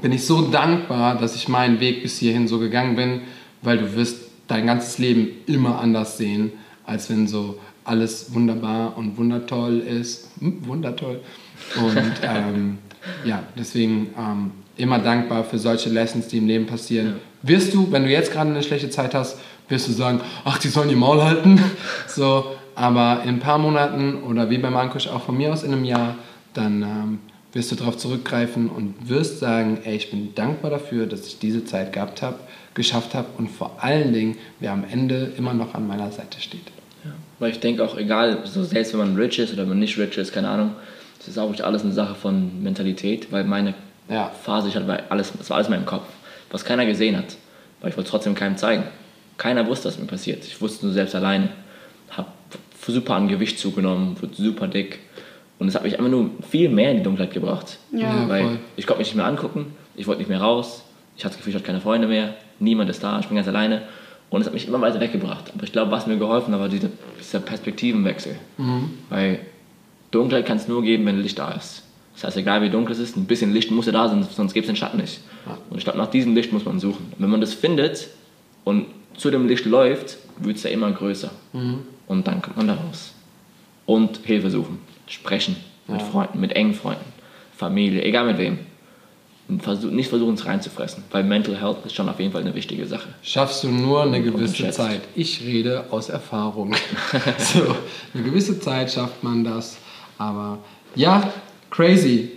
bin 0.00 0.12
ich 0.12 0.26
so 0.26 0.42
dankbar, 0.42 1.16
dass 1.16 1.36
ich 1.36 1.48
meinen 1.48 1.80
Weg 1.80 2.02
bis 2.02 2.18
hierhin 2.18 2.48
so 2.48 2.58
gegangen 2.58 2.96
bin, 2.96 3.22
weil 3.62 3.78
du 3.78 3.94
wirst 3.94 4.16
dein 4.48 4.66
ganzes 4.66 4.98
Leben 4.98 5.28
immer 5.46 5.80
anders 5.80 6.18
sehen, 6.18 6.52
als 6.84 7.08
wenn 7.08 7.26
so 7.26 7.58
alles 7.84 8.34
wunderbar 8.34 8.96
und 8.96 9.16
wundertoll 9.16 9.80
ist. 9.80 10.30
Hm, 10.40 10.66
wundertoll. 10.66 11.20
Und 11.76 12.12
ähm, 12.22 12.78
ja, 13.24 13.42
deswegen 13.58 14.10
ähm, 14.18 14.50
immer 14.76 14.98
dankbar 14.98 15.44
für 15.44 15.58
solche 15.58 15.90
Lessons, 15.90 16.28
die 16.28 16.38
im 16.38 16.46
Leben 16.46 16.66
passieren. 16.66 17.06
Ja. 17.06 17.14
Wirst 17.42 17.74
du, 17.74 17.90
wenn 17.90 18.04
du 18.04 18.10
jetzt 18.10 18.32
gerade 18.32 18.50
eine 18.50 18.62
schlechte 18.62 18.90
Zeit 18.90 19.14
hast, 19.14 19.38
wirst 19.68 19.88
du 19.88 19.92
sagen, 19.92 20.20
ach, 20.44 20.58
die 20.58 20.68
sollen 20.68 20.90
ihr 20.90 20.96
Maul 20.96 21.22
halten. 21.22 21.60
So, 22.06 22.56
aber 22.74 23.22
in 23.24 23.30
ein 23.30 23.40
paar 23.40 23.58
Monaten 23.58 24.22
oder 24.22 24.50
wie 24.50 24.58
beim 24.58 24.76
Ankusch 24.76 25.08
auch 25.08 25.22
von 25.22 25.36
mir 25.36 25.52
aus 25.52 25.62
in 25.62 25.72
einem 25.72 25.84
Jahr, 25.84 26.16
dann 26.54 26.82
ähm, 26.82 27.18
wirst 27.52 27.70
du 27.70 27.76
darauf 27.76 27.96
zurückgreifen 27.96 28.68
und 28.68 29.08
wirst 29.08 29.40
sagen, 29.40 29.78
ey, 29.84 29.96
ich 29.96 30.10
bin 30.10 30.34
dankbar 30.34 30.70
dafür, 30.70 31.06
dass 31.06 31.26
ich 31.26 31.38
diese 31.38 31.64
Zeit 31.64 31.92
gehabt 31.92 32.22
habe, 32.22 32.36
geschafft 32.74 33.14
habe 33.14 33.28
und 33.38 33.50
vor 33.50 33.78
allen 33.80 34.12
Dingen, 34.12 34.36
wer 34.60 34.72
am 34.72 34.84
Ende 34.90 35.32
immer 35.36 35.52
noch 35.52 35.74
an 35.74 35.86
meiner 35.86 36.10
Seite 36.10 36.40
steht. 36.40 36.66
Ja, 37.04 37.10
weil 37.38 37.50
ich 37.50 37.60
denke 37.60 37.84
auch, 37.84 37.96
egal, 37.96 38.40
so 38.44 38.64
selbst 38.64 38.92
wenn 38.92 39.00
man 39.00 39.16
rich 39.16 39.38
ist 39.38 39.52
oder 39.52 39.62
wenn 39.62 39.70
man 39.70 39.78
nicht 39.80 39.98
rich 39.98 40.16
ist, 40.16 40.32
keine 40.32 40.48
Ahnung, 40.48 40.72
das 41.18 41.28
ist 41.28 41.38
auch 41.38 41.52
alles 41.60 41.82
eine 41.82 41.92
Sache 41.92 42.14
von 42.14 42.62
Mentalität, 42.62 43.30
weil 43.30 43.44
meine 43.44 43.74
ja. 44.08 44.28
Phase, 44.28 44.68
ich 44.68 44.76
hatte 44.76 45.10
alles, 45.10 45.32
das 45.36 45.50
war 45.50 45.56
alles 45.56 45.68
in 45.68 45.74
meinem 45.74 45.86
Kopf, 45.86 46.06
was 46.50 46.64
keiner 46.64 46.86
gesehen 46.86 47.16
hat, 47.16 47.36
weil 47.80 47.90
ich 47.90 47.96
wollte 47.96 48.10
trotzdem 48.10 48.34
keinem 48.34 48.56
zeigen. 48.56 48.84
Keiner 49.38 49.66
wusste, 49.66 49.88
was 49.88 49.98
mir 49.98 50.06
passiert. 50.06 50.44
Ich 50.44 50.60
wusste 50.60 50.86
nur 50.86 50.94
selbst 50.94 51.14
alleine. 51.14 51.48
Super 52.84 53.14
an 53.14 53.28
Gewicht 53.28 53.58
zugenommen, 53.58 54.16
wurde 54.20 54.34
super 54.34 54.66
dick. 54.66 54.98
Und 55.58 55.68
es 55.68 55.74
hat 55.74 55.84
mich 55.84 55.98
einfach 55.98 56.10
nur 56.10 56.30
viel 56.48 56.68
mehr 56.68 56.90
in 56.90 56.98
die 56.98 57.02
Dunkelheit 57.04 57.32
gebracht. 57.32 57.78
Ja, 57.92 58.28
weil 58.28 58.42
voll. 58.42 58.58
ich 58.76 58.86
konnte 58.86 58.98
mich 58.98 59.08
nicht 59.08 59.16
mehr 59.16 59.26
angucken, 59.26 59.66
ich 59.94 60.06
wollte 60.08 60.20
nicht 60.20 60.28
mehr 60.28 60.40
raus, 60.40 60.82
ich 61.16 61.24
hatte 61.24 61.34
das 61.34 61.36
Gefühl, 61.38 61.50
ich 61.50 61.54
hatte 61.56 61.66
keine 61.66 61.80
Freunde 61.80 62.08
mehr, 62.08 62.34
niemand 62.58 62.90
ist 62.90 63.04
da, 63.04 63.20
ich 63.20 63.26
bin 63.26 63.36
ganz 63.36 63.46
alleine. 63.46 63.82
Und 64.30 64.40
es 64.40 64.46
hat 64.46 64.54
mich 64.54 64.66
immer 64.66 64.80
weiter 64.80 64.98
weggebracht. 64.98 65.52
Aber 65.54 65.62
ich 65.62 65.72
glaube, 65.72 65.90
was 65.90 66.06
mir 66.06 66.16
geholfen 66.16 66.54
hat, 66.54 66.60
war 66.60 66.68
dieser, 66.68 66.88
dieser 67.20 67.40
Perspektivenwechsel. 67.40 68.36
Mhm. 68.56 68.90
Weil 69.10 69.40
Dunkelheit 70.10 70.46
kann 70.46 70.56
es 70.56 70.68
nur 70.68 70.82
geben, 70.82 71.04
wenn 71.06 71.20
Licht 71.20 71.38
da 71.38 71.50
ist. 71.52 71.82
Das 72.14 72.24
heißt, 72.24 72.36
egal 72.38 72.62
wie 72.62 72.70
dunkel 72.70 72.92
es 72.92 72.98
ist, 72.98 73.16
ein 73.16 73.26
bisschen 73.26 73.52
Licht 73.52 73.70
muss 73.70 73.86
ja 73.86 73.92
da 73.92 74.08
sein, 74.08 74.26
sonst 74.30 74.54
gibt 74.54 74.64
es 74.64 74.68
den 74.68 74.76
Schatten 74.76 74.98
nicht. 74.98 75.20
Und 75.70 75.78
ich 75.78 75.84
glaube, 75.84 75.98
nach 75.98 76.10
diesem 76.10 76.34
Licht 76.34 76.52
muss 76.52 76.64
man 76.64 76.78
suchen. 76.78 77.06
Und 77.10 77.22
wenn 77.22 77.30
man 77.30 77.40
das 77.40 77.54
findet 77.54 78.08
und 78.64 78.86
zu 79.16 79.30
dem 79.30 79.48
Licht 79.48 79.64
läuft, 79.64 80.18
wird 80.38 80.56
es 80.56 80.62
ja 80.62 80.70
immer 80.70 80.90
größer. 80.90 81.30
Mhm. 81.52 81.80
Und 82.12 82.26
dann 82.26 82.42
kommt 82.42 82.58
man 82.58 82.68
da 82.68 82.74
raus. 82.74 83.14
Und 83.86 84.20
Hilfe 84.24 84.50
suchen. 84.50 84.78
Sprechen 85.06 85.56
mit 85.88 85.98
ja. 85.98 86.06
Freunden, 86.06 86.40
mit 86.40 86.52
engen 86.52 86.74
Freunden, 86.74 87.06
Familie, 87.56 88.02
egal 88.02 88.26
mit 88.26 88.36
wem. 88.36 88.58
Und 89.48 89.62
versuch, 89.62 89.90
nicht 89.90 90.10
versuchen, 90.10 90.34
es 90.34 90.44
reinzufressen, 90.44 91.04
weil 91.10 91.24
Mental 91.24 91.58
Health 91.58 91.78
ist 91.86 91.94
schon 91.94 92.08
auf 92.10 92.20
jeden 92.20 92.30
Fall 92.32 92.42
eine 92.42 92.54
wichtige 92.54 92.86
Sache. 92.86 93.08
Schaffst 93.22 93.64
du 93.64 93.68
nur 93.68 94.02
eine 94.02 94.22
gewisse 94.22 94.70
Zeit. 94.70 95.00
Ich 95.14 95.40
rede 95.42 95.86
aus 95.90 96.10
Erfahrung. 96.10 96.74
so, 97.38 97.76
eine 98.12 98.22
gewisse 98.22 98.60
Zeit 98.60 98.92
schafft 98.92 99.24
man 99.24 99.42
das. 99.42 99.78
Aber 100.18 100.58
ja, 100.94 101.32
crazy. 101.70 102.32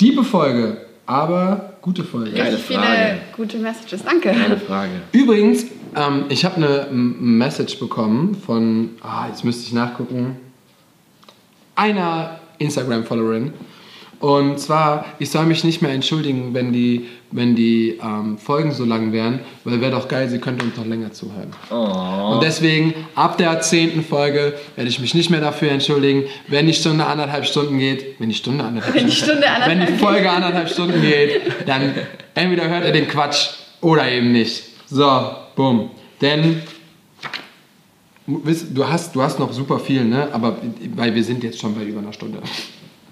Diebe 0.00 0.24
Folge, 0.24 0.86
aber 1.04 1.74
gute 1.82 2.02
Folge. 2.02 2.32
Geile 2.32 2.56
Frage. 2.56 2.82
viele 2.82 3.20
gute 3.36 3.58
Messages, 3.58 4.02
danke. 4.04 4.32
Keine 4.32 4.56
Frage. 4.56 5.02
Übrigens, 5.12 5.66
ähm, 5.96 6.24
ich 6.28 6.44
habe 6.44 6.56
eine 6.56 6.88
Message 6.90 7.78
bekommen 7.78 8.34
von, 8.34 8.90
ah, 9.02 9.26
jetzt 9.28 9.44
müsste 9.44 9.66
ich 9.66 9.72
nachgucken, 9.72 10.36
einer 11.74 12.38
Instagram-Followerin. 12.58 13.52
Und 14.22 14.60
zwar, 14.60 15.04
ich 15.18 15.30
soll 15.30 15.46
mich 15.46 15.64
nicht 15.64 15.82
mehr 15.82 15.90
entschuldigen, 15.90 16.54
wenn 16.54 16.72
die, 16.72 17.08
wenn 17.32 17.56
die 17.56 17.98
ähm, 18.00 18.38
Folgen 18.38 18.70
so 18.70 18.84
lang 18.84 19.10
wären, 19.10 19.40
weil 19.64 19.80
wäre 19.80 19.90
doch 19.90 20.06
geil, 20.06 20.28
sie 20.28 20.38
könnte 20.38 20.64
uns 20.64 20.76
noch 20.76 20.86
länger 20.86 21.10
zuhören. 21.10 21.50
Oh. 21.72 22.34
Und 22.34 22.42
deswegen, 22.44 22.94
ab 23.16 23.36
der 23.36 23.60
zehnten 23.62 24.04
Folge 24.04 24.54
werde 24.76 24.88
ich 24.88 25.00
mich 25.00 25.14
nicht 25.14 25.28
mehr 25.28 25.40
dafür 25.40 25.72
entschuldigen, 25.72 26.22
wenn 26.46 26.68
die 26.68 26.72
Stunde 26.72 27.04
anderthalb 27.04 27.46
Stunden 27.46 27.80
geht, 27.80 28.20
wenn 28.20 28.28
die 28.28 28.36
Stunde 28.36 28.62
anderthalb 28.62 28.94
wenn 28.94 29.10
Stunden, 29.10 29.10
die 29.10 29.16
Stunde 29.16 29.50
anderthalb 29.50 29.78
wenn 29.80 29.86
die 29.88 30.00
Folge 30.00 30.30
anderthalb 30.30 30.68
Stunden 30.68 31.02
geht, 31.02 31.40
dann 31.66 31.92
entweder 32.36 32.68
hört 32.68 32.84
ihr 32.84 32.92
den 32.92 33.08
Quatsch 33.08 33.48
oder 33.80 34.08
eben 34.08 34.30
nicht. 34.30 34.62
So, 34.86 35.32
bumm. 35.54 35.90
Denn 36.20 36.62
du 38.26 38.88
hast, 38.88 39.14
du 39.14 39.22
hast 39.22 39.38
noch 39.38 39.52
super 39.52 39.78
viel, 39.78 40.04
ne? 40.04 40.28
aber 40.32 40.56
weil 40.94 41.14
wir 41.14 41.24
sind 41.24 41.42
jetzt 41.42 41.58
schon 41.58 41.74
bei 41.74 41.84
über 41.84 42.00
einer 42.00 42.12
Stunde. 42.12 42.38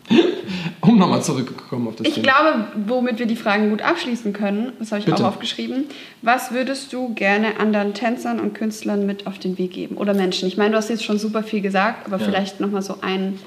um 0.81 0.99
nochmal 0.99 1.23
zurückzukommen 1.23 1.89
auf 1.89 1.97
das 1.97 2.07
ich 2.07 2.15
Thema. 2.15 2.27
Ich 2.27 2.33
glaube, 2.33 2.67
womit 2.87 3.19
wir 3.19 3.27
die 3.27 3.37
Fragen 3.37 3.71
gut 3.71 3.83
abschließen 3.83 4.33
können, 4.33 4.73
das 4.79 4.93
habe 4.93 5.01
ich 5.01 5.07
Bitte. 5.07 5.23
auch 5.23 5.29
aufgeschrieben, 5.29 5.85
was 6.23 6.53
würdest 6.53 6.93
du 6.93 7.15
gerne 7.15 7.59
anderen 7.59 7.95
Tänzern 7.95 8.41
und 8.41 8.55
Künstlern 8.55 9.07
mit 9.07 9.27
auf 9.27 9.39
den 9.39 9.59
Weg 9.59 9.73
geben? 9.73 9.97
Oder 9.97 10.15
Menschen? 10.15 10.49
Ich 10.49 10.57
meine, 10.57 10.73
du 10.73 10.77
hast 10.77 10.89
jetzt 10.89 11.05
schon 11.05 11.19
super 11.19 11.43
viel 11.43 11.61
gesagt, 11.61 12.07
aber 12.07 12.19
ja. 12.19 12.25
vielleicht 12.25 12.61
nochmal 12.61 12.83
so 12.83 12.97
ein, 13.01 13.39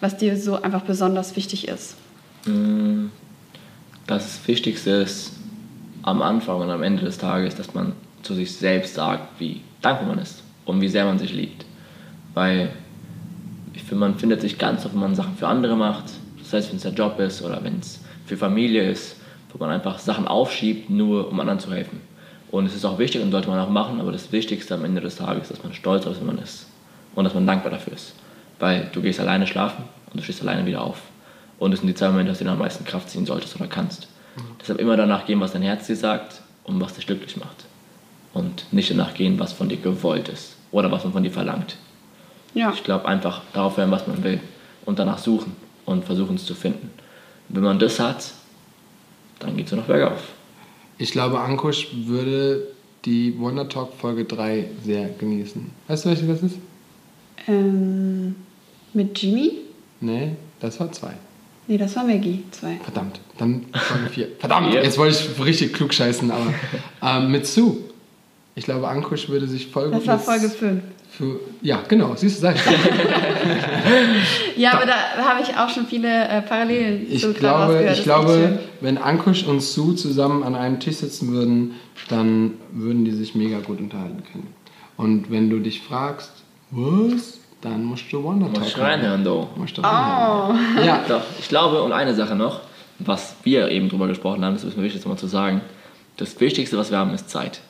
was 0.00 0.16
dir 0.16 0.36
so 0.36 0.60
einfach 0.60 0.82
besonders 0.82 1.36
wichtig 1.36 1.68
ist. 1.68 1.96
Mm, 2.46 3.06
das 4.06 4.40
Wichtigste 4.46 4.90
ist 4.90 5.32
am 6.02 6.22
Anfang 6.22 6.60
und 6.60 6.70
am 6.70 6.82
Ende 6.82 7.04
des 7.04 7.18
Tages, 7.18 7.54
dass 7.54 7.74
man 7.74 7.92
zu 8.26 8.34
sich 8.34 8.54
selbst 8.54 8.94
sagt, 8.94 9.40
wie 9.40 9.62
dankbar 9.80 10.08
man 10.08 10.18
ist 10.18 10.42
und 10.64 10.80
wie 10.80 10.88
sehr 10.88 11.04
man 11.04 11.18
sich 11.18 11.32
liebt. 11.32 11.64
Weil 12.34 12.70
ich 13.72 13.82
finde, 13.82 14.00
man 14.00 14.18
findet 14.18 14.40
sich 14.40 14.58
ganz 14.58 14.84
oft, 14.84 14.94
wenn 14.94 15.00
man 15.00 15.14
Sachen 15.14 15.36
für 15.36 15.46
andere 15.46 15.76
macht, 15.76 16.04
das 16.38 16.52
heißt, 16.52 16.70
wenn 16.70 16.76
es 16.76 16.82
der 16.82 16.92
Job 16.92 17.18
ist 17.20 17.42
oder 17.42 17.62
wenn 17.62 17.78
es 17.78 18.00
für 18.26 18.36
Familie 18.36 18.90
ist, 18.90 19.16
wo 19.52 19.58
man 19.58 19.70
einfach 19.70 19.98
Sachen 19.98 20.26
aufschiebt, 20.26 20.90
nur 20.90 21.28
um 21.28 21.38
anderen 21.40 21.60
zu 21.60 21.72
helfen. 21.72 22.00
Und 22.50 22.66
es 22.66 22.74
ist 22.74 22.84
auch 22.84 22.98
wichtig 22.98 23.22
und 23.22 23.30
sollte 23.30 23.48
man 23.48 23.58
auch 23.58 23.70
machen, 23.70 24.00
aber 24.00 24.12
das 24.12 24.32
Wichtigste 24.32 24.74
am 24.74 24.84
Ende 24.84 25.00
des 25.00 25.16
Tages 25.16 25.44
ist, 25.44 25.52
dass 25.52 25.62
man 25.62 25.72
stolz 25.72 26.06
auf 26.06 26.12
ist, 26.12 26.20
wenn 26.20 26.26
man 26.26 26.38
ist. 26.38 26.66
Und 27.14 27.24
dass 27.24 27.34
man 27.34 27.46
dankbar 27.46 27.70
dafür 27.70 27.94
ist. 27.94 28.14
Weil 28.58 28.90
du 28.92 29.00
gehst 29.02 29.18
alleine 29.18 29.46
schlafen 29.46 29.84
und 30.12 30.20
du 30.20 30.22
stehst 30.22 30.42
alleine 30.42 30.66
wieder 30.66 30.82
auf. 30.82 31.00
Und 31.58 31.72
es 31.72 31.80
sind 31.80 31.88
die 31.88 31.94
zwei 31.94 32.08
Momente, 32.08 32.32
aus 32.32 32.38
denen 32.38 32.48
du 32.48 32.52
am 32.52 32.58
meisten 32.58 32.84
Kraft 32.84 33.08
ziehen 33.08 33.26
solltest 33.26 33.56
oder 33.56 33.66
kannst. 33.66 34.08
Mhm. 34.36 34.42
Deshalb 34.60 34.78
immer 34.80 34.96
danach 34.96 35.26
gehen, 35.26 35.40
was 35.40 35.52
dein 35.52 35.62
Herz 35.62 35.86
dir 35.86 35.96
sagt 35.96 36.40
und 36.64 36.80
was 36.80 36.94
dich 36.94 37.06
glücklich 37.06 37.36
macht 37.36 37.65
und 38.36 38.70
nicht 38.70 38.90
danach 38.90 39.14
gehen, 39.14 39.38
was 39.38 39.54
von 39.54 39.68
dir 39.70 39.78
gewollt 39.78 40.28
ist 40.28 40.56
oder 40.70 40.92
was 40.92 41.04
man 41.04 41.14
von 41.14 41.22
dir 41.22 41.30
verlangt. 41.30 41.76
Ja. 42.54 42.70
Ich 42.72 42.84
glaube 42.84 43.06
einfach 43.06 43.40
darauf 43.54 43.78
hören, 43.78 43.90
was 43.90 44.06
man 44.06 44.22
will 44.22 44.40
und 44.84 44.98
danach 44.98 45.18
suchen 45.18 45.56
und 45.86 46.04
versuchen 46.04 46.36
es 46.36 46.44
zu 46.44 46.54
finden. 46.54 46.90
Wenn 47.48 47.62
man 47.62 47.78
das 47.78 47.98
hat, 47.98 48.32
dann 49.38 49.56
geht 49.56 49.66
es 49.66 49.72
nur 49.72 49.80
noch 49.80 49.88
bergauf. 49.88 50.20
Ich 50.98 51.12
glaube, 51.12 51.40
Ankusch 51.40 51.88
würde 51.94 52.66
die 53.06 53.38
Wonder 53.38 53.68
Talk 53.68 53.94
Folge 53.94 54.24
3 54.24 54.68
sehr 54.84 55.08
genießen. 55.18 55.70
Weißt 55.88 56.04
du, 56.04 56.08
welche 56.10 56.26
das 56.26 56.42
ist? 56.42 56.56
Ähm, 57.48 58.34
mit 58.92 59.18
Jimmy? 59.18 59.52
Nee, 60.00 60.32
das 60.60 60.78
war 60.78 60.92
2. 60.92 61.12
Nee, 61.68 61.78
das 61.78 61.96
war 61.96 62.04
Maggie 62.04 62.44
2. 62.50 62.80
Verdammt, 62.82 63.20
dann 63.38 63.66
Folge 63.72 64.08
4. 64.10 64.28
Verdammt, 64.38 64.74
jetzt 64.74 64.98
wollte 64.98 65.16
ich 65.16 65.44
richtig 65.44 65.72
klug 65.72 65.94
scheißen, 65.94 66.30
aber 66.30 66.52
ähm, 67.02 67.30
mit 67.30 67.46
Sue. 67.46 67.76
Ich 68.58 68.64
glaube, 68.64 68.88
Ankusch 68.88 69.28
würde 69.28 69.46
sich 69.46 69.66
voll 69.66 69.90
Das 69.90 70.06
war 70.06 70.18
Folge 70.18 70.48
5. 70.48 70.82
Für, 71.10 71.38
ja, 71.62 71.82
genau, 71.86 72.14
siehst 72.16 72.38
du, 72.38 72.40
sag 72.42 72.56
ich 72.56 72.62
Ja, 74.56 74.72
aber 74.72 74.86
da 74.86 74.94
habe 75.24 75.42
ich 75.42 75.56
auch 75.56 75.68
schon 75.68 75.86
viele 75.86 76.08
äh, 76.08 76.42
Parallelen 76.42 77.06
ich 77.08 77.22
glaube, 77.34 77.88
Ich 77.92 78.02
glaube, 78.02 78.58
wenn 78.80 78.98
Ankusch 78.98 79.44
und 79.44 79.60
Sue 79.60 79.94
zusammen 79.94 80.42
an 80.42 80.54
einem 80.54 80.80
Tisch 80.80 80.96
sitzen 80.96 81.32
würden, 81.32 81.74
dann 82.08 82.54
würden 82.72 83.04
die 83.04 83.12
sich 83.12 83.34
mega 83.34 83.60
gut 83.60 83.78
unterhalten 83.78 84.22
können. 84.32 84.48
Und 84.96 85.30
wenn 85.30 85.50
du 85.50 85.58
dich 85.60 85.82
fragst, 85.82 86.32
Was? 86.70 87.38
Dann 87.60 87.84
musst 87.84 88.04
du 88.12 88.22
Wonder 88.22 88.46
Talk. 88.46 88.64
Musst 88.64 88.78
reinhören, 88.78 89.24
du. 89.24 89.48
Musst 89.56 89.76
du 89.76 89.82
reinhören. 89.82 90.58
Oh. 90.76 90.84
Ja. 90.84 91.04
Doch, 91.08 91.22
ich 91.38 91.48
glaube, 91.48 91.82
und 91.82 91.92
eine 91.92 92.14
Sache 92.14 92.34
noch, 92.34 92.60
was 92.98 93.36
wir 93.42 93.68
eben 93.70 93.88
drüber 93.88 94.06
gesprochen 94.06 94.44
haben, 94.44 94.54
das 94.54 94.64
ist 94.64 94.76
mir 94.76 94.82
wichtig, 94.82 95.02
das 95.02 95.08
mal 95.08 95.16
zu 95.16 95.26
sagen. 95.26 95.60
Das 96.16 96.38
Wichtigste, 96.40 96.78
was 96.78 96.90
wir 96.90 96.98
haben, 96.98 97.12
ist 97.14 97.28
Zeit. 97.28 97.60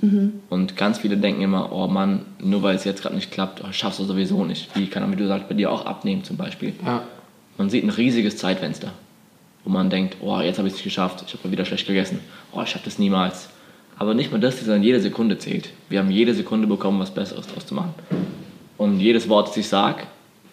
Mhm. 0.00 0.40
Und 0.48 0.76
ganz 0.76 0.98
viele 0.98 1.16
denken 1.16 1.42
immer, 1.42 1.72
oh 1.72 1.88
Mann, 1.88 2.26
nur 2.40 2.62
weil 2.62 2.76
es 2.76 2.84
jetzt 2.84 3.02
gerade 3.02 3.16
nicht 3.16 3.30
klappt, 3.30 3.62
oh, 3.64 3.72
schaffst 3.72 3.98
du 3.98 4.04
sowieso 4.04 4.44
nicht. 4.44 4.68
Wie 4.76 4.86
kann, 4.86 5.10
wie 5.10 5.16
du 5.16 5.26
sagst, 5.26 5.48
bei 5.48 5.54
dir 5.54 5.72
auch 5.72 5.86
abnehmen 5.86 6.24
zum 6.24 6.36
Beispiel. 6.36 6.74
Ja. 6.84 7.02
Man 7.56 7.70
sieht 7.70 7.84
ein 7.84 7.90
riesiges 7.90 8.36
Zeitfenster, 8.36 8.92
wo 9.64 9.70
man 9.70 9.90
denkt, 9.90 10.18
oh, 10.20 10.38
jetzt 10.40 10.58
habe 10.58 10.68
ich 10.68 10.74
es 10.74 10.78
nicht 10.78 10.84
geschafft, 10.84 11.24
ich 11.26 11.34
habe 11.34 11.50
wieder 11.50 11.64
schlecht 11.64 11.86
gegessen, 11.86 12.20
oh, 12.52 12.62
ich 12.62 12.68
schaffe 12.68 12.84
das 12.84 12.98
niemals. 12.98 13.48
Aber 13.98 14.14
nicht 14.14 14.30
mal 14.30 14.38
das, 14.38 14.60
sondern 14.60 14.84
jede 14.84 15.00
Sekunde 15.00 15.38
zählt. 15.38 15.70
Wir 15.88 15.98
haben 15.98 16.12
jede 16.12 16.32
Sekunde 16.32 16.68
bekommen, 16.68 17.00
was 17.00 17.10
Besseres 17.10 17.48
daraus 17.48 17.66
zu 17.66 17.74
machen. 17.74 17.94
Und 18.76 19.00
jedes 19.00 19.28
Wort, 19.28 19.48
das 19.48 19.56
ich 19.56 19.66
sage, 19.66 20.04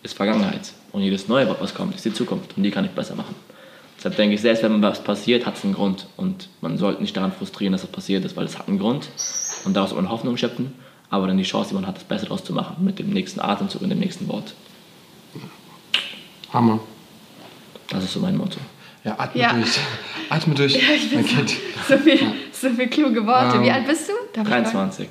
ist 0.02 0.16
Vergangenheit. 0.16 0.74
Und 0.92 1.04
jedes 1.04 1.28
neue 1.28 1.48
Wort, 1.48 1.62
was 1.62 1.76
kommt, 1.76 1.94
ist 1.94 2.06
die 2.06 2.14
Zukunft. 2.14 2.58
Und 2.58 2.64
die 2.64 2.72
kann 2.72 2.86
ich 2.86 2.92
besser 2.92 3.16
machen. 3.16 3.36
Deshalb 3.98 4.18
denke 4.18 4.36
ich, 4.36 4.42
selbst 4.42 4.64
wenn 4.64 4.82
was 4.82 5.04
passiert, 5.04 5.46
hat 5.46 5.58
es 5.58 5.64
einen 5.64 5.74
Grund. 5.74 6.08
Und 6.18 6.50
man 6.62 6.78
sollte 6.78 7.02
nicht 7.02 7.16
daran 7.16 7.32
frustrieren, 7.32 7.72
dass 7.72 7.82
das 7.82 7.92
passiert 7.92 8.26
ist, 8.26 8.36
weil 8.36 8.46
es 8.46 8.58
hat 8.58 8.68
einen 8.68 8.80
Grund. 8.80 9.10
Und 9.66 9.76
daraus 9.76 9.94
man 9.94 10.10
Hoffnung 10.10 10.38
schöpfen, 10.38 10.74
aber 11.10 11.28
dann 11.28 11.38
die 11.38 11.44
Chance, 11.44 11.70
die 11.70 11.76
man 11.76 11.88
hat, 11.88 11.96
das 11.96 12.04
Beste 12.04 12.28
daraus 12.28 12.44
zu 12.44 12.54
machen, 12.54 12.84
mit 12.84 13.00
dem 13.00 13.10
nächsten 13.10 13.40
Atemzug 13.40 13.82
und 13.82 13.90
dem 13.90 14.00
nächsten 14.00 14.28
Wort. 14.28 14.54
Hammer. 16.54 16.80
Das 17.90 18.04
ist 18.04 18.14
so 18.14 18.20
mein 18.20 18.38
Motto. 18.38 18.60
Ja, 19.04 19.16
atme 19.20 19.42
ja. 19.42 19.54
durch. 19.54 19.80
Atme 20.30 20.56
durch, 20.56 20.74
ja, 20.74 20.82
mein 21.14 21.26
Kind. 21.26 21.56
So 21.88 21.98
viel, 21.98 22.16
ja. 22.16 22.32
so 22.52 22.70
viel 22.72 22.88
kluge 22.88 23.26
Worte. 23.26 23.58
Ähm, 23.58 23.64
Wie 23.64 23.72
alt 23.72 23.88
bist 23.88 24.10
du? 24.10 24.14
Darf 24.34 24.48
23. 24.48 25.08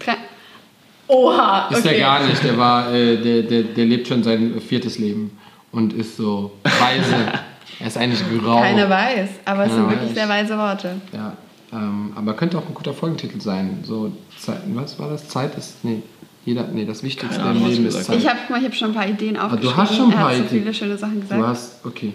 Oha, 1.06 1.66
okay. 1.66 1.76
Ist 1.76 1.84
der 1.84 1.98
gar 1.98 2.26
nicht. 2.26 2.42
Der, 2.42 2.58
war, 2.58 2.92
äh, 2.92 3.16
der, 3.16 3.42
der, 3.42 3.62
der 3.62 3.84
lebt 3.84 4.08
schon 4.08 4.24
sein 4.24 4.60
viertes 4.60 4.98
Leben 4.98 5.38
und 5.70 5.92
ist 5.92 6.16
so 6.16 6.52
weise. 6.62 7.32
er 7.80 7.86
ist 7.86 7.96
eigentlich 7.96 8.22
grau. 8.42 8.60
Keiner 8.60 8.88
weiß, 8.88 9.28
aber 9.44 9.66
es 9.66 9.72
sind 9.72 9.90
wirklich 9.90 10.14
sehr 10.14 10.28
weise 10.28 10.56
Worte. 10.56 10.96
Ja, 11.12 11.36
ähm, 11.72 12.12
aber 12.14 12.34
könnte 12.34 12.58
auch 12.58 12.66
ein 12.66 12.74
guter 12.74 12.94
Folgentitel 12.94 13.40
sein. 13.40 13.82
So, 13.84 14.12
Zeit, 14.38 14.60
was 14.66 14.98
war 14.98 15.10
das? 15.10 15.28
Zeit 15.28 15.56
ist, 15.56 15.84
nee, 15.84 16.02
jeder, 16.44 16.66
nee, 16.68 16.84
das 16.84 17.02
Wichtigste 17.02 17.40
im 17.40 17.66
Leben 17.66 17.86
ist 17.86 18.04
Zeit. 18.04 18.18
Ich 18.18 18.28
habe 18.28 18.38
hab 18.50 18.74
schon 18.74 18.90
ein 18.90 18.94
paar 18.94 19.08
Ideen 19.08 19.36
aufgeschrieben. 19.36 19.68
Aber 19.68 19.76
du 19.76 19.76
hast 19.76 19.96
schon 19.96 20.10
ein 20.10 20.16
paar 20.16 20.32
er 20.32 20.38
hat 20.38 20.44
so 20.44 20.54
viele 20.54 20.74
schöne 20.74 20.98
Sachen 20.98 21.20
gesagt. 21.20 21.40
Du 21.40 21.46
hast, 21.46 21.84
okay. 21.84 22.12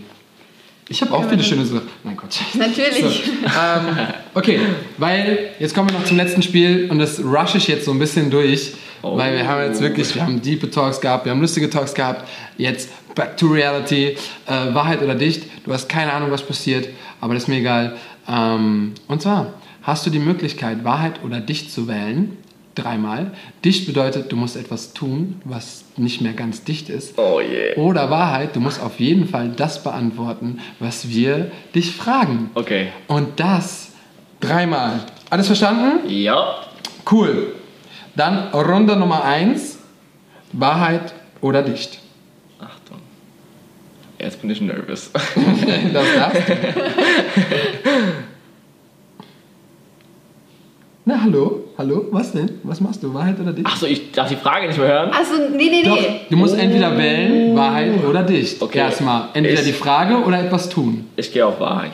Ich 0.91 1.01
habe 1.03 1.13
auch 1.13 1.29
viele 1.29 1.43
schöne 1.43 1.65
Sachen. 1.65 1.87
Nein, 2.03 2.17
Gott. 2.17 2.35
Natürlich. 2.55 3.23
So, 3.23 3.31
ähm, 3.45 4.07
okay, 4.33 4.59
weil 4.97 5.51
jetzt 5.59 5.75
kommen 5.75 5.89
wir 5.89 5.97
noch 5.97 6.05
zum 6.05 6.17
letzten 6.17 6.41
Spiel 6.41 6.89
und 6.89 6.97
das 6.97 7.23
rush 7.23 7.55
ich 7.55 7.67
jetzt 7.67 7.85
so 7.85 7.91
ein 7.91 7.99
bisschen 7.99 8.31
durch, 8.31 8.73
oh. 9.03 9.15
weil 9.15 9.35
wir 9.35 9.47
haben 9.47 9.63
jetzt 9.65 9.81
wirklich, 9.81 10.15
wir 10.15 10.23
haben 10.23 10.41
deep 10.41 10.71
Talks 10.71 10.99
gehabt, 10.99 11.25
wir 11.25 11.31
haben 11.31 11.41
lustige 11.41 11.69
Talks 11.69 11.93
gehabt. 11.93 12.27
Jetzt 12.57 12.89
back 13.13 13.37
to 13.37 13.47
reality, 13.47 14.17
äh, 14.47 14.73
Wahrheit 14.73 15.03
oder 15.03 15.13
dicht. 15.13 15.43
Du 15.63 15.71
hast 15.71 15.87
keine 15.87 16.11
Ahnung, 16.11 16.31
was 16.31 16.41
passiert, 16.41 16.89
aber 17.21 17.35
das 17.35 17.43
ist 17.43 17.49
mir 17.49 17.57
egal. 17.57 17.95
Ähm, 18.27 18.93
und 19.07 19.21
zwar 19.21 19.53
hast 19.83 20.07
du 20.07 20.09
die 20.09 20.19
Möglichkeit, 20.19 20.83
Wahrheit 20.83 21.23
oder 21.23 21.39
dicht 21.39 21.71
zu 21.71 21.87
wählen. 21.87 22.35
Dreimal. 22.82 23.32
Dicht 23.65 23.86
bedeutet, 23.86 24.32
du 24.32 24.36
musst 24.36 24.55
etwas 24.55 24.93
tun, 24.93 25.41
was 25.43 25.84
nicht 25.97 26.21
mehr 26.21 26.34
ganz 26.34 26.63
dicht 26.63 26.89
ist. 26.89 27.17
Oh 27.17 27.39
yeah. 27.39 27.77
Oder 27.77 28.09
Wahrheit, 28.09 28.55
du 28.55 28.59
musst 28.59 28.82
auf 28.82 28.99
jeden 28.99 29.27
Fall 29.27 29.49
das 29.55 29.84
beantworten, 29.84 30.59
was 30.80 31.09
wir 31.09 31.51
dich 31.75 31.91
fragen. 31.91 32.51
Okay. 32.55 32.88
Und 33.07 33.39
das 33.39 33.91
dreimal. 34.39 35.01
Alles 35.30 35.47
verstanden? 35.47 36.09
Ja. 36.09 36.55
Cool. 37.09 37.55
Dann 38.15 38.49
Runde 38.49 38.95
Nummer 38.95 39.23
eins. 39.23 39.80
Wahrheit 40.51 41.13
oder 41.41 41.61
dicht. 41.61 41.99
Achtung. 42.59 42.97
Jetzt 44.17 44.41
bin 44.41 44.49
ich 44.49 44.61
nervös. 44.61 45.11
das 45.93 46.05
darfst 46.15 46.49
du. 46.49 46.53
Na, 51.10 51.20
hallo? 51.24 51.64
Hallo? 51.76 52.05
Was 52.12 52.34
denn? 52.34 52.51
Was 52.62 52.80
machst 52.80 53.01
du? 53.01 53.12
Wahrheit 53.12 53.39
oder 53.39 53.51
dicht? 53.51 53.66
Achso, 53.66 53.88
ich 53.88 54.12
darf 54.12 54.30
die 54.30 54.36
Frage 54.36 54.68
nicht 54.68 54.78
mehr 54.78 54.89
hören. 54.89 55.10
Achso, 55.10 55.34
nee, 55.57 55.57
nee, 55.57 55.82
nee. 55.82 55.84
Doch, 55.84 55.97
du 56.30 56.38
musst 56.38 56.53
oh. 56.53 56.60
entweder 56.60 56.95
wählen, 56.95 57.55
Wahrheit 57.55 58.03
oder 58.07 58.22
dicht. 58.22 58.62
Okay. 58.62 58.78
Erstmal. 58.78 59.30
Entweder 59.34 59.60
ich, 59.60 59.66
die 59.66 59.74
Frage 59.74 60.18
oder 60.18 60.39
etwas 60.39 60.70
tun. 60.70 61.07
Ich 61.16 61.34
gehe 61.34 61.43
auf 61.43 61.60
Wahrheit. 61.60 61.93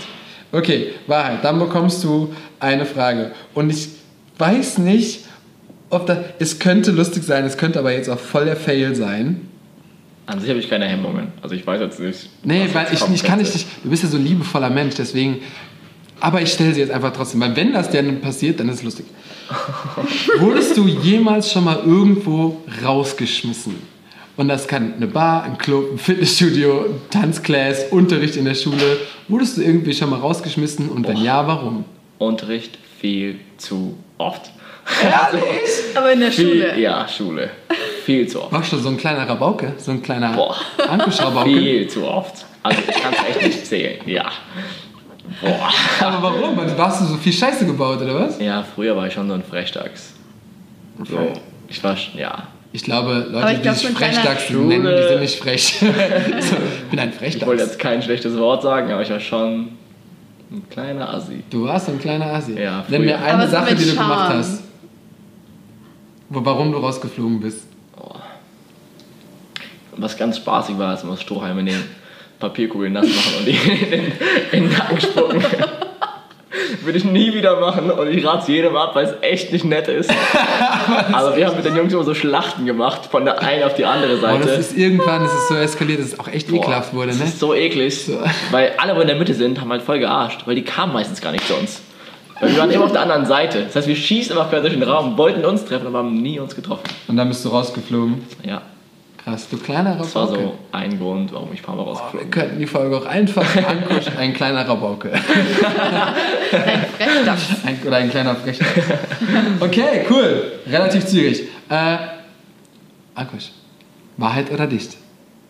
Okay, 0.52 0.88
Wahrheit. 1.08 1.40
Dann 1.44 1.60
bekommst 1.60 2.04
du 2.04 2.34
eine 2.60 2.86
Frage. 2.86 3.32
Und 3.54 3.70
ich 3.70 3.88
weiß 4.38 4.80
nicht, 4.80 5.22
ob 5.90 6.06
da. 6.08 6.22
Es 6.38 6.60
könnte 6.60 6.92
lustig 6.92 7.24
sein, 7.24 7.46
es 7.46 7.56
könnte 7.56 7.80
aber 7.80 7.94
jetzt 7.94 8.10
auch 8.10 8.20
voll 8.20 8.44
der 8.44 8.58
Fail 8.58 8.96
sein. 8.96 9.48
An 10.26 10.42
sich 10.42 10.50
habe 10.50 10.60
ich 10.60 10.70
keine 10.70 10.88
Hemmungen. 10.88 11.30
Also 11.42 11.56
ich 11.56 11.66
weiß 11.66 11.80
jetzt 11.80 12.02
nicht. 12.02 12.30
Nee, 12.44 12.68
weil 12.74 12.88
ich, 12.92 13.02
ich 13.14 13.24
kann 13.24 13.40
nicht. 13.40 13.66
Du 13.82 13.90
bist 13.90 14.04
ja 14.04 14.10
so 14.10 14.18
ein 14.18 14.26
liebevoller 14.26 14.70
Mensch, 14.70 14.96
deswegen 14.96 15.38
aber 16.26 16.42
ich 16.42 16.52
stelle 16.52 16.74
sie 16.74 16.80
jetzt 16.80 16.92
einfach 16.92 17.14
trotzdem, 17.14 17.40
weil 17.42 17.56
wenn 17.56 17.72
das 17.72 17.92
denn 17.92 18.20
passiert, 18.20 18.60
dann 18.60 18.68
ist 18.70 18.78
es 18.78 18.84
lustig. 18.84 19.06
Wurdest 20.40 20.76
du 20.76 20.88
jemals 20.88 21.52
schon 21.52 21.66
mal 21.66 21.84
irgendwo 21.86 22.64
rausgeschmissen? 22.84 23.76
Und 24.36 24.48
das 24.48 24.68
kann 24.68 24.96
eine 24.96 25.06
Bar, 25.06 25.44
ein 25.44 25.60
Club, 25.60 25.92
ein 25.94 26.00
Fitnessstudio, 26.00 26.86
ein 26.86 27.02
Tanzclass, 27.12 27.86
Unterricht 27.92 28.38
in 28.38 28.46
der 28.46 28.56
Schule. 28.56 28.98
Wurdest 29.28 29.58
du 29.58 29.62
irgendwie 29.62 29.94
schon 29.94 30.10
mal 30.10 30.20
rausgeschmissen 30.20 30.90
und 30.90 31.08
wenn 31.08 31.18
oh. 31.18 31.24
ja, 31.24 31.46
warum? 31.46 31.86
Unterricht 32.18 32.80
viel 33.00 33.40
zu 33.58 33.96
oft. 34.18 34.50
Ehrlich? 35.04 35.44
Aber 35.96 36.12
in 36.12 36.22
der 36.22 36.32
viel, 36.32 36.50
Schule? 36.50 36.80
Ja, 36.80 37.08
Schule. 37.08 37.52
Viel 38.04 38.28
zu 38.28 38.42
oft. 38.42 38.52
Warst 38.52 38.74
du 38.74 38.78
so 38.78 38.90
ein 38.90 38.98
kleiner 38.98 39.30
Rabauke? 39.30 39.74
So 39.78 39.92
ein 39.92 40.02
kleiner 40.02 40.34
Boah. 40.34 40.56
Viel 41.44 41.88
zu 41.88 42.04
oft. 42.04 42.46
Also 42.64 42.82
ich 42.88 42.96
kann 42.96 43.14
es 43.14 43.30
echt 43.30 43.44
nicht 43.44 43.68
zählen, 43.68 44.00
ja. 44.08 44.32
Boah. 45.42 45.70
Aber 46.06 46.24
warum? 46.24 46.58
Warst 46.78 47.02
du 47.02 47.06
so 47.06 47.16
viel 47.16 47.34
Scheiße 47.34 47.66
gebaut, 47.66 48.02
oder 48.02 48.20
was? 48.20 48.40
Ja, 48.40 48.64
früher 48.64 48.96
war 48.96 49.08
ich 49.08 49.14
schon 49.14 49.28
so 49.28 49.34
ein 49.34 49.44
Frechdachs. 49.44 50.14
So, 51.04 51.34
ich 51.68 51.84
war, 51.84 51.98
ja. 52.16 52.48
Ich 52.72 52.84
glaube, 52.84 53.28
Leute, 53.30 53.54
ich 53.54 53.62
die 53.62 53.70
sich 53.70 53.90
Frechdachs 53.90 54.50
nennen, 54.50 54.86
die 54.86 55.08
sind 55.08 55.22
nicht 55.22 55.40
frech. 55.40 55.78
so, 55.80 55.86
ich 55.86 56.90
bin 56.90 57.00
ein 57.00 57.14
Frechdachs. 57.14 57.36
Ich 57.36 57.46
wollte 57.46 57.64
jetzt 57.64 57.80
kein 57.80 58.02
schlechtes 58.02 58.38
Wort 58.38 58.64
sagen, 58.64 58.92
aber 58.92 59.02
ich 59.02 59.10
war 59.10 59.20
schon 59.20 59.70
ein 60.52 60.64
kleiner 60.70 61.14
Assi. 61.14 61.44
Du 61.50 61.66
warst 61.66 61.90
ein 61.90 62.00
kleiner 62.00 62.28
Assi? 62.28 62.60
Ja, 62.60 62.84
früher. 62.84 63.00
Nenn 63.00 63.08
mir 63.08 63.22
eine 63.22 63.48
Sache, 63.48 63.76
die 63.76 63.86
du 63.86 63.96
gemacht 63.96 64.34
hast. 64.34 64.64
Warum 66.30 66.72
du 66.72 66.80
rausgeflogen 66.80 67.40
bist. 67.40 67.68
Oh. 67.98 68.16
Was 69.98 70.18
ganz 70.18 70.38
spaßig 70.38 70.78
war, 70.78 70.90
als 70.90 71.04
wir 71.04 71.12
das 71.12 71.22
Strohhalme 71.22 71.64
nehmen. 71.64 71.84
Papierkugeln 72.50 72.94
nass 72.94 73.08
machen 73.08 73.34
und 73.40 73.46
die 73.46 73.58
in 74.52 74.64
den, 74.64 74.72
Nacken 74.72 75.02
spucken. 75.02 75.44
Würde 76.84 76.98
ich 76.98 77.04
nie 77.04 77.34
wieder 77.34 77.60
machen 77.60 77.92
und 77.92 78.08
ich 78.08 78.26
rate 78.26 78.44
es 78.44 78.48
jedem 78.48 78.76
ab, 78.76 78.96
weil 78.96 79.06
es 79.06 79.14
echt 79.22 79.52
nicht 79.52 79.66
nett 79.66 79.88
ist. 79.88 80.10
also 81.12 81.36
wir 81.36 81.48
haben 81.48 81.56
mit 81.56 81.66
den 81.66 81.76
Jungs 81.76 81.92
immer 81.92 82.04
so 82.04 82.14
Schlachten 82.14 82.66
gemacht, 82.66 83.08
von 83.10 83.26
der 83.26 83.42
einen 83.42 83.64
auf 83.64 83.74
die 83.74 83.86
andere 83.86 84.18
Seite. 84.18 84.42
Oh, 84.42 84.48
das 84.48 84.60
ist 84.60 84.78
irgendwann, 84.78 85.24
das 85.24 85.34
ist 85.34 85.48
so 85.50 85.56
eskaliert, 85.56 86.00
dass 86.00 86.08
es 86.08 86.20
auch 86.20 86.28
echt 86.28 86.50
Boah, 86.50 86.58
ekelhaft 86.58 86.94
wurde, 86.94 87.12
ne? 87.12 87.18
Das 87.20 87.30
ist 87.30 87.40
so 87.40 87.54
eklig, 87.54 88.06
so. 88.06 88.20
weil 88.52 88.74
alle, 88.78 88.96
wo 88.96 89.02
in 89.02 89.08
der 89.08 89.16
Mitte 89.16 89.34
sind, 89.34 89.60
haben 89.60 89.72
halt 89.72 89.82
voll 89.82 90.00
gearscht, 90.00 90.42
weil 90.46 90.56
die 90.56 90.64
kamen 90.64 90.94
meistens 90.94 91.22
gar 91.22 91.32
nicht 91.32 91.48
zu 91.48 91.56
uns. 91.56 91.82
Weil 92.40 92.52
wir 92.52 92.60
waren 92.60 92.72
immer 92.72 92.86
auf 92.86 92.92
der 92.92 93.02
anderen 93.02 93.26
Seite. 93.26 93.64
Das 93.64 93.76
heißt, 93.76 93.88
wir 93.88 93.96
schießen 93.96 94.36
immer 94.36 94.46
quer 94.46 94.62
durch 94.62 94.74
den 94.74 94.84
Raum, 94.84 95.18
wollten 95.18 95.46
uns 95.46 95.66
treffen, 95.66 95.88
aber 95.88 96.00
haben 96.00 96.22
nie 96.22 96.40
uns 96.40 96.56
getroffen. 96.56 96.84
Und 97.08 97.18
dann 97.18 97.30
bist 97.30 97.44
du 97.46 97.50
rausgeflogen? 97.50 98.24
Ja. 98.44 98.62
Krass, 99.26 99.50
du 99.50 99.58
kleiner 99.58 99.94
Rabauke. 99.94 100.04
Das 100.04 100.16
war 100.16 100.28
so 100.28 100.54
ein 100.72 101.00
Grund, 101.00 101.34
warum 101.34 101.52
ich 101.52 101.62
ein 101.62 101.66
paar 101.66 101.76
Mal 101.76 101.82
rausgeflogen 101.82 102.30
bin. 102.30 102.36
Wir 102.36 102.42
könnten 102.42 102.60
die 102.60 102.68
Folge 102.68 102.96
auch 102.96 103.06
einfach 103.08 103.44
angucken, 103.56 104.18
ein 104.20 104.34
kleiner 104.36 104.68
Rabauke. 104.68 105.12
ein 105.12 106.86
Frechdachs. 106.96 107.48
Oder 107.88 107.96
ein 107.98 108.12
kleiner 108.12 108.36
Frechdachs. 108.36 108.72
Okay, 109.60 110.06
cool. 110.12 110.52
Relativ 110.68 111.08
zügig. 111.08 111.42
Äh, 111.70 111.98
Ankusch, 113.16 113.50
Wahrheit 114.18 114.52
oder 114.52 114.68
dicht? 114.68 114.96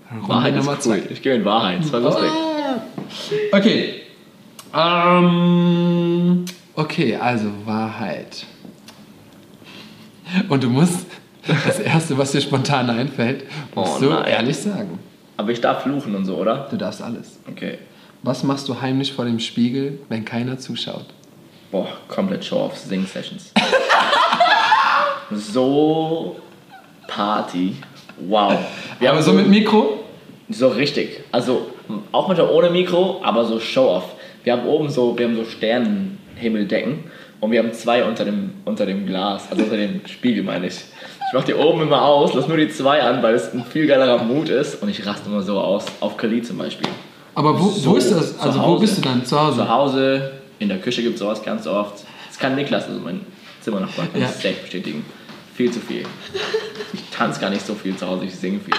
Runde 0.10 0.30
Wahrheit 0.30 0.56
Nummer 0.56 0.78
ist 0.80 0.88
cool. 0.88 1.02
Zwei. 1.02 1.12
Ich 1.12 1.22
gehe 1.22 1.36
in 1.36 1.44
Wahrheit, 1.44 1.80
das 1.82 1.92
war 1.92 2.00
lustig. 2.00 2.30
Okay. 3.52 4.04
Ähm, 4.74 6.46
okay, 6.76 7.18
also 7.18 7.48
Wahrheit. 7.66 8.46
Und 10.48 10.64
du 10.64 10.70
musst 10.70 11.08
das 11.66 11.80
Erste, 11.80 12.18
was 12.18 12.32
dir 12.32 12.42
spontan 12.42 12.90
einfällt, 12.90 13.46
musst 13.74 13.98
oh, 13.98 14.00
du 14.00 14.10
nein. 14.10 14.26
ehrlich 14.26 14.58
sagen. 14.58 15.00
Aber 15.38 15.52
ich 15.52 15.62
darf 15.62 15.84
fluchen 15.84 16.16
und 16.16 16.26
so, 16.26 16.36
oder? 16.38 16.68
Du 16.70 16.78
darfst 16.78 17.02
alles. 17.02 17.40
Okay. 17.50 17.80
Was 18.24 18.44
machst 18.44 18.68
du 18.68 18.82
heimlich 18.82 19.14
vor 19.14 19.26
dem 19.26 19.40
Spiegel, 19.40 20.00
wenn 20.10 20.26
keiner 20.26 20.58
zuschaut? 20.58 21.06
Boah, 21.72 21.88
komplett 22.08 22.44
Show-off, 22.46 22.78
Sing-Sessions. 22.78 23.52
so 25.32 26.38
Party. 27.08 27.76
Wow. 28.18 28.58
Wir 29.00 29.12
aber 29.12 29.22
so 29.22 29.34
mit 29.34 29.48
Mikro? 29.48 30.04
So 30.50 30.70
richtig. 30.70 31.22
Also 31.32 31.68
auch 32.12 32.28
manchmal 32.28 32.50
ohne 32.50 32.70
Mikro, 32.70 33.22
aber 33.24 33.46
so 33.46 33.60
Show-off. 33.60 34.06
Wir 34.44 34.54
haben 34.54 34.66
oben 34.66 34.90
so, 34.90 35.18
wir 35.18 35.26
haben 35.28 35.36
so 35.36 35.46
Sternenhimmeldecken 35.46 37.04
und 37.46 37.52
wir 37.52 37.60
haben 37.60 37.74
zwei 37.74 38.04
unter 38.04 38.26
dem, 38.26 38.50
unter 38.66 38.88
dem 38.88 39.06
Glas, 39.06 39.44
also 39.52 39.64
unter 39.64 39.78
dem 39.78 40.02
Spiegel 40.08 40.44
meine 40.44 40.66
ich. 40.66 40.74
Ich 40.74 41.34
mach 41.34 41.44
die 41.44 41.54
oben 41.54 41.84
immer 41.84 42.02
aus, 42.02 42.34
lass 42.34 42.48
nur 42.48 42.58
die 42.58 42.70
zwei 42.70 43.04
an, 43.04 43.22
weil 43.22 43.36
es 43.36 43.54
ein 43.54 43.64
viel 43.64 43.86
geilerer 43.86 44.24
Mut 44.24 44.50
ist 44.50 44.82
und 44.82 44.90
ich 44.90 45.06
raste 45.06 45.30
immer 45.30 45.44
so 45.44 45.60
aus, 45.60 45.86
auf 46.00 46.18
Kali 46.18 46.42
zum 46.42 46.58
Beispiel. 46.58 46.90
Aber 47.36 47.60
wo, 47.60 47.70
so, 47.70 47.92
wo 47.92 47.96
ist 47.98 48.12
das? 48.12 48.40
Also 48.40 48.64
wo 48.64 48.80
bist 48.80 48.98
du 48.98 49.02
dann? 49.02 49.24
Zu 49.24 49.40
Hause? 49.40 49.58
Zu 49.58 49.70
Hause, 49.70 50.32
in 50.58 50.70
der 50.70 50.80
Küche 50.80 51.04
gibt 51.04 51.16
es 51.16 51.20
sowas 51.20 51.44
ganz 51.44 51.68
oft. 51.68 52.04
Das 52.28 52.40
kann 52.40 52.56
Niklas, 52.56 52.88
also 52.88 53.00
mein 53.00 53.22
Zimmernachbar, 53.62 54.08
kann 54.08 54.22
ja. 54.22 54.28
das 54.28 54.42
safe 54.42 54.56
bestätigen. 54.62 55.06
Viel 55.54 55.72
zu 55.72 55.80
viel. 55.80 56.04
Ich 56.94 57.04
tanze 57.16 57.40
gar 57.40 57.52
nicht 57.52 57.66
so 57.66 57.76
viel 57.76 57.96
zu 57.96 58.08
Hause, 58.08 58.26
ich 58.26 58.36
singe 58.36 58.60
viel. 58.60 58.74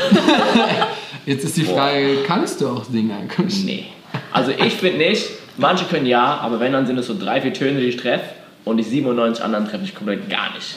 Jetzt 1.24 1.44
ist 1.44 1.56
die 1.56 1.62
Frage, 1.62 2.16
Boah. 2.16 2.24
kannst 2.26 2.60
du 2.60 2.68
auch 2.68 2.84
singen 2.84 3.12
eigentlich? 3.12 3.64
Nee. 3.64 3.86
Also 4.32 4.50
ich 4.50 4.72
finde 4.72 4.98
nicht, 4.98 5.28
manche 5.56 5.84
können 5.84 6.06
ja, 6.06 6.38
aber 6.38 6.58
wenn, 6.58 6.72
dann 6.72 6.84
sind 6.86 6.98
es 6.98 7.06
so 7.06 7.16
drei, 7.16 7.40
vier 7.40 7.52
Töne, 7.54 7.78
die 7.78 7.86
ich 7.86 7.96
treffe 7.96 8.24
und 8.66 8.78
die 8.78 8.82
97 8.82 9.44
anderen 9.44 9.66
treffe 9.68 9.84
ich 9.84 9.94
komplett 9.94 10.28
gar 10.28 10.52
nicht. 10.52 10.74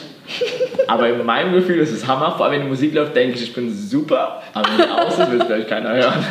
Aber 0.86 1.08
in 1.08 1.26
meinem 1.26 1.52
Gefühl 1.52 1.80
ist 1.80 1.90
es 1.90 2.06
Hammer, 2.06 2.32
vor 2.36 2.46
allem 2.46 2.54
wenn 2.54 2.62
die 2.62 2.68
Musik 2.68 2.94
läuft, 2.94 3.16
denke 3.16 3.34
ich, 3.34 3.42
ich 3.42 3.52
bin 3.52 3.74
super, 3.74 4.40
aber 4.54 4.68
wenn 4.70 4.86
es 4.86 4.90
aus 4.92 5.18
ist, 5.18 5.30
will 5.30 5.40
es 5.40 5.46
vielleicht 5.46 5.68
keiner 5.68 5.94
hören. 5.94 6.24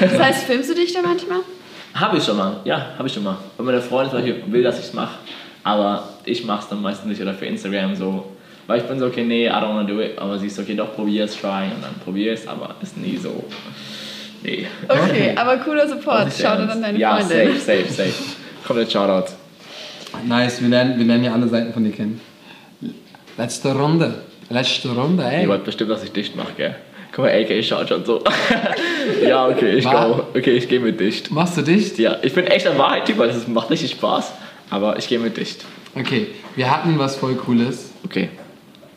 Das 0.00 0.18
heißt, 0.18 0.44
filmst 0.44 0.70
du 0.70 0.74
dich 0.74 0.92
da 0.92 1.02
manchmal? 1.02 1.40
Habe 1.94 2.18
ich 2.18 2.24
schon 2.24 2.36
mal, 2.36 2.60
ja, 2.64 2.92
habe 2.96 3.08
ich 3.08 3.14
schon 3.14 3.24
mal. 3.24 3.36
Wenn 3.56 3.66
meine 3.66 3.82
Freundin 3.82 4.44
will, 4.46 4.62
dass 4.62 4.78
ich 4.78 4.84
es 4.84 4.94
mache, 4.94 5.18
aber 5.64 6.08
ich 6.24 6.44
mache 6.44 6.62
es 6.62 6.68
dann 6.68 6.80
meistens 6.80 7.08
nicht 7.08 7.20
oder 7.20 7.34
für 7.34 7.46
Instagram 7.46 7.96
so. 7.96 8.32
Weil 8.68 8.78
ich 8.78 8.84
bin 8.84 8.96
so, 9.00 9.06
okay, 9.06 9.24
nee, 9.24 9.48
I 9.48 9.50
don't 9.50 9.70
wanna 9.70 9.82
do 9.82 10.00
it, 10.00 10.16
aber 10.16 10.38
sie 10.38 10.46
ist 10.46 10.58
okay, 10.58 10.76
doch, 10.76 10.94
probier 10.94 11.24
es, 11.24 11.36
try 11.36 11.64
und 11.74 11.82
dann 11.82 11.94
probier 12.04 12.32
es, 12.32 12.46
aber 12.46 12.76
ist 12.80 12.96
nie 12.96 13.16
so. 13.16 13.42
Nee. 14.44 14.68
Okay, 14.88 15.32
aber 15.34 15.56
cooler 15.56 15.88
Support. 15.88 16.32
Shoutout 16.32 16.70
an 16.70 16.80
deine 16.80 16.96
ja, 16.96 17.16
Freundin. 17.16 17.38
Ja, 17.38 17.58
safe, 17.58 17.88
safe, 17.88 17.92
safe. 17.92 18.14
Komplett 18.64 18.92
Shoutout. 18.92 19.41
Nice, 20.26 20.60
wir 20.60 20.68
lernen, 20.68 20.98
wir 20.98 21.04
lernen 21.04 21.24
ja 21.24 21.32
alle 21.32 21.48
Seiten 21.48 21.72
von 21.72 21.84
dir 21.84 21.92
kennen. 21.92 22.20
Letzte 23.36 23.74
Runde. 23.74 24.14
Letzte 24.50 24.90
Runde, 24.90 25.24
ey. 25.24 25.42
Ihr 25.42 25.48
wollt 25.48 25.64
bestimmt, 25.64 25.90
dass 25.90 26.04
ich 26.04 26.12
dicht 26.12 26.36
mache, 26.36 26.52
gell? 26.56 26.76
Guck 27.12 27.24
mal, 27.24 27.30
AK 27.30 27.62
schaut 27.64 27.88
schon 27.88 28.04
so. 28.04 28.22
ja, 29.26 29.46
okay, 29.46 29.76
ich 29.76 29.84
go. 29.84 30.26
Okay, 30.34 30.52
ich 30.52 30.68
gehe 30.68 30.80
mit 30.80 30.98
dicht. 30.98 31.30
Machst 31.30 31.56
du 31.56 31.62
dicht? 31.62 31.98
Ja, 31.98 32.16
ich 32.22 32.32
bin 32.32 32.46
echt 32.46 32.66
ein 32.66 32.78
Wahrheit-Typ, 32.78 33.18
weil 33.18 33.30
es 33.30 33.46
macht 33.48 33.70
richtig 33.70 33.92
Spaß. 33.92 34.32
Aber 34.70 34.98
ich 34.98 35.08
gehe 35.08 35.18
mit 35.18 35.36
dicht. 35.36 35.64
Okay, 35.94 36.28
wir 36.56 36.70
hatten 36.70 36.98
was 36.98 37.16
voll 37.16 37.34
Cooles. 37.34 37.90
Okay. 38.04 38.30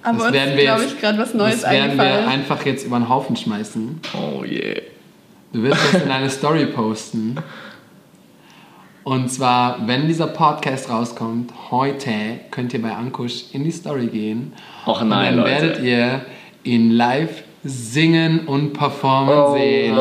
Aber 0.01 0.25
das 0.25 0.33
werden 0.33 0.55
wir 0.55 0.63
glaube 0.63 0.83
ich, 0.85 1.01
gerade 1.01 1.17
was 1.17 1.33
Neues 1.33 1.61
Das 1.61 1.71
werden 1.71 1.97
wir 1.97 2.27
einfach 2.27 2.65
jetzt 2.65 2.85
über 2.85 2.97
den 2.97 3.09
Haufen 3.09 3.35
schmeißen. 3.35 3.99
Oh 4.13 4.43
yeah. 4.43 4.81
Du 5.51 5.63
wirst 5.63 5.81
das 5.93 6.03
in 6.03 6.11
eine 6.11 6.29
Story 6.29 6.67
posten. 6.67 7.37
Und 9.06 9.30
zwar, 9.30 9.77
wenn 9.86 10.07
dieser 10.07 10.26
Podcast 10.26 10.90
rauskommt, 10.90 11.52
heute 11.69 12.10
könnt 12.49 12.73
ihr 12.73 12.82
bei 12.82 12.91
Ankusch 12.91 13.53
in 13.53 13.64
die 13.64 13.69
Story 13.69 14.07
gehen. 14.07 14.52
Och 14.88 15.03
nein, 15.03 15.07
und 15.07 15.11
dann 15.11 15.36
Leute. 15.36 15.52
werdet 15.52 15.84
ihr 15.84 16.26
ihn 16.64 16.90
live 16.90 17.44
singen 17.64 18.48
und 18.48 18.73
performen 18.73 19.38
oh 19.38 19.53
sehen. 19.53 19.95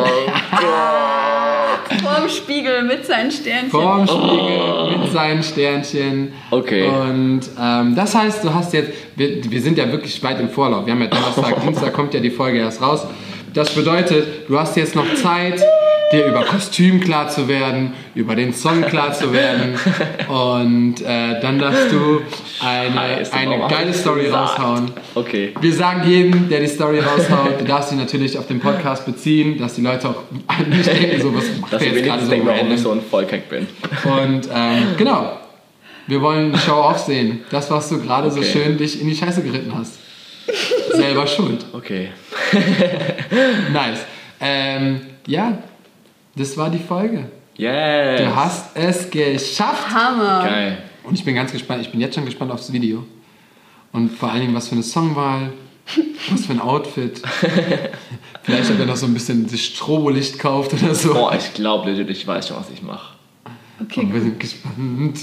Vorm 2.03 2.31
Spiegel 2.31 2.85
mit 2.85 3.05
seinen 3.05 3.31
Sternchen. 3.31 3.71
Vorm 3.71 4.07
Spiegel 4.07 4.73
oh. 4.73 4.89
mit 4.97 5.13
seinen 5.13 5.43
Sternchen. 5.43 6.33
Okay. 6.51 6.89
Und 6.89 7.43
ähm, 7.61 7.95
das 7.95 8.15
heißt, 8.15 8.43
du 8.43 8.55
hast 8.55 8.73
jetzt, 8.73 8.91
wir, 9.17 9.51
wir 9.51 9.61
sind 9.61 9.77
ja 9.77 9.93
wirklich 9.93 10.23
weit 10.23 10.41
im 10.41 10.49
Vorlauf. 10.49 10.87
Wir 10.87 10.95
haben 10.95 11.03
ja 11.03 11.09
Donnerstag, 11.09 11.61
Dienstag 11.63 11.93
kommt 11.93 12.15
ja 12.15 12.21
die 12.21 12.31
Folge 12.31 12.61
erst 12.61 12.81
raus. 12.81 13.07
Das 13.53 13.75
bedeutet, 13.75 14.49
du 14.49 14.59
hast 14.59 14.79
jetzt 14.79 14.97
noch 14.97 15.15
Zeit, 15.15 15.63
dir 16.15 16.27
über 16.27 16.45
Kostüm 16.45 17.01
klar 17.01 17.29
zu 17.29 17.49
werden, 17.49 17.93
über 18.15 18.35
den 18.35 18.55
Song 18.55 18.83
klar 18.83 19.13
zu 19.13 19.33
werden 19.33 19.75
und 20.29 21.01
äh, 21.01 21.41
dann 21.41 21.59
darfst 21.59 21.93
du 21.93 22.21
eine, 22.65 23.31
eine 23.33 23.69
geile 23.69 23.93
Story 23.93 24.29
raushauen. 24.29 24.93
Okay. 25.15 25.55
Wir 25.61 25.73
sagen 25.73 26.09
jedem, 26.09 26.49
der 26.49 26.61
die 26.61 26.69
Story 26.69 27.01
raushaut, 27.01 27.61
du 27.61 27.65
darfst 27.65 27.91
sie 27.91 27.97
natürlich 27.97 28.39
auf 28.39 28.47
den 28.47 28.61
Podcast 28.61 29.07
beziehen, 29.07 29.59
dass 29.59 29.75
die 29.75 29.83
Leute 29.83 30.09
auch 30.09 30.23
nicht 30.69 30.87
denken, 30.87 31.21
so 31.21 31.35
was 31.35 31.45
dass 31.71 31.85
jetzt 31.85 32.05
gerade 32.05 32.25
so 32.25 32.31
denken, 32.31 32.47
warum 32.47 32.73
ich 32.73 32.81
so 32.81 32.93
ein 32.93 33.03
Vollkack 33.03 33.49
bin. 33.49 33.67
Und 34.05 34.49
ähm, 34.55 34.95
genau, 34.97 35.39
wir 36.07 36.21
wollen 36.21 36.49
eine 36.49 36.59
Show 36.59 36.73
aufsehen. 36.73 37.45
Das, 37.51 37.71
was 37.71 37.89
du 37.89 38.01
gerade 38.01 38.29
okay. 38.29 38.43
so 38.43 38.43
schön 38.43 38.77
dich 38.77 39.01
in 39.01 39.09
die 39.09 39.17
Scheiße 39.17 39.43
geritten 39.43 39.73
hast. 39.75 39.99
Selber 40.93 41.27
schuld. 41.27 41.65
Okay. 41.73 42.11
nice. 43.73 44.01
Ähm, 44.41 45.01
ja, 45.27 45.59
das 46.37 46.57
war 46.57 46.71
die 46.71 46.79
Folge. 46.79 47.31
Yes. 47.57 48.21
Du 48.21 48.35
hast 48.35 48.77
es 48.77 49.11
geschafft. 49.11 49.91
Hammer. 49.95 50.45
Geil. 50.45 50.79
Und 51.05 51.15
ich 51.15 51.25
bin 51.25 51.35
ganz 51.35 51.53
gespannt. 51.53 51.83
Ich 51.83 51.91
bin 51.91 52.01
jetzt 52.01 52.15
schon 52.15 52.25
gespannt 52.25 52.51
aufs 52.51 52.73
Video. 52.73 53.05
Und 53.93 54.11
vor 54.11 54.31
allen 54.31 54.41
Dingen, 54.41 54.55
was 54.55 54.69
für 54.69 54.75
eine 54.75 54.83
Songwahl, 54.83 55.53
was 56.31 56.47
für 56.47 56.53
ein 56.53 56.61
Outfit. 56.61 57.23
Vielleicht, 58.43 58.71
ob 58.71 58.79
er 58.79 58.87
noch 58.87 58.97
so 58.97 59.07
ein 59.07 59.15
bisschen 59.15 59.47
das 59.47 59.61
Strobolicht 59.61 60.39
kauft 60.39 60.73
oder 60.75 60.95
so. 60.95 61.15
Boah, 61.15 61.35
ich 61.35 61.55
glaube 61.55 61.93
ich 61.93 62.27
weiß 62.27 62.49
schon, 62.49 62.57
was 62.57 62.71
ich 62.71 62.83
mache. 62.83 63.15
Okay. 63.81 64.01
Und 64.01 64.15
wir 64.15 64.21
sind 64.21 64.41
gespannt. 64.41 65.19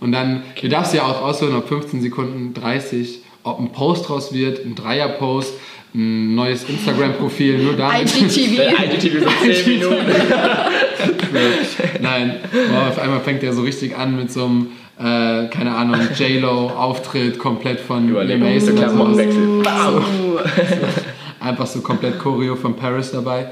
Und 0.00 0.12
dann, 0.12 0.42
okay. 0.50 0.62
du 0.62 0.68
darfst 0.68 0.94
ja 0.94 1.04
auch 1.04 1.22
auswählen, 1.22 1.54
ob 1.56 1.68
15 1.68 2.02
Sekunden, 2.02 2.54
30, 2.54 3.20
ob 3.42 3.58
ein 3.58 3.72
Post 3.72 4.08
draus 4.08 4.32
wird, 4.32 4.64
ein 4.64 4.74
Dreier-Post, 4.74 5.54
ein 5.94 6.34
neues 6.34 6.68
Instagram-Profil, 6.68 7.58
nur 7.58 7.76
da. 7.76 7.98
IGTV. 7.98 8.60
IGTV 8.84 9.24
so 9.24 9.30
10 9.52 9.78
Minuten. 9.78 10.06
Nein, 12.00 12.36
boah, 12.70 12.88
auf 12.88 12.98
einmal 12.98 13.20
fängt 13.20 13.42
er 13.42 13.52
so 13.52 13.62
richtig 13.62 13.96
an 13.96 14.16
mit 14.16 14.30
so 14.30 14.44
einem, 14.44 14.72
äh, 14.98 15.48
keine 15.48 15.74
Ahnung, 15.74 16.00
J-Lo-Auftritt 16.14 17.38
komplett 17.38 17.80
von 17.80 18.06
oder 18.12 18.26
so. 18.60 20.02
so. 20.02 20.40
Einfach 21.40 21.66
so 21.66 21.80
komplett 21.80 22.18
Choreo 22.18 22.56
von 22.56 22.76
Paris 22.76 23.12
dabei. 23.12 23.46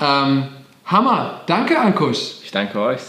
Ähm, 0.00 0.44
Hammer, 0.86 1.42
danke 1.46 1.78
Ankusch. 1.78 2.36
Ich 2.42 2.50
danke 2.50 2.80
euch. 2.80 3.00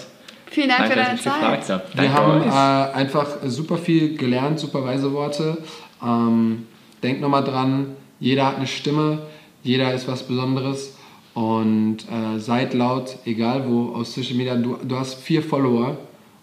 Vielen 0.49 0.69
Dank 0.69 0.89
danke, 0.89 1.17
für 1.17 1.29
deine 1.29 1.61
Zeit. 1.61 1.83
Wir 1.93 2.13
haben 2.13 2.41
äh, 2.41 2.95
einfach 2.95 3.27
super 3.45 3.77
viel 3.77 4.17
gelernt, 4.17 4.59
super 4.59 4.83
weise 4.83 5.11
Worte. 5.13 5.57
Ähm, 6.03 6.67
denkt 7.03 7.21
nochmal 7.21 7.43
dran, 7.43 7.95
jeder 8.19 8.47
hat 8.47 8.57
eine 8.57 8.67
Stimme, 8.67 9.23
jeder 9.63 9.93
ist 9.93 10.07
was 10.07 10.23
Besonderes 10.23 10.95
und 11.33 11.97
äh, 12.11 12.39
seid 12.39 12.73
laut, 12.73 13.17
egal 13.25 13.69
wo, 13.69 13.93
aus 13.93 14.13
Social 14.13 14.35
Media. 14.35 14.55
Du, 14.55 14.77
du 14.83 14.95
hast 14.97 15.15
vier 15.15 15.43
Follower 15.43 15.97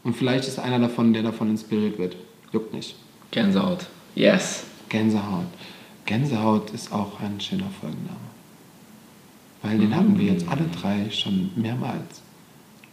und 0.05 0.15
vielleicht 0.15 0.47
ist 0.47 0.59
einer 0.59 0.79
davon, 0.79 1.13
der 1.13 1.23
davon 1.23 1.51
inspiriert 1.51 1.99
wird. 1.99 2.17
Juckt 2.53 2.73
nicht. 2.73 2.95
Gänsehaut. 3.31 3.87
Yes. 4.15 4.65
Gänsehaut. 4.89 5.47
Gänsehaut 6.07 6.71
ist 6.71 6.93
auch 6.93 7.19
ein 7.21 7.41
schöner 7.41 7.71
Folgenname. 7.81 8.19
Weil 9.63 9.79
den 9.79 9.89
mhm. 9.89 9.97
hatten 9.97 10.19
wir 10.19 10.33
jetzt 10.33 10.47
alle 10.49 10.67
drei 10.81 11.11
schon 11.11 11.51
mehrmals. 11.57 12.23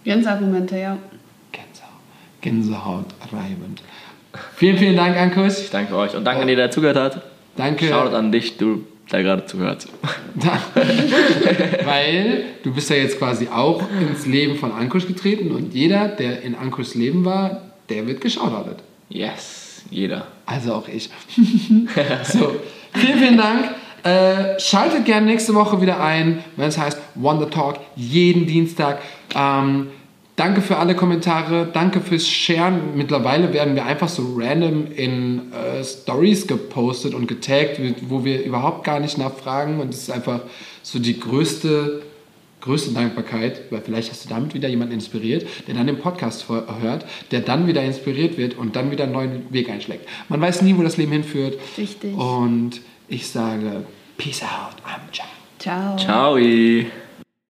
Gänseargumente, 0.03 0.79
ja. 0.79 0.97
Gänsehaut. 1.51 1.91
Gänsehaut 2.39 3.05
reibend. 3.31 3.83
Vielen, 4.55 4.77
vielen 4.77 4.95
Dank, 4.95 5.17
Ankus. 5.17 5.59
Ich 5.59 5.69
danke 5.69 5.95
euch 5.95 6.15
und 6.15 6.23
danke, 6.23 6.41
an 6.41 6.47
jeder, 6.47 6.63
der 6.63 6.71
zugehört 6.71 6.97
hat. 6.97 7.30
Danke. 7.55 7.87
Schaut 7.87 8.13
an 8.13 8.31
dich, 8.31 8.57
du, 8.57 8.83
der 9.11 9.23
gerade 9.23 9.45
zuhört. 9.45 9.87
Weil 11.85 12.45
du 12.63 12.73
bist 12.73 12.89
ja 12.89 12.95
jetzt 12.95 13.17
quasi 13.17 13.47
auch 13.47 13.83
ins 13.99 14.25
Leben 14.25 14.55
von 14.55 14.71
Ankusch 14.71 15.07
getreten 15.07 15.51
und 15.51 15.73
jeder, 15.73 16.07
der 16.07 16.41
in 16.41 16.55
Ankuschs 16.55 16.95
Leben 16.95 17.25
war, 17.25 17.61
der 17.89 18.07
wird 18.07 18.21
geschaudert. 18.21 18.81
Yes, 19.09 19.83
jeder. 19.89 20.27
Also 20.45 20.73
auch 20.73 20.87
ich. 20.87 21.09
so, 22.23 22.55
vielen, 22.93 23.19
vielen 23.19 23.37
Dank. 23.37 23.71
Äh, 24.03 24.59
schaltet 24.59 25.05
gerne 25.05 25.27
nächste 25.27 25.53
Woche 25.53 25.79
wieder 25.79 26.01
ein, 26.01 26.43
wenn 26.55 26.69
es 26.69 26.77
heißt 26.77 26.99
Wonder 27.15 27.49
Talk, 27.49 27.77
jeden 27.95 28.47
Dienstag. 28.47 28.99
Ähm, 29.35 29.89
Danke 30.41 30.63
für 30.63 30.77
alle 30.77 30.95
Kommentare, 30.95 31.69
danke 31.71 32.01
fürs 32.01 32.27
Sharen. 32.27 32.95
Mittlerweile 32.95 33.53
werden 33.53 33.75
wir 33.75 33.85
einfach 33.85 34.09
so 34.09 34.23
random 34.39 34.87
in 34.91 35.53
äh, 35.53 35.83
Stories 35.83 36.47
gepostet 36.47 37.13
und 37.13 37.27
getaggt, 37.27 37.79
wo 38.09 38.25
wir 38.25 38.43
überhaupt 38.43 38.83
gar 38.83 38.99
nicht 38.99 39.19
nachfragen. 39.19 39.79
Und 39.79 39.93
es 39.93 40.01
ist 40.01 40.09
einfach 40.09 40.41
so 40.81 40.97
die 40.97 41.19
größte, 41.19 42.01
größte 42.59 42.91
Dankbarkeit, 42.91 43.71
weil 43.71 43.81
vielleicht 43.81 44.09
hast 44.09 44.25
du 44.25 44.29
damit 44.29 44.55
wieder 44.55 44.67
jemanden 44.67 44.95
inspiriert, 44.95 45.45
der 45.67 45.75
dann 45.75 45.85
den 45.85 45.99
Podcast 45.99 46.49
hört, 46.49 47.05
der 47.29 47.41
dann 47.41 47.67
wieder 47.67 47.83
inspiriert 47.83 48.39
wird 48.39 48.57
und 48.57 48.75
dann 48.75 48.89
wieder 48.89 49.03
einen 49.03 49.13
neuen 49.13 49.53
Weg 49.53 49.69
einschlägt. 49.69 50.07
Man 50.27 50.41
weiß 50.41 50.63
nie, 50.63 50.75
wo 50.75 50.81
das 50.81 50.97
Leben 50.97 51.11
hinführt. 51.11 51.59
Richtig. 51.77 52.17
Und 52.17 52.81
ich 53.07 53.27
sage, 53.27 53.83
Peace 54.17 54.41
out. 54.41 54.73
I'm 54.87 55.13
Ciao. 55.59 55.97
Ciao. 55.97 56.35